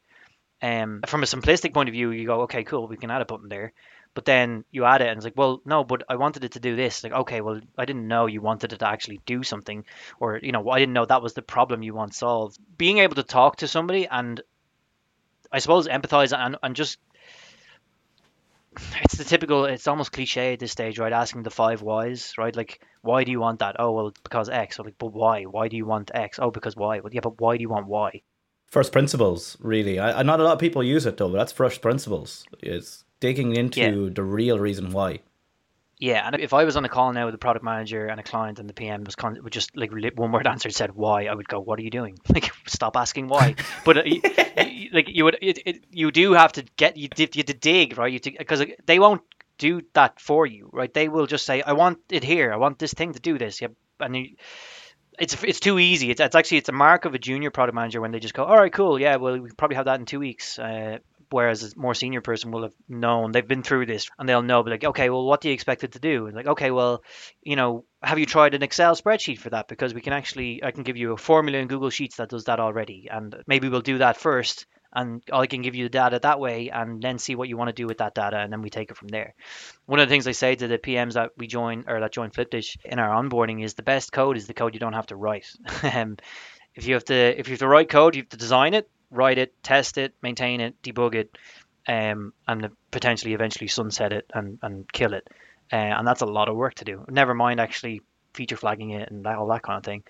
Um, 0.62 1.00
from 1.08 1.24
a 1.24 1.26
simplistic 1.26 1.74
point 1.74 1.88
of 1.88 1.94
view, 1.94 2.12
you 2.12 2.26
go, 2.26 2.42
okay, 2.42 2.66
cool, 2.66 2.90
we 2.90 2.98
can 2.98 3.12
add 3.12 3.22
a 3.22 3.26
button 3.26 3.48
there 3.48 3.72
but 4.14 4.26
then 4.26 4.64
you 4.72 4.86
add 4.86 5.02
it 5.02 5.08
and 5.08 5.18
it's 5.18 5.24
like 5.24 5.38
well 5.38 5.62
no 5.66 5.84
but 5.84 6.04
i 6.10 6.16
wanted 6.16 6.44
it 6.44 6.54
to 6.54 6.60
do 6.60 6.76
this. 6.76 7.04
Like 7.04 7.14
okay 7.14 7.42
well 7.42 7.60
i 7.78 7.86
didn't 7.86 8.08
know 8.08 8.26
you 8.26 8.42
wanted 8.42 8.74
it 8.74 8.80
to 8.80 8.88
actually 8.88 9.22
do 9.26 9.44
something 9.44 9.86
or 10.20 10.40
you 10.42 10.52
know 10.52 10.70
i 10.70 10.80
didn't 10.80 10.94
know 10.94 11.06
that 11.06 11.22
was 11.22 11.34
the 11.34 11.42
problem 11.42 11.84
you 11.84 11.94
want 11.94 12.14
solved. 12.14 12.58
Being 12.78 13.00
able 13.00 13.16
to 13.16 13.24
talk 13.24 13.58
to 13.58 13.68
somebody 13.68 14.08
and 14.08 14.42
i 15.52 15.60
suppose 15.60 15.88
empathize 15.88 16.38
and, 16.38 16.58
and 16.62 16.76
just 16.76 17.00
it's 19.02 19.16
the 19.16 19.24
typical 19.24 19.66
it's 19.66 19.88
almost 19.88 20.12
cliche 20.12 20.54
at 20.54 20.60
this 20.60 20.72
stage 20.72 21.00
right? 21.00 21.14
Asking 21.14 21.44
the 21.44 21.50
five 21.50 21.82
whys 21.82 22.34
right? 22.38 22.56
Like 22.56 22.82
why 23.02 23.24
do 23.24 23.32
you 23.32 23.40
want 23.40 23.60
that? 23.60 23.76
Oh 23.80 23.92
well 23.92 24.14
because 24.24 24.50
x. 24.50 24.80
Or 24.80 24.84
like 24.84 24.98
but 24.98 25.14
why? 25.14 25.44
Why 25.44 25.68
do 25.68 25.78
you 25.78 25.86
want 25.86 26.12
x? 26.14 26.40
Oh 26.40 26.52
because 26.52 26.76
why 26.76 27.00
well 27.00 27.14
yeah 27.14 27.22
but 27.22 27.40
why 27.42 27.58
do 27.58 27.62
you 27.62 27.70
want 27.70 27.88
y? 27.88 28.22
First 28.68 28.92
principles 28.92 29.58
really. 29.60 30.00
I, 30.00 30.22
not 30.24 30.40
a 30.40 30.44
lot 30.44 30.54
of 30.54 30.60
people 30.60 30.84
use 30.84 31.06
it 31.06 31.18
though 31.18 31.30
that's 31.30 31.52
first 31.52 31.82
principles 31.82 32.46
it's 32.62 33.04
digging 33.20 33.56
into 33.56 33.80
yeah. 33.80 34.10
the 34.14 34.24
real 34.24 34.60
reason 34.60 34.92
why. 34.92 35.20
Yeah, 36.00 36.26
and 36.26 36.40
if 36.40 36.54
I 36.54 36.64
was 36.64 36.78
on 36.78 36.86
a 36.86 36.90
call 36.90 37.12
now 37.12 37.26
with 37.26 37.36
a 37.36 37.40
product 37.40 37.64
manager 37.64 38.08
and 38.08 38.22
a 38.22 38.24
client, 38.24 38.58
and 38.60 38.70
the 38.70 38.74
PM 38.74 39.04
was 39.04 39.16
con- 39.16 39.38
would 39.44 39.52
just 39.52 39.76
like 39.76 39.92
one 40.16 40.32
word 40.32 40.48
answer 40.48 40.70
said 40.70 40.96
why, 40.96 41.26
I 41.26 41.36
would 41.36 41.48
go, 41.48 41.60
"What 41.60 41.78
are 41.78 41.82
you 41.82 41.90
doing? 41.90 42.18
Like, 42.34 42.52
stop 42.68 42.96
asking 42.96 43.28
why." 43.28 43.56
but 43.86 43.98
uh, 43.98 44.04
you, 44.06 44.22
like 44.94 45.10
you 45.10 45.26
would, 45.26 45.38
it, 45.42 45.60
it, 45.66 45.84
you 45.92 46.12
do 46.12 46.32
have 46.34 46.54
to 46.54 46.64
get 46.78 46.96
you, 46.96 47.10
you 47.18 47.44
to 47.44 47.54
dig 47.54 47.98
right, 47.98 48.14
you 48.14 48.20
because 48.38 48.64
they 48.86 48.98
won't 48.98 49.24
do 49.58 49.82
that 49.92 50.22
for 50.22 50.46
you, 50.48 50.70
right? 50.72 50.94
They 50.94 51.10
will 51.10 51.28
just 51.28 51.46
say, 51.46 51.62
"I 51.62 51.74
want 51.74 52.00
it 52.10 52.24
here. 52.24 52.54
I 52.54 52.56
want 52.56 52.80
this 52.80 52.94
thing 52.94 53.12
to 53.12 53.20
do 53.20 53.38
this." 53.38 53.60
Yeah, 53.60 53.68
and 54.00 54.16
you, 54.16 54.38
it's 55.20 55.44
it's 55.44 55.60
too 55.60 55.80
easy. 55.80 56.12
It's, 56.12 56.22
it's 56.22 56.36
actually 56.36 56.60
it's 56.60 56.70
a 56.70 56.74
mark 56.74 57.04
of 57.04 57.14
a 57.14 57.20
junior 57.20 57.52
product 57.52 57.76
manager 57.76 58.00
when 58.00 58.12
they 58.12 58.20
just 58.20 58.34
go, 58.34 58.46
"All 58.46 58.56
right, 58.56 58.72
cool, 58.72 59.02
yeah, 59.02 59.18
well, 59.18 59.38
we 59.38 59.52
probably 59.52 59.76
have 59.76 59.86
that 59.86 60.00
in 60.00 60.06
two 60.06 60.20
weeks." 60.20 60.58
Uh, 60.58 61.00
whereas 61.32 61.64
a 61.64 61.80
more 61.80 61.94
senior 61.94 62.22
person 62.22 62.52
will 62.52 62.64
have 62.64 62.74
known 62.88 63.32
they've 63.32 63.48
been 63.48 63.64
through 63.64 63.86
this 63.86 64.10
and 64.18 64.28
they'll 64.28 64.42
know, 64.42 64.62
like, 64.62 64.84
okay, 64.84 65.10
well, 65.10 65.26
what 65.26 65.42
do 65.42 65.50
you 65.50 65.54
expect 65.54 65.84
it 65.84 65.94
to 65.94 66.00
do? 66.00 66.28
And 66.28 66.36
like, 66.36 66.48
okay, 66.48 66.72
well, 66.72 67.04
you 67.42 67.56
know, 67.56 67.86
have 68.02 68.20
you 68.20 68.26
tried 68.26 68.54
an 68.54 68.64
Excel 68.64 68.96
spreadsheet 68.96 69.40
for 69.40 69.50
that? 69.50 69.68
Because 69.68 69.94
we 69.94 70.02
can 70.02 70.14
actually, 70.14 70.64
I 70.64 70.72
can 70.72 70.84
give 70.84 70.98
you 70.98 71.14
a 71.14 71.18
formula 71.18 71.60
in 71.60 71.68
Google 71.68 71.90
Sheets 71.90 72.18
that 72.18 72.30
does 72.30 72.46
that 72.46 72.60
already, 72.60 73.08
and 73.12 73.36
maybe 73.48 73.70
we'll 73.70 73.82
do 73.82 74.00
that 74.00 74.18
first, 74.18 74.66
and 74.94 75.22
I 75.32 75.46
can 75.48 75.62
give 75.62 75.76
you 75.76 75.86
the 75.86 75.90
data 75.90 76.20
that 76.22 76.40
way, 76.40 76.70
and 76.70 77.02
then 77.02 77.20
see 77.20 77.36
what 77.36 77.50
you 77.50 77.58
want 77.58 77.70
to 77.70 77.74
do 77.74 77.88
with 77.88 78.00
that 78.00 78.16
data, 78.16 78.38
and 78.38 78.52
then 78.52 78.62
we 78.62 78.70
take 78.70 78.90
it 78.90 78.98
from 78.98 79.10
there. 79.10 79.36
One 79.86 80.00
of 80.00 80.08
the 80.08 80.14
things 80.14 80.28
I 80.28 80.32
say 80.32 80.56
to 80.56 80.68
the 80.68 80.78
PMs 80.78 81.14
that 81.14 81.32
we 81.38 81.48
join 81.48 81.86
or 81.88 82.00
that 82.00 82.14
join 82.14 82.32
Flipdish 82.32 82.78
in 82.86 83.00
our 83.00 83.10
onboarding 83.22 83.64
is 83.64 83.74
the 83.74 83.84
best 83.84 84.12
code 84.12 84.38
is 84.38 84.48
the 84.48 84.54
code 84.54 84.74
you 84.74 84.80
don't 84.80 84.94
have 84.94 85.08
to 85.08 85.16
write. 85.16 85.48
Um, 86.00 86.18
if 86.76 86.88
you 86.88 86.94
have 86.94 87.06
to, 87.06 87.40
if 87.40 87.48
you 87.48 87.54
have 87.54 87.60
to 87.60 87.68
write 87.68 87.90
code, 87.90 88.16
you 88.16 88.22
have 88.22 88.30
to 88.30 88.38
design 88.38 88.74
it 88.74 88.90
write 89.12 89.38
it, 89.38 89.54
test 89.64 89.98
it, 89.98 90.14
maintain 90.22 90.62
it, 90.62 90.82
debug 90.82 91.16
it, 91.16 91.38
um, 91.88 92.34
and 92.48 92.70
potentially 92.92 93.34
eventually 93.34 93.68
sunset 93.68 94.14
it 94.14 94.30
and, 94.34 94.60
and 94.62 94.92
kill 94.92 95.14
it. 95.14 95.28
Uh, 95.72 95.76
and 95.76 96.08
that's 96.08 96.22
a 96.22 96.26
lot 96.26 96.50
of 96.50 96.56
work 96.56 96.76
to 96.76 96.86
do. 96.86 97.06
Never 97.10 97.34
mind 97.34 97.60
actually 97.60 98.02
feature 98.34 98.58
flagging 98.58 98.92
it 98.92 99.10
and 99.12 99.26
that, 99.26 99.38
all 99.38 99.48
that 99.48 99.64
kind 99.64 99.78
of 99.78 99.84
thing. 99.84 100.04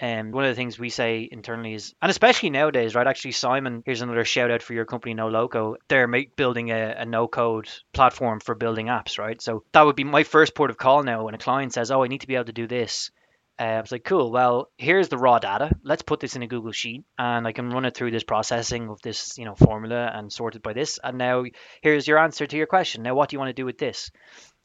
Um, 0.00 0.32
one 0.32 0.44
of 0.44 0.50
the 0.50 0.56
things 0.56 0.80
we 0.80 0.88
say 0.88 1.28
internally 1.30 1.74
is, 1.74 1.94
and 2.02 2.10
especially 2.10 2.50
nowadays, 2.50 2.96
right? 2.96 3.06
Actually, 3.06 3.32
Simon, 3.32 3.84
here's 3.86 4.02
another 4.02 4.24
shout 4.24 4.50
out 4.50 4.60
for 4.60 4.72
your 4.72 4.84
company, 4.84 5.14
Noloco. 5.14 5.76
They're 5.86 6.08
make, 6.08 6.34
building 6.34 6.72
a, 6.72 6.96
a 6.98 7.04
no 7.04 7.28
code 7.28 7.68
platform 7.92 8.40
for 8.40 8.56
building 8.56 8.86
apps, 8.86 9.16
right? 9.16 9.40
So 9.40 9.62
that 9.70 9.82
would 9.82 9.94
be 9.94 10.02
my 10.02 10.24
first 10.24 10.56
port 10.56 10.70
of 10.70 10.76
call 10.76 11.04
now 11.04 11.24
when 11.24 11.34
a 11.34 11.38
client 11.38 11.72
says, 11.72 11.92
Oh, 11.92 12.02
I 12.02 12.08
need 12.08 12.22
to 12.22 12.26
be 12.26 12.34
able 12.34 12.46
to 12.46 12.52
do 12.52 12.66
this. 12.66 13.12
Uh, 13.58 13.64
I 13.64 13.80
was 13.80 13.92
like, 13.92 14.04
cool. 14.04 14.30
Well, 14.30 14.70
here's 14.78 15.08
the 15.08 15.18
raw 15.18 15.38
data. 15.38 15.70
Let's 15.82 16.02
put 16.02 16.20
this 16.20 16.36
in 16.36 16.42
a 16.42 16.46
Google 16.46 16.72
Sheet, 16.72 17.04
and 17.18 17.46
I 17.46 17.52
can 17.52 17.70
run 17.70 17.84
it 17.84 17.94
through 17.94 18.10
this 18.10 18.24
processing 18.24 18.88
of 18.88 19.00
this, 19.02 19.38
you 19.38 19.44
know, 19.44 19.54
formula 19.54 20.10
and 20.12 20.32
sort 20.32 20.56
it 20.56 20.62
by 20.62 20.72
this. 20.72 20.98
And 21.02 21.18
now 21.18 21.44
here's 21.82 22.08
your 22.08 22.18
answer 22.18 22.46
to 22.46 22.56
your 22.56 22.66
question. 22.66 23.02
Now, 23.02 23.14
what 23.14 23.28
do 23.28 23.34
you 23.34 23.38
want 23.38 23.50
to 23.50 23.60
do 23.60 23.66
with 23.66 23.78
this? 23.78 24.10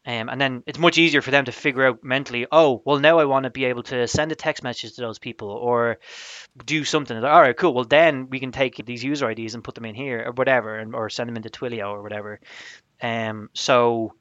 Um, 0.06 0.30
and 0.30 0.40
then 0.40 0.64
it's 0.66 0.80
much 0.80 0.98
easier 0.98 1.22
for 1.22 1.32
them 1.32 1.46
to 1.46 1.52
figure 1.52 1.86
out 1.86 2.02
mentally. 2.02 2.48
Oh, 2.50 2.82
well, 2.86 3.00
now 3.00 3.20
I 3.20 3.26
want 3.26 3.44
to 3.44 3.50
be 3.50 3.66
able 3.66 3.84
to 3.84 4.08
send 4.08 4.32
a 4.32 4.36
text 4.36 4.64
message 4.64 4.94
to 4.94 5.02
those 5.02 5.20
people 5.20 5.50
or 5.50 6.00
do 6.66 6.86
something. 6.86 7.20
Like, 7.20 7.32
All 7.32 7.42
right, 7.42 7.58
cool. 7.58 7.74
Well, 7.74 7.84
then 7.84 8.30
we 8.30 8.40
can 8.40 8.54
take 8.54 8.84
these 8.86 9.04
user 9.04 9.30
IDs 9.30 9.54
and 9.54 9.64
put 9.64 9.76
them 9.76 9.84
in 9.84 9.96
here 9.96 10.24
or 10.26 10.32
whatever, 10.32 10.80
and, 10.80 10.96
or 10.96 11.10
send 11.10 11.28
them 11.28 11.36
into 11.36 11.50
Twilio 11.50 11.90
or 11.90 12.02
whatever. 12.02 12.40
Um, 13.02 13.50
so 13.54 14.14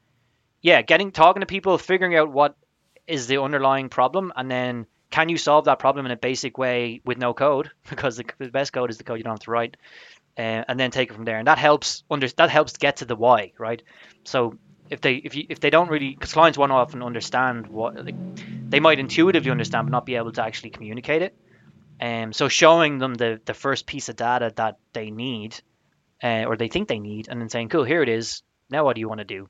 yeah, 0.61 0.83
getting 0.83 1.13
talking 1.13 1.41
to 1.41 1.47
people, 1.47 1.79
figuring 1.79 2.17
out 2.17 2.33
what 2.33 2.57
is 3.07 3.27
the 3.27 3.41
underlying 3.41 3.89
problem, 3.89 4.33
and 4.37 4.51
then 4.51 4.87
can 5.11 5.29
you 5.29 5.39
solve 5.39 5.67
that 5.67 5.79
problem 5.79 6.07
in 6.07 6.13
a 6.13 6.17
basic 6.17 6.59
way 6.59 7.01
with 7.05 7.19
no 7.19 7.33
code? 7.33 7.71
Because 7.91 8.17
the, 8.17 8.25
the 8.39 8.49
best 8.49 8.73
code 8.73 8.91
is 8.91 8.99
the 8.99 9.05
code 9.05 9.19
you 9.19 9.25
don't 9.25 9.35
have 9.35 9.41
to 9.41 9.51
write, 9.51 9.77
uh, 10.39 10.65
and 10.69 10.79
then 10.79 10.91
take 10.91 11.11
it 11.11 11.15
from 11.15 11.25
there. 11.25 11.39
And 11.39 11.47
that 11.47 11.59
helps 11.59 12.05
under 12.11 12.29
that 12.29 12.51
helps 12.51 12.77
get 12.77 12.99
to 12.99 13.05
the 13.05 13.17
why, 13.17 13.53
right? 13.59 13.83
So 14.25 14.59
if 14.91 15.01
they 15.01 15.15
if 15.15 15.35
you 15.35 15.47
if 15.49 15.61
they 15.61 15.71
don't 15.71 15.89
really 15.89 16.11
because 16.11 16.33
clients 16.33 16.59
won't 16.59 16.73
often 16.73 17.03
understand 17.03 17.67
what 17.67 18.05
like, 18.05 18.15
they 18.69 18.81
might 18.81 18.99
intuitively 18.99 19.51
understand 19.51 19.87
but 19.87 19.93
not 19.93 20.07
be 20.07 20.17
able 20.17 20.33
to 20.33 20.43
actually 20.43 20.71
communicate 20.71 21.23
it. 21.23 21.35
Um, 22.01 22.33
so 22.33 22.49
showing 22.49 22.99
them 22.99 23.15
the 23.15 23.41
the 23.45 23.55
first 23.55 23.87
piece 23.87 24.09
of 24.09 24.17
data 24.17 24.53
that 24.57 24.79
they 24.93 25.11
need, 25.11 25.61
uh, 26.23 26.45
or 26.47 26.57
they 26.57 26.69
think 26.69 26.89
they 26.89 26.99
need, 26.99 27.29
and 27.29 27.41
then 27.41 27.49
saying, 27.49 27.69
"Cool, 27.71 27.85
here 27.85 28.03
it 28.03 28.09
is. 28.09 28.43
Now 28.69 28.85
what 28.85 28.95
do 28.95 29.01
you 29.01 29.09
want 29.09 29.21
to 29.21 29.25
do?" 29.25 29.49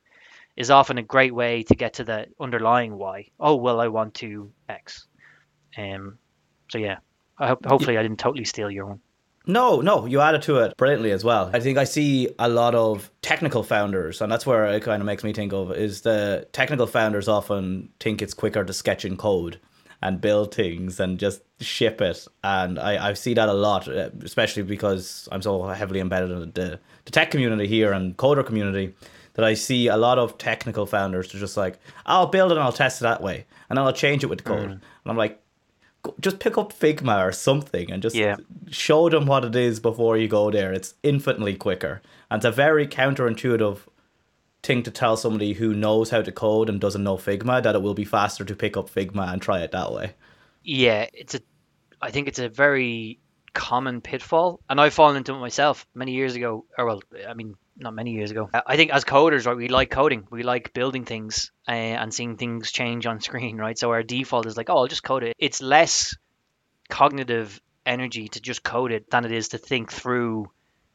Is 0.56 0.70
often 0.70 0.98
a 0.98 1.02
great 1.02 1.34
way 1.34 1.62
to 1.64 1.74
get 1.74 1.94
to 1.94 2.04
the 2.04 2.26
underlying 2.40 2.96
why. 2.96 3.28
Oh 3.38 3.56
well, 3.56 3.80
I 3.80 3.88
want 3.88 4.14
to 4.14 4.50
X. 4.68 5.06
Um, 5.76 6.18
so 6.70 6.78
yeah, 6.78 6.98
I 7.38 7.48
hope, 7.48 7.64
hopefully 7.66 7.98
I 7.98 8.02
didn't 8.02 8.18
totally 8.18 8.44
steal 8.44 8.70
your 8.70 8.86
one. 8.86 9.00
No, 9.46 9.80
no, 9.80 10.06
you 10.06 10.20
added 10.20 10.42
to 10.42 10.58
it 10.58 10.76
brilliantly 10.76 11.12
as 11.12 11.22
well. 11.22 11.50
I 11.52 11.60
think 11.60 11.78
I 11.78 11.84
see 11.84 12.28
a 12.38 12.48
lot 12.48 12.74
of 12.74 13.10
technical 13.22 13.62
founders, 13.62 14.20
and 14.20 14.32
that's 14.32 14.46
where 14.46 14.64
it 14.64 14.82
kind 14.82 15.00
of 15.00 15.06
makes 15.06 15.22
me 15.22 15.32
think 15.32 15.52
of 15.52 15.70
is 15.72 16.00
the 16.00 16.48
technical 16.52 16.86
founders 16.86 17.28
often 17.28 17.90
think 18.00 18.22
it's 18.22 18.34
quicker 18.34 18.64
to 18.64 18.72
sketch 18.72 19.04
in 19.04 19.16
code. 19.16 19.60
and 20.02 20.20
build 20.20 20.54
things 20.54 21.00
and 21.00 21.18
just 21.18 21.42
ship 21.60 22.00
it. 22.00 22.26
And 22.44 22.78
I, 22.78 23.08
I 23.08 23.12
see 23.14 23.34
that 23.34 23.48
a 23.48 23.52
lot, 23.54 23.88
uh, 23.88 24.10
especially 24.22 24.62
because 24.62 25.28
I'm 25.32 25.42
so 25.42 25.62
heavily 25.62 26.00
embedded 26.00 26.30
in 26.30 26.52
the, 26.52 26.78
the 27.04 27.10
tech 27.10 27.30
community 27.30 27.66
here 27.66 27.92
and 27.92 28.16
coder 28.16 28.44
community 28.44 28.94
that 29.36 29.44
I 29.44 29.54
see 29.54 29.86
a 29.86 29.96
lot 29.96 30.18
of 30.18 30.38
technical 30.38 30.86
founders 30.86 31.34
are 31.34 31.38
just 31.38 31.56
like, 31.56 31.78
I'll 32.04 32.26
build 32.26 32.52
it 32.52 32.56
and 32.56 32.64
I'll 32.64 32.72
test 32.72 33.00
it 33.00 33.04
that 33.04 33.22
way, 33.22 33.46
and 33.68 33.76
then 33.76 33.84
I'll 33.84 33.92
change 33.92 34.24
it 34.24 34.28
with 34.28 34.38
the 34.38 34.44
code. 34.44 34.68
Mm. 34.68 34.72
And 34.72 34.82
I'm 35.06 35.16
like, 35.16 35.40
just 36.20 36.38
pick 36.38 36.56
up 36.56 36.72
Figma 36.72 37.24
or 37.26 37.32
something 37.32 37.90
and 37.90 38.02
just 38.02 38.16
yeah. 38.16 38.36
show 38.70 39.08
them 39.08 39.26
what 39.26 39.44
it 39.44 39.56
is 39.56 39.80
before 39.80 40.16
you 40.16 40.28
go 40.28 40.50
there. 40.50 40.72
It's 40.72 40.94
infinitely 41.02 41.56
quicker. 41.56 42.00
And 42.30 42.38
it's 42.38 42.46
a 42.46 42.50
very 42.50 42.86
counterintuitive 42.86 43.78
thing 44.62 44.82
to 44.84 44.90
tell 44.90 45.16
somebody 45.16 45.52
who 45.52 45.74
knows 45.74 46.10
how 46.10 46.22
to 46.22 46.32
code 46.32 46.68
and 46.68 46.80
doesn't 46.80 47.04
know 47.04 47.16
Figma 47.16 47.62
that 47.62 47.74
it 47.74 47.82
will 47.82 47.94
be 47.94 48.04
faster 48.04 48.44
to 48.44 48.54
pick 48.54 48.76
up 48.76 48.88
Figma 48.88 49.32
and 49.32 49.42
try 49.42 49.60
it 49.60 49.72
that 49.72 49.92
way. 49.92 50.12
Yeah, 50.62 51.06
it's 51.12 51.34
a 51.34 51.40
I 52.00 52.10
think 52.10 52.28
it's 52.28 52.38
a 52.38 52.48
very 52.48 53.20
common 53.54 54.00
pitfall 54.00 54.60
and 54.68 54.80
I've 54.80 54.92
fallen 54.92 55.16
into 55.16 55.34
it 55.34 55.38
myself 55.38 55.86
many 55.94 56.12
years 56.12 56.36
ago 56.36 56.66
or 56.76 56.84
well 56.84 57.02
I 57.26 57.32
mean 57.32 57.54
not 57.78 57.94
many 57.94 58.12
years 58.12 58.30
ago. 58.30 58.48
I 58.66 58.76
think 58.76 58.92
as 58.92 59.04
coders, 59.04 59.46
right, 59.46 59.56
we 59.56 59.68
like 59.68 59.90
coding. 59.90 60.26
We 60.30 60.42
like 60.42 60.72
building 60.72 61.04
things 61.04 61.52
uh, 61.68 61.72
and 61.72 62.12
seeing 62.12 62.36
things 62.36 62.72
change 62.72 63.06
on 63.06 63.20
screen, 63.28 63.56
right? 63.58 63.78
So 63.78 63.90
our 63.90 64.02
default 64.02 64.46
is 64.46 64.56
like, 64.56 64.70
oh, 64.70 64.78
I'll 64.78 64.86
just 64.86 65.02
code 65.02 65.22
it. 65.22 65.36
It's 65.38 65.60
less 65.60 66.16
cognitive 66.88 67.60
energy 67.84 68.28
to 68.28 68.40
just 68.40 68.62
code 68.62 68.92
it 68.92 69.10
than 69.10 69.24
it 69.24 69.32
is 69.32 69.48
to 69.48 69.58
think 69.58 69.92
through, 69.92 70.50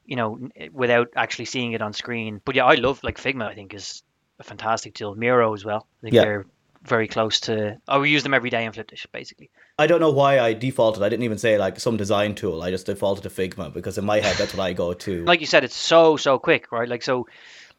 you 0.06 0.16
know, 0.16 0.50
without 0.72 1.10
actually 1.16 1.46
seeing 1.46 1.74
it 1.74 1.82
on 1.82 1.94
screen. 1.94 2.42
But 2.44 2.56
yeah, 2.56 2.66
I 2.66 2.76
love 2.76 3.04
like 3.04 3.18
Figma. 3.18 3.48
I 3.48 3.56
think 3.56 3.74
is 3.74 4.04
a 4.40 4.44
fantastic 4.44 4.96
tool. 4.96 5.16
Miro 5.16 5.54
as 5.54 5.64
well. 5.64 5.88
I 6.00 6.02
think 6.04 6.16
yeah. 6.16 6.24
they're 6.24 6.46
very 6.84 7.08
close 7.08 7.42
to. 7.42 7.78
Oh, 7.88 8.02
we 8.02 8.10
use 8.10 8.24
them 8.24 8.34
every 8.34 8.50
day 8.50 8.66
in 8.66 8.72
Flipdish, 8.72 9.08
basically. 9.12 9.52
I 9.82 9.88
don't 9.88 10.00
know 10.00 10.12
why 10.12 10.40
I 10.40 10.54
defaulted. 10.54 11.02
I 11.02 11.10
didn't 11.10 11.24
even 11.24 11.40
say 11.40 11.58
like 11.58 11.80
some 11.80 11.98
design 11.98 12.36
tool. 12.36 12.62
I 12.62 12.70
just 12.70 12.86
defaulted 12.86 13.24
to 13.24 13.30
Figma 13.30 13.74
because 13.74 13.98
in 13.98 14.06
my 14.06 14.20
head 14.20 14.36
that's 14.38 14.54
what 14.54 14.64
I 14.64 14.74
go 14.74 14.94
to. 14.94 15.26
Like 15.32 15.40
you 15.40 15.48
said, 15.48 15.64
it's 15.64 15.76
so 15.76 16.18
so 16.18 16.38
quick, 16.38 16.72
right? 16.72 16.88
Like 16.88 17.02
so. 17.04 17.28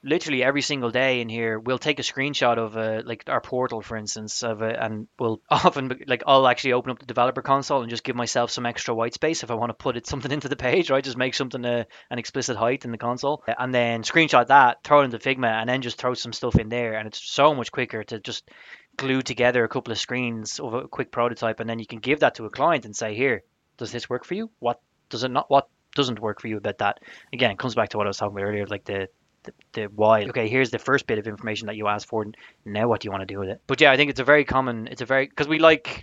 Literally 0.05 0.42
every 0.42 0.62
single 0.62 0.90
day 0.90 1.20
in 1.20 1.28
here, 1.28 1.61
we'll 1.61 1.78
take 1.78 2.00
a 2.00 2.03
screenshot 2.03 2.59
of 2.59 2.74
a, 2.74 3.05
like 3.07 3.22
our 3.28 3.40
portal, 3.40 3.82
for 3.82 3.96
instance, 3.96 4.42
of 4.42 4.61
it, 4.61 4.74
and 4.76 5.07
we'll 5.16 5.40
often 5.48 5.96
like 6.09 6.24
I'll 6.26 6.48
actually 6.48 6.72
open 6.72 6.90
up 6.90 6.98
the 6.98 7.07
developer 7.07 7.40
console 7.40 7.82
and 7.82 7.88
just 7.88 8.03
give 8.03 8.16
myself 8.16 8.50
some 8.50 8.66
extra 8.66 8.96
white 8.96 9.14
space 9.14 9.44
if 9.44 9.53
I 9.53 9.55
want 9.55 9.70
to 9.70 9.74
put 9.74 9.96
it 9.96 10.07
something 10.12 10.32
into 10.32 10.48
the 10.48 10.57
page, 10.57 10.90
right? 10.90 11.05
Just 11.05 11.16
make 11.16 11.34
something 11.34 11.64
uh, 11.64 11.84
an 12.11 12.18
explicit 12.18 12.57
height 12.57 12.84
in 12.84 12.90
the 12.90 12.98
console, 12.98 13.44
and 13.46 13.72
then 13.72 14.03
screenshot 14.03 14.48
that, 14.48 14.82
throw 14.82 15.03
it 15.03 15.05
into 15.05 15.20
Figma, 15.20 15.61
and 15.61 15.68
then 15.68 15.82
just 15.82 15.98
throw 15.98 16.14
some 16.14 16.32
stuff 16.32 16.57
in 16.57 16.68
there, 16.68 16.94
and 16.94 17.07
it's 17.07 17.22
so 17.22 17.55
much 17.55 17.70
quicker 17.70 18.03
to 18.03 18.18
just 18.18 18.50
glue 18.97 19.22
together 19.22 19.64
a 19.64 19.68
couple 19.68 19.93
of 19.93 19.99
screens 19.99 20.61
of 20.61 20.74
a 20.74 20.88
quick 20.88 21.11
prototype, 21.11 21.61
and 21.61 21.68
then 21.68 21.78
you 21.78 21.86
can 21.86 21.99
give 21.99 22.20
that 22.20 22.36
to 22.36 22.47
a 22.47 22.51
client 22.51 22.84
and 22.84 22.95
say, 22.95 23.14
"Here, 23.14 23.43
does 23.76 23.93
this 23.93 24.09
work 24.09 24.24
for 24.24 24.34
you? 24.34 24.51
What 24.59 24.80
does 25.09 25.24
it 25.24 25.30
not? 25.30 25.51
What 25.51 25.68
doesn't 25.95 26.20
work 26.20 26.40
for 26.40 26.49
you 26.49 26.57
about 26.57 26.78
that?" 26.78 27.01
Again, 27.32 27.51
it 27.51 27.59
comes 27.59 27.74
back 27.74 27.90
to 27.90 27.97
what 27.97 28.07
I 28.07 28.11
was 28.11 28.16
talking 28.18 28.36
about 28.36 28.47
earlier, 28.47 28.66
like 28.66 28.84
the 28.84 29.09
the, 29.45 29.53
the 29.72 29.84
why. 29.86 30.24
Okay, 30.24 30.49
here's 30.49 30.70
the 30.70 30.78
first 30.78 31.07
bit 31.07 31.18
of 31.18 31.26
information 31.26 31.66
that 31.66 31.76
you 31.76 31.88
asked 31.88 32.07
for. 32.07 32.26
Now, 32.64 32.88
what 32.88 33.01
do 33.01 33.07
you 33.07 33.11
want 33.11 33.22
to 33.22 33.34
do 33.34 33.38
with 33.38 33.49
it? 33.49 33.61
But 33.66 33.80
yeah, 33.80 33.93
I 33.93 33.97
think 33.97 34.11
it's 34.11 34.20
a 34.20 34.24
very 34.24 34.45
common. 34.45 34.88
It's 34.88 35.03
a 35.03 35.07
very 35.07 35.26
because 35.26 35.49
we 35.49 35.59
like, 35.59 36.01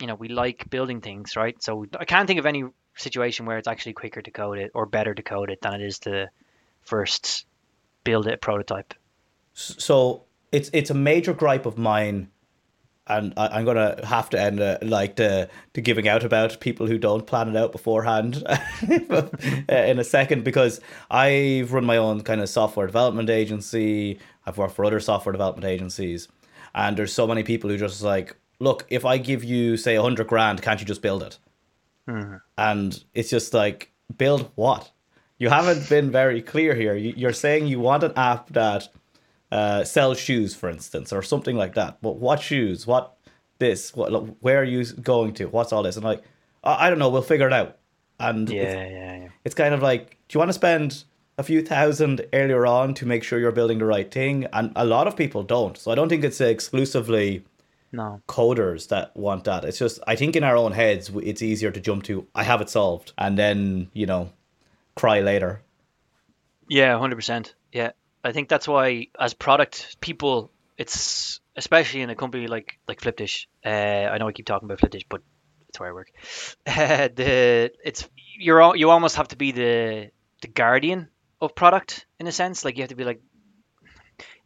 you 0.00 0.06
know, 0.06 0.14
we 0.14 0.28
like 0.28 0.68
building 0.70 1.00
things, 1.00 1.36
right? 1.36 1.60
So 1.62 1.86
I 1.98 2.04
can't 2.04 2.26
think 2.26 2.38
of 2.38 2.46
any 2.46 2.64
situation 2.96 3.46
where 3.46 3.58
it's 3.58 3.68
actually 3.68 3.94
quicker 3.94 4.22
to 4.22 4.30
code 4.30 4.58
it 4.58 4.72
or 4.74 4.86
better 4.86 5.14
to 5.14 5.22
code 5.22 5.50
it 5.50 5.60
than 5.62 5.74
it 5.74 5.82
is 5.82 6.00
to 6.00 6.30
first 6.82 7.46
build 8.04 8.26
it 8.26 8.34
a 8.34 8.38
prototype. 8.38 8.94
So 9.52 10.24
it's 10.52 10.70
it's 10.72 10.90
a 10.90 10.94
major 10.94 11.32
gripe 11.32 11.66
of 11.66 11.78
mine 11.78 12.28
and 13.10 13.34
I, 13.36 13.58
am 13.58 13.64
gonna 13.64 13.98
have 14.06 14.30
to 14.30 14.40
end 14.40 14.60
uh, 14.60 14.78
like 14.82 15.16
the 15.16 15.48
the 15.72 15.80
giving 15.80 16.06
out 16.06 16.22
about 16.22 16.60
people 16.60 16.86
who 16.86 16.96
don't 16.96 17.26
plan 17.26 17.48
it 17.48 17.56
out 17.56 17.72
beforehand 17.72 18.44
in 19.68 19.98
a 19.98 20.04
second 20.04 20.44
because 20.44 20.80
I've 21.10 21.72
run 21.72 21.84
my 21.84 21.96
own 21.96 22.22
kind 22.22 22.40
of 22.40 22.48
software 22.48 22.86
development 22.86 23.28
agency. 23.28 24.20
I've 24.46 24.58
worked 24.58 24.74
for 24.74 24.84
other 24.84 25.00
software 25.00 25.32
development 25.32 25.66
agencies, 25.66 26.28
and 26.74 26.96
there's 26.96 27.12
so 27.12 27.26
many 27.26 27.42
people 27.42 27.68
who 27.68 27.76
just 27.76 28.02
like, 28.02 28.36
look, 28.60 28.86
if 28.88 29.04
I 29.04 29.18
give 29.18 29.42
you 29.42 29.76
say 29.76 29.96
a 29.96 30.02
hundred 30.02 30.28
grand, 30.28 30.62
can't 30.62 30.80
you 30.80 30.86
just 30.86 31.02
build 31.02 31.22
it? 31.24 31.38
Mm-hmm. 32.08 32.36
And 32.56 33.04
it's 33.12 33.30
just 33.30 33.52
like, 33.52 33.92
build 34.16 34.50
what? 34.54 34.90
You 35.38 35.48
haven't 35.48 35.88
been 35.88 36.10
very 36.10 36.42
clear 36.42 36.74
here. 36.74 36.94
You're 36.94 37.32
saying 37.32 37.66
you 37.66 37.80
want 37.80 38.04
an 38.04 38.12
app 38.14 38.50
that 38.50 38.88
uh, 39.50 39.84
sell 39.84 40.14
shoes, 40.14 40.54
for 40.54 40.68
instance, 40.68 41.12
or 41.12 41.22
something 41.22 41.56
like 41.56 41.74
that. 41.74 41.98
But 42.02 42.16
what 42.16 42.40
shoes? 42.40 42.86
What 42.86 43.16
this? 43.58 43.94
What? 43.94 44.10
Where 44.42 44.60
are 44.60 44.64
you 44.64 44.84
going 44.84 45.34
to? 45.34 45.46
What's 45.46 45.72
all 45.72 45.82
this? 45.82 45.96
And 45.96 46.04
like, 46.04 46.22
I 46.62 46.90
don't 46.90 46.98
know. 46.98 47.08
We'll 47.08 47.22
figure 47.22 47.46
it 47.46 47.52
out. 47.52 47.78
And 48.18 48.48
yeah, 48.48 48.62
it's, 48.62 48.74
yeah, 48.92 49.16
yeah. 49.16 49.28
It's 49.44 49.54
kind 49.54 49.74
of 49.74 49.82
like, 49.82 50.18
do 50.28 50.36
you 50.36 50.38
want 50.38 50.50
to 50.50 50.54
spend 50.54 51.04
a 51.38 51.42
few 51.42 51.62
thousand 51.62 52.26
earlier 52.34 52.66
on 52.66 52.92
to 52.94 53.06
make 53.06 53.24
sure 53.24 53.38
you're 53.38 53.50
building 53.50 53.78
the 53.78 53.86
right 53.86 54.10
thing? 54.10 54.46
And 54.52 54.72
a 54.76 54.84
lot 54.84 55.06
of 55.06 55.16
people 55.16 55.42
don't. 55.42 55.76
So 55.78 55.90
I 55.90 55.94
don't 55.94 56.08
think 56.08 56.22
it's 56.22 56.40
exclusively 56.40 57.44
no 57.92 58.20
coders 58.28 58.88
that 58.88 59.16
want 59.16 59.44
that. 59.44 59.64
It's 59.64 59.78
just 59.78 60.00
I 60.06 60.16
think 60.16 60.36
in 60.36 60.44
our 60.44 60.56
own 60.56 60.72
heads 60.72 61.10
it's 61.16 61.42
easier 61.42 61.70
to 61.70 61.80
jump 61.80 62.04
to 62.04 62.26
I 62.34 62.44
have 62.44 62.60
it 62.60 62.70
solved 62.70 63.12
and 63.18 63.38
then 63.38 63.90
you 63.92 64.06
know 64.06 64.30
cry 64.94 65.20
later. 65.20 65.62
Yeah, 66.68 66.98
hundred 66.98 67.16
percent. 67.16 67.54
Yeah, 67.72 67.90
I 68.22 68.32
think 68.32 68.48
that's 68.48 68.68
why, 68.68 69.08
as 69.18 69.34
product 69.34 69.96
people, 70.00 70.50
it's 70.76 71.40
especially 71.56 72.02
in 72.02 72.10
a 72.10 72.14
company 72.14 72.46
like 72.46 72.78
like 72.86 73.00
Flipdish. 73.00 73.48
Uh, 73.64 73.68
I 73.68 74.18
know 74.18 74.28
I 74.28 74.32
keep 74.32 74.46
talking 74.46 74.66
about 74.66 74.80
Flipdish, 74.80 75.04
but 75.08 75.22
it's 75.68 75.80
where 75.80 75.90
I 75.90 75.92
work. 75.92 76.10
Uh, 76.66 77.08
the 77.14 77.72
it's 77.84 78.08
you're 78.38 78.60
all, 78.60 78.76
you 78.76 78.90
almost 78.90 79.16
have 79.16 79.28
to 79.28 79.36
be 79.36 79.52
the 79.52 80.10
the 80.42 80.48
guardian 80.48 81.08
of 81.40 81.54
product 81.54 82.06
in 82.18 82.26
a 82.26 82.32
sense. 82.32 82.64
Like 82.64 82.76
you 82.76 82.82
have 82.82 82.90
to 82.90 82.96
be 82.96 83.04
like 83.04 83.20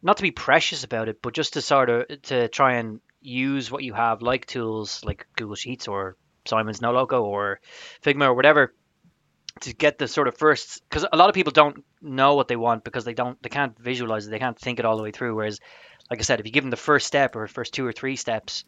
not 0.01 0.17
to 0.17 0.23
be 0.23 0.31
precious 0.31 0.83
about 0.83 1.09
it, 1.09 1.21
but 1.21 1.33
just 1.33 1.53
to 1.53 1.61
sort 1.61 1.89
of 1.89 2.21
to 2.23 2.47
try 2.47 2.75
and 2.75 3.01
use 3.21 3.71
what 3.71 3.83
you 3.83 3.93
have, 3.93 4.21
like 4.21 4.45
tools 4.45 5.03
like 5.03 5.27
Google 5.35 5.55
Sheets 5.55 5.87
or 5.87 6.15
Simon's 6.45 6.79
Noloco 6.79 7.23
or 7.23 7.59
Figma 8.03 8.27
or 8.27 8.33
whatever, 8.35 8.73
to 9.61 9.73
get 9.73 9.97
the 9.97 10.07
sort 10.07 10.27
of 10.27 10.37
first 10.37 10.81
because 10.89 11.05
a 11.11 11.17
lot 11.17 11.29
of 11.29 11.35
people 11.35 11.51
don't 11.51 11.83
know 12.01 12.35
what 12.35 12.47
they 12.47 12.55
want 12.55 12.83
because 12.83 13.05
they 13.05 13.13
don't 13.13 13.41
they 13.41 13.49
can't 13.49 13.77
visualize 13.79 14.27
it 14.27 14.29
they 14.29 14.39
can't 14.39 14.59
think 14.59 14.79
it 14.79 14.85
all 14.85 14.97
the 14.97 15.03
way 15.03 15.11
through 15.11 15.33
whereas 15.33 15.59
like 16.09 16.19
i 16.19 16.23
said 16.23 16.39
if 16.39 16.45
you 16.45 16.51
give 16.51 16.63
them 16.63 16.71
the 16.71 16.77
first 16.77 17.07
step 17.07 17.35
or 17.35 17.47
first 17.47 17.73
two 17.73 17.85
or 17.85 17.93
three 17.93 18.15
steps 18.15 18.65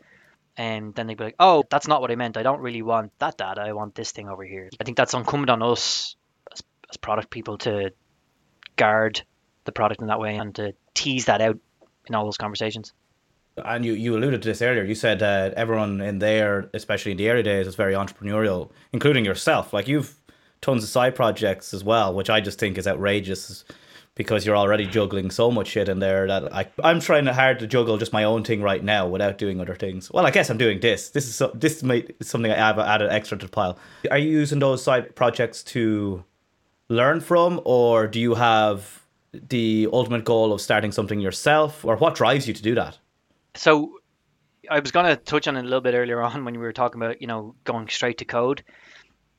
and 0.55 0.95
then 0.95 1.07
they'd 1.07 1.17
be 1.17 1.25
like 1.25 1.35
oh 1.39 1.63
that's 1.69 1.87
not 1.87 1.99
what 1.99 2.09
i 2.09 2.15
meant 2.15 2.37
i 2.37 2.43
don't 2.43 2.61
really 2.61 2.81
want 2.81 3.11
that 3.19 3.37
data 3.37 3.61
i 3.61 3.73
want 3.73 3.95
this 3.95 4.11
thing 4.11 4.29
over 4.29 4.45
here 4.45 4.69
i 4.79 4.83
think 4.83 4.95
that's 4.95 5.13
incumbent 5.13 5.49
on 5.49 5.61
us 5.61 6.15
as, 6.53 6.63
as 6.89 6.97
product 6.97 7.29
people 7.29 7.57
to 7.57 7.91
guard 8.77 9.21
the 9.65 9.71
product 9.73 10.01
in 10.01 10.07
that 10.07 10.19
way 10.19 10.37
and 10.37 10.55
to 10.55 10.73
tease 10.93 11.25
that 11.25 11.41
out 11.41 11.57
in 12.07 12.15
all 12.15 12.23
those 12.23 12.37
conversations 12.37 12.93
and 13.65 13.83
you, 13.83 13.93
you 13.93 14.15
alluded 14.15 14.43
to 14.43 14.49
this 14.49 14.61
earlier. 14.61 14.83
You 14.83 14.93
said 14.93 15.23
uh, 15.23 15.49
everyone 15.57 15.99
in 15.99 16.19
there, 16.19 16.69
especially 16.75 17.13
in 17.13 17.17
the 17.17 17.27
early 17.31 17.41
days, 17.41 17.65
is 17.65 17.73
very 17.73 17.95
entrepreneurial, 17.95 18.69
including 18.93 19.25
yourself. 19.25 19.73
Like 19.73 19.87
you've 19.87 20.15
tons 20.61 20.83
of 20.83 20.89
side 20.89 21.15
projects 21.15 21.73
as 21.73 21.83
well, 21.83 22.13
which 22.13 22.29
I 22.29 22.41
just 22.41 22.59
think 22.59 22.77
is 22.77 22.87
outrageous 22.87 23.63
because 24.15 24.45
you're 24.45 24.57
already 24.57 24.87
juggling 24.87 25.29
so 25.29 25.51
much 25.51 25.67
shit 25.67 25.87
in 25.87 25.99
there 25.99 26.27
that 26.27 26.53
I 26.53 26.67
I'm 26.83 26.99
trying 26.99 27.27
hard 27.27 27.59
to 27.59 27.67
juggle 27.67 27.97
just 27.97 28.11
my 28.11 28.23
own 28.23 28.43
thing 28.43 28.61
right 28.61 28.83
now 28.83 29.07
without 29.07 29.37
doing 29.37 29.61
other 29.61 29.75
things. 29.75 30.11
Well, 30.11 30.25
I 30.25 30.31
guess 30.31 30.49
I'm 30.49 30.57
doing 30.57 30.79
this. 30.79 31.09
This 31.09 31.27
is 31.27 31.35
so, 31.35 31.51
this 31.53 31.83
is 31.83 32.27
something 32.27 32.51
I 32.51 32.55
have 32.55 32.79
added 32.79 33.11
extra 33.11 33.37
to 33.37 33.45
the 33.45 33.51
pile. 33.51 33.77
Are 34.09 34.17
you 34.17 34.29
using 34.29 34.59
those 34.59 34.83
side 34.83 35.15
projects 35.15 35.63
to 35.65 36.23
learn 36.89 37.19
from, 37.21 37.61
or 37.63 38.07
do 38.07 38.19
you 38.19 38.33
have 38.33 39.03
the 39.31 39.87
ultimate 39.93 40.25
goal 40.25 40.51
of 40.51 40.61
starting 40.61 40.91
something 40.91 41.19
yourself, 41.19 41.85
or 41.85 41.95
what 41.97 42.15
drives 42.15 42.47
you 42.47 42.53
to 42.53 42.63
do 42.63 42.75
that? 42.75 42.97
So. 43.55 43.93
I 44.69 44.81
was 44.81 44.91
going 44.91 45.05
to 45.05 45.15
touch 45.15 45.47
on 45.47 45.55
it 45.55 45.61
a 45.61 45.63
little 45.63 45.79
bit 45.79 45.93
earlier 45.93 46.21
on 46.21 46.43
when 46.43 46.53
we 46.55 46.59
were 46.59 46.73
talking 46.73 47.01
about, 47.01 47.21
you 47.21 47.27
know, 47.27 47.55
going 47.63 47.87
straight 47.87 48.17
to 48.17 48.25
code. 48.25 48.65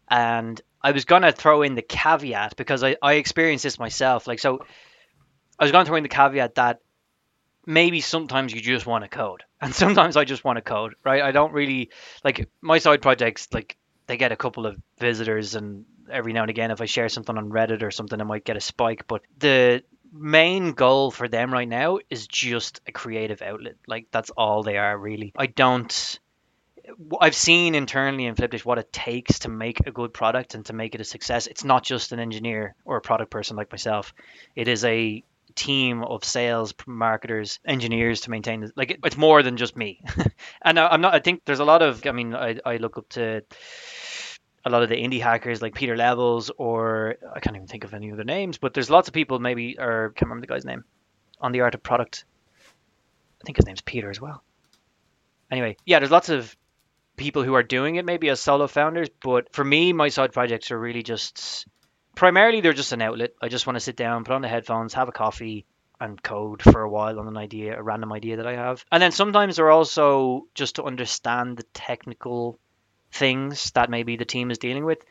And 0.09 0.59
I 0.83 0.93
was 0.93 1.05
gonna 1.05 1.33
throw 1.33 1.63
in 1.63 1.75
the 1.75 1.83
caveat 1.83 2.57
because 2.57 2.85
I, 2.85 2.97
I 3.03 3.15
experienced 3.15 3.65
this 3.65 3.79
myself. 3.79 4.27
Like 4.27 4.39
so 4.39 4.65
I 5.59 5.65
was 5.65 5.73
gonna 5.73 5.85
throw 5.85 5.97
in 5.97 6.03
the 6.03 6.09
caveat 6.09 6.57
that 6.57 6.81
maybe 7.67 8.01
sometimes 8.01 8.53
you 8.53 8.61
just 8.61 8.87
want 8.87 9.05
to 9.05 9.09
code. 9.09 9.45
And 9.61 9.75
sometimes 9.75 10.17
I 10.17 10.25
just 10.25 10.45
want 10.45 10.57
to 10.57 10.63
code, 10.63 10.95
right? 11.05 11.21
I 11.21 11.33
don't 11.33 11.53
really 11.53 11.91
like 12.23 12.49
my 12.61 12.79
side 12.79 13.03
projects 13.03 13.49
like 13.53 13.77
they 14.07 14.17
get 14.17 14.31
a 14.31 14.37
couple 14.37 14.67
of 14.67 14.81
visitors 15.01 15.57
and 15.57 15.85
every 16.09 16.33
now 16.33 16.43
and 16.43 16.51
again 16.51 16.71
if 16.71 16.81
I 16.81 16.85
share 16.85 17.09
something 17.09 17.37
on 17.37 17.51
Reddit 17.51 17.83
or 17.83 17.91
something 17.91 18.21
I 18.21 18.25
might 18.25 18.45
get 18.45 18.57
a 18.57 18.61
spike. 18.61 19.09
But 19.09 19.23
the 19.37 19.83
main 20.13 20.73
goal 20.73 21.11
for 21.11 21.27
them 21.27 21.53
right 21.53 21.69
now 21.69 21.99
is 22.09 22.29
just 22.29 22.81
a 22.87 22.93
creative 22.93 23.43
outlet. 23.43 23.75
Like 23.89 24.07
that's 24.13 24.31
all 24.31 24.63
they 24.63 24.77
are 24.77 24.97
really. 24.97 25.33
I 25.37 25.47
don't 25.47 26.21
I've 27.21 27.35
seen 27.35 27.75
internally 27.75 28.27
in 28.27 28.35
Flipdish 28.35 28.65
what 28.65 28.79
it 28.79 28.93
takes 28.93 29.41
to 29.41 29.49
make 29.49 29.87
a 29.87 29.91
good 29.91 30.13
product 30.13 30.55
and 30.55 30.65
to 30.67 30.73
make 30.73 30.95
it 30.95 31.01
a 31.01 31.05
success. 31.05 31.47
It's 31.47 31.65
not 31.65 31.85
just 31.85 32.13
an 32.13 32.21
engineer 32.21 32.75
or 32.85 32.97
a 32.97 33.01
product 33.01 33.31
person 33.31 33.57
like 33.57 33.71
myself. 33.71 34.15
It 34.55 34.69
is 34.69 34.85
a 34.85 35.23
team 35.55 36.05
of 36.05 36.25
sales, 36.25 36.73
marketers, 36.87 37.59
engineers 37.65 38.23
to 38.23 38.31
maintain 38.31 38.61
this. 38.61 38.73
Like 38.77 38.93
it, 38.93 39.01
it's 39.05 39.17
more 39.17 39.43
than 39.43 39.57
just 39.57 39.77
me. 39.77 40.01
and 40.63 40.79
I, 40.79 40.89
I'm 40.89 41.01
not. 41.01 41.15
I 41.15 41.19
think 41.19 41.45
there's 41.45 41.61
a 41.61 41.65
lot 41.65 41.83
of. 41.83 42.07
I 42.07 42.13
mean, 42.13 42.35
I, 42.35 42.59
I 42.65 42.77
look 42.77 42.99
up 42.99 43.09
to 43.11 43.43
a 44.65 44.71
lot 44.71 44.83
of 44.83 44.89
the 44.89 44.97
indie 44.97 45.21
hackers 45.21 45.63
like 45.63 45.75
Pieter 45.75 45.97
Levels 45.97 46.51
or 46.57 47.17
I 47.35 47.41
can't 47.41 47.57
even 47.57 47.69
think 47.69 47.85
of 47.85 47.95
any 47.95 48.13
other 48.13 48.25
names, 48.25 48.59
but 48.59 48.75
there's 48.75 48.91
lots 48.91 49.09
of 49.09 49.15
people 49.15 49.39
maybe 49.39 49.79
or 49.79 50.11
can't 50.11 50.29
remember 50.29 50.47
the 50.47 50.53
guy's 50.53 50.65
name 50.65 50.85
on 51.41 51.53
the 51.53 51.61
art 51.61 51.75
of 51.75 51.83
product. 51.83 52.25
I 53.41 53.45
think 53.45 53.57
his 53.57 53.67
name's 53.67 53.81
Peter 53.81 54.11
as 54.11 54.21
well. 54.21 54.43
Anyway, 55.51 55.77
yeah, 55.87 55.99
there's 55.99 56.11
lots 56.11 56.29
of 56.29 56.55
people 57.19 57.43
who 57.43 57.55
are 57.55 57.63
doing 57.63 57.97
it 57.97 58.05
maybe 58.05 58.31
as 58.31 58.41
solo 58.41 58.67
founders, 58.67 59.09
but 59.23 59.53
for 59.53 59.65
me, 59.65 59.93
my 59.93 60.09
side 60.09 60.33
projects 60.33 60.71
are 60.71 60.79
really 60.79 61.03
just 61.03 61.67
primarily 62.15 62.61
they're 62.61 62.73
just 62.73 62.93
an 62.93 63.03
outlet. 63.03 63.33
I 63.43 63.49
just 63.49 63.67
want 63.67 63.77
to 63.77 63.81
sit 63.81 63.97
down, 63.97 64.25
put 64.25 64.35
on 64.35 64.43
the 64.43 64.49
headphones, 64.49 64.95
have 64.95 65.09
a 65.09 65.13
coffee, 65.13 65.67
and 66.01 66.23
code 66.23 66.63
for 66.63 66.83
a 66.83 66.89
while 66.89 67.19
on 67.19 67.29
an 67.29 67.37
idea, 67.37 67.79
a 67.79 67.83
random 67.83 68.13
idea 68.13 68.37
that 68.37 68.47
I 68.47 68.55
have. 68.55 68.85
And 68.91 69.03
then 69.03 69.13
sometimes 69.13 69.57
they're 69.57 69.71
also 69.71 70.47
just 70.55 70.77
to 70.77 70.85
understand 70.85 71.57
the 71.57 71.65
technical 71.75 72.59
things 73.13 73.71
that 73.73 73.91
maybe 73.91 74.17
the 74.17 74.25
team 74.25 74.51
is 74.51 74.59
dealing 74.59 74.85
with. 74.85 75.05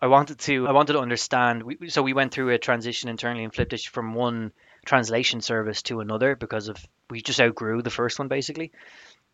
I 0.00 0.06
wanted 0.08 0.38
to 0.40 0.66
I 0.66 0.72
wanted 0.72 0.94
to 0.94 1.00
understand. 1.00 1.62
We, 1.62 1.88
so 1.88 2.02
we 2.02 2.12
went 2.12 2.32
through 2.32 2.50
a 2.50 2.58
transition 2.58 3.08
internally 3.08 3.44
in 3.44 3.50
Flipdish 3.50 3.88
from 3.88 4.14
one 4.14 4.52
translation 4.84 5.40
service 5.40 5.82
to 5.82 6.00
another 6.00 6.34
because 6.34 6.68
of 6.68 6.76
we 7.08 7.22
just 7.22 7.40
outgrew 7.40 7.82
the 7.82 7.90
first 7.90 8.18
one 8.18 8.26
basically. 8.26 8.72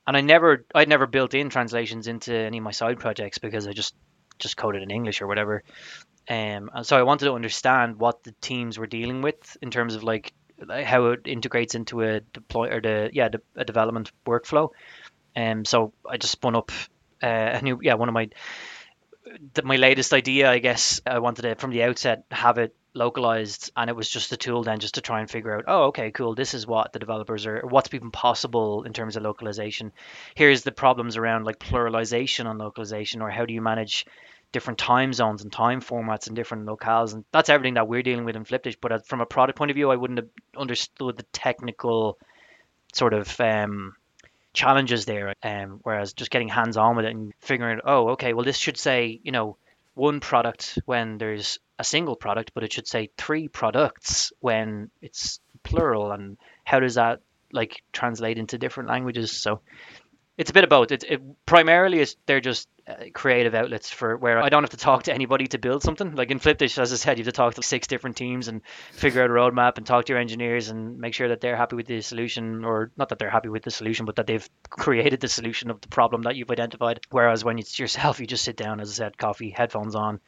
And 0.08 0.16
I 0.16 0.22
never 0.22 0.64
I'd 0.74 0.88
never 0.88 1.06
built 1.06 1.34
in 1.34 1.50
translations 1.50 2.08
into 2.08 2.34
any 2.34 2.56
of 2.56 2.64
my 2.64 2.70
side 2.70 2.98
projects 2.98 3.36
because 3.36 3.68
I 3.68 3.74
just 3.74 3.94
just 4.38 4.56
coded 4.56 4.82
in 4.82 4.90
English 4.90 5.20
or 5.20 5.26
whatever. 5.26 5.62
Um, 6.26 6.70
and 6.74 6.86
so 6.86 6.96
I 6.96 7.02
wanted 7.02 7.26
to 7.26 7.34
understand 7.34 7.98
what 7.98 8.24
the 8.24 8.32
teams 8.40 8.78
were 8.78 8.86
dealing 8.86 9.20
with 9.20 9.58
in 9.60 9.70
terms 9.70 9.94
of 9.94 10.02
like 10.02 10.32
how 10.66 11.08
it 11.08 11.26
integrates 11.26 11.74
into 11.74 12.00
a 12.00 12.20
deploy 12.20 12.70
or 12.70 12.80
the 12.80 13.10
yeah 13.12 13.28
the, 13.28 13.42
a 13.54 13.66
development 13.66 14.10
workflow. 14.26 14.70
Um, 15.36 15.66
so 15.66 15.92
I 16.08 16.16
just 16.16 16.32
spun 16.32 16.56
up 16.56 16.72
uh, 17.22 17.58
a 17.58 17.60
new 17.60 17.78
yeah 17.82 17.94
one 17.94 18.08
of 18.08 18.14
my 18.14 18.30
the, 19.54 19.62
my 19.62 19.76
latest 19.76 20.12
idea 20.12 20.50
I 20.50 20.58
guess 20.58 21.00
I 21.06 21.18
wanted 21.18 21.42
to 21.42 21.54
from 21.56 21.70
the 21.70 21.82
outset 21.84 22.24
have 22.30 22.58
it 22.58 22.74
localized 22.94 23.70
and 23.76 23.88
it 23.88 23.96
was 23.96 24.08
just 24.08 24.32
a 24.32 24.36
tool 24.36 24.64
then 24.64 24.80
just 24.80 24.94
to 24.94 25.00
try 25.00 25.20
and 25.20 25.30
figure 25.30 25.56
out 25.56 25.64
oh 25.68 25.84
okay 25.84 26.10
cool 26.10 26.34
this 26.34 26.54
is 26.54 26.66
what 26.66 26.92
the 26.92 26.98
developers 26.98 27.46
are 27.46 27.62
what's 27.66 27.92
even 27.94 28.10
possible 28.10 28.84
in 28.84 28.92
terms 28.92 29.16
of 29.16 29.22
localization. 29.22 29.92
Here's 30.34 30.62
the 30.62 30.72
problems 30.72 31.16
around 31.16 31.44
like 31.44 31.58
pluralization 31.58 32.46
on 32.46 32.58
localization 32.58 33.22
or 33.22 33.30
how 33.30 33.46
do 33.46 33.54
you 33.54 33.62
manage 33.62 34.06
different 34.50 34.78
time 34.78 35.12
zones 35.12 35.42
and 35.42 35.52
time 35.52 35.82
formats 35.82 36.26
and 36.26 36.34
different 36.34 36.66
locales? 36.66 37.12
And 37.12 37.24
that's 37.32 37.50
everything 37.50 37.74
that 37.74 37.86
we're 37.86 38.02
dealing 38.02 38.24
with 38.24 38.36
in 38.36 38.44
flipdish 38.44 38.76
but 38.80 38.92
uh, 38.92 38.98
from 39.00 39.20
a 39.20 39.26
product 39.26 39.58
point 39.58 39.70
of 39.70 39.74
view 39.74 39.90
i 39.90 39.96
wouldn't 39.96 40.18
have 40.18 40.28
understood 40.56 41.16
the 41.16 41.26
technical 41.32 42.18
sort 42.94 43.12
of 43.12 43.38
um, 43.40 43.94
challenges 44.58 45.06
there. 45.06 45.34
Um, 45.42 45.80
whereas 45.84 46.12
just 46.12 46.30
getting 46.30 46.48
hands 46.48 46.76
on 46.76 46.96
with 46.96 47.06
it 47.06 47.14
and 47.14 47.32
figuring, 47.40 47.80
oh, 47.84 48.10
okay, 48.10 48.32
well, 48.32 48.44
this 48.44 48.58
should 48.58 48.76
say, 48.76 49.20
you 49.22 49.30
know, 49.30 49.56
one 49.94 50.20
product 50.20 50.78
when 50.84 51.16
there's 51.18 51.58
a 51.78 51.84
single 51.84 52.16
product, 52.16 52.50
but 52.54 52.64
it 52.64 52.72
should 52.72 52.88
say 52.88 53.10
three 53.16 53.46
products 53.48 54.32
when 54.40 54.90
it's 55.00 55.40
plural. 55.62 56.10
And 56.10 56.36
how 56.64 56.80
does 56.80 56.96
that 56.96 57.20
like 57.52 57.82
translate 57.92 58.36
into 58.36 58.58
different 58.58 58.88
languages? 58.88 59.30
So 59.30 59.60
it's 60.38 60.50
a 60.50 60.52
bit 60.52 60.62
of 60.62 60.70
both. 60.70 60.92
It, 60.92 61.02
it 61.02 61.20
primarily 61.44 61.98
is 61.98 62.16
they're 62.26 62.40
just 62.40 62.68
uh, 62.86 62.94
creative 63.12 63.54
outlets 63.54 63.90
for 63.90 64.16
where 64.16 64.40
I 64.40 64.48
don't 64.48 64.62
have 64.62 64.70
to 64.70 64.76
talk 64.76 65.02
to 65.02 65.12
anybody 65.12 65.48
to 65.48 65.58
build 65.58 65.82
something. 65.82 66.14
Like 66.14 66.30
in 66.30 66.38
Flipdish, 66.38 66.78
as 66.78 66.92
I 66.92 66.96
said, 66.96 67.18
you 67.18 67.24
have 67.24 67.32
to 67.34 67.36
talk 67.36 67.54
to 67.54 67.62
six 67.62 67.88
different 67.88 68.16
teams 68.16 68.46
and 68.46 68.62
figure 68.92 69.22
out 69.22 69.30
a 69.30 69.32
roadmap 69.32 69.78
and 69.78 69.84
talk 69.86 70.04
to 70.04 70.12
your 70.12 70.20
engineers 70.20 70.68
and 70.68 70.98
make 70.98 71.12
sure 71.12 71.28
that 71.28 71.40
they're 71.40 71.56
happy 71.56 71.74
with 71.74 71.86
the 71.86 72.00
solution, 72.00 72.64
or 72.64 72.92
not 72.96 73.08
that 73.08 73.18
they're 73.18 73.28
happy 73.28 73.48
with 73.48 73.64
the 73.64 73.72
solution, 73.72 74.06
but 74.06 74.16
that 74.16 74.28
they've 74.28 74.48
created 74.70 75.20
the 75.20 75.28
solution 75.28 75.70
of 75.70 75.80
the 75.80 75.88
problem 75.88 76.22
that 76.22 76.36
you've 76.36 76.52
identified. 76.52 77.00
Whereas 77.10 77.44
when 77.44 77.58
it's 77.58 77.76
yourself, 77.76 78.20
you 78.20 78.26
just 78.26 78.44
sit 78.44 78.56
down, 78.56 78.80
as 78.80 78.90
I 78.90 78.94
said, 78.94 79.18
coffee, 79.18 79.50
headphones 79.50 79.96
on, 79.96 80.20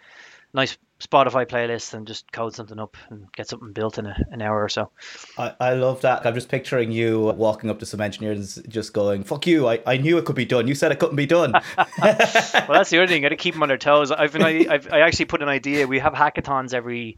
nice 0.53 0.77
Spotify 1.01 1.47
playlist 1.47 1.95
and 1.95 2.07
just 2.07 2.31
code 2.31 2.55
something 2.55 2.79
up 2.79 2.97
and 3.09 3.33
get 3.33 3.49
something 3.49 3.73
built 3.73 3.99
in 3.99 4.07
a, 4.07 4.17
an 4.31 4.43
hour 4.43 4.63
or 4.63 4.69
so. 4.69 4.91
I, 5.39 5.55
I 5.59 5.75
love 5.75 6.03
that. 6.03 6.27
I'm 6.27 6.35
just 6.35 6.49
picturing 6.49 6.93
you 6.93 7.21
walking 7.21 7.71
up 7.71 7.79
to 7.79 7.87
some 7.87 8.01
engineers 8.01 8.61
just 8.69 8.93
going, 8.93 9.25
fuck 9.25 9.47
you, 9.47 9.67
I, 9.67 9.81
I 9.87 9.97
knew 9.97 10.19
it 10.19 10.27
could 10.27 10.37
be 10.37 10.45
done. 10.45 10.69
You 10.69 10.75
said 10.75 10.93
it 10.93 10.99
couldn't 10.99 11.17
be 11.17 11.27
done. 11.27 11.53
well, 11.77 11.87
that's 11.99 12.91
the 12.91 12.99
other 12.99 13.07
thing. 13.07 13.23
Got 13.23 13.31
to 13.31 13.37
keep 13.37 13.55
them 13.55 13.63
on 13.63 13.69
their 13.69 13.79
toes. 13.79 14.11
I've 14.11 14.33
been, 14.33 14.43
I, 14.43 14.67
I've, 14.69 14.93
I 14.93 15.01
actually 15.01 15.25
put 15.25 15.43
an 15.43 15.49
idea. 15.49 15.87
We 15.87 15.99
have 16.01 16.13
hackathons 16.13 16.75
every 16.75 17.17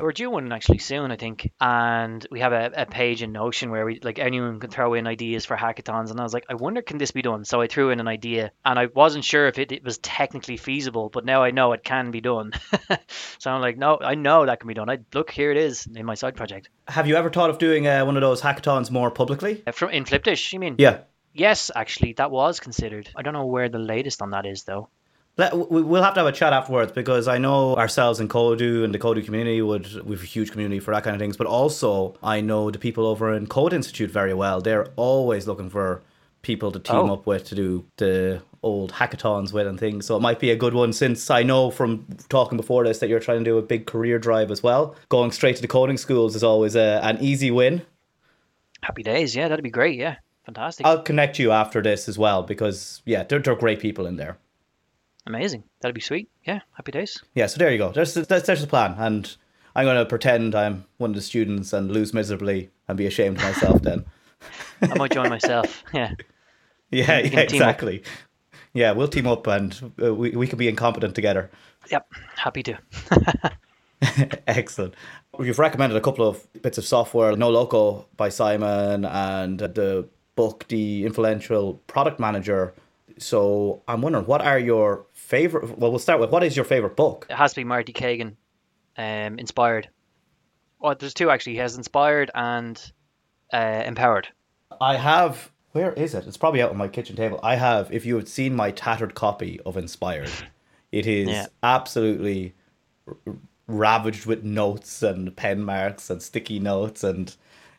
we're 0.00 0.12
due 0.12 0.30
one 0.30 0.52
actually 0.52 0.78
soon, 0.78 1.10
I 1.10 1.16
think. 1.16 1.50
And 1.60 2.26
we 2.30 2.40
have 2.40 2.52
a, 2.52 2.70
a 2.74 2.86
page 2.86 3.22
in 3.22 3.32
Notion 3.32 3.70
where 3.70 3.84
we 3.84 4.00
like 4.00 4.18
anyone 4.18 4.60
can 4.60 4.70
throw 4.70 4.94
in 4.94 5.06
ideas 5.06 5.44
for 5.44 5.56
hackathons. 5.56 6.10
And 6.10 6.20
I 6.20 6.22
was 6.22 6.34
like, 6.34 6.46
I 6.48 6.54
wonder 6.54 6.82
can 6.82 6.98
this 6.98 7.10
be 7.10 7.22
done? 7.22 7.44
So 7.44 7.60
I 7.60 7.66
threw 7.66 7.90
in 7.90 8.00
an 8.00 8.08
idea, 8.08 8.52
and 8.64 8.78
I 8.78 8.86
wasn't 8.86 9.24
sure 9.24 9.46
if 9.46 9.58
it, 9.58 9.72
it 9.72 9.84
was 9.84 9.98
technically 9.98 10.56
feasible, 10.56 11.08
but 11.08 11.24
now 11.24 11.42
I 11.42 11.50
know 11.50 11.72
it 11.72 11.84
can 11.84 12.10
be 12.10 12.20
done. 12.20 12.52
so 13.38 13.50
I'm 13.50 13.60
like, 13.60 13.78
no, 13.78 13.98
I 14.00 14.14
know 14.14 14.46
that 14.46 14.60
can 14.60 14.68
be 14.68 14.74
done. 14.74 14.90
I 14.90 14.98
look 15.14 15.30
here 15.30 15.50
it 15.50 15.56
is 15.56 15.86
in 15.86 16.06
my 16.06 16.14
side 16.14 16.36
project. 16.36 16.68
Have 16.88 17.06
you 17.06 17.16
ever 17.16 17.30
thought 17.30 17.50
of 17.50 17.58
doing 17.58 17.86
uh, 17.86 18.04
one 18.04 18.16
of 18.16 18.20
those 18.22 18.40
hackathons 18.40 18.90
more 18.90 19.10
publicly? 19.10 19.62
Uh, 19.66 19.72
from 19.72 19.90
in 19.90 20.04
Flipdish, 20.04 20.52
you 20.52 20.58
mean? 20.58 20.76
Yeah. 20.78 21.00
Yes, 21.32 21.70
actually, 21.74 22.14
that 22.14 22.30
was 22.30 22.58
considered. 22.58 23.08
I 23.14 23.22
don't 23.22 23.34
know 23.34 23.46
where 23.46 23.68
the 23.68 23.78
latest 23.78 24.20
on 24.20 24.30
that 24.30 24.46
is 24.46 24.64
though. 24.64 24.88
Let, 25.36 25.56
we'll 25.70 26.02
have 26.02 26.14
to 26.14 26.20
have 26.20 26.26
a 26.26 26.32
chat 26.32 26.52
afterwards 26.52 26.92
because 26.92 27.26
I 27.26 27.38
know 27.38 27.74
ourselves 27.76 28.20
in 28.20 28.28
Kodu 28.28 28.84
and 28.84 28.92
the 28.92 28.98
Kodu 28.98 29.24
community 29.24 29.62
would 29.62 30.04
we've 30.04 30.22
a 30.22 30.26
huge 30.26 30.50
community 30.50 30.80
for 30.80 30.92
that 30.92 31.02
kind 31.02 31.14
of 31.14 31.20
things. 31.20 31.36
But 31.36 31.46
also, 31.46 32.16
I 32.22 32.40
know 32.40 32.70
the 32.70 32.78
people 32.78 33.06
over 33.06 33.32
in 33.32 33.46
Code 33.46 33.72
Institute 33.72 34.10
very 34.10 34.34
well. 34.34 34.60
They're 34.60 34.88
always 34.96 35.46
looking 35.46 35.70
for 35.70 36.02
people 36.42 36.72
to 36.72 36.78
team 36.78 36.96
oh. 36.96 37.14
up 37.14 37.26
with 37.26 37.44
to 37.44 37.54
do 37.54 37.84
the 37.96 38.42
old 38.62 38.92
hackathons 38.92 39.52
with 39.52 39.66
and 39.66 39.78
things. 39.78 40.06
So 40.06 40.16
it 40.16 40.20
might 40.20 40.38
be 40.38 40.50
a 40.50 40.56
good 40.56 40.74
one 40.74 40.92
since 40.92 41.30
I 41.30 41.42
know 41.42 41.70
from 41.70 42.06
talking 42.28 42.56
before 42.56 42.84
this 42.84 42.98
that 42.98 43.08
you're 43.08 43.20
trying 43.20 43.38
to 43.38 43.44
do 43.44 43.58
a 43.58 43.62
big 43.62 43.86
career 43.86 44.18
drive 44.18 44.50
as 44.50 44.62
well. 44.62 44.94
Going 45.08 45.32
straight 45.32 45.56
to 45.56 45.62
the 45.62 45.68
coding 45.68 45.96
schools 45.96 46.36
is 46.36 46.44
always 46.44 46.76
a, 46.76 47.00
an 47.02 47.18
easy 47.20 47.50
win. 47.50 47.82
Happy 48.82 49.02
days, 49.02 49.34
yeah, 49.34 49.48
that'd 49.48 49.62
be 49.62 49.70
great, 49.70 49.98
yeah, 49.98 50.16
fantastic. 50.44 50.86
I'll 50.86 51.02
connect 51.02 51.38
you 51.38 51.52
after 51.52 51.82
this 51.82 52.08
as 52.08 52.18
well 52.18 52.42
because 52.42 53.02
yeah, 53.04 53.24
they're, 53.24 53.38
they're 53.38 53.54
great 53.54 53.80
people 53.80 54.06
in 54.06 54.16
there. 54.16 54.38
Amazing. 55.26 55.64
That'd 55.80 55.94
be 55.94 56.00
sweet. 56.00 56.28
Yeah, 56.44 56.60
happy 56.72 56.92
days. 56.92 57.22
Yeah, 57.34 57.46
so 57.46 57.58
there 57.58 57.70
you 57.70 57.78
go. 57.78 57.92
There's, 57.92 58.14
there's, 58.14 58.42
there's 58.44 58.60
the 58.60 58.66
plan. 58.66 58.94
And 58.98 59.34
I'm 59.74 59.84
going 59.84 59.96
to 59.96 60.06
pretend 60.06 60.54
I'm 60.54 60.84
one 60.98 61.10
of 61.10 61.16
the 61.16 61.22
students 61.22 61.72
and 61.72 61.90
lose 61.90 62.14
miserably 62.14 62.70
and 62.88 62.96
be 62.96 63.06
ashamed 63.06 63.36
of 63.38 63.44
myself 63.44 63.82
then. 63.82 64.04
I 64.82 64.94
might 64.94 65.12
join 65.12 65.28
myself. 65.28 65.84
Yeah. 65.92 66.14
Yeah, 66.92 67.20
yeah 67.20 67.40
exactly. 67.40 68.02
Yeah, 68.72 68.92
we'll 68.92 69.06
team 69.06 69.28
up 69.28 69.46
and 69.46 69.92
uh, 70.02 70.12
we, 70.12 70.30
we 70.30 70.48
can 70.48 70.58
be 70.58 70.68
incompetent 70.68 71.14
together. 71.14 71.50
Yep, 71.88 72.12
happy 72.36 72.62
to. 72.64 72.78
Excellent. 74.46 74.94
You've 75.38 75.58
recommended 75.58 75.96
a 75.96 76.00
couple 76.00 76.26
of 76.26 76.46
bits 76.62 76.78
of 76.78 76.84
software, 76.84 77.32
Noloco 77.34 78.06
by 78.16 78.28
Simon 78.28 79.04
and 79.04 79.60
the 79.60 80.08
book, 80.34 80.66
The 80.68 81.04
Influential 81.04 81.74
Product 81.86 82.18
Manager. 82.18 82.74
So 83.18 83.82
I'm 83.86 84.02
wondering, 84.02 84.26
what 84.26 84.40
are 84.40 84.58
your 84.58 85.06
favorite? 85.30 85.78
Well, 85.78 85.90
we'll 85.90 86.00
start 86.00 86.20
with 86.20 86.30
what 86.30 86.42
is 86.42 86.56
your 86.56 86.64
favorite 86.64 86.96
book? 86.96 87.26
It 87.30 87.36
has 87.36 87.52
to 87.52 87.60
be 87.60 87.64
Marty 87.64 87.92
Cagan, 87.92 88.36
um, 88.98 89.38
inspired. 89.38 89.88
Oh, 90.82 90.92
there's 90.94 91.14
two 91.14 91.30
actually. 91.30 91.54
He 91.54 91.58
has 91.58 91.76
inspired 91.76 92.30
and 92.34 92.92
uh, 93.52 93.82
empowered. 93.86 94.28
I 94.80 94.96
have. 94.96 95.50
Where 95.72 95.92
is 95.92 96.14
it? 96.14 96.26
It's 96.26 96.36
probably 96.36 96.60
out 96.62 96.70
on 96.70 96.76
my 96.76 96.88
kitchen 96.88 97.14
table. 97.14 97.38
I 97.42 97.54
have. 97.54 97.92
If 97.92 98.04
you 98.04 98.16
had 98.16 98.28
seen 98.28 98.56
my 98.56 98.72
tattered 98.72 99.14
copy 99.14 99.60
of 99.64 99.76
Inspired, 99.76 100.30
it 100.92 101.06
is 101.06 101.28
yeah. 101.28 101.46
absolutely 101.62 102.54
ravaged 103.68 104.26
with 104.26 104.42
notes 104.42 105.02
and 105.02 105.34
pen 105.36 105.62
marks 105.62 106.10
and 106.10 106.20
sticky 106.20 106.58
notes 106.58 107.04
and 107.04 107.34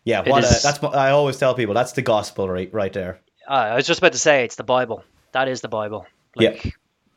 yeah. 0.05 0.21
What 0.27 0.45
a, 0.45 0.47
that's. 0.47 0.81
I 0.83 1.11
always 1.11 1.37
tell 1.37 1.53
people 1.53 1.75
that's 1.75 1.91
the 1.91 2.01
gospel 2.01 2.47
right 2.47 2.73
right 2.73 2.93
there. 2.93 3.19
Uh, 3.47 3.53
I 3.53 3.75
was 3.75 3.87
just 3.87 3.99
about 3.99 4.13
to 4.13 4.19
say 4.19 4.45
it's 4.45 4.55
the 4.55 4.63
Bible. 4.63 5.03
That 5.33 5.49
is 5.49 5.61
the 5.61 5.67
Bible. 5.67 6.05
Like, 6.35 6.63
yeah 6.63 6.71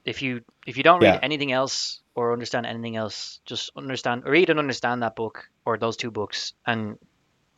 if 0.05 0.23
you 0.23 0.43
if 0.67 0.77
you 0.77 0.83
don't 0.83 1.01
read 1.01 1.15
yeah. 1.15 1.21
anything 1.23 1.53
else 1.53 2.01
or 2.15 2.33
understand 2.33 2.67
anything 2.67 2.97
else, 2.97 3.41
just 3.45 3.71
understand 3.77 4.25
read 4.25 4.51
and 4.51 4.59
understand 4.59 5.03
that 5.03 5.17
book 5.17 5.49
or 5.65 5.79
those 5.79 5.97
two 5.97 6.11
books, 6.11 6.53
and 6.67 6.99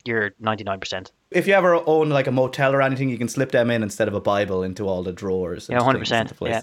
you're 0.05 0.31
ninety 0.39 0.63
nine 0.63 0.79
percent. 0.79 1.11
If 1.29 1.47
you 1.47 1.53
ever 1.53 1.75
own 1.85 2.09
like 2.09 2.27
a 2.27 2.31
motel 2.31 2.73
or 2.73 2.81
anything, 2.81 3.09
you 3.09 3.17
can 3.17 3.27
slip 3.27 3.51
them 3.51 3.69
in 3.69 3.83
instead 3.83 4.07
of 4.07 4.13
a 4.13 4.21
Bible 4.21 4.63
into 4.63 4.87
all 4.87 5.03
the 5.03 5.11
drawers. 5.11 5.67
yeah, 5.69 5.83
hundred 5.83 5.99
percent. 5.99 6.33
Yeah. 6.41 6.61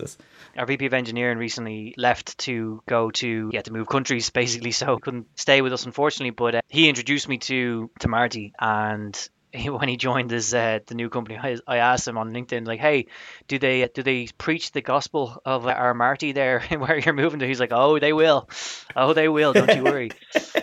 Our 0.57 0.67
VP 0.67 0.87
of 0.87 0.95
engineering 0.95 1.39
recently 1.39 1.95
left 1.99 2.39
to 2.39 2.83
go 2.87 3.11
to 3.11 3.51
yeah 3.53 3.63
to 3.63 3.73
move 3.73 3.89
countries 3.89 4.31
basically, 4.43 4.73
so 4.73 4.99
couldn't 4.99 5.27
stay 5.39 5.61
with 5.61 5.73
us 5.73 5.85
unfortunately. 5.85 6.31
But 6.31 6.55
uh, 6.57 6.61
he 6.69 6.89
introduced 6.89 7.29
me 7.29 7.39
to 7.39 7.91
to 8.01 8.09
Marty, 8.09 8.55
and 8.59 9.29
when 9.69 9.89
he 9.89 9.97
joined 9.97 10.31
his 10.31 10.53
uh, 10.53 10.81
the 10.87 10.95
new 10.95 11.09
company, 11.09 11.39
I, 11.41 11.57
I 11.67 11.77
asked 11.79 12.09
him 12.09 12.19
on 12.19 12.33
LinkedIn 12.33 12.67
like, 12.67 12.81
"Hey, 12.81 13.07
do 13.49 13.59
they 13.59 13.89
do 13.93 14.03
they 14.03 14.29
preach 14.39 14.73
the 14.73 14.81
gospel 14.81 15.41
of 15.45 15.67
our 15.67 15.95
Marty 15.95 16.33
there 16.33 16.61
where 16.79 16.99
you're 16.99 17.15
moving 17.15 17.41
to?" 17.41 17.47
He's 17.47 17.61
like, 17.61 17.73
"Oh, 17.73 17.99
they 17.99 18.13
will, 18.13 18.49
oh 18.97 19.13
they 19.13 19.29
will, 19.29 19.53
don't 19.53 19.75
you 19.75 19.85
worry." 19.85 20.11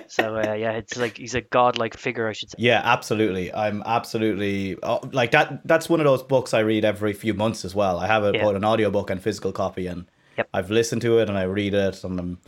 So 0.07 0.35
uh, 0.35 0.55
yeah, 0.55 0.71
it's 0.71 0.97
like 0.97 1.15
he's 1.15 1.35
a 1.35 1.41
godlike 1.41 1.95
figure, 1.95 2.27
I 2.27 2.33
should 2.33 2.51
say. 2.51 2.57
Yeah, 2.59 2.81
absolutely. 2.83 3.53
I'm 3.53 3.81
absolutely 3.85 4.77
oh, 4.83 4.99
like 5.13 5.31
that. 5.31 5.65
That's 5.65 5.87
one 5.87 6.01
of 6.01 6.05
those 6.05 6.21
books 6.21 6.53
I 6.53 6.59
read 6.59 6.83
every 6.83 7.13
few 7.13 7.33
months 7.33 7.63
as 7.63 7.73
well. 7.73 7.97
I 7.97 8.07
have 8.07 8.25
it 8.25 8.35
Yeah. 8.35 8.43
both 8.43 8.57
an 8.57 8.65
audiobook 8.65 9.09
and 9.09 9.23
physical 9.23 9.53
copy, 9.53 9.87
and 9.87 10.05
Yep. 10.37 10.49
I've 10.53 10.69
listened 10.69 11.01
to 11.03 11.19
it 11.19 11.29
and 11.29 11.37
I 11.37 11.43
read 11.43 11.73
it, 11.73 12.03
and 12.03 12.19
I'm, 12.19 12.39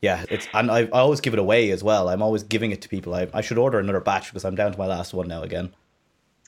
yeah, 0.00 0.24
it's 0.30 0.46
and 0.52 0.70
I, 0.70 0.80
I 0.80 1.00
always 1.00 1.20
give 1.20 1.32
it 1.32 1.40
away 1.40 1.70
as 1.70 1.82
well. 1.82 2.08
I'm 2.08 2.22
always 2.22 2.42
giving 2.42 2.70
it 2.70 2.82
to 2.82 2.88
people. 2.88 3.14
I, 3.14 3.28
I 3.34 3.40
should 3.40 3.58
order 3.58 3.78
another 3.78 4.00
batch 4.00 4.28
because 4.28 4.44
I'm 4.44 4.54
down 4.54 4.72
to 4.72 4.78
my 4.78 4.86
last 4.86 5.12
one 5.12 5.28
now 5.28 5.42
again. 5.42 5.74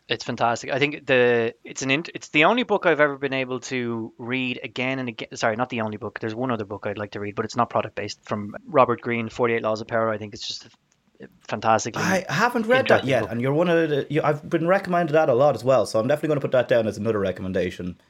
It's 0.09 0.24
fantastic. 0.24 0.70
I 0.70 0.78
think 0.78 1.07
the 1.07 1.55
it's 1.64 1.82
an 1.82 1.90
it's 2.14 2.28
the 2.28 2.44
only 2.44 2.64
book 2.64 2.86
I've 2.86 3.01
ever 3.01 3.16
been 3.16 3.32
able 3.32 3.61
to 3.61 4.12
read 4.18 4.61
again 4.62 4.98
and 4.98 5.09
again. 5.09 5.28
Sorry, 5.34 5.57
not 5.57 5.68
the 5.68 5.80
only 5.82 5.96
book. 5.96 6.18
There's 6.20 6.34
one 6.34 6.51
other 6.51 6.64
book 6.64 6.86
I'd 6.86 6.98
like 6.98 7.12
to 7.12 7.20
read, 7.20 7.34
but 7.36 7.44
it's 7.44 7.57
not 7.57 7.70
product 7.70 7.94
based. 7.94 8.24
From 8.24 8.57
Robert 8.66 9.01
Greene, 9.01 9.28
Forty 9.28 9.55
Eight 9.55 9.62
Laws 9.62 9.80
of 9.80 9.86
Power. 9.86 10.11
I 10.11 10.18
think 10.18 10.34
it's 10.34 10.46
just 10.46 10.68
fantastically. 11.48 12.03
I 12.03 12.24
haven't 12.28 12.66
read 12.66 12.88
that 12.88 13.05
yet, 13.05 13.22
book. 13.22 13.32
and 13.32 13.40
you're 13.40 13.53
one 13.53 13.68
of 13.68 13.88
the. 13.88 14.07
You, 14.11 14.22
I've 14.22 14.48
been 14.48 14.66
recommended 14.66 15.12
that 15.12 15.28
a 15.28 15.34
lot 15.34 15.55
as 15.55 15.62
well, 15.62 15.86
so 15.86 16.01
I'm 16.01 16.09
definitely 16.09 16.28
going 16.28 16.40
to 16.40 16.44
put 16.44 16.53
that 16.53 16.68
down 16.68 16.86
as 16.86 16.96
another 16.96 17.18
recommendation. 17.18 18.01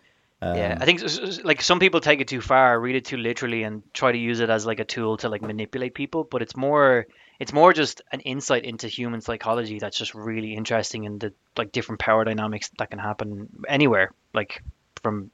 Um, 0.42 0.56
yeah, 0.56 0.78
I 0.80 0.86
think 0.86 1.02
like 1.44 1.60
some 1.60 1.80
people 1.80 2.00
take 2.00 2.20
it 2.20 2.28
too 2.28 2.40
far, 2.40 2.80
read 2.80 2.96
it 2.96 3.04
too 3.04 3.18
literally, 3.18 3.62
and 3.62 3.82
try 3.92 4.10
to 4.10 4.18
use 4.18 4.40
it 4.40 4.48
as 4.48 4.64
like 4.64 4.80
a 4.80 4.84
tool 4.84 5.18
to 5.18 5.28
like 5.28 5.42
manipulate 5.42 5.94
people. 5.94 6.24
But 6.24 6.40
it's 6.40 6.56
more, 6.56 7.06
it's 7.38 7.52
more 7.52 7.74
just 7.74 8.00
an 8.10 8.20
insight 8.20 8.64
into 8.64 8.88
human 8.88 9.20
psychology 9.20 9.78
that's 9.78 9.98
just 9.98 10.14
really 10.14 10.54
interesting, 10.54 11.04
and 11.04 11.20
the 11.20 11.34
like 11.58 11.72
different 11.72 12.00
power 12.00 12.24
dynamics 12.24 12.70
that 12.78 12.90
can 12.90 12.98
happen 12.98 13.50
anywhere, 13.68 14.12
like 14.32 14.62
from 15.02 15.30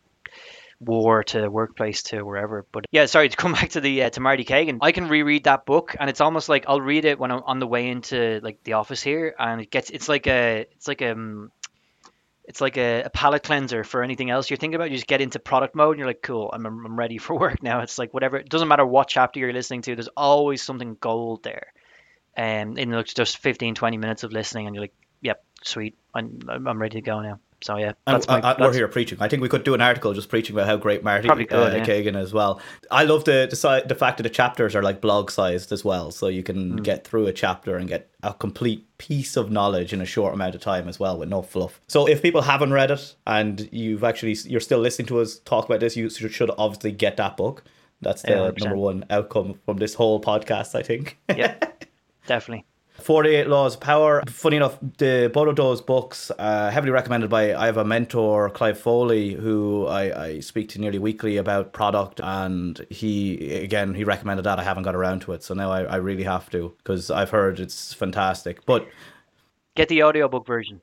war 0.80 1.24
to 1.24 1.48
workplace 1.48 2.02
to 2.04 2.22
wherever. 2.22 2.66
But 2.70 2.86
yeah, 2.90 3.07
sorry 3.07 3.28
to 3.30 3.36
come 3.36 3.52
back 3.52 3.70
to 3.70 3.80
the 3.80 4.04
uh, 4.04 4.11
to 4.11 4.20
Marty 4.20 4.44
Cagan. 4.44 4.78
I 4.82 4.92
can 4.92 5.09
reread 5.09 5.44
that 5.44 5.66
book, 5.66 5.94
and 5.98 6.11
it's 6.11 6.20
almost 6.20 6.48
like 6.48 6.64
I'll 6.68 6.80
read 6.80 7.04
it 7.04 7.18
when 7.18 7.30
I'm 7.30 7.42
on 7.44 7.59
the 7.59 7.66
way 7.66 7.88
into 7.88 8.40
like 8.42 8.62
the 8.64 8.74
office 8.74 9.02
here, 9.02 9.34
and 9.38 9.61
it 9.61 9.70
gets 9.70 9.90
it's 9.90 10.09
like 10.09 10.26
a 10.26 10.66
it's 10.72 10.88
like 10.88 11.02
um 11.02 11.50
it's 12.47 12.61
like 12.61 12.76
a, 12.76 13.03
a 13.03 13.11
palate 13.11 13.42
cleanser 13.42 13.82
for 13.84 14.03
anything 14.03 14.30
else 14.30 14.49
you're 14.49 14.57
thinking 14.57 14.76
about. 14.76 14.90
You 14.90 14.97
just 14.97 15.07
get 15.07 15.20
into 15.20 15.38
product 15.38 15.74
mode, 15.74 15.92
and 15.92 15.99
you're 15.99 16.07
like, 16.09 16.22
cool, 16.22 16.51
I'm 16.53 16.64
I'm 16.66 16.99
ready 16.99 17.18
for 17.18 17.38
work 17.38 17.62
now. 17.62 17.80
It's 17.80 17.99
like 17.99 18.14
whatever. 18.14 18.36
It 18.36 18.49
doesn't 18.49 18.68
matter 18.68 18.86
what 18.86 19.09
chapter 19.09 19.40
you're 19.40 19.53
listening 19.53 19.82
to. 19.82 19.97
There's 19.97 20.09
always 20.16 20.62
something 20.62 20.97
gold 21.01 21.42
there. 21.42 21.72
Um, 22.38 22.76
in 22.76 22.90
like 22.90 23.07
just 23.07 23.38
15, 23.38 23.74
20 23.74 23.97
minutes 23.97 24.22
of 24.22 24.30
listening, 24.30 24.66
and 24.66 24.74
you're 24.74 24.82
like, 24.82 24.94
yep, 25.22 25.42
sweet, 25.64 25.97
I'm 26.14 26.40
I'm 26.49 26.80
ready 26.80 27.01
to 27.01 27.03
go 27.03 27.20
now. 27.20 27.40
So 27.62 27.76
yeah, 27.78 27.92
And 28.07 28.22
my, 28.28 28.40
I, 28.40 28.57
we're 28.61 28.72
here 28.72 28.86
preaching. 28.86 29.18
I 29.20 29.28
think 29.28 29.42
we 29.42 29.48
could 29.48 29.64
do 29.64 29.72
an 29.74 29.80
article 29.80 30.12
just 30.12 30.28
preaching 30.28 30.54
about 30.54 30.66
how 30.66 30.76
great 30.76 31.02
Marty 31.02 31.26
Probably 31.26 31.46
could, 31.46 31.72
uh, 31.72 31.76
yeah. 31.76 31.84
Cagan 31.84 32.14
as 32.14 32.32
well. 32.34 32.61
I 32.90 33.04
love 33.04 33.24
the 33.24 33.46
the, 33.50 33.82
the 33.86 33.94
fact 33.94 34.18
that 34.18 34.24
the 34.24 34.30
chapters 34.30 34.76
are 34.76 34.82
like 34.82 35.00
blog 35.00 35.30
sized 35.30 35.72
as 35.72 35.84
well, 35.84 36.11
so 36.11 36.28
you 36.28 36.42
can 36.42 36.72
Hmm. 36.72 36.82
get 36.82 37.07
through 37.07 37.26
a 37.26 37.32
chapter 37.32 37.76
and 37.76 37.88
get 37.88 38.11
a 38.22 38.34
complete 38.34 38.86
piece 38.98 39.36
of 39.36 39.50
knowledge 39.50 39.92
in 39.92 40.00
a 40.00 40.07
short 40.07 40.34
amount 40.34 40.54
of 40.54 40.61
time 40.61 40.88
as 40.88 40.98
well 41.00 41.16
with 41.18 41.28
no 41.28 41.42
fluff. 41.42 41.80
So 41.88 42.07
if 42.07 42.20
people 42.22 42.42
haven't 42.42 42.72
read 42.72 42.90
it 42.90 43.14
and 43.26 43.68
you've 43.72 44.04
actually 44.04 44.36
you're 44.44 44.61
still 44.61 44.78
listening 44.80 45.07
to 45.09 45.20
us 45.20 45.38
talk 45.40 45.64
about 45.64 45.80
this, 45.80 45.96
you 45.96 46.11
should 46.11 46.32
should 46.32 46.50
obviously 46.59 46.92
get 46.92 47.16
that 47.16 47.36
book. 47.36 47.64
That's 48.02 48.20
the 48.22 48.32
100%. 48.32 48.61
number 48.61 48.76
one 48.76 49.04
outcome 49.09 49.59
from 49.64 49.78
this 49.78 49.94
whole 49.94 50.20
podcast, 50.20 50.74
I 50.74 50.82
think. 50.82 51.18
yeah, 51.34 51.54
definitely. 52.26 52.66
48 52.99 53.47
Laws 53.47 53.74
of 53.74 53.80
Power. 53.80 54.22
Funny 54.28 54.57
enough, 54.57 54.78
the 54.99 55.30
both 55.32 55.49
of 55.49 55.57
those 55.57 55.80
books 55.80 56.30
uh, 56.38 56.70
heavily 56.70 56.90
recommended 56.90 57.30
by 57.30 57.55
I 57.55 57.66
have 57.66 57.76
a 57.76 57.84
mentor, 57.84 58.51
Clive 58.51 58.78
Foley, 58.78 59.34
who 59.34 59.86
I, 59.86 60.24
I 60.24 60.40
speak 60.40 60.68
to 60.70 60.80
nearly 60.80 60.99
weekly 60.99 61.36
about 61.36 61.72
product, 61.72 62.20
and 62.22 62.84
he 62.90 63.55
again 63.62 63.94
he 63.94 64.05
recommended 64.05 64.42
that. 64.42 64.59
I 64.59 64.64
haven't 64.64 64.82
got 64.84 64.94
around 64.94 65.20
to 65.22 65.32
it, 65.32 65.42
so 65.42 65.55
now 65.55 65.70
I, 65.70 65.82
I 65.84 65.97
really 65.97 66.24
have 66.24 66.51
to 66.51 66.74
because 66.78 67.11
I've 67.11 67.30
heard 67.30 67.61
it's 67.61 67.92
fantastic. 67.94 68.66
But 68.66 68.86
Get 69.76 69.88
the 69.88 70.03
audiobook 70.05 70.47
version. 70.47 70.80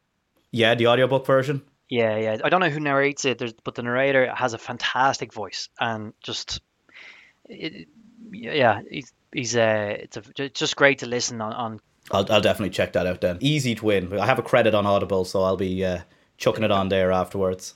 yeah, 0.51 0.75
the 0.75 0.87
audiobook 0.87 1.25
version. 1.25 1.63
Yeah, 1.89 2.17
yeah. 2.17 2.37
I 2.43 2.49
don't 2.49 2.61
know 2.61 2.69
who 2.69 2.79
narrates 2.79 3.25
it, 3.25 3.41
but 3.63 3.75
the 3.75 3.83
narrator 3.83 4.33
has 4.33 4.53
a 4.53 4.57
fantastic 4.57 5.33
voice 5.33 5.69
and 5.79 6.13
just, 6.23 6.61
it, 7.45 7.87
yeah, 8.31 8.81
he's, 8.89 9.11
he's 9.31 9.55
uh, 9.55 9.97
it's, 9.99 10.17
a, 10.17 10.23
it's 10.37 10.59
just 10.59 10.75
great 10.75 10.99
to 10.99 11.05
listen 11.05 11.41
on, 11.41 11.53
on 11.53 11.79
I'll, 12.11 12.31
I'll 12.31 12.41
definitely 12.41 12.71
check 12.71 12.93
that 12.93 13.07
out 13.07 13.21
then. 13.21 13.37
Easy 13.39 13.75
to 13.75 13.85
win. 13.85 14.17
I 14.19 14.25
have 14.25 14.39
a 14.39 14.43
credit 14.43 14.75
on 14.75 14.85
Audible, 14.85 15.25
so 15.25 15.41
I'll 15.43 15.57
be 15.57 15.83
uh, 15.85 16.01
chucking 16.37 16.63
it 16.63 16.71
on 16.71 16.89
there 16.89 17.11
afterwards. 17.11 17.75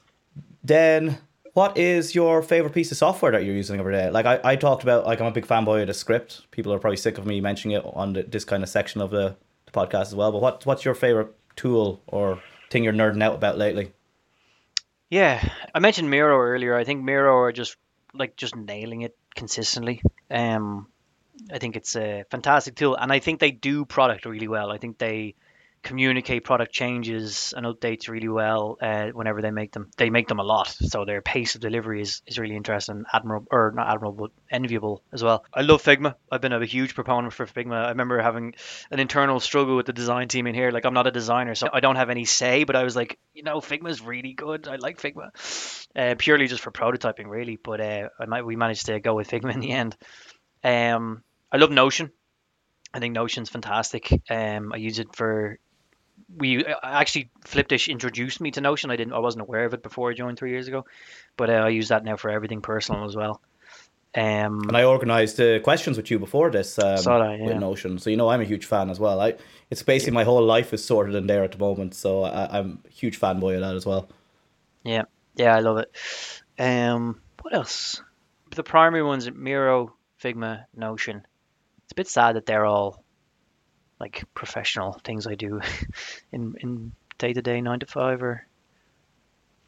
Then, 0.63 1.19
what 1.53 1.77
is 1.77 2.13
your 2.13 2.41
favorite 2.43 2.73
piece 2.73 2.91
of 2.91 2.97
software 2.97 3.31
that 3.31 3.43
you're 3.43 3.55
using 3.55 3.79
every 3.79 3.93
day? 3.93 4.09
Like 4.09 4.25
I, 4.25 4.39
I 4.43 4.55
talked 4.55 4.83
about, 4.83 5.05
like 5.05 5.19
I'm 5.19 5.27
a 5.27 5.31
big 5.31 5.47
fanboy 5.47 5.81
of 5.81 5.87
Descript. 5.87 6.51
People 6.51 6.73
are 6.73 6.79
probably 6.79 6.97
sick 6.97 7.17
of 7.17 7.25
me 7.25 7.41
mentioning 7.41 7.77
it 7.77 7.83
on 7.93 8.13
the, 8.13 8.23
this 8.23 8.45
kind 8.45 8.63
of 8.63 8.69
section 8.69 9.01
of 9.01 9.11
the, 9.11 9.35
the 9.65 9.71
podcast 9.71 10.07
as 10.07 10.15
well. 10.15 10.31
But 10.31 10.41
what 10.41 10.65
what's 10.65 10.85
your 10.85 10.93
favorite 10.93 11.33
tool 11.55 12.01
or 12.07 12.41
thing 12.69 12.83
you're 12.83 12.93
nerding 12.93 13.23
out 13.23 13.35
about 13.35 13.57
lately? 13.57 13.91
Yeah, 15.09 15.41
I 15.73 15.79
mentioned 15.79 16.09
Miro 16.09 16.37
earlier. 16.37 16.75
I 16.75 16.83
think 16.83 17.03
Miro 17.03 17.37
are 17.37 17.51
just 17.51 17.77
like 18.13 18.35
just 18.35 18.55
nailing 18.55 19.01
it 19.01 19.15
consistently. 19.35 20.01
Um, 20.29 20.87
I 21.51 21.59
think 21.59 21.75
it's 21.75 21.95
a 21.95 22.23
fantastic 22.29 22.75
tool, 22.75 22.95
and 22.95 23.11
I 23.11 23.19
think 23.19 23.39
they 23.39 23.51
do 23.51 23.85
product 23.85 24.25
really 24.25 24.47
well. 24.47 24.71
I 24.71 24.77
think 24.77 24.97
they 24.97 25.35
communicate 25.83 26.43
product 26.43 26.73
changes 26.73 27.53
and 27.55 27.65
updates 27.65 28.09
really 28.09 28.27
well 28.27 28.77
uh, 28.81 29.07
whenever 29.09 29.41
they 29.41 29.51
make 29.51 29.71
them. 29.71 29.89
They 29.95 30.09
make 30.09 30.27
them 30.27 30.39
a 30.39 30.43
lot, 30.43 30.67
so 30.67 31.05
their 31.05 31.21
pace 31.21 31.55
of 31.55 31.61
delivery 31.61 32.01
is, 32.01 32.21
is 32.27 32.37
really 32.37 32.55
interesting, 32.55 33.05
admirable 33.13 33.47
or 33.51 33.71
not 33.73 33.87
admirable, 33.87 34.27
but 34.27 34.31
enviable 34.51 35.01
as 35.13 35.23
well. 35.23 35.45
I 35.53 35.61
love 35.61 35.81
Figma. 35.81 36.15
I've 36.31 36.41
been 36.41 36.51
a 36.51 36.65
huge 36.65 36.93
proponent 36.95 37.33
for 37.33 37.45
Figma. 37.45 37.85
I 37.85 37.89
remember 37.89 38.21
having 38.21 38.55
an 38.91 38.99
internal 38.99 39.39
struggle 39.39 39.77
with 39.77 39.85
the 39.85 39.93
design 39.93 40.27
team 40.27 40.47
in 40.47 40.55
here. 40.55 40.71
Like 40.71 40.85
I'm 40.85 40.93
not 40.93 41.07
a 41.07 41.11
designer, 41.11 41.55
so 41.55 41.69
I 41.71 41.79
don't 41.79 41.95
have 41.95 42.09
any 42.09 42.25
say, 42.25 42.65
but 42.65 42.75
I 42.75 42.83
was 42.83 42.95
like, 42.95 43.17
you 43.33 43.43
know, 43.43 43.61
Figma's 43.61 44.01
really 44.01 44.33
good. 44.33 44.67
I 44.67 44.75
like 44.75 44.99
Figma, 44.99 45.29
uh, 45.95 46.15
purely 46.17 46.47
just 46.47 46.63
for 46.63 46.71
prototyping, 46.71 47.27
really. 47.27 47.57
But 47.63 47.79
uh, 47.79 48.09
I 48.19 48.25
might 48.25 48.45
we 48.45 48.55
managed 48.55 48.87
to 48.87 48.99
go 48.99 49.13
with 49.13 49.29
Figma 49.29 49.53
in 49.53 49.59
the 49.61 49.71
end. 49.71 49.95
Um, 50.63 51.23
I 51.51 51.57
love 51.57 51.71
Notion. 51.71 52.11
I 52.93 52.99
think 52.99 53.13
Notion's 53.13 53.49
fantastic. 53.49 54.11
Um, 54.29 54.73
I 54.73 54.77
use 54.77 54.99
it 54.99 55.15
for 55.15 55.59
we 56.35 56.65
actually 56.65 57.29
Flipdish 57.45 57.87
introduced 57.89 58.41
me 58.41 58.51
to 58.51 58.61
Notion. 58.61 58.91
I 58.91 58.95
didn't 58.95 59.13
I 59.13 59.19
wasn't 59.19 59.43
aware 59.43 59.65
of 59.65 59.73
it 59.73 59.83
before 59.83 60.09
I 60.11 60.13
joined 60.13 60.37
three 60.37 60.51
years 60.51 60.67
ago, 60.67 60.85
but 61.37 61.49
uh, 61.49 61.53
I 61.53 61.69
use 61.69 61.89
that 61.89 62.03
now 62.03 62.17
for 62.17 62.29
everything 62.29 62.61
personal 62.61 63.05
as 63.05 63.15
well. 63.15 63.41
Um, 64.15 64.61
And 64.67 64.75
I 64.75 64.83
organised 64.83 65.39
uh, 65.39 65.59
questions 65.59 65.97
with 65.97 66.09
you 66.09 66.17
before 66.17 66.49
this 66.49 66.79
um, 66.79 66.95
that, 66.95 67.39
with. 67.39 67.57
Notion, 67.57 67.99
so 67.99 68.09
you 68.09 68.17
know 68.17 68.29
I'm 68.29 68.41
a 68.41 68.45
huge 68.45 68.65
fan 68.65 68.89
as 68.89 68.99
well. 68.99 69.19
I 69.19 69.35
it's 69.69 69.83
basically 69.83 70.13
my 70.13 70.23
whole 70.23 70.43
life 70.43 70.73
is 70.73 70.83
sorted 70.83 71.13
in 71.15 71.27
there 71.27 71.43
at 71.43 71.51
the 71.51 71.57
moment, 71.57 71.93
so 71.93 72.23
I, 72.23 72.57
I'm 72.57 72.79
a 72.85 72.89
huge 72.89 73.19
fanboy 73.19 73.55
of 73.55 73.61
that 73.61 73.75
as 73.75 73.85
well. 73.85 74.09
Yeah, 74.83 75.03
yeah, 75.35 75.55
I 75.55 75.59
love 75.59 75.77
it. 75.77 75.93
Um, 76.57 77.21
what 77.41 77.53
else? 77.53 78.01
The 78.55 78.63
primary 78.63 79.03
ones: 79.03 79.29
Miro, 79.29 79.93
Figma, 80.21 80.65
Notion. 80.75 81.27
It's 81.87 81.93
a 81.93 81.95
bit 81.95 82.09
sad 82.09 82.35
that 82.35 82.45
they're 82.45 82.65
all 82.65 83.01
like 83.97 84.25
professional 84.33 84.99
things 85.05 85.25
I 85.25 85.35
do 85.35 85.61
in 86.33 86.53
in 86.59 86.91
day 87.17 87.31
to 87.31 87.41
day 87.41 87.61
nine 87.61 87.79
to 87.79 87.85
five. 87.85 88.21
Or 88.21 88.45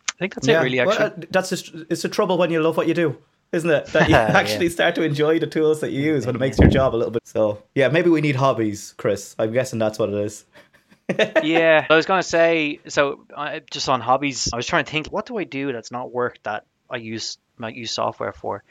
I 0.10 0.12
think 0.20 0.36
that's 0.36 0.46
it 0.50 0.54
really. 0.54 0.80
well, 0.80 0.92
Actually, 0.92 1.24
uh, 1.24 1.28
that's 1.32 1.50
just 1.50 1.74
it's 1.90 2.02
the 2.02 2.10
trouble 2.10 2.38
when 2.38 2.52
you 2.52 2.62
love 2.62 2.76
what 2.76 2.90
you 2.90 2.94
do, 2.94 3.18
isn't 3.54 3.70
it? 3.70 3.86
That 3.88 4.10
you 4.10 4.16
Yeah. 4.16 4.32
actually 4.38 4.68
start 4.68 4.96
to 4.96 5.04
enjoy 5.04 5.40
the 5.40 5.48
tools 5.48 5.80
that 5.80 5.92
you 5.94 6.02
use 6.02 6.26
when 6.26 6.36
it 6.36 6.40
makes 6.40 6.60
your 6.60 6.70
job 6.70 6.94
a 6.94 6.98
little 6.98 7.12
bit. 7.12 7.26
So 7.26 7.64
yeah, 7.74 7.88
maybe 7.88 8.10
we 8.10 8.20
need 8.20 8.36
hobbies, 8.36 8.94
Chris. 8.98 9.34
I'm 9.40 9.54
guessing 9.54 9.80
that's 9.80 9.98
what 9.98 10.10
it 10.10 10.16
is. 10.16 10.46
yeah, 11.42 11.88
I 11.90 11.96
was 11.96 12.06
gonna 12.06 12.22
say. 12.22 12.82
So 12.90 13.26
I, 13.36 13.62
just 13.72 13.88
on 13.88 14.02
hobbies, 14.02 14.50
I 14.52 14.58
was 14.58 14.68
trying 14.68 14.84
to 14.84 14.92
think, 14.92 15.08
what 15.08 15.26
do 15.26 15.38
I 15.38 15.46
do 15.46 15.72
that's 15.72 15.90
not 15.90 16.12
work 16.12 16.38
that 16.44 16.66
I 16.90 16.98
use 16.98 17.38
might 17.58 17.76
use 17.76 17.92
software 17.92 18.34
for? 18.34 18.64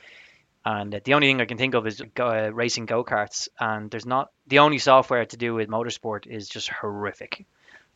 And 0.69 0.95
uh, 0.95 1.01
the 1.03 1.15
only 1.15 1.29
thing 1.29 1.41
I 1.41 1.47
can 1.47 1.57
think 1.57 1.73
of 1.73 1.87
is 1.87 2.03
go, 2.15 2.27
uh, 2.29 2.51
racing 2.51 2.85
go 2.85 3.03
karts, 3.03 3.49
and 3.59 3.91
there's 3.91 4.05
not 4.05 4.33
the 4.49 4.59
only 4.59 4.77
software 4.77 5.25
to 5.25 5.37
do 5.39 5.55
with 5.55 5.71
motorsport 5.71 6.27
is 6.27 6.47
just 6.47 6.69
horrific. 6.69 7.47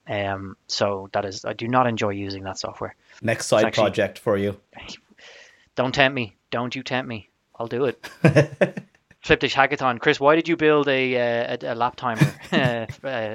Um, 0.08 0.56
so 0.68 1.10
that 1.12 1.26
is, 1.26 1.44
I 1.44 1.52
do 1.52 1.68
not 1.68 1.86
enjoy 1.86 2.10
using 2.10 2.44
that 2.44 2.58
software. 2.58 2.96
Next 3.20 3.48
side 3.48 3.66
actually- 3.66 3.82
project 3.82 4.18
for 4.18 4.38
you. 4.38 4.58
Don't 5.74 5.94
tempt 5.94 6.14
me. 6.14 6.34
Don't 6.50 6.74
you 6.74 6.82
tempt 6.82 7.08
me. 7.08 7.28
I'll 7.56 7.66
do 7.66 7.84
it. 7.84 8.10
Flipdish 9.22 9.54
Hackathon. 9.54 10.00
Chris, 10.00 10.18
why 10.18 10.34
did 10.34 10.48
you 10.48 10.56
build 10.56 10.88
a 10.88 11.16
uh, 11.16 11.56
a, 11.62 11.72
a 11.72 11.74
lap 11.74 11.94
timer 11.96 12.20
uh, 12.52 12.86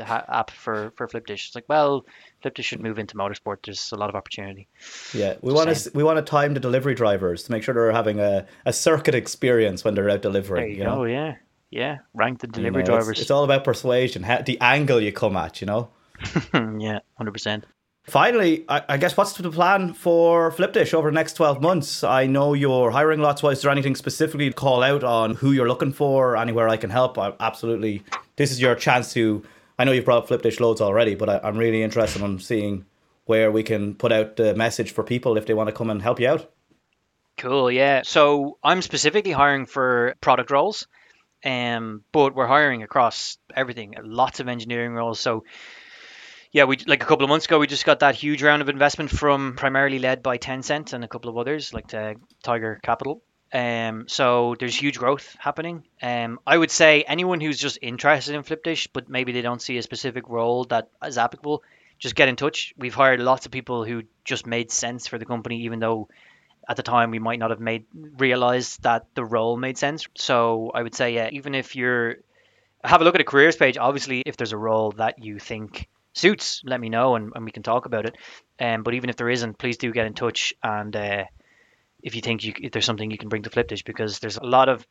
ha- 0.03 0.25
app 0.27 0.51
for 0.51 0.91
for 0.97 1.07
Flipdish? 1.07 1.47
It's 1.47 1.55
like, 1.55 1.63
well, 1.69 2.05
Flipdish 2.41 2.65
should 2.65 2.81
move 2.81 2.99
into 2.99 3.15
motorsport. 3.15 3.57
There's 3.63 3.91
a 3.91 3.95
lot 3.95 4.09
of 4.09 4.15
opportunity. 4.15 4.67
Yeah, 5.13 5.35
we 5.41 5.53
want 5.53 5.73
to 5.73 5.91
we 5.93 6.03
want 6.03 6.17
to 6.17 6.29
time 6.29 6.53
the 6.53 6.59
delivery 6.59 6.93
drivers 6.93 7.43
to 7.43 7.51
make 7.51 7.63
sure 7.63 7.73
they're 7.73 7.91
having 7.93 8.19
a, 8.19 8.45
a 8.65 8.73
circuit 8.73 9.15
experience 9.15 9.83
when 9.85 9.95
they're 9.95 10.09
out 10.09 10.21
delivering. 10.21 10.61
There 10.61 10.69
you, 10.69 10.77
you 10.77 10.83
go. 10.83 10.95
know? 10.95 11.03
Yeah, 11.05 11.35
yeah. 11.69 11.97
Rank 12.13 12.39
the 12.41 12.47
You 12.47 12.51
delivery 12.53 12.83
know, 12.83 12.89
it's- 12.95 13.03
drivers. 13.05 13.21
It's, 13.21 13.31
all 13.31 13.45
about 13.45 13.63
persuasion, 13.63 14.23
how, 14.23 14.41
the 14.41 14.59
angle 14.59 14.99
you 15.01 15.13
come 15.13 15.37
at. 15.37 15.61
You 15.61 15.67
know. 15.67 15.89
yeah, 16.53 16.99
hundred 17.17 17.31
percent. 17.31 17.65
Finally, 18.07 18.63
I, 18.69 18.83
I 18.87 18.97
guess 18.97 19.17
what's 19.17 19.33
the 19.33 19.51
plan 19.51 19.93
for 19.93 20.49
Flipdish 20.51 20.93
over 20.93 21.09
the 21.09 21.15
next 21.15 21.33
12 21.33 21.61
months? 21.61 22.05
I 22.05 22.25
know 22.25 22.53
you're 22.53 22.91
hiring 22.91 23.19
lots. 23.19 23.43
Wise, 23.43 23.57
is 23.57 23.63
there 23.63 23.71
anything 23.71 23.95
specifically 23.95 24.49
to 24.49 24.55
call 24.55 24.81
out 24.81 25.03
on 25.03 25.35
who 25.35 25.51
you're 25.51 25.67
looking 25.67 25.91
for? 25.91 26.37
Anywhere 26.37 26.69
I 26.69 26.77
can 26.77 26.89
help? 26.89 27.17
I'm 27.17 27.33
absolutely 27.41 28.03
this 28.37 28.51
is 28.51 28.61
your 28.61 28.75
chance 28.75 29.11
to. 29.13 29.43
I 29.77 29.83
know 29.83 29.91
you've 29.91 30.05
brought 30.05 30.23
up 30.23 30.27
Flipdish 30.29 30.61
loads 30.61 30.79
already, 30.79 31.15
but 31.15 31.29
I, 31.29 31.41
I'm 31.43 31.57
really 31.57 31.83
interested 31.83 32.21
in 32.21 32.39
seeing 32.39 32.85
where 33.25 33.51
we 33.51 33.61
can 33.61 33.93
put 33.93 34.13
out 34.13 34.37
the 34.37 34.55
message 34.55 34.91
for 34.91 35.03
people 35.03 35.35
if 35.35 35.45
they 35.45 35.53
want 35.53 35.67
to 35.67 35.73
come 35.73 35.89
and 35.89 36.01
help 36.01 36.21
you 36.21 36.29
out. 36.29 36.49
Cool, 37.35 37.69
yeah. 37.69 38.03
So 38.03 38.57
I'm 38.63 38.81
specifically 38.81 39.33
hiring 39.33 39.65
for 39.65 40.15
product 40.21 40.49
roles, 40.49 40.87
um, 41.43 42.03
but 42.13 42.33
we're 42.33 42.47
hiring 42.47 42.83
across 42.83 43.37
everything, 43.53 43.95
lots 44.01 44.39
of 44.39 44.47
engineering 44.47 44.93
roles. 44.93 45.19
So 45.19 45.43
yeah, 46.57 46.63
we 46.63 46.77
like 46.87 47.03
a 47.03 47.05
couple 47.05 47.23
of 47.23 47.29
months 47.29 47.45
ago, 47.45 47.59
we 47.59 47.67
just 47.67 47.85
got 47.85 47.99
that 47.99 48.15
huge 48.15 48.41
round 48.41 48.63
of 48.63 48.69
investment 48.69 49.11
from 49.11 49.55
primarily 49.55 49.99
led 49.99 50.23
by 50.23 50.39
Tencent 50.39 50.91
and 50.93 51.03
a 51.03 51.07
couple 51.07 51.29
of 51.29 51.37
others 51.37 51.71
like 51.71 51.93
uh, 51.93 52.15
Tiger 52.41 52.79
Capital. 52.81 53.21
Um, 53.53 54.07
so 54.07 54.55
there's 54.59 54.75
huge 54.75 54.97
growth 54.97 55.35
happening. 55.37 55.83
Um, 56.01 56.39
I 56.47 56.57
would 56.57 56.71
say 56.71 57.03
anyone 57.03 57.41
who's 57.41 57.59
just 57.59 57.77
interested 57.79 58.33
in 58.33 58.41
Flipdish, 58.41 58.87
but 58.87 59.07
maybe 59.07 59.33
they 59.33 59.43
don't 59.43 59.61
see 59.61 59.77
a 59.77 59.83
specific 59.83 60.27
role 60.29 60.63
that 60.65 60.89
is 61.05 61.19
applicable, 61.19 61.61
just 61.99 62.15
get 62.15 62.27
in 62.27 62.35
touch. 62.35 62.73
We've 62.75 62.95
hired 62.95 63.19
lots 63.19 63.45
of 63.45 63.51
people 63.51 63.85
who 63.85 64.01
just 64.25 64.47
made 64.47 64.71
sense 64.71 65.05
for 65.05 65.19
the 65.19 65.25
company, 65.25 65.61
even 65.61 65.79
though 65.79 66.09
at 66.67 66.75
the 66.75 66.83
time 66.83 67.11
we 67.11 67.19
might 67.19 67.37
not 67.37 67.51
have 67.51 67.59
made 67.59 67.85
realized 68.17 68.81
that 68.81 69.05
the 69.13 69.23
role 69.23 69.57
made 69.57 69.77
sense. 69.77 70.07
So 70.15 70.71
I 70.73 70.81
would 70.81 70.95
say, 70.95 71.13
yeah, 71.13 71.29
even 71.31 71.53
if 71.53 71.75
you're 71.75 72.15
have 72.83 73.01
a 73.01 73.03
look 73.03 73.15
at 73.15 73.21
a 73.21 73.25
careers 73.25 73.55
page. 73.55 73.77
Obviously, 73.77 74.23
if 74.25 74.37
there's 74.37 74.53
a 74.53 74.57
role 74.57 74.91
that 74.93 75.23
you 75.23 75.39
think 75.39 75.87
suits, 76.17 76.61
let 76.65 76.79
me 76.79 76.89
know 76.89 77.15
and, 77.15 77.31
and 77.35 77.45
we 77.45 77.51
can 77.51 77.63
talk 77.63 77.85
about 77.85 78.05
it. 78.05 78.15
Um, 78.59 78.83
but 78.83 78.93
even 78.93 79.09
if 79.09 79.15
there 79.15 79.29
isn't, 79.29 79.57
please 79.57 79.77
do 79.77 79.91
get 79.91 80.05
in 80.05 80.13
touch 80.13 80.53
and 80.63 80.95
uh, 80.95 81.23
if 82.01 82.15
you 82.15 82.21
think 82.21 82.43
you, 82.43 82.53
if 82.61 82.71
there's 82.71 82.85
something 82.85 83.11
you 83.11 83.17
can 83.17 83.29
bring 83.29 83.43
to 83.43 83.49
Flipdish 83.49 83.83
because 83.83 84.19
there's 84.19 84.37
a 84.37 84.45
lot 84.45 84.69
of 84.69 84.85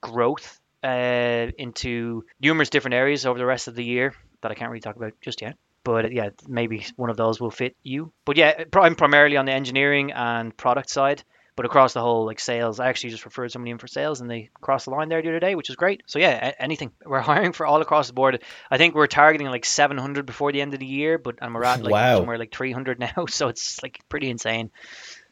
growth 0.00 0.60
uh, 0.82 1.46
into 1.58 2.24
numerous 2.40 2.70
different 2.70 2.94
areas 2.94 3.26
over 3.26 3.38
the 3.38 3.46
rest 3.46 3.68
of 3.68 3.74
the 3.74 3.84
year 3.84 4.14
that 4.40 4.50
I 4.50 4.54
can't 4.54 4.70
really 4.70 4.80
talk 4.80 4.96
about 4.96 5.12
just 5.20 5.42
yet. 5.42 5.56
But 5.82 6.12
yeah, 6.12 6.30
maybe 6.46 6.86
one 6.96 7.10
of 7.10 7.16
those 7.16 7.40
will 7.40 7.50
fit 7.50 7.76
you. 7.82 8.12
But 8.24 8.36
yeah, 8.36 8.64
I'm 8.74 8.94
primarily 8.94 9.36
on 9.36 9.46
the 9.46 9.52
engineering 9.52 10.12
and 10.12 10.54
product 10.56 10.90
side 10.90 11.22
but 11.60 11.66
across 11.66 11.92
the 11.92 12.00
whole 12.00 12.24
like 12.24 12.40
sales, 12.40 12.80
I 12.80 12.88
actually 12.88 13.10
just 13.10 13.26
referred 13.26 13.52
somebody 13.52 13.70
in 13.70 13.76
for 13.76 13.86
sales 13.86 14.22
and 14.22 14.30
they 14.30 14.48
crossed 14.62 14.86
the 14.86 14.92
line 14.92 15.10
there 15.10 15.20
the 15.20 15.28
other 15.28 15.40
day, 15.40 15.54
which 15.54 15.68
is 15.68 15.76
great. 15.76 16.02
So 16.06 16.18
yeah, 16.18 16.52
anything. 16.58 16.90
We're 17.04 17.20
hiring 17.20 17.52
for 17.52 17.66
all 17.66 17.82
across 17.82 18.06
the 18.06 18.14
board. 18.14 18.42
I 18.70 18.78
think 18.78 18.94
we're 18.94 19.06
targeting 19.06 19.46
like 19.46 19.66
700 19.66 20.24
before 20.24 20.52
the 20.52 20.62
end 20.62 20.72
of 20.72 20.80
the 20.80 20.86
year, 20.86 21.18
but 21.18 21.34
and 21.42 21.54
we're 21.54 21.64
at 21.64 21.82
like 21.82 21.92
wow. 21.92 22.16
somewhere 22.16 22.38
like 22.38 22.50
300 22.50 22.98
now, 23.14 23.26
so 23.28 23.48
it's 23.48 23.82
like 23.82 23.98
pretty 24.08 24.30
insane. 24.30 24.70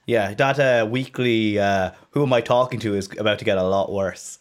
Yeah, 0.05 0.35
that 0.35 0.61
uh, 0.61 0.87
weekly 0.87 1.59
uh, 1.59 1.93
who 2.11 2.25
am 2.25 2.33
I 2.35 2.43
talking 2.43 2.81
to 2.81 2.95
is 2.95 3.09
about 3.19 3.39
to 3.39 3.47
get 3.47 3.57
a 3.57 3.63
lot 3.63 3.91
worse. 3.91 4.39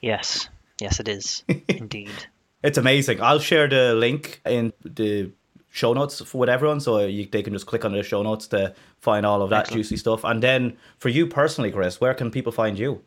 yes, 0.00 0.48
yes, 0.80 0.98
it 0.98 1.08
is 1.08 1.44
indeed. 1.68 2.26
It's 2.62 2.78
amazing. 2.78 3.20
I'll 3.20 3.38
share 3.38 3.68
the 3.68 3.92
link 3.92 4.40
in 4.46 4.72
the 4.82 5.32
show 5.70 5.92
notes 5.92 6.20
for 6.20 6.38
with 6.38 6.48
everyone, 6.48 6.80
so 6.80 7.00
you, 7.00 7.26
they 7.26 7.42
can 7.42 7.52
just 7.52 7.66
click 7.66 7.84
on 7.84 7.92
the 7.92 8.02
show 8.02 8.22
notes 8.22 8.46
to 8.48 8.74
find 8.98 9.24
all 9.24 9.42
of 9.42 9.50
that 9.50 9.60
Excellent. 9.60 9.82
juicy 9.82 9.96
stuff. 9.96 10.24
And 10.24 10.42
then 10.42 10.76
for 10.98 11.08
you 11.08 11.26
personally, 11.26 11.70
Chris, 11.70 12.00
where 12.00 12.14
can 12.14 12.30
people 12.30 12.52
find 12.52 12.78
you? 12.78 13.02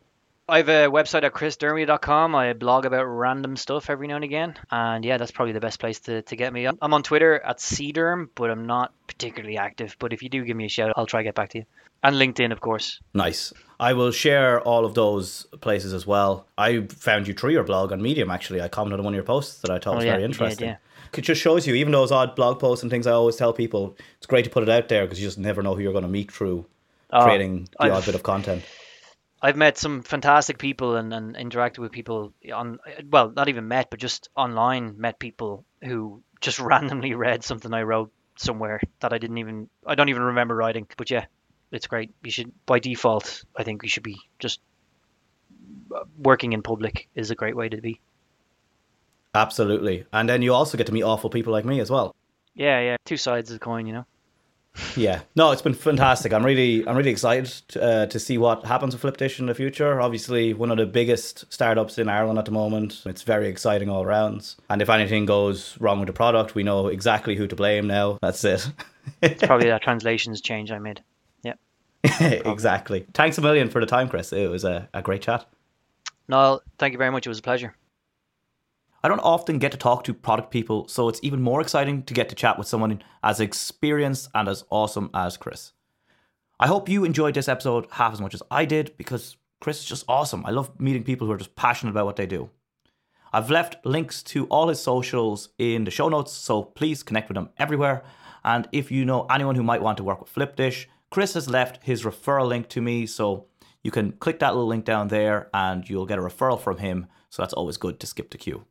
I 0.46 0.58
have 0.58 0.68
a 0.68 0.88
website 0.88 1.22
at 1.22 1.32
chrisdermody.com. 1.32 2.34
I 2.34 2.52
blog 2.52 2.84
about 2.84 3.04
random 3.04 3.56
stuff 3.56 3.88
every 3.88 4.08
now 4.08 4.16
and 4.16 4.24
again. 4.24 4.54
And 4.70 5.02
yeah, 5.02 5.16
that's 5.16 5.30
probably 5.30 5.52
the 5.52 5.60
best 5.60 5.80
place 5.80 6.00
to, 6.00 6.20
to 6.20 6.36
get 6.36 6.52
me. 6.52 6.66
I'm 6.66 6.92
on 6.94 7.02
Twitter 7.02 7.40
at 7.40 7.58
cderm, 7.58 8.28
but 8.34 8.50
I'm 8.50 8.66
not 8.66 8.92
particularly 9.06 9.56
active. 9.56 9.96
But 9.98 10.12
if 10.12 10.22
you 10.22 10.28
do 10.28 10.44
give 10.44 10.56
me 10.56 10.66
a 10.66 10.68
shout, 10.68 10.92
I'll 10.96 11.06
try 11.06 11.20
to 11.20 11.24
get 11.24 11.34
back 11.34 11.50
to 11.50 11.58
you. 11.58 11.64
And 12.04 12.16
LinkedIn, 12.16 12.52
of 12.52 12.60
course. 12.60 13.00
Nice. 13.14 13.52
I 13.80 13.94
will 13.94 14.12
share 14.12 14.60
all 14.60 14.84
of 14.84 14.94
those 14.94 15.46
places 15.60 15.92
as 15.92 16.06
well. 16.06 16.46
I 16.56 16.82
found 16.82 17.26
you 17.26 17.34
through 17.34 17.50
your 17.50 17.64
blog 17.64 17.90
on 17.90 18.00
Medium, 18.00 18.30
actually. 18.30 18.62
I 18.62 18.68
commented 18.68 19.00
on 19.00 19.04
one 19.04 19.14
of 19.14 19.16
your 19.16 19.24
posts 19.24 19.62
that 19.62 19.70
I 19.70 19.78
thought 19.78 19.94
oh, 19.94 19.96
was 19.96 20.04
yeah, 20.04 20.12
very 20.12 20.24
interesting. 20.24 20.68
yeah 20.68 20.76
it 21.18 21.22
just 21.22 21.40
shows 21.40 21.66
you, 21.66 21.74
even 21.74 21.92
those 21.92 22.12
odd 22.12 22.34
blog 22.34 22.58
posts 22.58 22.82
and 22.82 22.90
things. 22.90 23.06
I 23.06 23.12
always 23.12 23.36
tell 23.36 23.52
people 23.52 23.96
it's 24.16 24.26
great 24.26 24.44
to 24.44 24.50
put 24.50 24.62
it 24.62 24.68
out 24.68 24.88
there 24.88 25.04
because 25.04 25.20
you 25.20 25.26
just 25.26 25.38
never 25.38 25.62
know 25.62 25.74
who 25.74 25.82
you're 25.82 25.92
going 25.92 26.02
to 26.02 26.08
meet 26.08 26.32
through 26.32 26.66
oh, 27.12 27.24
creating 27.24 27.68
the 27.78 27.84
I've, 27.84 27.92
odd 27.92 28.04
bit 28.04 28.14
of 28.14 28.22
content. 28.22 28.64
I've 29.40 29.56
met 29.56 29.78
some 29.78 30.02
fantastic 30.02 30.58
people 30.58 30.96
and, 30.96 31.12
and 31.12 31.36
interacted 31.36 31.78
with 31.78 31.92
people 31.92 32.32
on 32.52 32.78
well, 33.10 33.30
not 33.30 33.48
even 33.48 33.68
met, 33.68 33.90
but 33.90 34.00
just 34.00 34.28
online 34.36 34.98
met 34.98 35.18
people 35.18 35.64
who 35.82 36.22
just 36.40 36.58
randomly 36.60 37.14
read 37.14 37.44
something 37.44 37.72
I 37.72 37.82
wrote 37.82 38.12
somewhere 38.36 38.80
that 39.00 39.12
I 39.12 39.18
didn't 39.18 39.38
even 39.38 39.68
I 39.86 39.94
don't 39.94 40.08
even 40.08 40.22
remember 40.22 40.54
writing. 40.54 40.86
But 40.96 41.10
yeah, 41.10 41.26
it's 41.74 41.86
great. 41.86 42.14
You 42.22 42.30
should 42.30 42.52
by 42.66 42.78
default, 42.78 43.44
I 43.56 43.64
think 43.64 43.82
you 43.82 43.88
should 43.88 44.02
be 44.02 44.18
just 44.38 44.60
working 46.18 46.52
in 46.52 46.62
public 46.62 47.08
is 47.14 47.30
a 47.30 47.34
great 47.34 47.56
way 47.56 47.68
to 47.68 47.80
be. 47.80 48.00
Absolutely. 49.34 50.06
And 50.12 50.28
then 50.28 50.42
you 50.42 50.54
also 50.54 50.78
get 50.78 50.86
to 50.86 50.92
meet 50.92 51.02
awful 51.02 51.30
people 51.30 51.52
like 51.52 51.64
me 51.64 51.80
as 51.80 51.90
well. 51.90 52.14
Yeah, 52.54 52.80
yeah. 52.80 52.96
Two 53.04 53.16
sides 53.16 53.50
of 53.50 53.56
the 53.56 53.64
coin, 53.64 53.86
you 53.86 53.92
know. 53.92 54.06
yeah. 54.96 55.22
No, 55.34 55.50
it's 55.50 55.62
been 55.62 55.74
fantastic. 55.74 56.32
I'm 56.32 56.44
really, 56.44 56.86
I'm 56.86 56.96
really 56.96 57.10
excited 57.10 57.46
to, 57.68 57.82
uh, 57.82 58.06
to 58.06 58.20
see 58.20 58.38
what 58.38 58.64
happens 58.64 58.94
with 58.94 59.02
Flipdish 59.02 59.40
in 59.40 59.46
the 59.46 59.54
future. 59.54 60.00
Obviously, 60.00 60.54
one 60.54 60.70
of 60.70 60.78
the 60.78 60.86
biggest 60.86 61.52
startups 61.52 61.98
in 61.98 62.08
Ireland 62.08 62.38
at 62.38 62.44
the 62.44 62.52
moment. 62.52 63.02
It's 63.06 63.22
very 63.22 63.48
exciting 63.48 63.88
all 63.88 64.06
rounds. 64.06 64.56
And 64.70 64.80
if 64.80 64.88
anything 64.88 65.26
goes 65.26 65.76
wrong 65.80 65.98
with 65.98 66.06
the 66.06 66.12
product, 66.12 66.54
we 66.54 66.62
know 66.62 66.86
exactly 66.88 67.34
who 67.34 67.48
to 67.48 67.56
blame 67.56 67.88
now. 67.88 68.18
That's 68.22 68.44
it. 68.44 68.70
it's 69.22 69.42
probably 69.42 69.68
that 69.68 69.82
translations 69.82 70.40
change 70.40 70.70
I 70.70 70.78
made. 70.78 71.02
Exactly. 72.20 73.06
Thanks 73.14 73.38
a 73.38 73.40
million 73.40 73.70
for 73.70 73.80
the 73.80 73.86
time, 73.86 74.08
Chris. 74.08 74.32
It 74.32 74.50
was 74.50 74.64
a, 74.64 74.88
a 74.92 75.00
great 75.00 75.22
chat. 75.22 75.46
No, 76.28 76.60
thank 76.78 76.92
you 76.92 76.98
very 76.98 77.10
much. 77.10 77.26
It 77.26 77.30
was 77.30 77.38
a 77.38 77.42
pleasure. 77.42 77.74
I 79.02 79.08
don't 79.08 79.20
often 79.20 79.58
get 79.58 79.72
to 79.72 79.78
talk 79.78 80.04
to 80.04 80.14
product 80.14 80.50
people, 80.50 80.88
so 80.88 81.08
it's 81.08 81.20
even 81.22 81.42
more 81.42 81.60
exciting 81.60 82.02
to 82.04 82.14
get 82.14 82.28
to 82.30 82.34
chat 82.34 82.58
with 82.58 82.66
someone 82.66 83.02
as 83.22 83.40
experienced 83.40 84.28
and 84.34 84.48
as 84.48 84.64
awesome 84.70 85.10
as 85.12 85.36
Chris. 85.36 85.72
I 86.58 86.66
hope 86.66 86.88
you 86.88 87.04
enjoyed 87.04 87.34
this 87.34 87.48
episode 87.48 87.86
half 87.90 88.12
as 88.12 88.20
much 88.20 88.32
as 88.32 88.42
I 88.50 88.64
did 88.64 88.96
because 88.96 89.36
Chris 89.60 89.80
is 89.80 89.86
just 89.86 90.04
awesome. 90.08 90.46
I 90.46 90.50
love 90.50 90.78
meeting 90.80 91.04
people 91.04 91.26
who 91.26 91.32
are 91.32 91.38
just 91.38 91.56
passionate 91.56 91.90
about 91.90 92.06
what 92.06 92.16
they 92.16 92.26
do. 92.26 92.50
I've 93.32 93.50
left 93.50 93.84
links 93.84 94.22
to 94.24 94.46
all 94.46 94.68
his 94.68 94.80
socials 94.80 95.50
in 95.58 95.84
the 95.84 95.90
show 95.90 96.08
notes, 96.08 96.32
so 96.32 96.62
please 96.62 97.02
connect 97.02 97.28
with 97.28 97.36
him 97.36 97.50
everywhere. 97.58 98.04
And 98.44 98.68
if 98.72 98.90
you 98.90 99.04
know 99.04 99.26
anyone 99.26 99.56
who 99.56 99.62
might 99.62 99.82
want 99.82 99.98
to 99.98 100.04
work 100.04 100.20
with 100.20 100.30
Flipdish, 100.30 100.88
Chris 101.14 101.34
has 101.34 101.48
left 101.48 101.84
his 101.84 102.02
referral 102.02 102.48
link 102.48 102.68
to 102.68 102.80
me, 102.80 103.06
so 103.06 103.46
you 103.84 103.92
can 103.92 104.10
click 104.10 104.40
that 104.40 104.52
little 104.52 104.66
link 104.66 104.84
down 104.84 105.06
there 105.06 105.48
and 105.54 105.88
you'll 105.88 106.06
get 106.06 106.18
a 106.18 106.20
referral 106.20 106.60
from 106.60 106.78
him. 106.78 107.06
So 107.30 107.40
that's 107.40 107.52
always 107.52 107.76
good 107.76 108.00
to 108.00 108.06
skip 108.08 108.30
the 108.30 108.36
queue. 108.36 108.64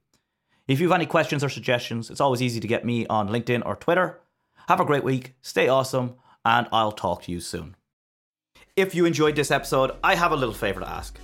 If 0.68 0.82
you 0.82 0.90
have 0.90 0.96
any 0.96 1.06
questions 1.06 1.42
or 1.42 1.48
suggestions, 1.48 2.10
it's 2.10 2.20
always 2.20 2.42
easy 2.42 2.60
to 2.60 2.68
get 2.68 2.84
me 2.84 3.08
on 3.08 3.30
LinkedIn 3.30 3.66
or 3.66 3.78
Twitter. 3.78 4.20
Have 4.68 4.82
a 4.82 4.86
great 4.86 5.06
week, 5.06 5.36
stay 5.42 5.70
awesome, 5.70 6.16
and 6.44 6.68
I'll 6.74 6.92
talk 6.92 7.22
to 7.22 7.32
you 7.32 7.40
soon. 7.40 7.78
If 8.76 8.94
you 8.94 9.06
enjoyed 9.06 9.38
this 9.38 9.50
episode, 9.50 9.92
I 10.04 10.14
have 10.16 10.34
a 10.34 10.36
little 10.36 10.54
favour 10.54 10.82
to 10.82 10.90
ask. 10.90 11.18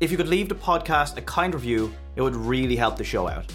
If 0.00 0.10
you 0.10 0.18
could 0.18 0.28
leave 0.28 0.50
the 0.50 0.54
podcast 0.54 1.16
a 1.16 1.22
kind 1.22 1.54
review, 1.54 1.94
it 2.14 2.20
would 2.20 2.36
really 2.36 2.76
help 2.76 2.98
the 2.98 3.04
show 3.04 3.26
out. 3.26 3.50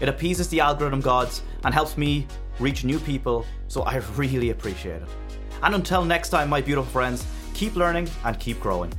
It 0.00 0.10
appeases 0.10 0.48
the 0.48 0.60
algorithm 0.60 1.00
gods 1.00 1.40
and 1.64 1.72
helps 1.72 1.96
me 1.96 2.26
reach 2.60 2.84
new 2.84 2.98
people, 2.98 3.46
so 3.68 3.84
I 3.84 3.96
really 4.16 4.50
appreciate 4.50 5.00
it. 5.00 5.08
And 5.62 5.74
until 5.74 6.04
next 6.04 6.30
time, 6.30 6.48
my 6.48 6.60
beautiful 6.60 6.90
friends, 6.90 7.26
keep 7.54 7.76
learning 7.76 8.08
and 8.24 8.38
keep 8.38 8.60
growing. 8.60 8.92